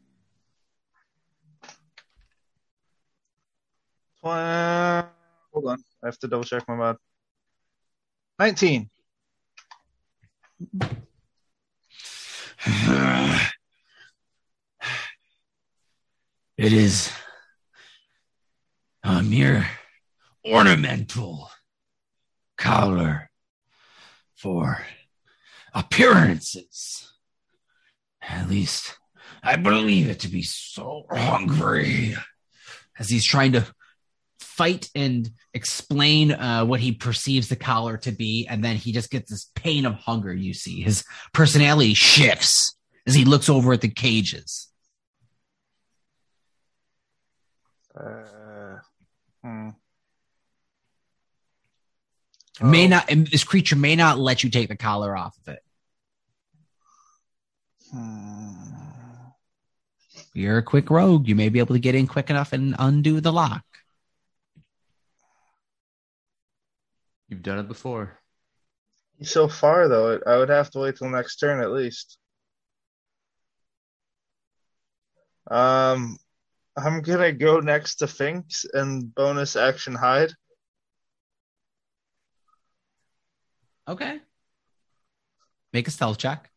Hold 4.23 4.35
on. 5.65 5.77
I 6.03 6.07
have 6.07 6.17
to 6.19 6.27
double 6.27 6.43
check 6.43 6.63
my 6.67 6.75
mod. 6.75 6.97
19. 8.39 8.89
It 16.57 16.73
is 16.73 17.11
a 19.03 19.23
mere 19.23 19.65
ornamental 20.45 21.49
collar 22.55 23.30
for 24.41 24.85
appearances. 25.73 27.11
At 28.21 28.49
least 28.49 28.97
I 29.43 29.55
believe 29.55 30.09
it 30.09 30.19
to 30.21 30.27
be 30.27 30.43
so 30.43 31.05
hungry. 31.09 32.15
as 32.99 33.09
he's 33.09 33.25
trying 33.25 33.53
to 33.53 33.65
fight 34.39 34.89
and 34.93 35.29
explain 35.53 36.31
uh, 36.31 36.65
what 36.65 36.79
he 36.79 36.91
perceives 36.91 37.49
the 37.49 37.55
collar 37.55 37.97
to 37.97 38.11
be, 38.11 38.45
and 38.47 38.63
then 38.63 38.75
he 38.75 38.91
just 38.91 39.09
gets 39.09 39.29
this 39.31 39.49
pain 39.55 39.85
of 39.85 39.95
hunger. 39.95 40.33
You 40.33 40.53
see, 40.53 40.81
his 40.81 41.03
personality 41.33 41.93
shifts 41.93 42.75
as 43.07 43.15
he 43.15 43.25
looks 43.25 43.49
over 43.49 43.73
at 43.73 43.81
the 43.81 43.89
cages. 43.89 44.67
Uh, 47.99 48.77
hmm. 49.43 49.69
May 52.61 52.85
Oh. 52.85 52.89
not, 52.89 53.09
and 53.09 53.27
this 53.27 53.43
creature 53.43 53.75
may 53.75 53.95
not 53.95 54.19
let 54.19 54.43
you 54.43 54.49
take 54.49 54.69
the 54.69 54.75
collar 54.75 55.15
off 55.17 55.37
of 55.39 55.53
it. 55.53 55.63
Hmm. 57.91 58.51
You're 60.33 60.59
a 60.59 60.63
quick 60.63 60.89
rogue. 60.89 61.27
You 61.27 61.35
may 61.35 61.49
be 61.49 61.59
able 61.59 61.75
to 61.75 61.79
get 61.79 61.95
in 61.95 62.07
quick 62.07 62.29
enough 62.29 62.53
and 62.53 62.75
undo 62.79 63.19
the 63.19 63.33
lock. 63.33 63.63
You've 67.27 67.43
done 67.43 67.59
it 67.59 67.67
before. 67.67 68.17
So 69.23 69.47
far, 69.47 69.87
though, 69.87 70.19
I 70.25 70.37
would 70.37 70.49
have 70.49 70.69
to 70.71 70.79
wait 70.79 70.97
till 70.97 71.09
next 71.09 71.37
turn 71.37 71.61
at 71.61 71.71
least. 71.71 72.17
Um, 75.49 76.17
I'm 76.77 77.01
gonna 77.01 77.31
go 77.31 77.59
next 77.59 77.95
to 77.95 78.07
Finks 78.07 78.65
and 78.73 79.13
bonus 79.13 79.55
action 79.55 79.95
hide. 79.95 80.33
Okay. 83.91 84.21
Make 85.73 85.85
a 85.89 85.91
stealth 85.91 86.17
check. 86.17 86.49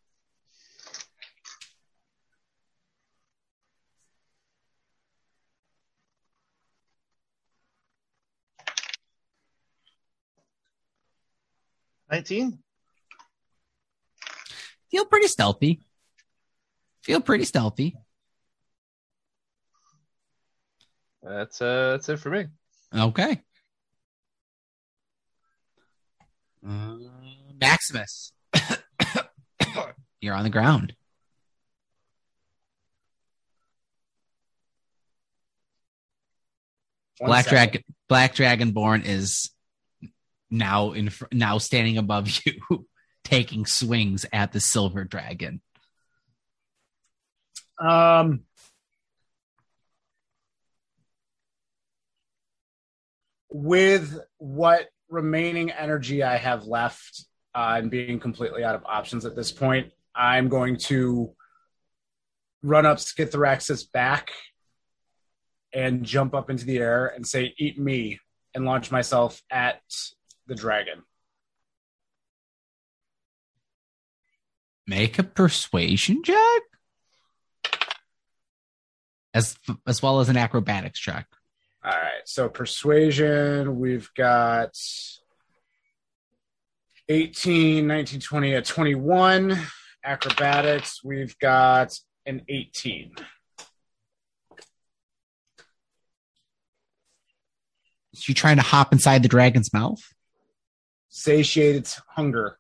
Nineteen. 12.09 12.61
Feel 14.93 15.05
pretty 15.07 15.27
stealthy. 15.27 15.81
Feel 17.03 17.21
pretty 17.21 17.45
stealthy. 17.45 17.97
That's 21.21 21.61
uh, 21.61 21.91
that's 21.93 22.09
it 22.09 22.21
for 22.21 22.31
me. 22.31 22.47
Okay. 22.95 23.41
Uh, 26.65 26.97
Maximus. 27.61 28.33
You're 30.21 30.35
on 30.35 30.45
the 30.45 30.51
ground. 30.51 30.95
One 37.19 37.29
Black 37.29 37.45
second. 37.45 37.57
Dragon 37.57 37.83
Black 38.09 38.35
Dragonborn 38.35 39.05
is 39.05 39.51
now 40.51 40.93
in 40.93 41.11
fr- 41.11 41.27
now 41.33 41.59
standing 41.59 41.99
above 41.99 42.29
you, 42.45 42.87
taking 43.23 43.67
swings 43.67 44.27
at 44.33 44.53
the 44.53 44.61
silver 44.61 45.05
dragon. 45.05 45.61
Um, 47.79 48.45
with 53.51 54.19
what 54.39 54.89
remaining 55.09 55.71
energy 55.71 56.23
I 56.23 56.37
have 56.37 56.65
left, 56.65 57.25
uh, 57.55 57.77
and 57.79 57.91
being 57.91 58.19
completely 58.19 58.65
out 58.65 58.75
of 58.75 58.85
options 58.85 59.25
at 59.25 59.37
this 59.37 59.53
point, 59.53 59.93
I'm 60.15 60.49
going 60.49 60.77
to 60.89 61.35
run 62.63 62.87
up 62.87 62.99
Skitherax's 62.99 63.85
back 63.85 64.31
and 65.73 66.05
jump 66.05 66.35
up 66.35 66.51
into 66.51 66.65
the 66.65 66.79
air 66.79 67.07
and 67.07 67.27
say, 67.27 67.55
"Eat 67.59 67.79
me," 67.79 68.21
and 68.55 68.65
launch 68.65 68.91
myself 68.91 69.43
at 69.51 69.83
the 70.47 70.55
dragon. 70.55 71.03
Make 74.87 75.19
a 75.19 75.23
persuasion 75.23 76.23
check, 76.23 76.63
as 79.33 79.57
as 79.87 80.03
well 80.03 80.21
as 80.21 80.29
an 80.29 80.37
acrobatics 80.37 80.99
check. 80.99 81.27
All 81.85 81.91
right. 81.91 82.23
So 82.25 82.49
persuasion, 82.49 83.79
we've 83.79 84.11
got 84.15 84.75
18, 87.09 87.87
19, 87.87 88.21
20, 88.21 88.55
a 88.55 88.63
21. 88.63 89.59
Acrobatics, 90.05 91.03
we've 91.03 91.39
got 91.39 91.99
an 92.27 92.43
18. 92.49 93.15
You 98.29 98.35
trying 98.35 98.57
to 98.57 98.63
hop 98.63 98.93
inside 98.93 99.23
the 99.23 99.29
dragon's 99.29 99.73
mouth? 99.73 100.01
Satiate 101.09 101.77
its 101.77 102.01
hunger. 102.09 102.59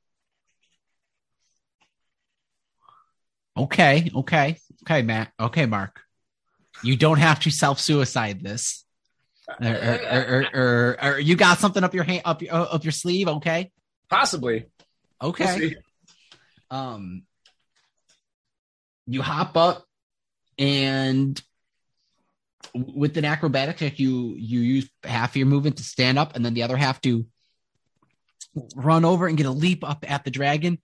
Okay, 3.56 4.10
okay, 4.14 4.58
okay, 4.82 5.02
Matt. 5.02 5.30
Okay, 5.38 5.66
Mark. 5.66 6.00
You 6.82 6.96
don't 6.96 7.18
have 7.18 7.40
to 7.40 7.50
self 7.50 7.78
suicide 7.78 8.42
this. 8.42 8.84
Or, 9.60 9.68
or, 9.68 10.00
or, 10.10 10.46
or, 10.54 10.96
or 11.02 11.18
you 11.18 11.36
got 11.36 11.58
something 11.58 11.84
up 11.84 11.94
your 11.94 12.04
hand, 12.04 12.22
up 12.24 12.42
your 12.42 12.52
up 12.52 12.84
your 12.84 12.92
sleeve. 12.92 13.28
Okay, 13.28 13.70
Possibly. 14.14 14.66
We'll 15.20 15.30
okay. 15.30 15.74
Um, 16.70 17.24
you 19.06 19.22
hop 19.22 19.56
up, 19.56 19.84
and 20.58 21.40
with 22.74 23.16
an 23.16 23.24
acrobatic 23.24 23.78
check, 23.78 23.98
you 23.98 24.34
you 24.36 24.60
use 24.60 24.90
half 25.02 25.30
of 25.30 25.36
your 25.36 25.46
movement 25.46 25.78
to 25.78 25.82
stand 25.82 26.18
up, 26.18 26.36
and 26.36 26.44
then 26.44 26.54
the 26.54 26.62
other 26.62 26.76
half 26.76 27.00
to 27.02 27.26
run 28.76 29.04
over 29.04 29.26
and 29.26 29.36
get 29.36 29.46
a 29.46 29.50
leap 29.50 29.82
up 29.82 30.04
at 30.08 30.24
the 30.24 30.30
dragon. 30.30 30.78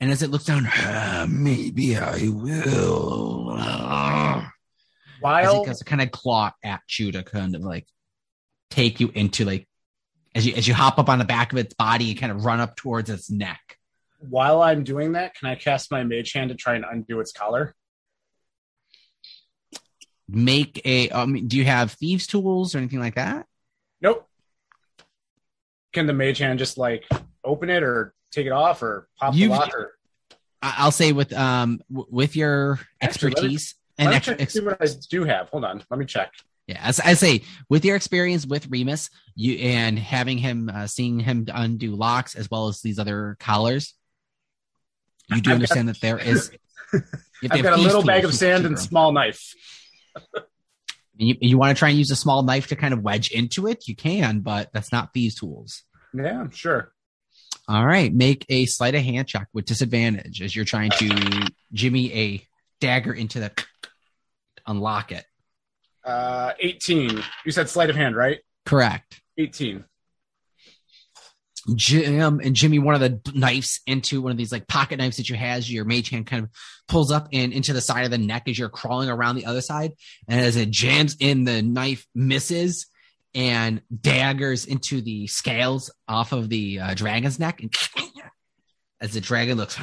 And 0.00 0.10
as 0.10 0.22
it 0.22 0.30
looks 0.30 0.44
down, 0.44 0.66
Ah, 0.66 1.26
maybe 1.28 1.96
I 1.96 2.28
will. 2.28 3.54
Ah. 3.56 4.52
as 5.16 5.20
While 5.20 5.64
it 5.64 5.76
to 5.76 5.84
kind 5.84 6.02
of 6.02 6.10
claw 6.10 6.52
at 6.62 6.82
you 6.98 7.12
to 7.12 7.22
kind 7.22 7.54
of 7.54 7.62
like 7.62 7.86
take 8.70 9.00
you 9.00 9.10
into 9.14 9.44
like 9.44 9.66
as 10.34 10.46
you 10.46 10.54
as 10.54 10.66
you 10.66 10.74
hop 10.74 10.98
up 10.98 11.08
on 11.08 11.18
the 11.18 11.24
back 11.24 11.52
of 11.52 11.58
its 11.58 11.74
body 11.74 12.10
and 12.10 12.18
kind 12.20 12.32
of 12.32 12.44
run 12.44 12.60
up 12.60 12.76
towards 12.76 13.08
its 13.10 13.30
neck. 13.30 13.78
while 14.18 14.62
I'm 14.62 14.84
doing 14.84 15.12
that, 15.12 15.34
can 15.34 15.48
I 15.48 15.54
cast 15.54 15.90
my 15.90 16.02
mage 16.04 16.32
hand 16.32 16.48
to 16.50 16.54
try 16.56 16.74
and 16.74 16.84
undo 16.90 17.20
its 17.20 17.32
collar? 17.32 17.74
Make 20.28 20.80
a 20.86 21.10
um 21.10 21.46
do 21.46 21.56
you 21.56 21.64
have 21.64 21.92
thieves 21.92 22.26
tools 22.26 22.74
or 22.74 22.78
anything 22.78 23.00
like 23.00 23.16
that? 23.16 23.46
Nope. 24.00 24.26
Can 25.92 26.06
the 26.06 26.12
mage 26.14 26.38
hand 26.38 26.58
just 26.58 26.78
like 26.78 27.04
open 27.44 27.68
it 27.70 27.82
or 27.82 28.14
take 28.32 28.46
it 28.46 28.52
off 28.52 28.82
or 28.82 29.08
pop 29.18 29.34
You've- 29.34 29.52
the 29.52 29.60
lock 29.60 29.74
or 29.74 29.92
I'll 30.62 30.90
say 30.92 31.12
with 31.12 31.30
um 31.34 31.80
with 31.90 32.34
your 32.36 32.80
Actually, 33.02 33.32
expertise 33.32 33.74
and 33.98 34.06
Let 34.06 34.10
me 34.12 34.16
ex- 34.16 34.26
check 34.26 34.36
to 34.38 34.42
ex- 34.42 34.52
see 34.54 34.60
what 34.60 34.80
I 34.80 34.86
do 35.10 35.24
have. 35.24 35.50
Hold 35.50 35.64
on. 35.66 35.84
Let 35.90 36.00
me 36.00 36.06
check. 36.06 36.32
Yeah, 36.66 36.80
as 36.82 36.98
I 37.00 37.14
say, 37.14 37.42
with 37.68 37.84
your 37.84 37.96
experience 37.96 38.46
with 38.46 38.68
Remus, 38.68 39.10
you 39.34 39.56
and 39.58 39.98
having 39.98 40.38
him 40.38 40.70
uh, 40.72 40.86
seeing 40.86 41.20
him 41.20 41.46
undo 41.52 41.94
locks 41.94 42.34
as 42.34 42.50
well 42.50 42.68
as 42.68 42.80
these 42.80 42.98
other 42.98 43.36
collars, 43.38 43.94
you 45.28 45.40
do 45.40 45.50
I've 45.50 45.54
understand 45.54 45.88
that 45.88 46.00
there 46.00 46.18
is. 46.18 46.50
I've 47.50 47.62
got 47.62 47.78
a 47.78 47.82
little 47.82 48.02
bag 48.02 48.24
of 48.24 48.34
sand 48.34 48.64
and 48.64 48.78
small 48.78 49.12
knife. 49.12 49.54
you, 51.16 51.36
you 51.40 51.58
want 51.58 51.76
to 51.76 51.78
try 51.78 51.90
and 51.90 51.98
use 51.98 52.10
a 52.10 52.16
small 52.16 52.42
knife 52.42 52.68
to 52.68 52.76
kind 52.76 52.94
of 52.94 53.02
wedge 53.02 53.30
into 53.30 53.66
it, 53.66 53.86
you 53.86 53.94
can, 53.94 54.40
but 54.40 54.70
that's 54.72 54.92
not 54.92 55.12
thieves 55.12 55.34
tools. 55.34 55.82
Yeah, 56.14 56.48
sure. 56.50 56.92
All 57.68 57.84
right, 57.84 58.12
make 58.12 58.46
a 58.48 58.66
sleight 58.66 58.94
of 58.94 59.02
hand 59.02 59.28
check 59.28 59.48
with 59.52 59.64
disadvantage 59.64 60.42
as 60.42 60.54
you're 60.54 60.64
trying 60.64 60.90
to 60.98 61.48
jimmy 61.72 62.12
a 62.14 62.46
dagger 62.80 63.12
into 63.12 63.40
the 63.40 63.52
unlock 64.66 65.12
it. 65.12 65.24
Uh, 66.04 66.52
18. 66.58 67.22
You 67.44 67.52
said 67.52 67.68
sleight 67.68 67.90
of 67.90 67.96
hand, 67.96 68.16
right? 68.16 68.40
Correct. 68.66 69.20
18. 69.38 69.84
Jim 71.74 72.40
and 72.40 72.54
Jimmy, 72.54 72.78
one 72.78 72.94
of 72.94 73.00
the 73.00 73.18
knives 73.32 73.80
into 73.86 74.20
one 74.20 74.30
of 74.30 74.36
these 74.36 74.52
like 74.52 74.68
pocket 74.68 74.98
knives 74.98 75.16
that 75.16 75.30
you 75.30 75.36
has, 75.36 75.72
your 75.72 75.86
mage 75.86 76.10
hand 76.10 76.26
kind 76.26 76.44
of 76.44 76.50
pulls 76.88 77.10
up 77.10 77.28
and 77.32 77.54
into 77.54 77.72
the 77.72 77.80
side 77.80 78.04
of 78.04 78.10
the 78.10 78.18
neck 78.18 78.42
as 78.48 78.58
you're 78.58 78.68
crawling 78.68 79.08
around 79.08 79.36
the 79.36 79.46
other 79.46 79.62
side. 79.62 79.92
And 80.28 80.40
as 80.40 80.56
it 80.56 80.70
jams 80.70 81.16
in, 81.20 81.44
the 81.44 81.62
knife 81.62 82.06
misses 82.14 82.86
and 83.34 83.80
daggers 84.00 84.66
into 84.66 85.00
the 85.00 85.26
scales 85.26 85.90
off 86.06 86.32
of 86.32 86.50
the 86.50 86.80
uh, 86.80 86.92
dragon's 86.94 87.38
neck. 87.38 87.62
And 87.62 87.74
as 89.00 89.14
the 89.14 89.22
dragon 89.22 89.56
looks 89.56 89.76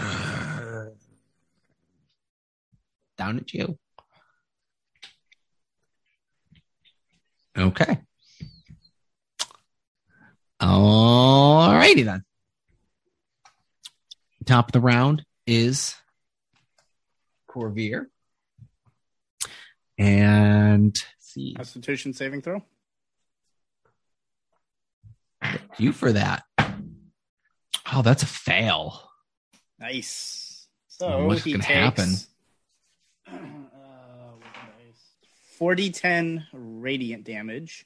down 3.17 3.37
at 3.37 3.51
you. 3.53 3.77
Okay. 7.57 7.99
All 10.59 11.73
righty 11.73 12.03
then. 12.03 12.23
Top 14.45 14.67
of 14.67 14.71
the 14.71 14.79
round 14.79 15.25
is 15.45 15.95
Corvier. 17.49 18.07
And 19.97 20.97
see 21.19 21.53
Constitution 21.55 22.13
saving 22.13 22.41
throw. 22.41 22.63
you 25.77 25.91
for 25.91 26.11
that. 26.13 26.43
Oh, 27.93 28.01
that's 28.01 28.23
a 28.23 28.27
fail. 28.27 29.09
Nice. 29.79 30.67
So 30.87 31.25
what's 31.25 31.43
he 31.43 31.53
gonna 31.53 31.63
takes 31.63 32.27
happen? 33.27 33.67
4010 35.61 36.47
radiant 36.53 37.23
damage. 37.23 37.85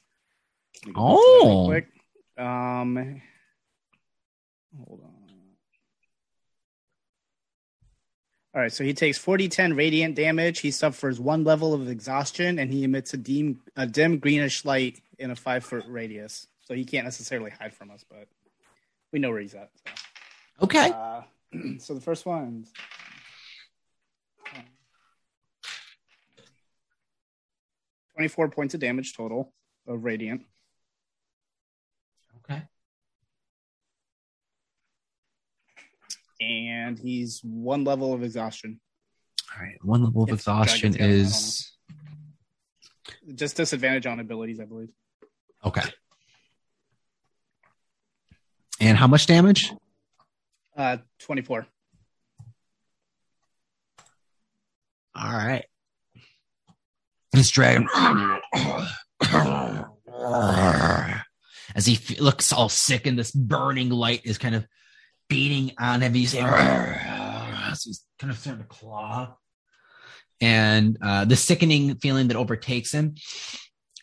Oh. 0.96 1.66
Quick. 1.68 1.90
Um, 2.38 3.22
hold 4.78 5.02
on. 5.04 5.12
All 8.54 8.62
right, 8.62 8.72
so 8.72 8.86
he 8.86 8.94
takes 8.94 9.18
4010 9.18 9.76
radiant 9.76 10.16
damage. 10.16 10.60
He 10.60 10.72
suffers 10.72 11.20
one 11.20 11.44
level 11.44 11.74
of 11.74 11.90
exhaustion, 11.90 12.60
and 12.60 12.72
he 12.72 12.86
emits 12.86 13.14
a 13.14 13.18
dim, 13.18 13.60
a 13.76 13.86
dim 13.86 14.20
greenish 14.20 14.64
light 14.64 15.02
in 15.20 15.32
a 15.32 15.36
five 15.36 15.66
foot 15.66 15.84
radius. 15.90 16.48
So 16.62 16.76
he 16.76 16.86
can't 16.86 17.04
necessarily 17.04 17.52
hide 17.52 17.74
from 17.74 17.92
us, 17.92 18.06
but 18.10 18.30
we 19.12 19.20
know 19.20 19.32
where 19.32 19.42
he's 19.42 19.54
at. 19.54 19.70
So. 19.86 19.92
Okay. 20.64 20.92
Uh, 20.92 21.24
so 21.80 21.94
the 21.94 22.00
first 22.00 22.26
one's 22.26 22.72
24 28.16 28.50
points 28.50 28.74
of 28.74 28.80
damage 28.80 29.14
total 29.14 29.54
of 29.88 30.04
radiant. 30.04 30.44
Okay. 32.38 32.64
And 36.40 36.98
he's 36.98 37.42
one 37.44 37.84
level 37.84 38.14
of 38.14 38.24
exhaustion. 38.24 38.80
All 39.56 39.64
right. 39.64 39.78
One 39.82 40.04
level 40.04 40.24
of 40.24 40.30
exhaustion 40.30 40.96
is 40.98 41.72
just 43.34 43.58
disadvantage 43.58 44.06
on 44.06 44.20
abilities, 44.20 44.60
I 44.60 44.66
believe. 44.66 44.90
Okay. 45.64 45.84
And 48.80 48.98
how 48.98 49.08
much 49.08 49.26
damage? 49.26 49.74
Uh, 50.76 50.98
24. 51.20 51.66
All 55.16 55.32
right. 55.32 55.66
This 57.36 57.50
dragon, 57.50 57.86
as 61.76 61.86
he 61.86 62.16
looks 62.16 62.54
all 62.54 62.70
sick, 62.70 63.06
and 63.06 63.20
this 63.20 63.32
burning 63.32 63.90
light 63.90 64.22
is 64.24 64.38
kind 64.38 64.56
of 64.56 64.66
beating 65.28 65.74
on 65.78 66.00
him. 66.00 66.14
He's, 66.14 66.32
so 66.32 66.38
he's 66.40 68.06
kind 68.20 68.32
of 68.32 68.38
starting 68.38 68.64
to 68.64 68.70
claw, 68.70 69.36
and 70.40 70.98
uh, 71.02 71.26
the 71.26 71.36
sickening 71.36 71.98
feeling 71.98 72.30
that 72.30 72.38
overtakes 72.38 72.94
him 72.94 73.16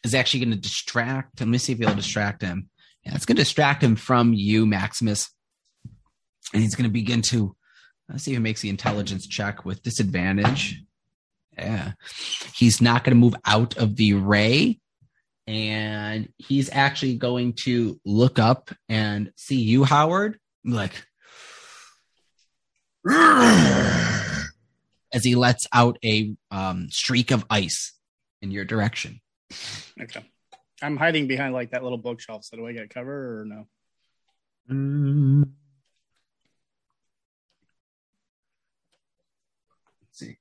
is 0.04 0.14
actually 0.14 0.40
going 0.44 0.54
to 0.54 0.60
distract. 0.60 1.40
Let 1.40 1.48
me 1.48 1.56
see 1.56 1.72
if 1.72 1.80
it'll 1.80 1.94
distract 1.94 2.42
him. 2.42 2.68
Yeah, 3.06 3.14
it's 3.14 3.24
going 3.24 3.36
to 3.36 3.42
distract 3.42 3.82
him 3.82 3.96
from 3.96 4.34
you, 4.34 4.66
Maximus, 4.66 5.30
and 6.52 6.62
he's 6.62 6.74
going 6.74 6.84
to 6.84 6.92
begin 6.92 7.22
to. 7.22 7.56
Let's 8.10 8.24
see 8.24 8.32
if 8.32 8.36
he 8.36 8.42
makes 8.42 8.60
the 8.60 8.68
intelligence 8.68 9.26
check 9.26 9.64
with 9.64 9.82
disadvantage. 9.82 10.82
Yeah. 11.62 11.92
He's 12.54 12.80
not 12.80 13.04
going 13.04 13.16
to 13.16 13.20
move 13.20 13.36
out 13.44 13.76
of 13.76 13.96
the 13.96 14.14
ray. 14.14 14.78
And 15.46 16.28
he's 16.38 16.70
actually 16.70 17.16
going 17.16 17.54
to 17.64 18.00
look 18.04 18.38
up 18.38 18.70
and 18.88 19.32
see 19.36 19.60
you, 19.60 19.84
Howard. 19.84 20.38
Like, 20.64 21.04
as 25.12 25.24
he 25.24 25.34
lets 25.34 25.66
out 25.72 25.98
a 26.04 26.34
um, 26.50 26.88
streak 26.90 27.30
of 27.32 27.44
ice 27.50 27.92
in 28.40 28.50
your 28.50 28.64
direction. 28.64 29.20
Okay. 30.00 30.24
I'm 30.82 30.96
hiding 30.96 31.26
behind 31.26 31.54
like 31.54 31.70
that 31.70 31.82
little 31.82 31.98
bookshelf. 31.98 32.44
So 32.44 32.56
do 32.56 32.66
I 32.66 32.72
get 32.72 32.90
cover 32.90 33.40
or 33.40 33.44
no? 33.44 33.66
Mm. 34.70 35.50
Let's 40.00 40.18
see. 40.18 40.36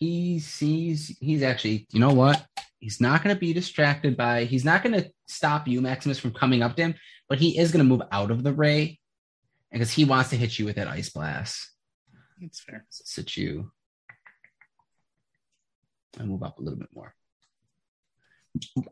He 0.00 0.40
sees, 0.40 1.16
he's 1.20 1.42
actually, 1.42 1.86
you 1.92 2.00
know 2.00 2.12
what? 2.12 2.44
He's 2.78 3.00
not 3.00 3.22
going 3.22 3.36
to 3.36 3.38
be 3.38 3.52
distracted 3.52 4.16
by, 4.16 4.44
he's 4.44 4.64
not 4.64 4.82
going 4.82 5.00
to 5.00 5.10
stop 5.28 5.68
you, 5.68 5.82
Maximus, 5.82 6.18
from 6.18 6.32
coming 6.32 6.62
up 6.62 6.74
to 6.76 6.82
him, 6.82 6.94
but 7.28 7.38
he 7.38 7.58
is 7.58 7.70
going 7.70 7.84
to 7.84 7.88
move 7.88 8.02
out 8.10 8.30
of 8.30 8.42
the 8.42 8.52
ray 8.52 8.98
because 9.70 9.92
he 9.92 10.06
wants 10.06 10.30
to 10.30 10.36
hit 10.36 10.58
you 10.58 10.64
with 10.64 10.76
that 10.76 10.88
ice 10.88 11.10
blast. 11.10 11.70
That's 12.40 12.60
fair. 12.60 12.86
Sit 12.88 13.36
you. 13.36 13.70
I 16.18 16.24
move 16.24 16.42
up 16.42 16.58
a 16.58 16.62
little 16.62 16.78
bit 16.78 16.88
more. 16.94 17.14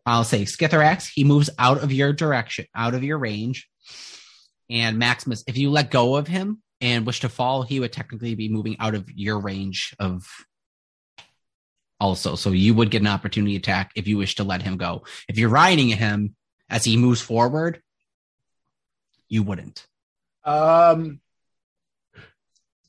I'll 0.05 0.25
say 0.25 0.43
Skitherax, 0.43 1.09
he 1.13 1.25
moves 1.25 1.51
out 1.59 1.83
of 1.83 1.91
your 1.91 2.13
direction, 2.13 2.67
out 2.75 2.95
of 2.95 3.03
your 3.03 3.19
range. 3.19 3.67
And 4.71 4.99
Maximus, 4.99 5.43
if 5.47 5.57
you 5.57 5.71
let 5.71 5.91
go 5.91 6.17
of 6.17 6.29
him 6.29 6.63
and 6.81 7.07
wish 7.07 7.21
to 7.21 7.29
fall, 7.29 7.63
he 7.63 7.81
would 7.81 7.93
technically 7.93 8.35
be 8.35 8.51
moving 8.51 8.77
out 8.79 8.95
of 8.95 9.11
your 9.11 9.41
range 9.41 9.97
of 9.99 10.29
also. 12.01 12.35
So 12.35 12.51
you 12.51 12.75
would 12.75 12.91
get 12.91 13.01
an 13.03 13.09
opportunity 13.09 13.57
attack 13.57 13.93
if 13.95 14.07
you 14.07 14.17
wish 14.19 14.37
to 14.37 14.45
let 14.45 14.63
him 14.63 14.77
go. 14.77 15.05
If 15.29 15.39
you're 15.39 15.49
riding 15.49 15.89
him 15.89 16.35
as 16.71 16.85
he 16.85 16.97
moves 16.97 17.21
forward, 17.21 17.83
you 19.29 19.43
wouldn't. 19.43 19.87
Um. 20.45 21.21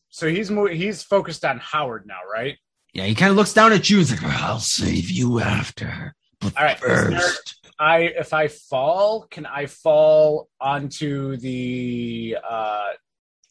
So 0.10 0.28
he's 0.28 0.50
mo- 0.52 0.66
he's 0.68 1.04
focused 1.04 1.46
on 1.46 1.60
Howard 1.60 2.06
now, 2.06 2.20
right? 2.32 2.58
Yeah, 2.94 3.06
he 3.06 3.16
kind 3.16 3.30
of 3.32 3.38
looks 3.38 3.54
down 3.54 3.72
at 3.72 3.90
you. 3.90 3.98
He's 3.98 4.12
like, 4.12 4.24
I'll 4.24 4.60
save 4.60 5.10
you 5.10 5.40
after. 5.40 6.16
But 6.42 6.58
All 6.58 6.64
right. 6.64 6.76
is 6.78 6.82
there- 6.82 7.12
first. 7.20 7.56
I 7.82 8.00
if 8.02 8.34
I 8.34 8.50
fall, 8.50 9.22
can 9.30 9.46
I 9.46 9.66
fall 9.68 10.50
onto 10.60 11.38
the 11.38 12.38
uh 12.48 12.88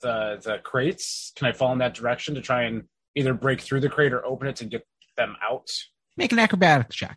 the 0.02 0.38
the 0.42 0.58
crates? 0.58 1.32
Can 1.34 1.46
I 1.48 1.52
fall 1.52 1.72
in 1.72 1.78
that 1.78 1.94
direction 1.94 2.34
to 2.34 2.42
try 2.42 2.64
and 2.64 2.84
either 3.14 3.32
break 3.32 3.60
through 3.62 3.80
the 3.80 3.88
crate 3.88 4.12
or 4.12 4.24
open 4.26 4.48
it 4.48 4.56
to 4.56 4.66
get 4.66 4.86
them 5.18 5.36
out? 5.42 5.68
make 6.18 6.32
an 6.32 6.38
acrobatics 6.38 6.96
check. 6.96 7.16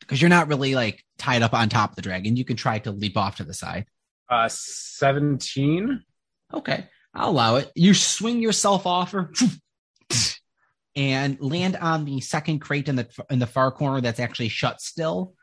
Because 0.00 0.20
you're 0.20 0.28
not 0.28 0.48
really 0.48 0.74
like 0.74 1.02
tied 1.16 1.42
up 1.42 1.54
on 1.54 1.68
top 1.68 1.90
of 1.90 1.96
the 1.96 2.02
dragon. 2.02 2.36
You 2.36 2.44
can 2.44 2.56
try 2.56 2.80
to 2.80 2.90
leap 2.90 3.16
off 3.16 3.36
to 3.36 3.44
the 3.44 3.54
side. 3.54 3.86
Uh, 4.28 4.48
seventeen. 4.50 6.02
Okay, 6.52 6.86
I'll 7.14 7.30
allow 7.30 7.56
it. 7.56 7.70
You 7.74 7.94
swing 7.94 8.42
yourself 8.42 8.86
off 8.86 9.12
her 9.12 9.32
and 10.96 11.40
land 11.40 11.76
on 11.76 12.04
the 12.04 12.20
second 12.20 12.58
crate 12.58 12.88
in 12.88 12.96
the 12.96 13.08
in 13.30 13.38
the 13.38 13.46
far 13.46 13.70
corner 13.70 14.00
that's 14.00 14.20
actually 14.20 14.48
shut 14.48 14.80
still. 14.80 15.34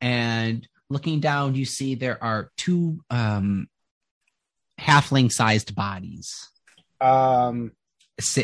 And 0.00 0.66
looking 0.90 1.20
down, 1.20 1.54
you 1.54 1.64
see 1.64 1.94
there 1.94 2.22
are 2.22 2.50
two 2.56 3.00
um, 3.10 3.68
halfling-sized 4.80 5.74
bodies 5.74 6.48
Um, 7.00 7.72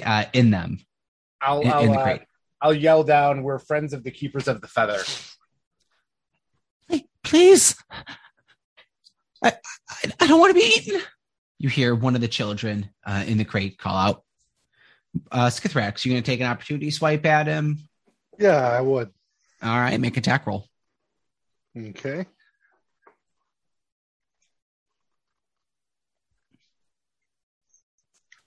uh, 0.05 0.25
in 0.33 0.51
them 0.51 0.86
I'll 1.47 1.61
in, 1.61 1.71
I'll, 1.71 1.83
in 1.85 1.95
uh. 1.95 2.19
I'll 2.61 2.75
yell 2.75 3.05
down. 3.05 3.43
We're 3.43 3.59
friends 3.59 3.93
of 3.93 4.03
the 4.03 4.11
keepers 4.11 4.49
of 4.49 4.61
the 4.61 4.69
feather. 4.69 4.99
Please. 7.23 7.75
I, 9.43 9.53
I, 9.89 10.13
I 10.21 10.27
don't 10.27 10.41
want 10.41 10.51
to 10.51 10.61
be 10.61 10.67
eaten. 10.67 11.01
You 11.59 11.69
hear 11.69 11.95
one 11.95 12.15
of 12.15 12.21
the 12.21 12.29
children 12.29 12.91
uh, 13.07 13.25
in 13.27 13.39
the 13.39 13.45
crate 13.45 13.79
call 13.79 13.97
out. 13.97 14.23
Uh, 15.33 15.47
Skitherax, 15.47 16.05
you 16.05 16.13
going 16.13 16.23
to 16.23 16.27
take 16.31 16.41
an 16.41 16.47
opportunity 16.47 16.91
swipe 16.91 17.25
at 17.25 17.47
him? 17.47 17.79
Yeah, 18.39 18.59
I 18.59 18.81
would. 18.81 19.11
All 19.63 19.79
right, 19.79 19.99
make 19.99 20.17
attack 20.17 20.47
roll. 20.47 20.69
Okay. 21.77 22.27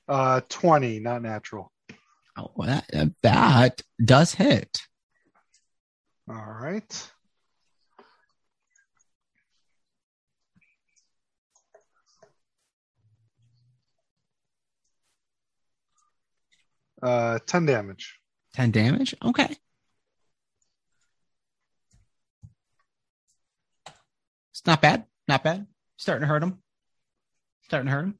Uh, 0.07 0.41
twenty, 0.47 0.99
not 0.99 1.21
natural. 1.21 1.71
Well, 2.55 2.67
that, 2.67 3.13
that 3.23 3.81
does 4.03 4.33
hit. 4.33 4.81
All 6.29 6.35
right. 6.35 7.11
Uh, 17.01 17.39
ten 17.47 17.65
damage. 17.65 18.19
10 18.55 18.71
damage. 18.71 19.15
Okay. 19.23 19.55
It's 24.51 24.65
not 24.65 24.81
bad. 24.81 25.05
Not 25.27 25.43
bad. 25.43 25.67
Starting 25.97 26.21
to 26.21 26.27
hurt 26.27 26.43
him. 26.43 26.61
Starting 27.63 27.85
to 27.87 27.91
hurt 27.91 28.05
him. 28.05 28.15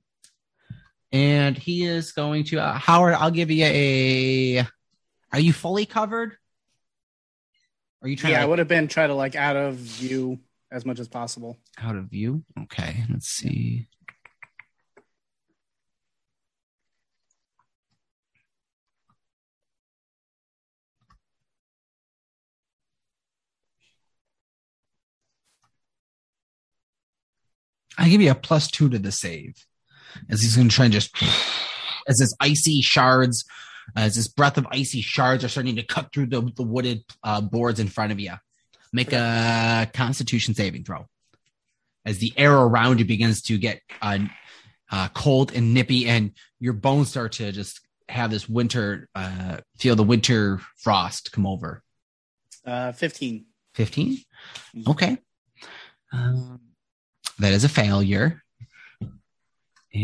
And 1.12 1.58
he 1.58 1.86
is 1.86 2.12
going 2.12 2.44
to, 2.46 2.60
uh, 2.60 2.74
Howard, 2.74 3.16
I'll 3.16 3.32
give 3.32 3.50
you 3.50 3.66
a. 3.66 4.68
Are 5.32 5.40
you 5.40 5.54
fully 5.54 5.86
covered? 5.86 6.38
Are 8.02 8.08
you 8.08 8.16
trying 8.16 8.34
Yeah, 8.34 8.40
to 8.40 8.44
I 8.44 8.48
would 8.48 8.60
have 8.60 8.68
been 8.68 8.88
try 8.88 9.08
to 9.08 9.14
like 9.14 9.36
out 9.36 9.56
of 9.56 9.76
view 9.76 10.40
as 10.72 10.86
much 10.86 11.00
as 11.00 11.08
possible. 11.08 11.60
Out 11.82 11.96
of 11.96 12.06
view. 12.06 12.44
Okay, 12.64 13.04
let's 13.10 13.28
see. 13.28 13.88
I 27.98 28.08
give 28.08 28.22
you 28.22 28.32
a 28.32 28.36
plus 28.36 28.72
two 28.72 28.88
to 28.90 28.98
the 29.00 29.12
save, 29.12 29.66
as 30.30 30.42
he's 30.42 30.56
going 30.56 30.70
to 30.70 30.76
try 30.76 30.86
and 30.86 30.94
just 30.94 31.16
as 32.08 32.20
his 32.20 32.36
icy 32.40 32.82
shards, 32.82 33.46
as 33.96 34.16
this 34.16 34.28
breath 34.28 34.58
of 34.58 34.68
icy 34.72 35.02
shards 35.02 35.44
are 35.44 35.50
starting 35.50 35.76
to 35.76 35.84
cut 35.84 36.12
through 36.14 36.28
the, 36.28 36.42
the 36.56 36.64
wooded 36.64 37.04
uh, 37.24 37.42
boards 37.42 37.80
in 37.80 37.88
front 37.88 38.12
of 38.12 38.20
you. 38.20 38.34
Make 38.92 39.14
a 39.14 39.90
Constitution 39.94 40.56
saving 40.56 40.84
throw 40.84 41.08
as 42.06 42.18
the 42.18 42.34
air 42.38 42.56
around 42.56 43.00
you 43.00 43.06
begins 43.06 43.42
to 43.44 43.58
get 43.58 43.82
uh, 44.02 44.20
uh, 44.92 45.08
cold 45.10 45.54
and 45.54 45.74
nippy, 45.74 46.08
and 46.08 46.32
your 46.60 46.74
bones 46.74 47.10
start 47.10 47.34
to 47.34 47.52
just 47.52 47.82
have 48.08 48.32
this 48.32 48.50
winter 48.50 49.08
uh, 49.14 49.58
feel 49.78 49.96
the 49.96 50.04
winter 50.04 50.60
frost 50.78 51.32
come 51.32 51.46
over. 51.46 51.84
Uh, 52.66 52.92
15. 52.92 53.46
15 53.76 54.18
okay 54.88 55.18
um, 56.12 56.60
that 57.38 57.54
is 57.54 57.64
a 57.64 57.70
failure 57.70 58.44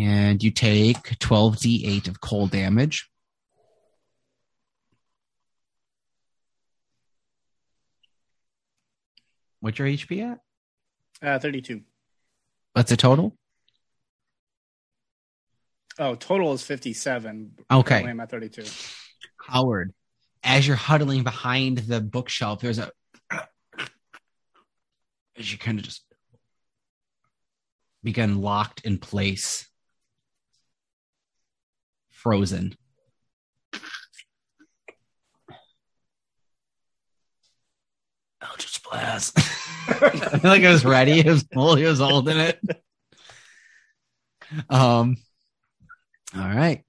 and 0.04 0.44
you 0.44 0.52
take 0.52 0.98
12d8 1.20 2.08
of 2.08 2.20
cold 2.22 2.52
damage 2.52 3.10
what's 9.60 9.80
your 9.80 9.88
hp 9.88 10.22
at 10.22 10.40
Uh, 11.22 11.40
32. 11.40 11.82
what's 12.74 12.90
the 12.90 12.98
total 12.98 13.36
Oh, 15.98 16.14
total 16.16 16.52
is 16.52 16.62
57. 16.62 17.52
Okay. 17.72 18.04
I'm 18.04 18.20
at 18.20 18.30
32. 18.30 18.66
howard 19.48 19.94
as 20.44 20.68
you're 20.68 20.76
huddling 20.76 21.24
behind 21.24 21.78
the 21.80 22.02
bookshelf 22.02 22.60
there's 22.62 22.80
a 22.80 22.92
as 25.38 25.52
you 25.52 25.58
kind 25.58 25.80
of 25.80 25.86
just 25.86 26.04
begin 28.04 28.42
locked 28.42 28.82
in 28.86 28.98
place 28.98 29.68
frozen 32.26 32.76
Eldritch 38.42 38.82
Blast. 38.84 39.38
I 39.88 40.40
feel 40.40 40.50
like 40.50 40.64
I 40.64 40.72
was 40.72 40.84
ready. 40.84 41.20
It 41.20 41.28
was 41.28 41.46
full. 41.54 41.76
He 41.76 41.84
was 41.84 42.00
holding 42.00 42.38
it. 42.38 42.60
Um. 44.72 45.18
All 46.36 46.48
right. 46.48 46.84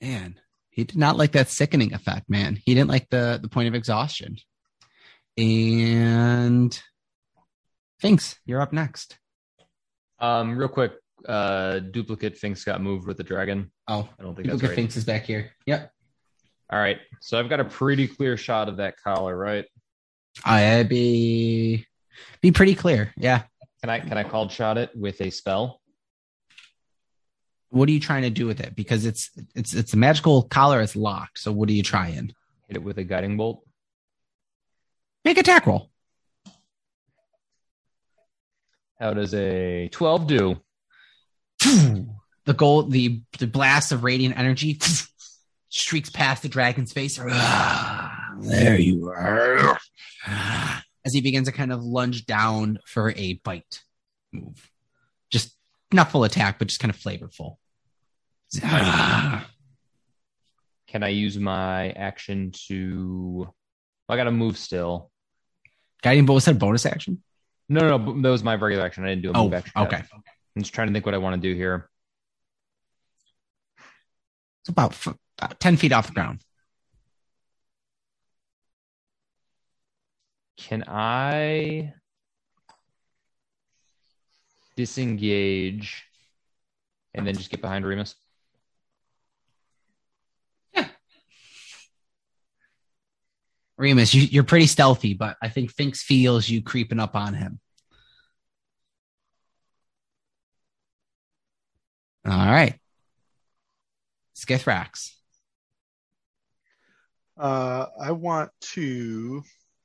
Man, 0.00 0.38
he 0.70 0.84
did 0.84 0.96
not 0.96 1.16
like 1.16 1.32
that 1.32 1.48
sickening 1.48 1.92
effect. 1.92 2.30
Man, 2.30 2.56
he 2.64 2.74
didn't 2.74 2.90
like 2.90 3.08
the 3.10 3.40
the 3.42 3.48
point 3.48 3.66
of 3.66 3.74
exhaustion. 3.74 4.36
And 5.36 6.80
thanks. 8.00 8.38
You're 8.44 8.60
up 8.60 8.72
next. 8.72 9.18
Um, 10.20 10.56
real 10.56 10.68
quick, 10.68 10.92
uh, 11.28 11.80
duplicate 11.80 12.36
Finks 12.36 12.64
got 12.64 12.80
moved 12.80 13.06
with 13.06 13.16
the 13.16 13.24
dragon. 13.24 13.70
Oh, 13.88 14.08
I 14.18 14.22
don't 14.22 14.34
think 14.34 14.48
that's 14.48 14.62
right. 14.62 14.74
Finks 14.74 14.96
is 14.96 15.04
back 15.04 15.24
here. 15.24 15.52
Yep. 15.66 15.92
All 16.70 16.78
right, 16.78 16.98
so 17.20 17.38
I've 17.38 17.48
got 17.48 17.60
a 17.60 17.64
pretty 17.64 18.08
clear 18.08 18.36
shot 18.36 18.68
of 18.68 18.78
that 18.78 18.96
collar, 19.02 19.36
right? 19.36 19.66
I'd 20.44 20.88
be 20.88 21.86
be 22.40 22.50
pretty 22.50 22.74
clear. 22.74 23.12
Yeah. 23.16 23.42
Can 23.80 23.90
I 23.90 24.00
can 24.00 24.18
I 24.18 24.24
called 24.24 24.50
shot 24.50 24.78
it 24.78 24.90
with 24.94 25.20
a 25.20 25.30
spell? 25.30 25.80
What 27.70 27.88
are 27.88 27.92
you 27.92 28.00
trying 28.00 28.22
to 28.22 28.30
do 28.30 28.46
with 28.46 28.60
it? 28.60 28.74
Because 28.74 29.06
it's 29.06 29.30
it's 29.54 29.74
it's 29.74 29.94
a 29.94 29.96
magical 29.96 30.42
collar. 30.42 30.80
It's 30.80 30.96
locked. 30.96 31.38
So 31.38 31.52
what 31.52 31.68
are 31.68 31.72
you 31.72 31.82
trying? 31.82 32.32
Hit 32.68 32.76
it 32.76 32.82
with 32.82 32.98
a 32.98 33.04
guiding 33.04 33.36
bolt. 33.36 33.62
Make 35.24 35.38
attack 35.38 35.66
roll. 35.66 35.90
How 38.98 39.12
does 39.12 39.34
a 39.34 39.88
twelve 39.88 40.26
do? 40.26 40.56
The 42.44 42.54
gold, 42.54 42.92
the 42.92 43.22
the 43.38 43.46
blast 43.46 43.92
of 43.92 44.04
radiant 44.04 44.38
energy 44.38 44.78
streaks 45.68 46.10
past 46.10 46.42
the 46.42 46.48
dragon's 46.48 46.92
face. 46.92 47.18
There 48.38 48.78
you 48.78 49.08
are. 49.08 49.78
as 51.06 51.14
he 51.14 51.22
begins 51.22 51.46
to 51.48 51.52
kind 51.52 51.72
of 51.72 51.82
lunge 51.82 52.26
down 52.26 52.78
for 52.84 53.10
a 53.16 53.40
bite 53.42 53.80
move. 54.30 54.70
Just 55.30 55.56
not 55.90 56.10
full 56.10 56.22
attack, 56.24 56.58
but 56.58 56.68
just 56.68 56.78
kind 56.78 56.92
of 56.94 57.00
flavorful. 57.00 57.56
Can 58.60 59.42
I 61.02 61.08
use 61.08 61.38
my 61.38 61.90
action 61.90 62.52
to? 62.68 63.48
I 64.08 64.16
got 64.16 64.24
to 64.24 64.30
move 64.30 64.56
still. 64.58 65.10
Guiding 66.02 66.26
bolt 66.26 66.36
was 66.36 66.44
that 66.44 66.58
bonus 66.58 66.86
action? 66.86 67.22
No, 67.68 67.80
no, 67.80 67.96
no. 67.98 68.22
That 68.22 68.30
was 68.30 68.44
my 68.44 68.54
regular 68.54 68.84
action. 68.84 69.04
I 69.04 69.08
didn't 69.08 69.22
do 69.22 69.30
a 69.30 69.32
Oh, 69.34 69.44
move 69.44 69.54
action. 69.54 69.72
yet. 69.76 69.86
okay. 69.86 70.02
I'm 70.56 70.62
just 70.62 70.72
trying 70.74 70.88
to 70.88 70.92
think 70.94 71.04
what 71.04 71.14
I 71.14 71.18
want 71.18 71.40
to 71.40 71.48
do 71.48 71.54
here. 71.54 71.90
It's 74.62 74.70
about, 74.70 74.92
f- 74.92 75.14
about 75.38 75.60
10 75.60 75.76
feet 75.76 75.92
off 75.92 76.06
the 76.06 76.14
ground. 76.14 76.40
Can 80.56 80.82
I 80.88 81.92
disengage 84.76 86.04
and 87.12 87.26
then 87.26 87.34
just 87.34 87.50
get 87.50 87.60
behind 87.60 87.84
Remus? 87.84 88.14
Remus, 93.78 94.14
you, 94.14 94.22
you're 94.22 94.42
pretty 94.42 94.66
stealthy, 94.66 95.12
but 95.12 95.36
I 95.42 95.50
think 95.50 95.70
Finks 95.70 96.02
feels 96.02 96.48
you 96.48 96.62
creeping 96.62 96.98
up 96.98 97.14
on 97.14 97.34
him. 97.34 97.60
All 102.26 102.46
right. 102.46 102.78
Skitherax. 104.36 105.12
Uh, 107.38 107.86
I 108.00 108.12
want 108.12 108.50
to 108.72 109.42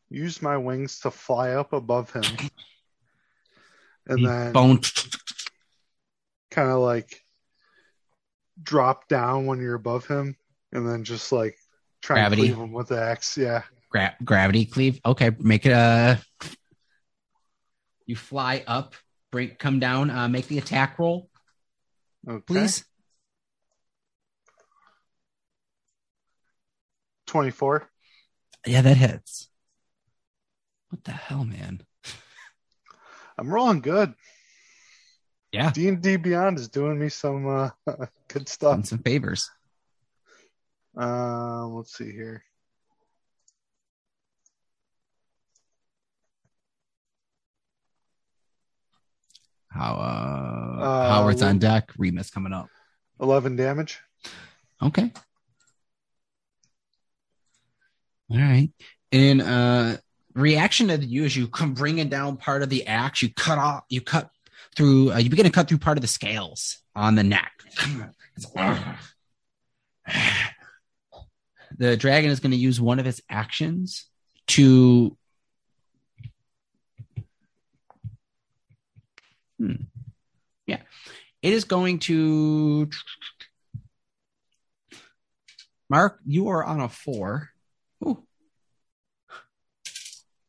use 0.10 0.42
my 0.42 0.58
wings 0.58 1.00
to 1.02 1.12
fly 1.12 1.52
up 1.52 1.74
above 1.74 2.12
him, 2.12 2.24
and 4.08 4.24
The 4.26 4.30
then 4.30 4.52
bone. 4.54 4.80
kind 6.50 6.70
of 6.70 6.80
like 6.80 7.22
drop 8.62 9.08
down 9.10 9.46
when 9.48 9.60
you're 9.60 9.76
above 9.76 10.06
him, 10.08 10.36
and 10.72 10.88
then 10.88 11.04
just 11.04 11.32
like 11.32 11.58
try 12.02 12.16
Gravity. 12.18 12.42
and 12.48 12.56
cleave 12.56 12.64
him 12.64 12.72
with 12.74 12.88
the 12.88 13.02
axe. 13.02 13.38
Yeah. 13.38 13.64
Gra- 13.90 14.16
gravity 14.24 14.66
cleave. 14.66 15.02
Okay, 15.06 15.32
make 15.40 15.66
it 15.66 15.74
a. 15.74 16.22
You 18.06 18.16
fly 18.16 18.64
up, 18.66 18.96
break, 19.32 19.60
come 19.60 19.80
down. 19.80 20.10
Uh, 20.10 20.28
make 20.30 20.48
the 20.48 20.58
attack 20.58 21.00
roll, 21.00 21.30
Okay. 22.27 22.43
please. 22.45 22.85
Twenty-four. 27.27 27.89
Yeah, 28.65 28.81
that 28.81 28.98
hits. 28.98 29.49
What 30.89 31.03
the 31.03 31.11
hell, 31.11 31.45
man? 31.45 31.81
I'm 33.38 33.52
rolling 33.52 33.81
good. 33.81 34.14
Yeah. 35.52 35.72
D 35.72 35.88
and 35.88 36.02
D 36.02 36.18
Beyond 36.18 36.60
is 36.60 36.69
doing 36.69 36.99
me 36.99 37.10
some 37.10 37.48
uh, 37.48 37.69
good 38.27 38.48
stuff. 38.48 38.73
Done 38.73 38.84
some 38.84 38.99
favors. 38.99 39.49
Um, 40.95 41.76
let's 41.76 41.98
see 41.98 42.11
here. 42.11 42.43
How 49.73 49.93
uh, 49.95 50.81
Uh, 50.84 51.10
Howard's 51.10 51.41
on 51.41 51.57
deck. 51.60 51.91
Remus 51.98 52.30
coming 52.30 52.53
up. 52.53 52.68
Eleven 53.19 53.56
damage. 53.56 53.99
Okay. 54.81 55.11
All 58.30 58.38
right. 58.38 58.69
In 59.11 59.41
uh 59.41 59.98
reaction 60.34 60.88
to 60.88 60.98
you 60.98 61.26
as 61.26 61.35
you 61.35 61.48
come 61.48 61.73
bringing 61.73 62.10
down 62.10 62.38
part 62.38 62.64
of 62.64 62.69
the 62.69 62.88
axe, 62.88 63.22
you 63.22 63.34
cut 63.34 63.57
off, 63.57 63.84
you 63.89 64.02
cut 64.02 64.30
through, 64.76 65.11
uh, 65.11 65.18
you 65.18 65.30
begin 65.30 65.45
to 65.45 65.52
cut 65.52 65.68
through 65.68 65.77
part 65.77 65.98
of 65.98 66.02
the 66.02 66.07
scales 66.07 66.77
on 66.95 67.15
the 67.15 67.23
neck. 67.23 67.52
The 71.77 71.95
dragon 71.98 72.30
is 72.30 72.39
going 72.39 72.52
to 72.52 72.57
use 72.57 72.80
one 72.81 72.99
of 72.99 73.07
its 73.07 73.22
actions 73.30 74.06
to. 74.48 75.18
Hmm. 79.62 79.84
Yeah. 80.66 80.82
It 81.44 81.54
is 81.54 81.66
going 81.66 82.00
to. 82.00 82.90
Mark, 85.88 86.20
you 86.26 86.48
are 86.48 86.64
on 86.64 86.82
a 86.82 86.90
four. 86.90 87.50
Ooh. 88.04 88.24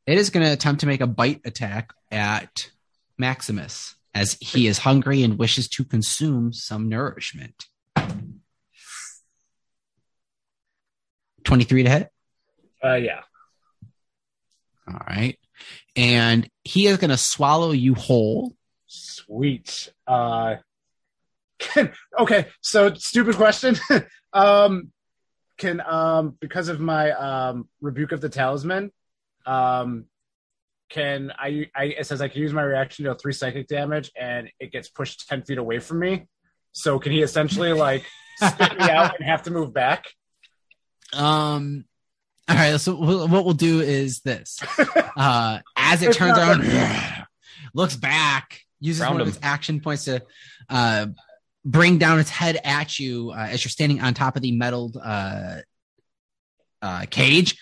It 0.07 0.17
is 0.17 0.31
going 0.31 0.47
to 0.47 0.53
attempt 0.53 0.81
to 0.81 0.87
make 0.87 1.03
a 1.03 1.07
bite 1.07 1.43
attack 1.45 1.93
at 2.11 2.71
Maximus 3.19 3.97
as 4.15 4.39
he 4.41 4.67
is 4.67 4.79
hungry 4.79 5.23
and 5.23 5.39
wishes 5.39 5.69
to 5.71 5.85
consume 5.85 6.55
some 6.55 6.89
nourishment. 6.89 7.67
23 11.45 11.83
to 11.83 11.91
hit. 11.91 12.09
Uh, 12.83 12.95
yeah. 12.95 13.21
All 14.89 15.01
right. 15.07 15.39
And 15.97 16.49
he 16.65 16.87
is 16.87 16.97
going 16.97 17.11
to 17.11 17.19
swallow 17.19 17.73
you 17.73 17.95
whole. 17.95 18.55
Sweet. 18.93 19.91
Uh, 20.07 20.57
can, 21.59 21.93
okay, 22.19 22.49
so 22.61 22.93
stupid 22.93 23.37
question. 23.37 23.77
um, 24.33 24.93
can 25.57 25.81
um 25.81 26.37
because 26.41 26.69
of 26.69 26.79
my 26.81 27.13
um 27.13 27.69
rebuke 27.81 28.13
of 28.13 28.21
the 28.21 28.29
talisman, 28.29 28.91
um, 29.47 30.07
can 30.91 31.33
I? 31.39 31.71
I 31.75 31.85
it 31.85 32.07
says 32.07 32.21
I 32.21 32.29
can 32.29 32.43
use 32.43 32.53
my 32.53 32.63
reaction 32.63 33.05
to 33.05 33.11
deal 33.11 33.19
three 33.19 33.33
psychic 33.33 33.67
damage, 33.67 34.11
and 34.15 34.51
it 34.61 34.73
gets 34.73 34.91
pushed 34.91 35.27
ten 35.27 35.43
feet 35.43 35.59
away 35.59 35.79
from 35.79 36.01
me. 36.01 36.27
So 36.73 36.99
can 36.99 37.13
he 37.13 37.23
essentially 37.23 37.73
like 37.73 38.05
spit 38.37 38.79
me 38.79 38.91
out 38.91 39.15
and 39.19 39.27
have 39.27 39.45
to 39.45 39.51
move 39.51 39.73
back? 39.73 40.07
Um, 41.15 41.87
all 42.49 42.57
right. 42.57 42.79
So 42.79 42.95
wh- 42.95 43.31
what 43.31 43.45
we'll 43.45 43.55
do 43.55 43.81
is 43.81 44.21
this: 44.21 44.59
uh, 45.17 45.61
as 45.77 46.03
it 46.03 46.09
It's 46.09 46.19
turns 46.19 46.37
around, 46.37 47.27
looks 47.75 47.97
back, 47.97 48.61
uses 48.83 49.03
Round 49.03 49.15
one 49.15 49.23
of 49.23 49.29
its 49.29 49.39
action 49.43 49.81
points 49.81 50.05
to 50.05 50.23
uh, 50.69 51.07
bring 51.65 51.99
down 51.99 52.19
its 52.19 52.31
head 52.31 52.59
at 52.63 52.99
you 52.99 53.31
uh, 53.31 53.49
as 53.51 53.65
you're 53.65 53.71
standing 53.71 54.01
on 54.01 54.15
top 54.15 54.37
of 54.37 54.43
the 54.43 54.53
metaled 54.53 54.97
uh, 55.03 55.61
uh, 56.81 57.07
cage, 57.11 57.57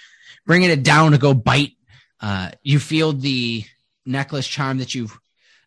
bringing 0.46 0.70
it 0.70 0.82
down 0.82 1.12
to 1.12 1.18
go 1.18 1.34
bite. 1.34 1.72
Uh, 2.20 2.50
you 2.62 2.78
feel 2.78 3.12
the 3.12 3.64
necklace 4.04 4.46
charm 4.46 4.78
that 4.78 4.94
you 4.94 5.08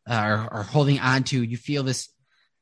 uh, 0.10 0.14
are, 0.14 0.54
are 0.54 0.64
holding 0.64 1.00
onto. 1.00 1.42
You 1.42 1.58
feel 1.58 1.84
this. 1.84 2.10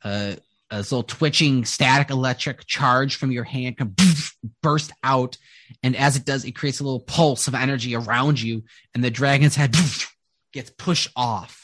Uh, 0.04 0.36
this 0.70 0.90
little 0.90 1.04
twitching 1.04 1.66
static 1.66 2.10
electric 2.10 2.66
charge 2.66 3.18
from 3.18 3.30
your 3.30 3.44
hand 3.44 3.78
come 3.78 3.94
burst 4.64 4.94
out 5.04 5.38
and 5.84 5.96
as 5.96 6.16
it 6.16 6.26
does, 6.26 6.46
it 6.46 6.54
creates 6.54 6.80
a 6.80 6.84
little 6.84 7.00
pulse 7.00 7.48
of 7.48 7.56
energy 7.56 7.96
around 7.96 8.42
you, 8.42 8.64
and 8.94 9.04
the 9.04 9.12
dragon's 9.12 9.56
head 9.56 9.76
gets 10.54 10.70
pushed 10.70 11.10
off. 11.16 11.61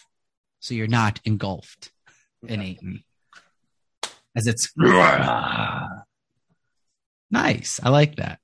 So 0.60 0.74
you're 0.74 0.88
not 0.88 1.20
engulfed 1.24 1.92
in 2.48 2.60
Aiden. 2.60 3.04
As 4.36 4.48
it's 4.48 4.72
nice. 7.32 7.80
I 7.84 7.90
like 7.90 8.18
that. 8.18 8.40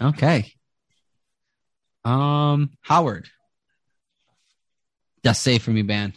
Okay. 0.00 0.52
Um, 2.04 2.70
Howard. 2.80 3.28
Just 5.24 5.42
save 5.42 5.62
for 5.62 5.70
me, 5.70 5.82
ban. 5.82 6.14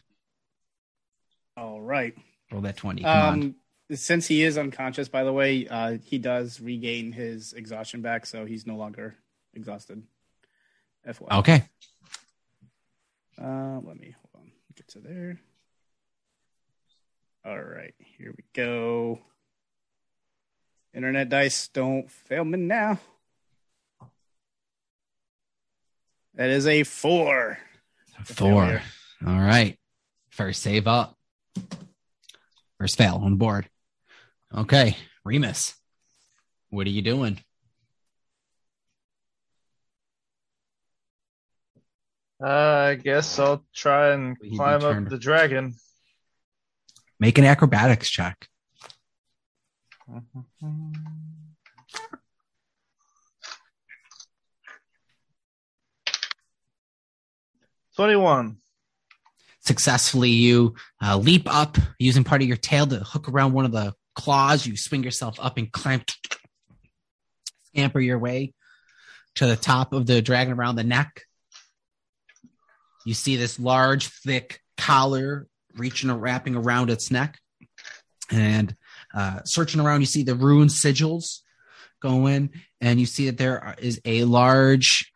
All 1.58 1.82
right. 1.82 2.16
Roll 2.52 2.62
that 2.62 2.78
20. 2.78 3.04
Come 3.04 3.12
on. 3.12 3.34
Um, 3.34 3.56
since 3.92 4.26
he 4.26 4.44
is 4.44 4.58
unconscious, 4.58 5.10
by 5.10 5.24
the 5.24 5.34
way, 5.34 5.68
uh, 5.68 5.98
he 6.04 6.18
does 6.18 6.60
regain 6.60 7.12
his 7.12 7.54
exhaustion 7.54 8.02
back, 8.02 8.26
so 8.26 8.46
he's 8.46 8.66
no 8.66 8.78
longer 8.78 9.16
exhausted. 9.54 10.02
FY. 11.06 11.38
Okay. 11.40 11.64
Uh, 13.40 13.80
let 13.84 14.00
me 14.00 14.16
Get 14.88 15.02
to 15.02 15.08
there. 15.08 15.40
All 17.46 17.62
right, 17.62 17.94
here 18.18 18.34
we 18.36 18.44
go. 18.54 19.20
Internet 20.94 21.30
dice, 21.30 21.68
don't 21.70 22.10
fail 22.10 22.44
me 22.44 22.58
now. 22.58 23.00
That 26.36 26.50
is 26.50 26.68
a 26.68 26.84
four. 26.84 27.58
Four. 28.24 28.82
All 29.26 29.40
right. 29.40 29.78
First 30.30 30.62
save 30.62 30.88
up. 30.88 31.16
First 32.78 32.98
fail 32.98 33.22
on 33.24 33.32
the 33.32 33.38
board. 33.38 33.70
Okay. 34.54 34.98
Remus. 35.24 35.76
What 36.70 36.88
are 36.88 36.92
you 36.92 37.02
doing? 37.02 37.40
Uh, 42.44 42.48
I 42.48 42.96
guess 42.96 43.40
I'll 43.40 43.66
try 43.74 44.12
and 44.12 44.36
You 44.42 44.58
climb 44.58 44.84
up 44.84 45.10
the 45.10 45.18
dragon. 45.18 45.76
Make 47.20 47.38
an 47.38 47.46
acrobatics 47.46 48.10
check. 48.10 48.48
Twenty-one. 57.96 58.58
Successfully, 59.62 60.30
you 60.30 60.76
uh, 61.02 61.18
leap 61.18 61.52
up 61.52 61.78
using 61.98 62.24
part 62.24 62.42
of 62.42 62.48
your 62.48 62.58
tail 62.58 62.86
to 62.86 62.98
hook 62.98 63.30
around 63.30 63.54
one 63.54 63.66
of 63.66 63.72
the 63.72 63.94
claws. 64.14 64.68
You 64.68 64.78
swing 64.78 65.04
yourself 65.04 65.40
up 65.42 65.58
and 65.58 65.72
climb, 65.72 66.04
scamper 67.68 68.00
your 68.00 68.20
way 68.20 68.54
to 69.36 69.48
the 69.48 69.56
top 69.56 69.94
of 69.94 70.06
the 70.06 70.22
dragon 70.22 70.54
around 70.54 70.76
the 70.76 70.84
neck. 70.84 71.24
You 73.06 73.14
see 73.14 73.38
this 73.38 73.60
large, 73.60 74.08
thick 74.08 74.60
collar 74.78 75.48
reaching 75.76 76.10
or 76.10 76.18
wrapping 76.18 76.56
around 76.56 76.90
its 76.90 77.12
neck. 77.12 77.40
And 78.32 78.76
uh, 79.14 79.42
searching 79.46 79.80
around, 79.80 80.02
you 80.02 80.08
see 80.08 80.24
the 80.24 80.36
rune 80.36 80.68
sigils 80.68 81.42
going, 82.02 82.50
and 82.82 83.00
you 83.00 83.06
see 83.06 83.28
that 83.28 83.38
there 83.38 83.76
is 83.78 84.02
a 84.04 84.24
large 84.24 85.12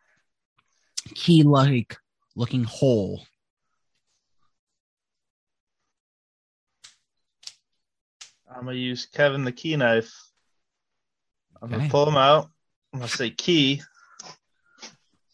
key 1.14 1.42
like 1.42 1.96
looking 2.36 2.64
hole. 2.64 3.22
I'm 8.48 8.64
gonna 8.66 8.76
use 8.76 9.06
Kevin 9.06 9.44
the 9.44 9.52
key 9.52 9.76
knife. 9.76 10.12
I'm 11.62 11.68
Okay. 11.68 11.78
gonna 11.78 11.90
pull 11.90 12.08
him 12.08 12.16
out. 12.16 12.50
I'm 12.92 13.00
gonna 13.00 13.08
say 13.08 13.30
key 13.30 13.82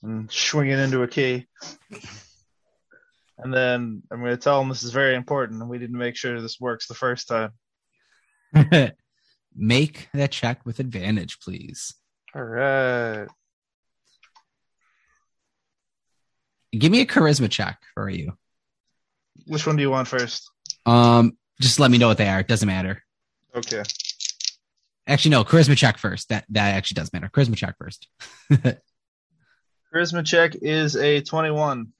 and 0.03 0.31
swing 0.31 0.71
it 0.71 0.79
into 0.79 1.03
a 1.03 1.09
key. 1.09 1.47
And 3.39 3.53
then 3.53 4.03
I'm 4.11 4.21
gonna 4.21 4.37
tell 4.37 4.61
him 4.61 4.69
this 4.69 4.83
is 4.83 4.93
very 4.93 5.15
important 5.15 5.61
and 5.61 5.71
we 5.71 5.79
need 5.79 5.93
to 5.93 5.99
make 5.99 6.17
sure 6.17 6.41
this 6.41 6.61
works 6.61 6.87
the 6.87 6.95
first 6.95 7.29
time. 7.29 7.53
Make 9.59 10.09
that 10.13 10.33
check 10.33 10.65
with 10.67 10.81
advantage, 10.81 11.41
please. 11.41 11.95
All 12.35 12.43
right. 12.43 13.27
Give 16.79 16.93
me 16.93 17.01
a 17.01 17.07
charisma 17.07 17.51
check 17.51 17.79
for 17.95 18.11
you. 18.11 18.37
Which 19.47 19.67
one 19.67 19.77
do 19.77 19.83
you 19.83 19.91
want 19.91 20.09
first? 20.09 20.51
Um, 20.85 21.39
just 21.61 21.81
let 21.81 21.91
me 21.91 21.99
know 21.99 22.09
what 22.09 22.19
they 22.19 22.29
are. 22.29 22.41
It 22.41 22.49
doesn't 22.49 22.67
matter. 22.67 23.03
Okay. 23.55 23.83
Actually, 25.07 25.31
no, 25.31 25.45
charisma 25.45 25.77
check 25.77 25.99
first. 25.99 26.29
That 26.29 26.45
that 26.51 26.75
actually 26.75 26.97
does 26.97 27.13
matter. 27.13 27.31
Charisma 27.33 27.57
check 27.57 27.77
first. 27.79 28.09
Charisma 29.95 30.27
check 30.27 30.57
is 30.61 30.97
a 30.97 31.23
21. 31.23 31.93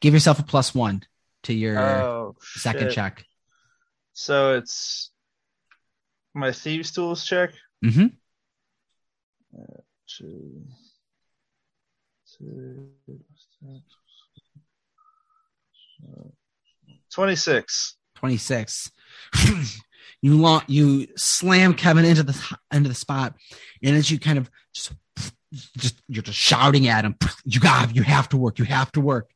Give 0.00 0.14
yourself 0.14 0.38
a 0.38 0.42
plus 0.42 0.74
one 0.74 1.02
to 1.44 1.54
your 1.54 1.78
Oh, 1.78 2.36
second 2.40 2.88
shit. 2.88 2.94
check. 2.94 3.24
So 4.12 4.54
it's 4.54 5.10
my 6.34 6.52
thieves 6.52 6.90
tools 6.92 7.24
check. 7.24 7.50
Mm-hmm. 7.84 8.06
Two, 10.08 10.62
two, 12.38 12.88
Twenty-six. 17.12 17.96
26 18.16 18.90
you 20.22 20.36
long, 20.40 20.62
you 20.68 21.06
slam 21.18 21.74
kevin 21.74 22.06
into 22.06 22.22
the 22.22 22.56
into 22.72 22.88
the 22.88 22.94
spot 22.94 23.34
and 23.82 23.94
as 23.94 24.10
you 24.10 24.18
kind 24.18 24.38
of 24.38 24.50
just 24.72 24.92
just 25.76 26.00
you're 26.08 26.22
just 26.22 26.38
shouting 26.38 26.88
at 26.88 27.04
him 27.04 27.14
you 27.44 27.60
got 27.60 27.94
you 27.94 28.02
have 28.02 28.26
to 28.26 28.38
work 28.38 28.58
you 28.58 28.64
have 28.64 28.90
to 28.90 29.02
work 29.02 29.30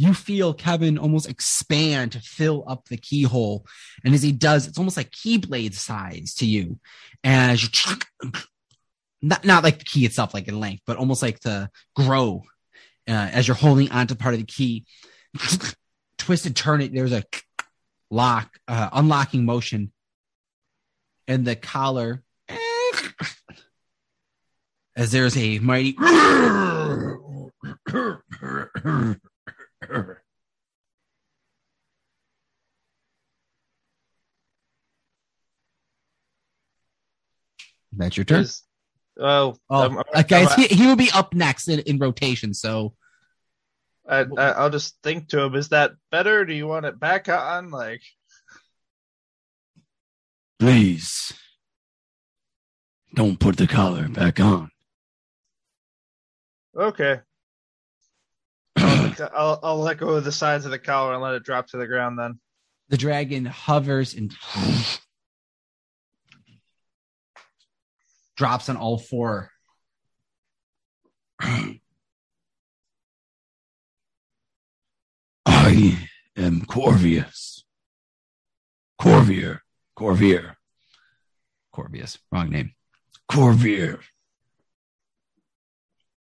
you 0.00 0.14
feel 0.14 0.54
kevin 0.54 0.98
almost 0.98 1.28
expand 1.28 2.12
to 2.12 2.20
fill 2.20 2.64
up 2.66 2.88
the 2.88 2.96
keyhole. 2.96 3.66
And 4.04 4.14
as 4.14 4.22
he 4.22 4.32
does 4.32 4.66
it's 4.66 4.78
almost 4.78 4.96
like 4.96 5.10
keyblade 5.10 5.74
size 5.74 6.34
to 6.36 6.46
you. 6.46 6.78
And 7.22 7.52
as 7.52 7.62
you 7.62 7.68
not 9.22 9.44
not 9.44 9.64
like 9.64 9.78
the 9.78 9.84
key 9.84 10.06
itself 10.06 10.32
like 10.32 10.48
in 10.48 10.58
length 10.58 10.82
but 10.86 10.96
almost 10.96 11.22
like 11.22 11.40
to 11.40 11.68
grow 11.94 12.42
uh, 13.10 13.28
as 13.32 13.48
you're 13.48 13.56
holding 13.56 13.90
onto 13.90 14.14
part 14.14 14.34
of 14.34 14.40
the 14.40 14.46
key. 14.46 14.86
Twist 16.18 16.46
and 16.46 16.54
turn 16.54 16.80
it. 16.80 16.94
There's 16.94 17.12
a 17.12 17.24
lock 18.10 18.58
uh, 18.68 18.90
unlocking 18.92 19.44
motion. 19.44 19.92
And 21.26 21.44
the 21.44 21.56
collar 21.56 22.22
as 24.96 25.12
there's 25.12 25.36
a 25.36 25.58
mighty 25.58 25.96
that's 37.92 38.16
your 38.16 38.24
turn 38.24 38.40
Is, 38.42 38.62
Oh, 39.18 39.56
Oh, 39.68 39.82
I'm- 39.82 39.98
uh, 40.14 40.22
guys, 40.22 40.54
he, 40.54 40.66
he 40.66 40.86
will 40.86 40.96
be 40.96 41.10
up 41.12 41.34
next 41.34 41.68
in, 41.68 41.80
in 41.80 41.98
rotation. 41.98 42.54
So 42.54 42.94
I, 44.08 44.20
I, 44.20 44.50
I'll 44.52 44.70
just 44.70 44.96
think 45.02 45.28
to 45.28 45.40
him. 45.42 45.54
Is 45.54 45.68
that 45.70 45.92
better? 46.10 46.44
Do 46.44 46.54
you 46.54 46.66
want 46.66 46.86
it 46.86 46.98
back 46.98 47.28
on? 47.28 47.70
Like, 47.70 48.02
Please. 50.58 51.32
Don't 53.14 53.40
put 53.40 53.56
the 53.56 53.66
collar 53.66 54.08
back 54.08 54.40
on. 54.40 54.70
okay. 56.76 57.20
I'll, 59.18 59.30
I'll, 59.34 59.60
I'll 59.62 59.78
let 59.78 59.98
go 59.98 60.10
of 60.10 60.24
the 60.24 60.32
sides 60.32 60.64
of 60.64 60.70
the 60.70 60.78
collar 60.78 61.14
and 61.14 61.22
let 61.22 61.34
it 61.34 61.44
drop 61.44 61.68
to 61.68 61.76
the 61.76 61.86
ground. 61.86 62.18
Then. 62.18 62.38
the 62.88 62.96
dragon 62.96 63.44
hovers 63.44 64.14
and 64.14 64.32
drops 68.36 68.68
on 68.68 68.76
all 68.76 68.98
four. 68.98 69.50
I 75.46 76.08
am 76.36 76.62
Corvius. 76.62 77.62
Corvier. 79.00 79.60
Corvier. 79.98 80.54
Corvius, 81.74 82.18
wrong 82.32 82.50
name. 82.50 82.72
Corvier. 83.30 84.00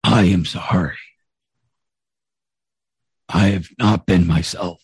I 0.03 0.23
am 0.25 0.45
sorry. 0.45 0.97
I 3.31 3.49
have 3.49 3.69
not 3.77 4.07
been 4.07 4.25
myself 4.25 4.83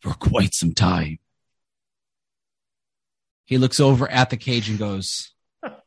for 0.00 0.12
quite 0.12 0.52
some 0.52 0.74
time. 0.74 1.18
He 3.46 3.56
looks 3.56 3.80
over 3.80 4.10
at 4.10 4.28
the 4.30 4.36
cage 4.36 4.68
and 4.68 4.78
goes, 4.78 5.32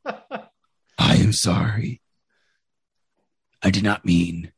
I 0.06 1.16
am 1.16 1.34
sorry. 1.34 2.02
I 3.62 3.70
did 3.70 3.84
not 3.84 4.04
mean 4.06 4.52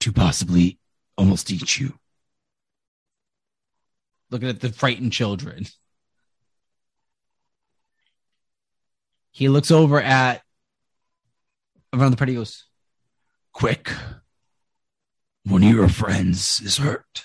to 0.00 0.12
possibly 0.12 0.78
almost 1.16 1.50
eat 1.50 1.78
you. 1.78 1.98
looking 4.30 4.48
at 4.48 4.60
the 4.60 4.72
frightened 4.72 5.12
children. 5.12 5.66
He 9.32 9.48
looks 9.48 9.70
over 9.70 10.00
at 10.00 10.42
around 11.92 12.10
the 12.10 12.16
party. 12.16 12.34
Goes, 12.34 12.66
Quick. 13.52 13.90
One 15.44 15.62
of 15.64 15.70
your 15.70 15.88
friends 15.88 16.60
is 16.64 16.76
hurt. 16.76 17.24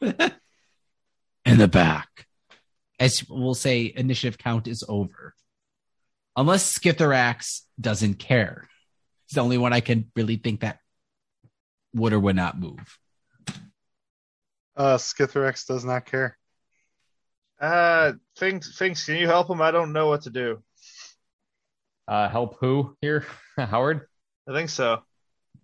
In 0.02 1.58
the 1.58 1.68
back. 1.68 2.26
as 2.98 3.24
we'll 3.28 3.54
say, 3.54 3.92
initiative 3.96 4.38
count 4.38 4.66
is 4.66 4.84
over. 4.88 5.34
Unless 6.36 6.78
Skitherax 6.78 7.60
doesn't 7.80 8.14
care. 8.14 8.68
It's 9.26 9.34
the 9.34 9.40
only 9.40 9.58
one 9.58 9.72
I 9.72 9.80
can 9.80 10.10
really 10.16 10.36
think 10.36 10.60
that 10.60 10.78
would 11.94 12.12
or 12.12 12.20
would 12.20 12.36
not 12.36 12.58
move. 12.58 12.98
Uh, 14.76 14.96
Skitherax 14.96 15.66
does 15.66 15.84
not 15.84 16.06
care. 16.06 16.36
Uh, 17.60 18.12
Finks, 18.36 18.74
Finks, 18.76 19.04
can 19.04 19.16
you 19.16 19.26
help 19.26 19.50
him? 19.50 19.60
I 19.60 19.70
don't 19.70 19.92
know 19.92 20.08
what 20.08 20.22
to 20.22 20.30
do. 20.30 20.62
Uh, 22.08 22.28
help 22.28 22.56
who 22.60 22.96
here? 23.00 23.26
Howard? 23.56 24.06
I 24.50 24.52
think 24.52 24.68
so. 24.68 25.02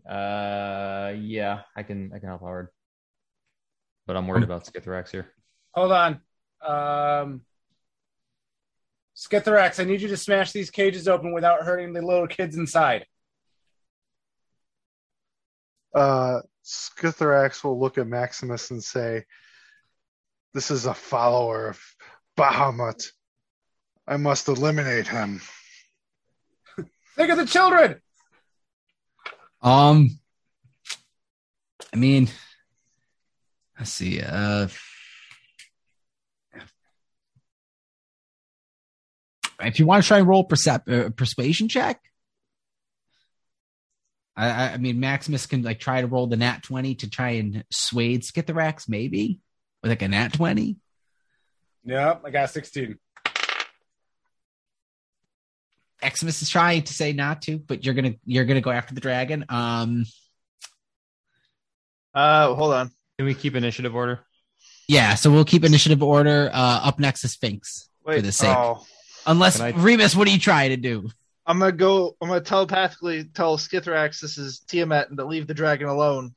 Uh, 0.09 1.13
yeah, 1.19 1.63
I 1.75 1.83
can 1.83 2.13
I 2.15 2.21
can 2.21 2.29
help 2.29 2.43
Howard, 2.43 2.69
but 4.07 4.17
I'm 4.17 4.29
worried 4.29 4.45
about 4.45 4.65
Skitherax 4.65 5.11
here. 5.11 5.27
Hold 5.75 5.91
on. 5.91 6.21
Um, 6.65 7.41
Skitherax, 9.17 9.81
I 9.81 9.85
need 9.85 10.03
you 10.03 10.09
to 10.09 10.17
smash 10.17 10.53
these 10.53 10.71
cages 10.71 11.09
open 11.09 11.33
without 11.33 11.63
hurting 11.63 11.93
the 11.93 12.03
little 12.03 12.29
kids 12.29 12.57
inside. 12.57 13.07
Uh, 15.93 16.43
Skitherax 16.65 17.65
will 17.65 17.81
look 17.81 17.99
at 17.99 18.07
Maximus 18.07 18.71
and 18.71 18.85
say, 18.85 19.25
This 20.55 20.71
is 20.71 20.87
a 20.87 20.95
follower 20.95 21.71
of 21.71 21.81
Bahamut. 22.39 23.11
I 24.07 24.17
must 24.17 24.47
eliminate 24.47 25.09
him. 25.09 25.41
Think 27.17 27.31
of 27.31 27.39
the 27.39 27.47
children. 27.47 28.01
Um, 29.67 30.21
I 31.93 31.97
mean, 31.97 32.29
let's 33.77 33.91
see. 33.91 34.23
Uh, 34.23 34.69
if 39.59 39.81
you 39.81 39.87
want 39.87 40.05
to 40.05 40.07
try 40.07 40.19
and 40.19 40.29
roll 40.29 40.47
percep- 40.47 40.89
uh, 40.89 41.11
persuasion 41.11 41.67
check, 41.67 42.01
I, 44.37 44.75
I, 44.75 44.77
mean, 44.77 45.01
Maximus 45.01 45.47
can 45.47 45.63
like 45.63 45.81
try 45.81 46.01
to 46.01 46.07
roll 46.07 46.29
the 46.29 46.37
nat 46.37 46.63
twenty 46.63 46.95
to 46.97 47.11
try 47.11 47.31
and 47.31 47.65
sway 47.73 48.19
Skitherax, 48.19 48.89
maybe 48.89 49.41
with 49.83 49.91
like 49.91 50.03
a 50.03 50.09
nat 50.09 50.33
twenty. 50.35 50.77
Yep, 51.83 52.23
I 52.25 52.31
got 52.31 52.51
16. 52.51 52.99
Maximus 56.07 56.41
is 56.41 56.49
trying 56.49 56.83
to 56.85 56.93
say 56.93 57.13
not 57.13 57.43
to, 57.43 57.59
but 57.59 57.85
you're 57.85 57.93
gonna 57.95 58.15
you're 58.25 58.45
gonna 58.45 58.61
go 58.61 58.71
after 58.71 58.95
the 58.95 59.01
dragon. 59.01 59.45
Um, 59.49 60.07
Uh, 62.15 62.55
hold 62.55 62.73
on. 62.75 62.93
Can 63.19 63.27
we 63.27 63.35
keep 63.35 63.57
initiative 63.57 63.93
order? 63.95 64.21
yeah. 64.87 65.17
So 65.17 65.33
we'll 65.33 65.45
keep 65.45 65.65
initiative 65.65 66.05
order. 66.05 66.49
Uh, 66.53 66.81
up 66.85 67.01
next 67.01 67.25
is 67.25 67.35
Finks. 67.35 67.89
Wait. 68.05 68.21
the 68.23 68.31
sake. 68.31 68.57
Oh, 68.57 68.87
Unless 69.27 69.59
I- 69.59 69.71
Remus, 69.71 70.15
what 70.15 70.29
are 70.29 70.31
you 70.31 70.39
trying 70.39 70.71
to 70.71 70.77
do? 70.77 71.09
I'm 71.45 71.59
gonna 71.59 71.73
go. 71.73 72.17
I'm 72.21 72.29
gonna 72.29 72.41
telepathically 72.41 73.25
tell 73.25 73.59
Skitherax 73.59 74.21
this 74.21 74.39
is 74.39 74.61
Tiamat 74.61 75.09
and 75.09 75.19
to 75.19 75.25
leave 75.25 75.49
the 75.49 75.55
dragon 75.55 75.89
alone. 75.89 76.35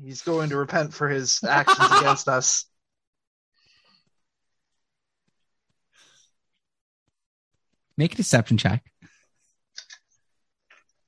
He's 0.00 0.22
going 0.22 0.50
to 0.50 0.56
repent 0.56 0.94
for 0.94 1.08
his 1.08 1.40
actions 1.42 1.88
against 2.00 2.28
us. 2.28 2.66
Make 7.96 8.12
a 8.14 8.16
deception 8.16 8.56
check. 8.58 8.84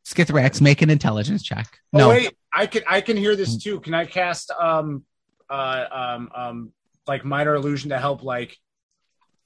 Skitherax, 0.06 0.60
make 0.60 0.80
an 0.80 0.88
intelligence 0.90 1.42
check. 1.42 1.66
Oh 1.92 1.98
no, 1.98 2.08
wait, 2.08 2.34
I 2.52 2.66
can 2.66 2.82
I 2.88 3.02
can 3.02 3.16
hear 3.16 3.36
this 3.36 3.58
too. 3.62 3.80
Can 3.80 3.92
I 3.92 4.06
cast 4.06 4.50
um 4.50 5.04
uh 5.50 5.84
um 5.90 6.30
um 6.34 6.72
like 7.06 7.24
minor 7.24 7.54
illusion 7.54 7.90
to 7.90 7.98
help 7.98 8.22
like 8.22 8.56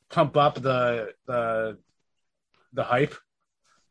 pump 0.09 0.37
up 0.37 0.55
the 0.55 1.13
the 1.27 1.79
the 2.73 2.85
hype? 2.85 3.15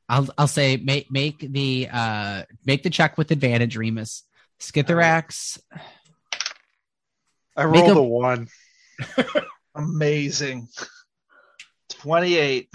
I'll 0.08 0.30
I'll 0.38 0.48
say 0.48 0.78
make 0.78 1.12
make 1.12 1.40
the 1.40 1.90
uh 1.92 2.44
make 2.66 2.84
the 2.84 2.90
check 2.90 3.18
with 3.18 3.32
advantage, 3.32 3.76
Remus. 3.76 4.24
Skitherax, 4.62 5.60
I 7.58 7.66
rolled 7.66 7.90
a- 7.90 8.00
a 8.00 8.04
one. 8.04 8.48
Amazing. 9.76 10.70
Twenty-eight. 11.90 12.70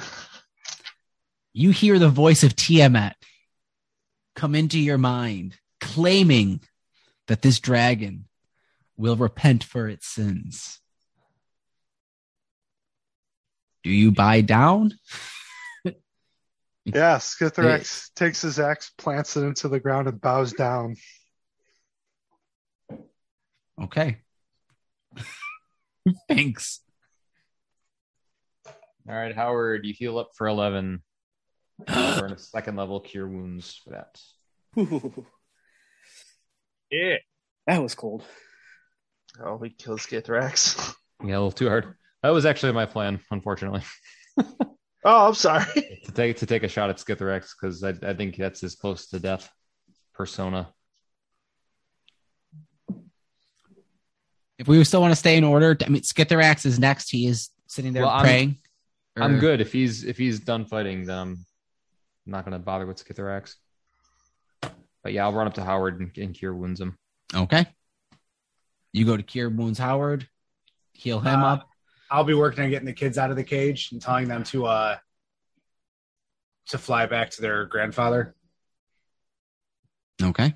You 1.56 1.70
hear 1.70 1.98
the 1.98 2.10
voice 2.10 2.42
of 2.42 2.54
Tiamat 2.54 3.16
come 4.34 4.54
into 4.54 4.78
your 4.78 4.98
mind, 4.98 5.56
claiming 5.80 6.60
that 7.28 7.40
this 7.40 7.60
dragon 7.60 8.26
will 8.98 9.16
repent 9.16 9.64
for 9.64 9.88
its 9.88 10.06
sins. 10.06 10.80
Do 13.82 13.90
you 13.90 14.12
buy 14.12 14.42
down? 14.42 14.92
Yeah, 16.88 17.16
Skitherax 17.16 18.14
takes 18.14 18.42
his 18.42 18.60
axe, 18.60 18.92
plants 18.96 19.36
it 19.36 19.40
into 19.40 19.66
the 19.66 19.80
ground, 19.80 20.06
and 20.06 20.20
bows 20.20 20.52
down. 20.52 20.94
Okay. 23.82 24.18
Thanks. 26.28 26.78
All 28.66 29.16
right, 29.16 29.34
Howard, 29.34 29.84
you 29.84 29.92
heal 29.98 30.16
up 30.16 30.30
for 30.36 30.46
eleven. 30.46 31.02
Burn 31.84 32.32
a 32.32 32.38
second 32.38 32.76
level 32.76 33.00
cure 33.00 33.26
wounds 33.28 33.80
for 33.84 33.90
that. 33.90 34.20
Ooh, 34.78 35.26
Yeah. 36.90 37.16
that 37.66 37.82
was 37.82 37.94
cold. 37.94 38.22
Oh, 39.42 39.56
we 39.56 39.70
killed 39.70 40.00
Skitherax. 40.00 40.94
Yeah, 41.22 41.32
a 41.32 41.38
little 41.38 41.50
too 41.52 41.68
hard. 41.68 41.94
That 42.22 42.30
was 42.30 42.46
actually 42.46 42.72
my 42.72 42.86
plan, 42.86 43.20
unfortunately, 43.30 43.82
Oh, 45.04 45.28
I'm 45.28 45.34
sorry. 45.34 45.64
to 46.04 46.12
take 46.12 46.38
to 46.38 46.46
take 46.46 46.62
a 46.64 46.68
shot 46.68 46.90
at 46.90 46.96
Skitherax 46.96 47.50
because 47.60 47.84
I, 47.84 47.90
I 48.02 48.14
think 48.14 48.36
that's 48.36 48.64
as 48.64 48.74
close 48.74 49.06
to 49.08 49.20
death 49.20 49.48
persona. 50.14 50.68
If 54.58 54.66
we 54.68 54.82
still 54.84 55.00
want 55.02 55.12
to 55.12 55.16
stay 55.16 55.36
in 55.36 55.44
order, 55.44 55.76
I 55.84 55.88
mean, 55.88 56.02
Skitherax 56.02 56.64
is 56.64 56.78
next. 56.78 57.10
He 57.10 57.26
is 57.26 57.50
sitting 57.66 57.92
there 57.92 58.02
Well, 58.02 58.10
I'm- 58.12 58.22
praying. 58.24 58.58
I'm 59.18 59.38
good 59.38 59.60
if 59.62 59.72
he's 59.72 60.04
if 60.04 60.18
he's 60.18 60.40
done 60.40 60.66
fighting. 60.66 61.06
Then 61.06 61.18
I'm 61.18 61.46
not 62.26 62.44
going 62.44 62.52
to 62.52 62.58
bother 62.58 62.86
with 62.86 63.02
Skitherax. 63.02 63.54
But 65.02 65.12
yeah, 65.12 65.24
I'll 65.24 65.32
run 65.32 65.46
up 65.46 65.54
to 65.54 65.64
Howard 65.64 66.00
and, 66.00 66.10
and 66.18 66.34
cure 66.34 66.54
wounds 66.54 66.80
him. 66.80 66.98
Okay. 67.34 67.66
You 68.92 69.04
go 69.04 69.16
to 69.16 69.22
Cure 69.22 69.50
Wounds 69.50 69.78
Howard, 69.78 70.28
heal 70.92 71.20
him 71.20 71.42
Uh, 71.42 71.54
up. 71.54 71.68
I'll 72.10 72.24
be 72.24 72.34
working 72.34 72.64
on 72.64 72.70
getting 72.70 72.86
the 72.86 72.92
kids 72.92 73.18
out 73.18 73.30
of 73.30 73.36
the 73.36 73.44
cage 73.44 73.90
and 73.92 74.00
telling 74.00 74.26
them 74.28 74.42
to 74.44 74.66
uh 74.66 74.96
to 76.68 76.78
fly 76.78 77.06
back 77.06 77.30
to 77.30 77.42
their 77.42 77.66
grandfather. 77.66 78.34
Okay. 80.22 80.54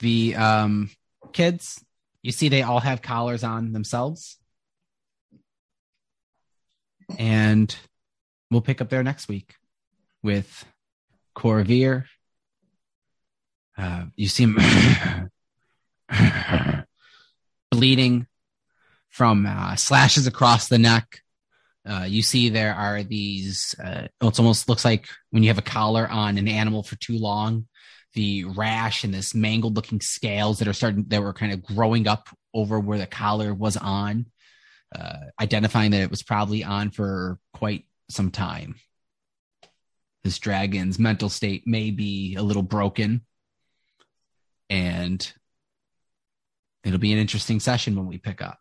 The 0.00 0.34
um, 0.34 0.90
kids, 1.32 1.84
you 2.22 2.32
see, 2.32 2.48
they 2.48 2.62
all 2.62 2.80
have 2.80 3.02
collars 3.02 3.44
on 3.44 3.72
themselves. 3.72 4.38
And 7.18 7.74
we'll 8.50 8.60
pick 8.60 8.80
up 8.80 8.88
there 8.88 9.02
next 9.02 9.28
week 9.28 9.54
with 10.22 10.64
Corvir. 11.36 12.04
Uh, 13.76 14.04
you 14.16 14.28
see 14.28 14.44
him 14.44 15.30
bleeding 17.70 18.26
from 19.08 19.46
uh, 19.46 19.76
slashes 19.76 20.26
across 20.26 20.68
the 20.68 20.78
neck. 20.78 21.20
Uh, 21.88 22.04
you 22.06 22.22
see 22.22 22.48
there 22.48 22.74
are 22.74 23.02
these. 23.02 23.74
Uh, 23.82 24.06
it 24.20 24.38
almost 24.38 24.68
looks 24.68 24.84
like 24.84 25.08
when 25.30 25.42
you 25.42 25.48
have 25.48 25.58
a 25.58 25.62
collar 25.62 26.06
on 26.08 26.36
an 26.36 26.46
animal 26.46 26.82
for 26.82 26.96
too 26.96 27.16
long, 27.16 27.66
the 28.14 28.44
rash 28.44 29.02
and 29.04 29.14
this 29.14 29.34
mangled 29.34 29.76
looking 29.76 30.00
scales 30.00 30.58
that 30.58 30.68
are 30.68 30.72
starting 30.72 31.04
that 31.08 31.22
were 31.22 31.32
kind 31.32 31.52
of 31.52 31.62
growing 31.62 32.06
up 32.06 32.28
over 32.52 32.78
where 32.78 32.98
the 32.98 33.06
collar 33.06 33.54
was 33.54 33.76
on, 33.76 34.26
uh, 34.94 35.16
identifying 35.40 35.90
that 35.92 36.00
it 36.02 36.10
was 36.10 36.22
probably 36.22 36.64
on 36.64 36.90
for 36.90 37.38
quite 37.52 37.84
some 38.08 38.30
time. 38.30 38.74
This 40.24 40.38
dragon's 40.38 40.98
mental 40.98 41.28
state 41.28 41.66
may 41.66 41.90
be 41.90 42.34
a 42.36 42.42
little 42.42 42.62
broken, 42.62 43.22
and 44.68 45.32
it'll 46.84 46.98
be 46.98 47.12
an 47.12 47.18
interesting 47.18 47.60
session 47.60 47.96
when 47.96 48.06
we 48.06 48.18
pick 48.18 48.42
up 48.42 48.58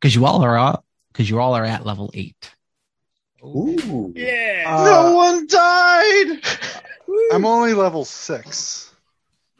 because 0.00 0.14
you 0.14 0.26
all 0.26 0.42
are 0.44 0.58
up 0.58 0.84
because 1.12 1.28
you 1.30 1.40
all 1.40 1.54
are 1.54 1.64
at 1.64 1.86
level 1.86 2.10
eight. 2.14 2.54
Ooh. 3.44 4.12
Yeah. 4.14 4.64
Uh, 4.66 4.84
no 4.84 5.14
one 5.14 5.46
died. 5.46 6.40
I'm 7.32 7.44
only 7.44 7.74
level 7.74 8.04
six. 8.04 8.92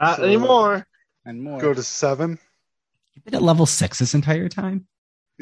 Not 0.00 0.18
So- 0.18 0.24
anymore. 0.24 0.86
and 1.24 1.42
more. 1.42 1.60
Go 1.60 1.72
to 1.74 1.82
seven. 1.82 2.38
You've 3.14 3.24
been 3.24 3.34
at 3.34 3.42
level 3.42 3.66
six 3.66 3.98
this 3.98 4.14
entire 4.14 4.48
time. 4.48 4.86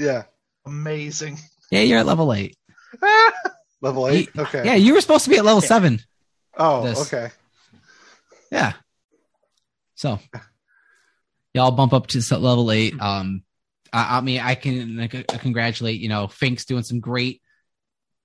Yeah. 0.00 0.24
Amazing. 0.66 1.38
Yeah, 1.70 1.80
you're 1.82 1.98
at 1.98 2.06
level 2.06 2.32
eight. 2.32 2.56
Level 3.82 4.08
eight? 4.08 4.28
Okay. 4.36 4.62
Yeah, 4.64 4.74
you 4.74 4.92
were 4.94 5.00
supposed 5.00 5.24
to 5.24 5.30
be 5.30 5.38
at 5.38 5.44
level 5.44 5.62
Yeah. 5.62 5.68
seven. 5.68 6.00
Oh, 6.58 6.82
This. 6.84 7.00
okay. 7.12 7.30
Yeah. 8.52 8.74
So 9.94 10.18
y'all 11.54 11.70
bump 11.70 11.92
up 11.94 12.06
to 12.08 12.18
level 12.38 12.70
eight. 12.72 13.00
Um, 13.00 13.42
I, 13.92 14.18
I 14.18 14.20
mean, 14.20 14.40
I 14.40 14.54
can 14.54 14.96
like, 14.98 15.14
uh, 15.14 15.22
congratulate, 15.38 16.00
you 16.00 16.08
know, 16.10 16.26
Fink's 16.28 16.64
doing 16.66 16.82
some 16.82 17.00
great 17.00 17.40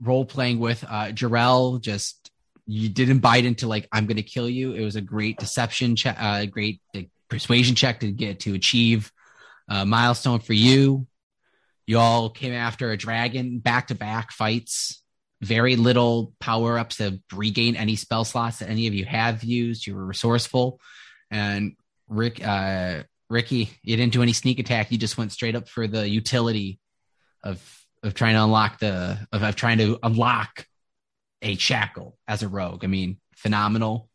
role 0.01 0.25
playing 0.25 0.59
with 0.59 0.83
uh 0.83 1.07
Jarrell. 1.13 1.79
Just 1.79 2.31
you 2.65 2.89
didn't 2.89 3.19
bite 3.19 3.45
into 3.45 3.67
like, 3.67 3.87
I'm 3.93 4.07
going 4.07 4.17
to 4.17 4.23
kill 4.23 4.49
you. 4.49 4.73
It 4.73 4.83
was 4.83 4.95
a 4.97 5.01
great 5.01 5.37
deception 5.37 5.95
check, 5.95 6.17
uh, 6.19 6.45
great 6.47 6.81
like, 6.93 7.09
persuasion 7.29 7.75
check 7.75 7.99
to 8.01 8.11
get 8.11 8.41
to 8.41 8.55
achieve 8.55 9.11
a 9.69 9.85
milestone 9.85 10.39
for 10.39 10.53
you. 10.53 11.07
You 11.87 11.99
all 11.99 12.29
came 12.29 12.53
after 12.53 12.91
a 12.91 12.97
dragon 12.97 13.59
back 13.59 13.87
to 13.87 13.95
back 13.95 14.31
fights. 14.31 15.01
Very 15.41 15.75
little 15.75 16.33
power 16.39 16.79
ups 16.79 16.97
to 16.97 17.19
regain 17.33 17.75
any 17.75 17.95
spell 17.95 18.23
slots 18.23 18.59
that 18.59 18.69
any 18.69 18.87
of 18.87 18.93
you 18.93 19.05
have 19.05 19.43
used. 19.43 19.85
You 19.85 19.95
were 19.95 20.05
resourceful. 20.05 20.79
And 21.29 21.75
Rick, 22.07 22.45
uh, 22.45 23.03
Ricky, 23.29 23.69
you 23.83 23.97
didn't 23.97 24.13
do 24.13 24.23
any 24.23 24.33
sneak 24.33 24.59
attack. 24.59 24.91
You 24.91 24.97
just 24.97 25.17
went 25.17 25.31
straight 25.31 25.55
up 25.55 25.67
for 25.67 25.87
the 25.87 26.07
utility 26.07 26.79
of 27.43 27.61
of 28.03 28.13
trying 28.13 28.35
to 28.35 28.43
unlock 28.43 28.79
the 28.79 29.27
of, 29.31 29.43
of 29.43 29.55
trying 29.55 29.79
to 29.79 29.99
unlock 30.03 30.67
a 31.41 31.55
shackle 31.55 32.17
as 32.27 32.43
a 32.43 32.47
rogue. 32.47 32.83
I 32.83 32.87
mean, 32.87 33.17
phenomenal. 33.35 34.09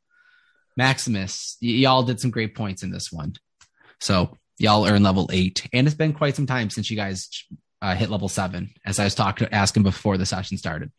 Maximus, 0.76 1.56
y- 1.60 1.68
y'all 1.68 2.02
did 2.02 2.20
some 2.20 2.30
great 2.30 2.54
points 2.54 2.82
in 2.82 2.90
this 2.90 3.12
one. 3.12 3.34
So 4.00 4.36
y'all 4.60 4.86
are 4.86 4.94
in 4.94 5.02
level 5.02 5.28
eight, 5.32 5.66
and 5.72 5.86
it's 5.86 5.96
been 5.96 6.12
quite 6.12 6.36
some 6.36 6.46
time 6.46 6.70
since 6.70 6.90
you 6.90 6.96
guys 6.96 7.44
uh, 7.82 7.94
hit 7.94 8.10
level 8.10 8.28
seven, 8.28 8.70
as 8.84 8.98
I 8.98 9.04
was 9.04 9.14
talking 9.14 9.48
asking 9.50 9.82
before 9.82 10.18
the 10.18 10.26
session 10.26 10.58
started. 10.58 10.92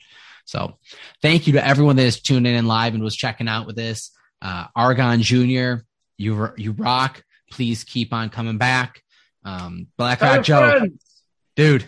So 0.45 0.79
thank 1.21 1.45
you 1.45 1.53
to 1.53 1.65
everyone 1.65 1.95
that 1.97 2.05
is 2.05 2.19
tuning 2.19 2.55
in 2.55 2.65
live 2.65 2.95
and 2.95 3.03
was 3.03 3.15
checking 3.15 3.47
out 3.47 3.67
with 3.67 3.75
this. 3.75 4.11
Uh, 4.41 4.65
Argon 4.75 5.21
Junior, 5.21 5.85
you 6.17 6.49
you 6.57 6.71
rock. 6.71 7.23
Please 7.51 7.83
keep 7.83 8.13
on 8.13 8.29
coming 8.29 8.57
back. 8.57 9.01
Um, 9.45 9.87
Black 9.97 10.21
Rock 10.21 10.43
Joe, 10.43 10.87
dude, 11.55 11.85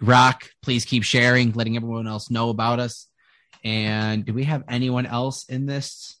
rock. 0.00 0.50
Please 0.62 0.84
keep 0.84 1.04
sharing, 1.04 1.52
letting 1.52 1.76
everyone 1.76 2.06
else 2.06 2.30
know 2.30 2.50
about 2.50 2.80
us. 2.80 3.06
And 3.64 4.24
do 4.24 4.34
we 4.34 4.44
have 4.44 4.64
anyone 4.68 5.06
else 5.06 5.44
in 5.44 5.66
this? 5.66 6.19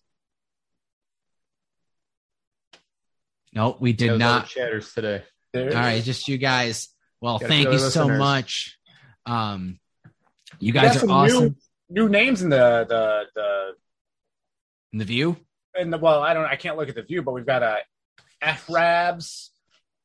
No, 3.52 3.76
we 3.80 3.92
did 3.92 4.10
Those 4.10 4.18
not. 4.20 4.38
other 4.42 4.46
chatters 4.48 4.92
today. 4.94 5.22
There 5.52 5.68
All 5.68 5.74
right, 5.74 6.02
just 6.02 6.28
you 6.28 6.38
guys. 6.38 6.88
Well, 7.20 7.38
Gotta 7.38 7.48
thank 7.48 7.68
you 7.72 7.78
so 7.78 8.04
listeners. 8.04 8.18
much. 8.18 8.78
Um, 9.26 9.80
you 10.58 10.72
guys 10.72 11.02
are 11.02 11.10
awesome. 11.10 11.56
New, 11.88 12.04
new 12.04 12.08
names 12.08 12.42
in 12.42 12.50
the 12.50 12.86
the 12.88 13.22
the 13.34 13.72
In 14.92 14.98
the 15.00 15.04
view, 15.04 15.36
And 15.74 15.92
the 15.92 15.98
well, 15.98 16.20
I 16.22 16.34
don't 16.34 16.44
I 16.46 16.56
can't 16.56 16.76
look 16.76 16.88
at 16.88 16.94
the 16.94 17.02
view, 17.02 17.22
but 17.22 17.32
we've 17.32 17.46
got 17.46 17.62
a 17.62 17.78
F 18.40 18.70
Rabs, 18.70 19.50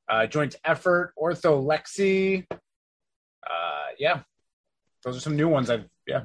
uh, 0.10 0.26
joint 0.28 0.56
effort, 0.66 1.14
ortholexy. 1.22 2.46
Uh, 2.52 2.58
yeah, 4.00 4.22
those 5.04 5.18
are 5.18 5.22
some 5.22 5.36
new 5.36 5.48
ones. 5.48 5.70
I've 5.70 5.86
yeah. 6.08 6.24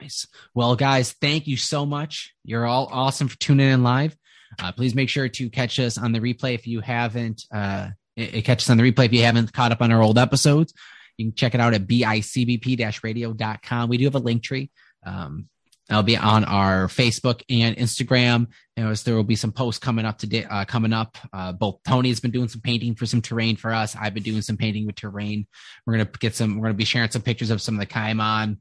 Nice. 0.00 0.26
Well, 0.54 0.74
guys, 0.74 1.12
thank 1.12 1.46
you 1.46 1.56
so 1.56 1.86
much. 1.86 2.34
You're 2.44 2.66
all 2.66 2.88
awesome 2.90 3.28
for 3.28 3.38
tuning 3.38 3.70
in 3.70 3.82
live. 3.84 4.16
Uh, 4.62 4.72
please 4.72 4.94
make 4.94 5.08
sure 5.08 5.28
to 5.28 5.50
catch 5.50 5.78
us 5.78 5.98
on 5.98 6.12
the 6.12 6.20
replay 6.20 6.54
if 6.54 6.66
you 6.66 6.80
haven't. 6.80 7.44
Uh, 7.52 7.90
it, 8.16 8.34
it 8.34 8.42
catch 8.42 8.62
us 8.62 8.70
on 8.70 8.76
the 8.76 8.90
replay 8.90 9.06
if 9.06 9.12
you 9.12 9.22
haven't 9.22 9.52
caught 9.52 9.72
up 9.72 9.82
on 9.82 9.92
our 9.92 10.02
old 10.02 10.18
episodes. 10.18 10.72
You 11.16 11.26
can 11.26 11.34
check 11.34 11.54
it 11.54 11.60
out 11.60 11.74
at 11.74 11.86
bicbp-radio.com. 11.86 13.88
We 13.88 13.98
do 13.98 14.04
have 14.04 14.14
a 14.14 14.20
link 14.20 14.42
tree. 14.42 14.70
Um, 15.04 15.48
that'll 15.88 16.02
be 16.02 16.16
on 16.16 16.44
our 16.44 16.86
Facebook 16.86 17.42
and 17.48 17.76
Instagram. 17.76 18.48
Know, 18.76 18.92
there 18.94 19.14
will 19.14 19.22
be 19.22 19.36
some 19.36 19.52
posts 19.52 19.78
coming 19.78 20.04
up 20.04 20.18
today. 20.18 20.44
Uh, 20.44 20.64
coming 20.64 20.92
up, 20.92 21.16
uh, 21.32 21.52
both 21.52 21.78
Tony 21.86 22.08
has 22.08 22.20
been 22.20 22.32
doing 22.32 22.48
some 22.48 22.60
painting 22.60 22.94
for 22.94 23.06
some 23.06 23.22
terrain 23.22 23.56
for 23.56 23.72
us. 23.72 23.94
I've 23.94 24.14
been 24.14 24.24
doing 24.24 24.42
some 24.42 24.56
painting 24.56 24.86
with 24.86 24.96
terrain. 24.96 25.46
We're 25.86 25.94
gonna 25.94 26.10
get 26.18 26.34
some. 26.34 26.58
We're 26.58 26.68
gonna 26.68 26.74
be 26.74 26.84
sharing 26.84 27.10
some 27.10 27.22
pictures 27.22 27.50
of 27.50 27.62
some 27.62 27.76
of 27.76 27.80
the 27.80 27.86
Kaimon. 27.86 28.58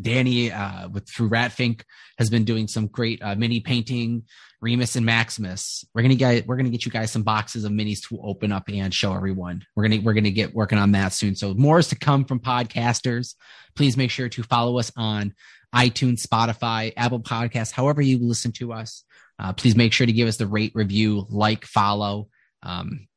Danny 0.00 0.50
uh, 0.50 0.88
with 0.88 1.08
through 1.08 1.30
Ratfink 1.30 1.82
has 2.18 2.30
been 2.30 2.44
doing 2.44 2.68
some 2.68 2.86
great 2.86 3.22
uh, 3.22 3.34
mini 3.34 3.60
painting. 3.60 4.24
Remus 4.60 4.96
and 4.96 5.06
Maximus. 5.06 5.84
We're 5.94 6.02
gonna 6.02 6.14
get 6.14 6.46
we're 6.46 6.56
gonna 6.56 6.70
get 6.70 6.84
you 6.84 6.92
guys 6.92 7.10
some 7.10 7.22
boxes 7.22 7.64
of 7.64 7.72
minis 7.72 8.06
to 8.08 8.20
open 8.22 8.52
up 8.52 8.68
and 8.68 8.92
show 8.92 9.14
everyone. 9.14 9.64
We're 9.74 9.88
gonna 9.88 10.00
we're 10.02 10.14
gonna 10.14 10.30
get 10.30 10.54
working 10.54 10.78
on 10.78 10.92
that 10.92 11.12
soon. 11.12 11.34
So 11.34 11.54
more 11.54 11.78
is 11.78 11.88
to 11.88 11.96
come 11.96 12.24
from 12.24 12.40
podcasters. 12.40 13.34
Please 13.74 13.96
make 13.96 14.10
sure 14.10 14.28
to 14.28 14.42
follow 14.42 14.78
us 14.78 14.92
on 14.96 15.34
iTunes, 15.74 16.26
Spotify, 16.26 16.92
Apple 16.96 17.20
Podcasts, 17.20 17.72
however 17.72 18.02
you 18.02 18.18
listen 18.18 18.52
to 18.52 18.72
us. 18.72 19.04
Uh, 19.38 19.52
please 19.52 19.76
make 19.76 19.92
sure 19.92 20.06
to 20.06 20.12
give 20.12 20.28
us 20.28 20.36
the 20.36 20.46
rate, 20.46 20.72
review, 20.74 21.26
like, 21.30 21.64
follow. 21.64 22.28
Um, 22.62 23.08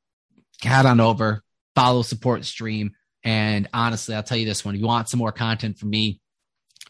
head 0.62 0.86
on 0.86 1.00
over, 1.02 1.44
follow, 1.76 2.02
support, 2.02 2.46
stream. 2.46 2.92
And 3.24 3.68
honestly, 3.74 4.16
I'll 4.16 4.24
tell 4.24 4.38
you 4.38 4.46
this 4.46 4.64
one: 4.64 4.76
if 4.76 4.82
you 4.82 4.88
want 4.88 5.10
some 5.10 5.18
more 5.18 5.32
content 5.32 5.78
from 5.78 5.90
me, 5.90 6.22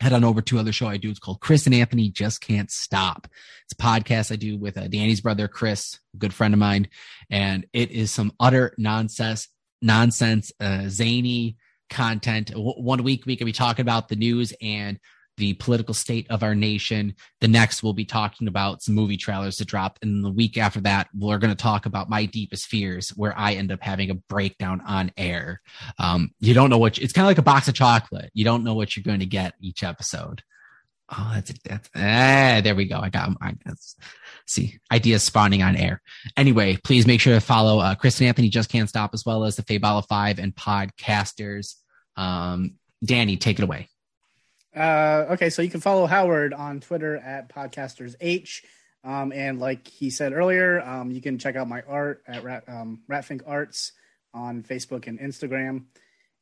head 0.04 0.14
on 0.14 0.26
over 0.26 0.42
to 0.42 0.60
other 0.60 0.74
show 0.74 0.88
I 0.88 0.98
do. 0.98 1.10
It's 1.10 1.20
called 1.20 1.40
Chris 1.40 1.66
and 1.66 1.74
Anthony 1.74 2.10
Just 2.10 2.42
Can't 2.42 2.70
Stop. 2.70 3.28
It's 3.64 3.74
a 3.74 3.82
podcast 3.82 4.32
I 4.32 4.36
do 4.36 4.58
with 4.58 4.78
uh, 4.78 4.88
Danny's 4.90 5.22
brother 5.22 5.48
Chris, 5.48 5.98
a 6.14 6.18
good 6.18 6.34
friend 6.34 6.54
of 6.54 6.60
mine, 6.60 6.90
and 7.30 7.66
it 7.72 7.90
is 7.90 8.12
some 8.12 8.34
utter 8.38 8.76
nonsense, 8.78 9.48
nonsense, 9.82 10.52
uh, 10.60 10.90
zany 10.90 11.56
content. 11.90 12.50
W- 12.50 12.82
one 12.82 13.02
week 13.04 13.26
we 13.26 13.38
could 13.38 13.46
be 13.46 13.54
talking 13.54 13.84
about 13.84 14.10
the 14.10 14.18
news 14.18 14.54
and 14.62 15.00
the 15.38 15.53
political 15.53 15.93
state 15.93 16.27
of 16.30 16.43
our 16.43 16.55
nation. 16.55 17.15
The 17.41 17.47
next 17.47 17.84
we'll 17.84 17.93
be 17.93 18.05
talking 18.05 18.47
about 18.47 18.81
some 18.81 18.95
movie 18.95 19.18
trailers 19.18 19.57
to 19.57 19.65
drop, 19.65 19.99
and 20.01 20.23
the 20.23 20.31
week 20.31 20.57
after 20.57 20.81
that 20.81 21.07
we're 21.14 21.38
going 21.38 21.55
to 21.55 21.61
talk 21.61 21.85
about 21.85 22.10
my 22.10 22.26
deepest 22.26 22.68
fears, 22.68 23.10
where 23.10 23.38
I 23.38 23.53
end 23.53 23.72
up 23.72 23.81
having 23.81 24.10
a 24.10 24.15
breakdown 24.15 24.81
on 24.85 25.11
air. 25.18 25.61
Um, 25.99 26.31
you 26.39 26.53
don't 26.53 26.69
know 26.69 26.77
what 26.77 26.97
it's 26.97 27.14
kind 27.14 27.26
of 27.26 27.30
like 27.30 27.38
a 27.38 27.43
box 27.43 27.68
of 27.68 27.73
chocolate. 27.73 28.31
You 28.34 28.45
don't 28.45 28.64
know 28.64 28.76
what 28.76 28.95
you're 28.95 29.03
going 29.03 29.22
to 29.22 29.26
get 29.26 29.53
each 29.61 29.84
episode. 29.84 30.43
Oh, 31.10 31.31
that's 31.34 31.53
that's 31.64 31.89
ah, 31.95 32.61
there 32.64 32.76
we 32.76 32.85
go. 32.85 32.99
I 32.99 33.10
got 33.10 33.30
see 34.47 34.80
ideas 34.91 35.23
spawning 35.23 35.61
on 35.61 35.76
air. 35.76 36.01
Anyway, 36.38 36.77
please 36.84 37.05
make 37.05 37.22
sure 37.22 37.35
to 37.35 37.41
follow 37.41 37.80
uh, 37.80 37.95
Chris 37.95 38.19
and 38.19 38.27
Anthony 38.27 38.49
Just 38.49 38.69
Can't 38.69 38.89
Stop 38.89 39.11
as 39.14 39.26
well 39.26 39.43
as 39.43 39.55
the 39.55 39.64
Fabala 39.64 40.07
Five 40.07 40.39
and 40.39 40.55
podcasters. 40.55 41.76
Um, 42.15 42.76
Danny, 43.03 43.38
take 43.38 43.60
it 43.60 43.64
away. 43.64 43.89
Uh, 44.76 45.28
okay, 45.32 45.50
so 45.50 45.62
you 45.62 45.70
can 45.70 45.82
follow 45.82 46.06
Howard 46.06 46.54
on 46.54 46.80
Twitter 46.80 47.18
at 47.18 47.50
podcastersh. 47.50 48.64
Um, 49.04 49.34
and 49.34 49.60
like 49.60 49.88
he 49.88 50.10
said 50.10 50.34
earlier, 50.34 50.82
um, 50.82 51.12
you 51.12 51.22
can 51.22 51.38
check 51.38 51.56
out 51.56 51.68
my 51.68 51.82
art 51.88 52.24
at 52.28 52.44
Rat, 52.44 52.64
um, 52.68 53.02
Ratfink 53.10 53.41
Arts 53.45 53.91
on 54.34 54.64
Facebook 54.64 55.08
and 55.08 55.20
Instagram. 55.20 55.86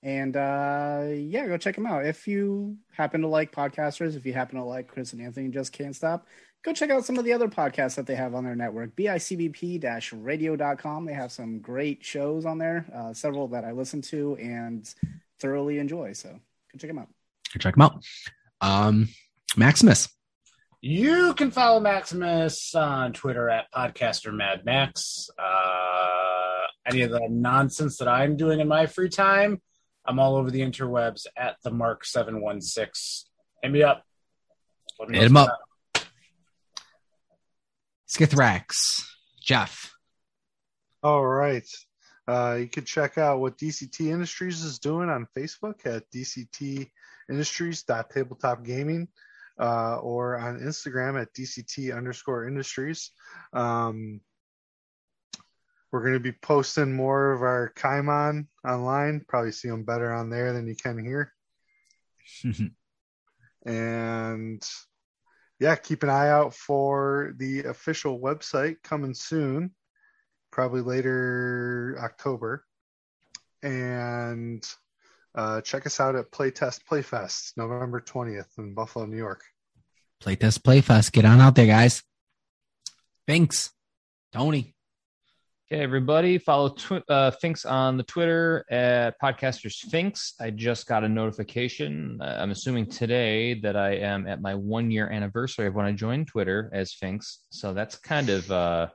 And 0.04 0.36
uh, 0.36 1.08
yeah, 1.12 1.48
go 1.48 1.58
check 1.58 1.76
them 1.76 1.86
out. 1.86 2.06
If 2.06 2.28
you 2.28 2.78
happen 2.92 3.22
to 3.22 3.28
like 3.28 3.52
podcasters, 3.52 4.16
if 4.16 4.26
you 4.26 4.34
happen 4.34 4.58
to 4.58 4.64
like 4.64 4.88
Chris 4.88 5.14
and 5.14 5.22
Anthony 5.22 5.50
Just 5.50 5.74
Can't 5.74 5.96
Stop, 5.96 6.28
go 6.64 6.74
check 6.74 6.90
out 6.90 7.06
some 7.06 7.18
of 7.18 7.26
the 7.26 7.34
other 7.34 7.48
podcasts 7.48 7.96
that 7.96 8.08
they 8.08 8.16
have 8.16 8.34
on 8.34 8.44
their 8.44 8.56
network, 8.56 8.96
bicbp 8.96 10.24
radio.com. 10.24 11.06
They 11.06 11.14
have 11.14 11.32
some 11.32 11.60
great 11.60 12.04
shows 12.04 12.46
on 12.46 12.58
there, 12.58 12.86
uh, 12.94 13.14
several 13.14 13.48
that 13.50 13.66
I 13.66 13.74
listen 13.74 14.02
to 14.04 14.38
and 14.38 14.92
thoroughly 15.40 15.78
enjoy. 15.78 16.14
So 16.14 16.30
go 16.30 16.78
check 16.78 16.90
them 16.90 17.00
out. 17.00 17.10
Go 17.54 17.60
check 17.60 17.76
them 17.76 17.82
out. 17.82 18.04
Um, 18.62 19.10
Maximus. 19.58 20.08
You 20.82 21.34
can 21.36 21.52
follow 21.52 21.80
Maximus 21.80 22.74
on 22.74 23.14
Twitter 23.14 23.50
at 23.50 23.72
Podcaster 23.72 24.34
Mad 24.34 24.66
Max. 24.66 25.30
Uh, 25.38 26.68
any 26.88 27.04
of 27.04 27.12
the 27.12 27.28
nonsense 27.30 27.98
that 27.98 28.08
I'm 28.08 28.36
doing 28.36 28.60
in 28.60 28.68
my 28.68 28.88
free 28.88 29.10
time, 29.10 29.62
I'm 30.06 30.20
all 30.20 30.36
over 30.36 30.50
the 30.50 30.62
interwebs 30.62 31.28
at 31.38 31.58
the 31.64 31.70
Mark 31.70 32.04
Seven 32.06 32.42
One 32.42 32.62
Six. 32.62 33.30
Hit 33.62 33.72
me 33.72 33.84
up. 33.84 34.04
Let 35.00 35.10
me 35.10 35.14
know 35.14 35.20
Hit 35.20 35.28
him 35.28 35.34
what's 35.36 35.50
up. 35.50 35.60
Skitherax. 38.10 39.04
Jeff. 39.42 39.92
All 41.04 41.26
right. 41.26 41.68
Uh, 42.28 42.58
you 42.60 42.68
can 42.68 42.86
check 42.86 43.18
out 43.18 43.40
what 43.40 43.58
DCT 43.58 44.08
Industries 44.08 44.64
is 44.64 44.80
doing 44.80 45.10
on 45.10 45.28
Facebook 45.38 45.86
at 45.86 46.10
DCT 46.12 46.90
Industries.tabletop 47.32 48.64
gaming 48.64 49.08
uh, 49.60 49.98
or 49.98 50.38
on 50.38 50.60
Instagram 50.60 51.20
at 51.20 51.34
DCT 51.34 51.96
underscore 51.96 52.48
industries. 52.48 53.12
Um, 53.54 54.22
we're 55.92 56.02
going 56.02 56.14
to 56.14 56.20
be 56.20 56.32
posting 56.32 56.94
more 56.94 57.34
of 57.34 57.42
our 57.42 57.74
Kaimon 57.76 58.48
online. 58.68 59.26
Probably 59.28 59.52
see 59.52 59.70
them 59.70 59.84
better 59.84 60.14
on 60.14 60.30
there 60.30 60.54
than 60.54 60.68
you 60.68 60.76
can 60.76 61.04
here. 61.04 61.34
And 63.64 64.68
yeah, 65.60 65.76
keep 65.76 66.04
an 66.04 66.10
eye 66.10 66.30
out 66.30 66.56
for 66.56 67.34
the 67.38 67.66
official 67.66 68.20
website 68.20 68.78
coming 68.84 69.14
soon, 69.14 69.72
probably 70.52 70.82
later 70.82 71.96
October. 72.02 72.66
And 73.62 74.68
uh, 75.36 75.62
check 75.62 75.86
us 75.86 76.00
out 76.00 76.16
at 76.16 76.32
Playtest 76.32 76.82
Playfest, 76.90 77.54
November 77.58 78.02
20th 78.02 78.58
in 78.58 78.74
Buffalo, 78.74 79.06
New 79.06 79.18
York. 79.18 79.44
Playtest 80.24 80.60
Playfest. 80.60 81.12
Get 81.12 81.26
on 81.26 81.40
out 81.40 81.56
there, 81.56 81.68
guys. 81.68 82.04
Thanks. 83.28 83.72
Tony. 84.32 84.76
Okay, 85.72 85.82
everybody, 85.82 86.38
follow 86.38 86.70
tw- 86.70 87.10
uh, 87.10 87.32
Finks 87.32 87.64
on 87.64 87.96
the 87.96 88.04
Twitter 88.04 88.66
at 88.70 89.16
Podcasters 89.22 89.78
Finks. 89.78 90.34
I 90.38 90.50
just 90.50 90.86
got 90.86 91.06
a 91.06 91.10
notification. 91.10 92.20
Uh, 92.22 92.40
I'm 92.40 92.52
assuming 92.52 92.88
today 92.88 93.54
that 93.62 93.78
I 93.78 93.96
am 93.96 94.28
at 94.28 94.42
my 94.42 94.54
one 94.54 94.92
year 94.92 95.10
anniversary 95.10 95.68
of 95.68 95.76
when 95.76 95.86
I 95.86 95.94
joined 95.94 96.28
Twitter 96.28 96.70
as 96.74 96.92
Finks. 96.94 97.40
So 97.52 97.74
that's 97.74 97.96
kind 97.96 98.30
of 98.30 98.52
uh, 98.52 98.88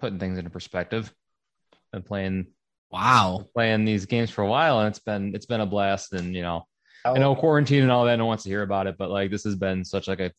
putting 0.00 0.18
things 0.18 0.36
into 0.36 0.50
perspective. 0.50 1.10
Been 1.94 2.02
playing 2.02 2.48
Wow. 2.92 3.48
playing 3.54 3.84
these 3.84 4.06
games 4.06 4.30
for 4.30 4.42
a 4.42 4.48
while, 4.48 4.80
and 4.80 4.88
it's 4.88 4.98
been 4.98 5.34
it's 5.34 5.46
been 5.46 5.60
a 5.60 5.66
blast. 5.66 6.12
And 6.12 6.34
you 6.34 6.42
know, 6.42 6.66
I 7.04 7.18
know 7.18 7.34
quarantine 7.34 7.82
and 7.82 7.90
all 7.90 8.04
that. 8.04 8.16
No 8.16 8.24
one 8.24 8.28
wants 8.28 8.44
to 8.44 8.50
hear 8.50 8.62
about 8.62 8.86
it, 8.86 8.96
but 8.98 9.10
like 9.10 9.30
this 9.30 9.44
has 9.44 9.56
been 9.56 9.84
such 9.84 10.08
like 10.08 10.20
a 10.20 10.32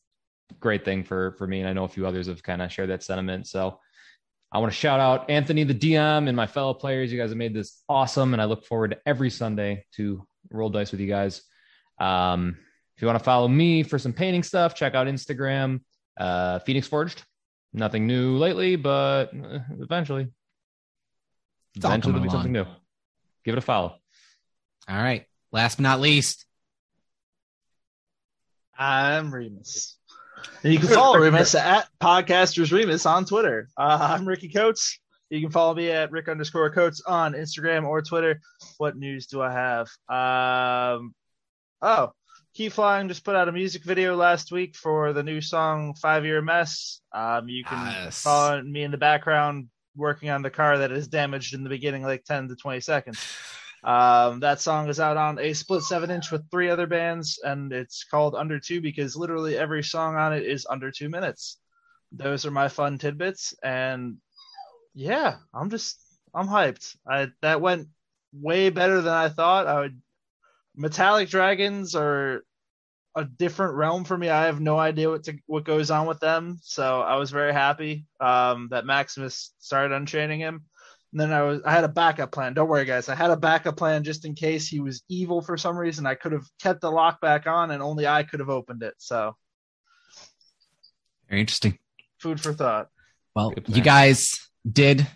great 0.59 0.85
thing 0.85 1.03
for 1.03 1.33
for 1.33 1.47
me, 1.47 1.59
and 1.59 1.69
I 1.69 1.73
know 1.73 1.83
a 1.83 1.89
few 1.89 2.05
others 2.05 2.27
have 2.27 2.43
kind 2.43 2.61
of 2.61 2.71
shared 2.71 2.89
that 2.89 3.03
sentiment. 3.03 3.47
So 3.47 3.79
I 4.51 4.59
want 4.59 4.71
to 4.71 4.77
shout 4.77 4.99
out 4.99 5.31
Anthony, 5.31 5.63
the 5.63 5.73
DM, 5.73 6.27
and 6.27 6.35
my 6.37 6.45
fellow 6.45 6.75
players. 6.75 7.11
You 7.11 7.19
guys 7.19 7.31
have 7.31 7.37
made 7.37 7.55
this 7.55 7.81
awesome, 7.89 8.33
and 8.33 8.41
I 8.41 8.45
look 8.45 8.65
forward 8.65 8.91
to 8.91 8.99
every 9.05 9.31
Sunday 9.31 9.85
to 9.95 10.25
roll 10.51 10.69
dice 10.69 10.91
with 10.91 11.01
you 11.01 11.07
guys. 11.07 11.41
Um, 11.99 12.57
if 12.95 13.01
you 13.01 13.07
want 13.07 13.17
to 13.17 13.25
follow 13.25 13.47
me 13.47 13.81
for 13.81 13.97
some 13.97 14.13
painting 14.13 14.43
stuff, 14.43 14.75
check 14.75 14.93
out 14.93 15.07
Instagram, 15.07 15.81
uh, 16.19 16.59
Phoenix 16.59 16.87
Forged. 16.87 17.23
Nothing 17.73 18.05
new 18.05 18.37
lately, 18.37 18.75
but 18.75 19.31
uh, 19.33 19.59
eventually, 19.79 20.27
It's 21.75 21.85
all 21.85 21.91
eventually 21.91 22.13
there'll 22.13 22.23
be 22.23 22.29
coming 22.29 22.43
something 22.43 22.51
new. 22.53 22.65
Give 23.45 23.53
it 23.55 23.57
a 23.57 23.61
follow. 23.61 23.95
All 24.87 24.95
right. 24.97 25.25
Last 25.51 25.75
but 25.77 25.83
not 25.83 25.99
least, 26.01 26.45
I'm 28.77 29.33
Remus. 29.33 29.97
And 30.63 30.73
you 30.73 30.79
can 30.79 30.89
follow 30.89 31.19
Remus 31.19 31.55
at 31.55 31.87
Podcasters 32.01 32.71
Remus 32.71 33.05
on 33.05 33.25
Twitter. 33.25 33.69
Uh, 33.77 33.97
I'm 34.17 34.27
Ricky 34.27 34.49
Coates. 34.49 34.99
You 35.29 35.41
can 35.41 35.51
follow 35.51 35.73
me 35.75 35.89
at 35.91 36.11
Rick 36.11 36.27
underscore 36.27 36.69
Coates 36.71 37.01
on 37.05 37.33
Instagram 37.33 37.85
or 37.87 38.01
Twitter. 38.01 38.39
What 38.77 38.97
news 38.97 39.27
do 39.27 39.41
I 39.41 39.51
have? 39.51 39.87
Um, 40.09 41.13
oh, 41.81 42.11
Keep 42.55 42.73
Flying 42.73 43.07
just 43.07 43.23
put 43.23 43.35
out 43.35 43.47
a 43.49 43.51
music 43.51 43.83
video 43.83 44.15
last 44.15 44.51
week 44.51 44.75
for 44.75 45.11
the 45.13 45.23
new 45.23 45.41
song 45.41 45.93
Five 45.95 46.23
Year 46.25 46.41
Mess. 46.41 47.01
Um, 47.13 47.47
you 47.49 47.63
can 47.63 47.85
Yes. 47.87 48.21
follow 48.21 48.61
me 48.61 48.83
in 48.83 48.91
the 48.91 48.97
background 48.97 49.69
working 49.95 50.29
on 50.29 50.41
the 50.41 50.49
car 50.49 50.77
that 50.77 50.91
is 50.91 51.07
damaged 51.07 51.53
in 51.53 51.63
the 51.63 51.69
beginning, 51.69 52.03
like 52.03 52.23
10 52.23 52.47
to 52.49 52.55
20 52.55 52.79
seconds. 52.81 53.19
Um, 53.83 54.39
that 54.39 54.61
song 54.61 54.87
is 54.87 54.99
out 54.99 55.17
on 55.17 55.39
a 55.39 55.53
split 55.53 55.83
seven 55.83 56.09
inch 56.09 56.31
with 56.31 56.49
three 56.49 56.69
other 56.69 56.87
bands, 56.87 57.39
and 57.43 57.73
it's 57.73 58.05
called 58.05 58.33
Under 58.33 58.59
Two 58.59 58.79
because 58.79 59.15
literally 59.15 59.57
every 59.57 59.83
song 59.83 60.15
on 60.15 60.33
it 60.33 60.43
is 60.43 60.65
under 60.69 60.89
two 60.89 61.09
minutes. 61.09 61.57
Those 62.11 62.45
are 62.45 62.51
my 62.51 62.69
fun 62.69 62.97
tidbits, 62.97 63.53
and 63.61 64.17
yeah, 64.93 65.35
I'm 65.53 65.69
just 65.69 65.99
I'm 66.33 66.47
hyped. 66.47 66.95
I 67.05 67.31
that 67.41 67.59
went 67.59 67.89
way 68.31 68.69
better 68.69 69.01
than 69.01 69.13
I 69.13 69.27
thought. 69.27 69.67
I 69.67 69.81
would 69.81 70.01
Metallic 70.75 71.29
Dragons 71.29 71.93
are 71.93 72.45
a 73.15 73.25
different 73.25 73.75
realm 73.75 74.03
for 74.03 74.17
me. 74.17 74.29
I 74.29 74.45
have 74.45 74.59
no 74.59 74.77
idea 74.77 75.09
what 75.09 75.23
to, 75.25 75.37
what 75.45 75.65
goes 75.65 75.91
on 75.91 76.07
with 76.07 76.19
them, 76.19 76.59
so 76.61 77.01
I 77.01 77.15
was 77.15 77.31
very 77.31 77.53
happy 77.53 78.05
um, 78.19 78.69
that 78.71 78.85
Maximus 78.85 79.53
started 79.59 79.95
unchaining 79.95 80.39
him. 80.39 80.65
And 81.11 81.19
then 81.19 81.31
I 81.31 81.43
was 81.43 81.61
I 81.63 81.71
had 81.71 81.83
a 81.83 81.89
backup 81.89 82.31
plan. 82.31 82.55
Don't 82.55 82.67
worry, 82.67 82.85
guys. 82.85 83.07
I 83.07 83.13
had 83.13 83.29
a 83.29 83.37
backup 83.37 83.77
plan 83.77 84.03
just 84.03 84.25
in 84.25 84.33
case 84.33 84.67
he 84.67 84.79
was 84.79 85.03
evil 85.09 85.41
for 85.41 85.57
some 85.57 85.77
reason. 85.77 86.07
I 86.07 86.15
could 86.15 86.31
have 86.31 86.45
kept 86.59 86.81
the 86.81 86.89
lock 86.89 87.21
back 87.21 87.45
on, 87.45 87.69
and 87.69 87.83
only 87.83 88.07
I 88.07 88.23
could 88.23 88.39
have 88.39 88.49
opened 88.49 88.81
it. 88.81 88.95
So 88.97 89.35
very 91.29 91.41
interesting. 91.41 91.77
food 92.17 92.41
for 92.41 92.53
thought. 92.53 92.89
Well, 93.35 93.53
you 93.67 93.81
guys 93.81 94.49
did 94.69 95.07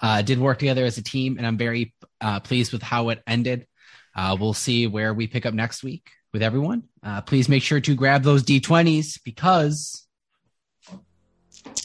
uh, 0.00 0.22
did 0.22 0.38
work 0.38 0.58
together 0.58 0.84
as 0.84 0.98
a 0.98 1.02
team, 1.02 1.36
and 1.38 1.46
I'm 1.46 1.58
very 1.58 1.94
uh, 2.20 2.40
pleased 2.40 2.72
with 2.72 2.82
how 2.82 3.10
it 3.10 3.22
ended. 3.26 3.66
Uh, 4.14 4.36
we'll 4.38 4.54
see 4.54 4.86
where 4.86 5.12
we 5.12 5.26
pick 5.26 5.46
up 5.46 5.54
next 5.54 5.82
week 5.82 6.10
with 6.32 6.42
everyone. 6.42 6.84
Uh, 7.06 7.20
please 7.20 7.48
make 7.48 7.62
sure 7.62 7.80
to 7.80 7.94
grab 7.94 8.24
those 8.24 8.42
D20s 8.42 9.22
because 9.22 10.08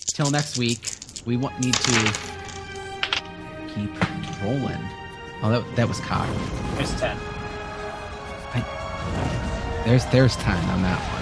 till 0.08 0.32
next 0.32 0.58
week 0.58 0.90
we 1.26 1.38
want 1.38 1.60
need 1.64 1.76
to 1.76 2.14
keep 3.68 4.44
rolling. 4.44 4.84
Oh, 5.44 5.50
that, 5.52 5.76
that 5.76 5.88
was 5.88 6.00
cocked. 6.00 6.34
There's 6.76 7.00
10. 7.00 7.18
There's 9.86 10.06
there's 10.06 10.36
time 10.38 10.70
on 10.70 10.84
that 10.84 11.00
one. 11.12 11.21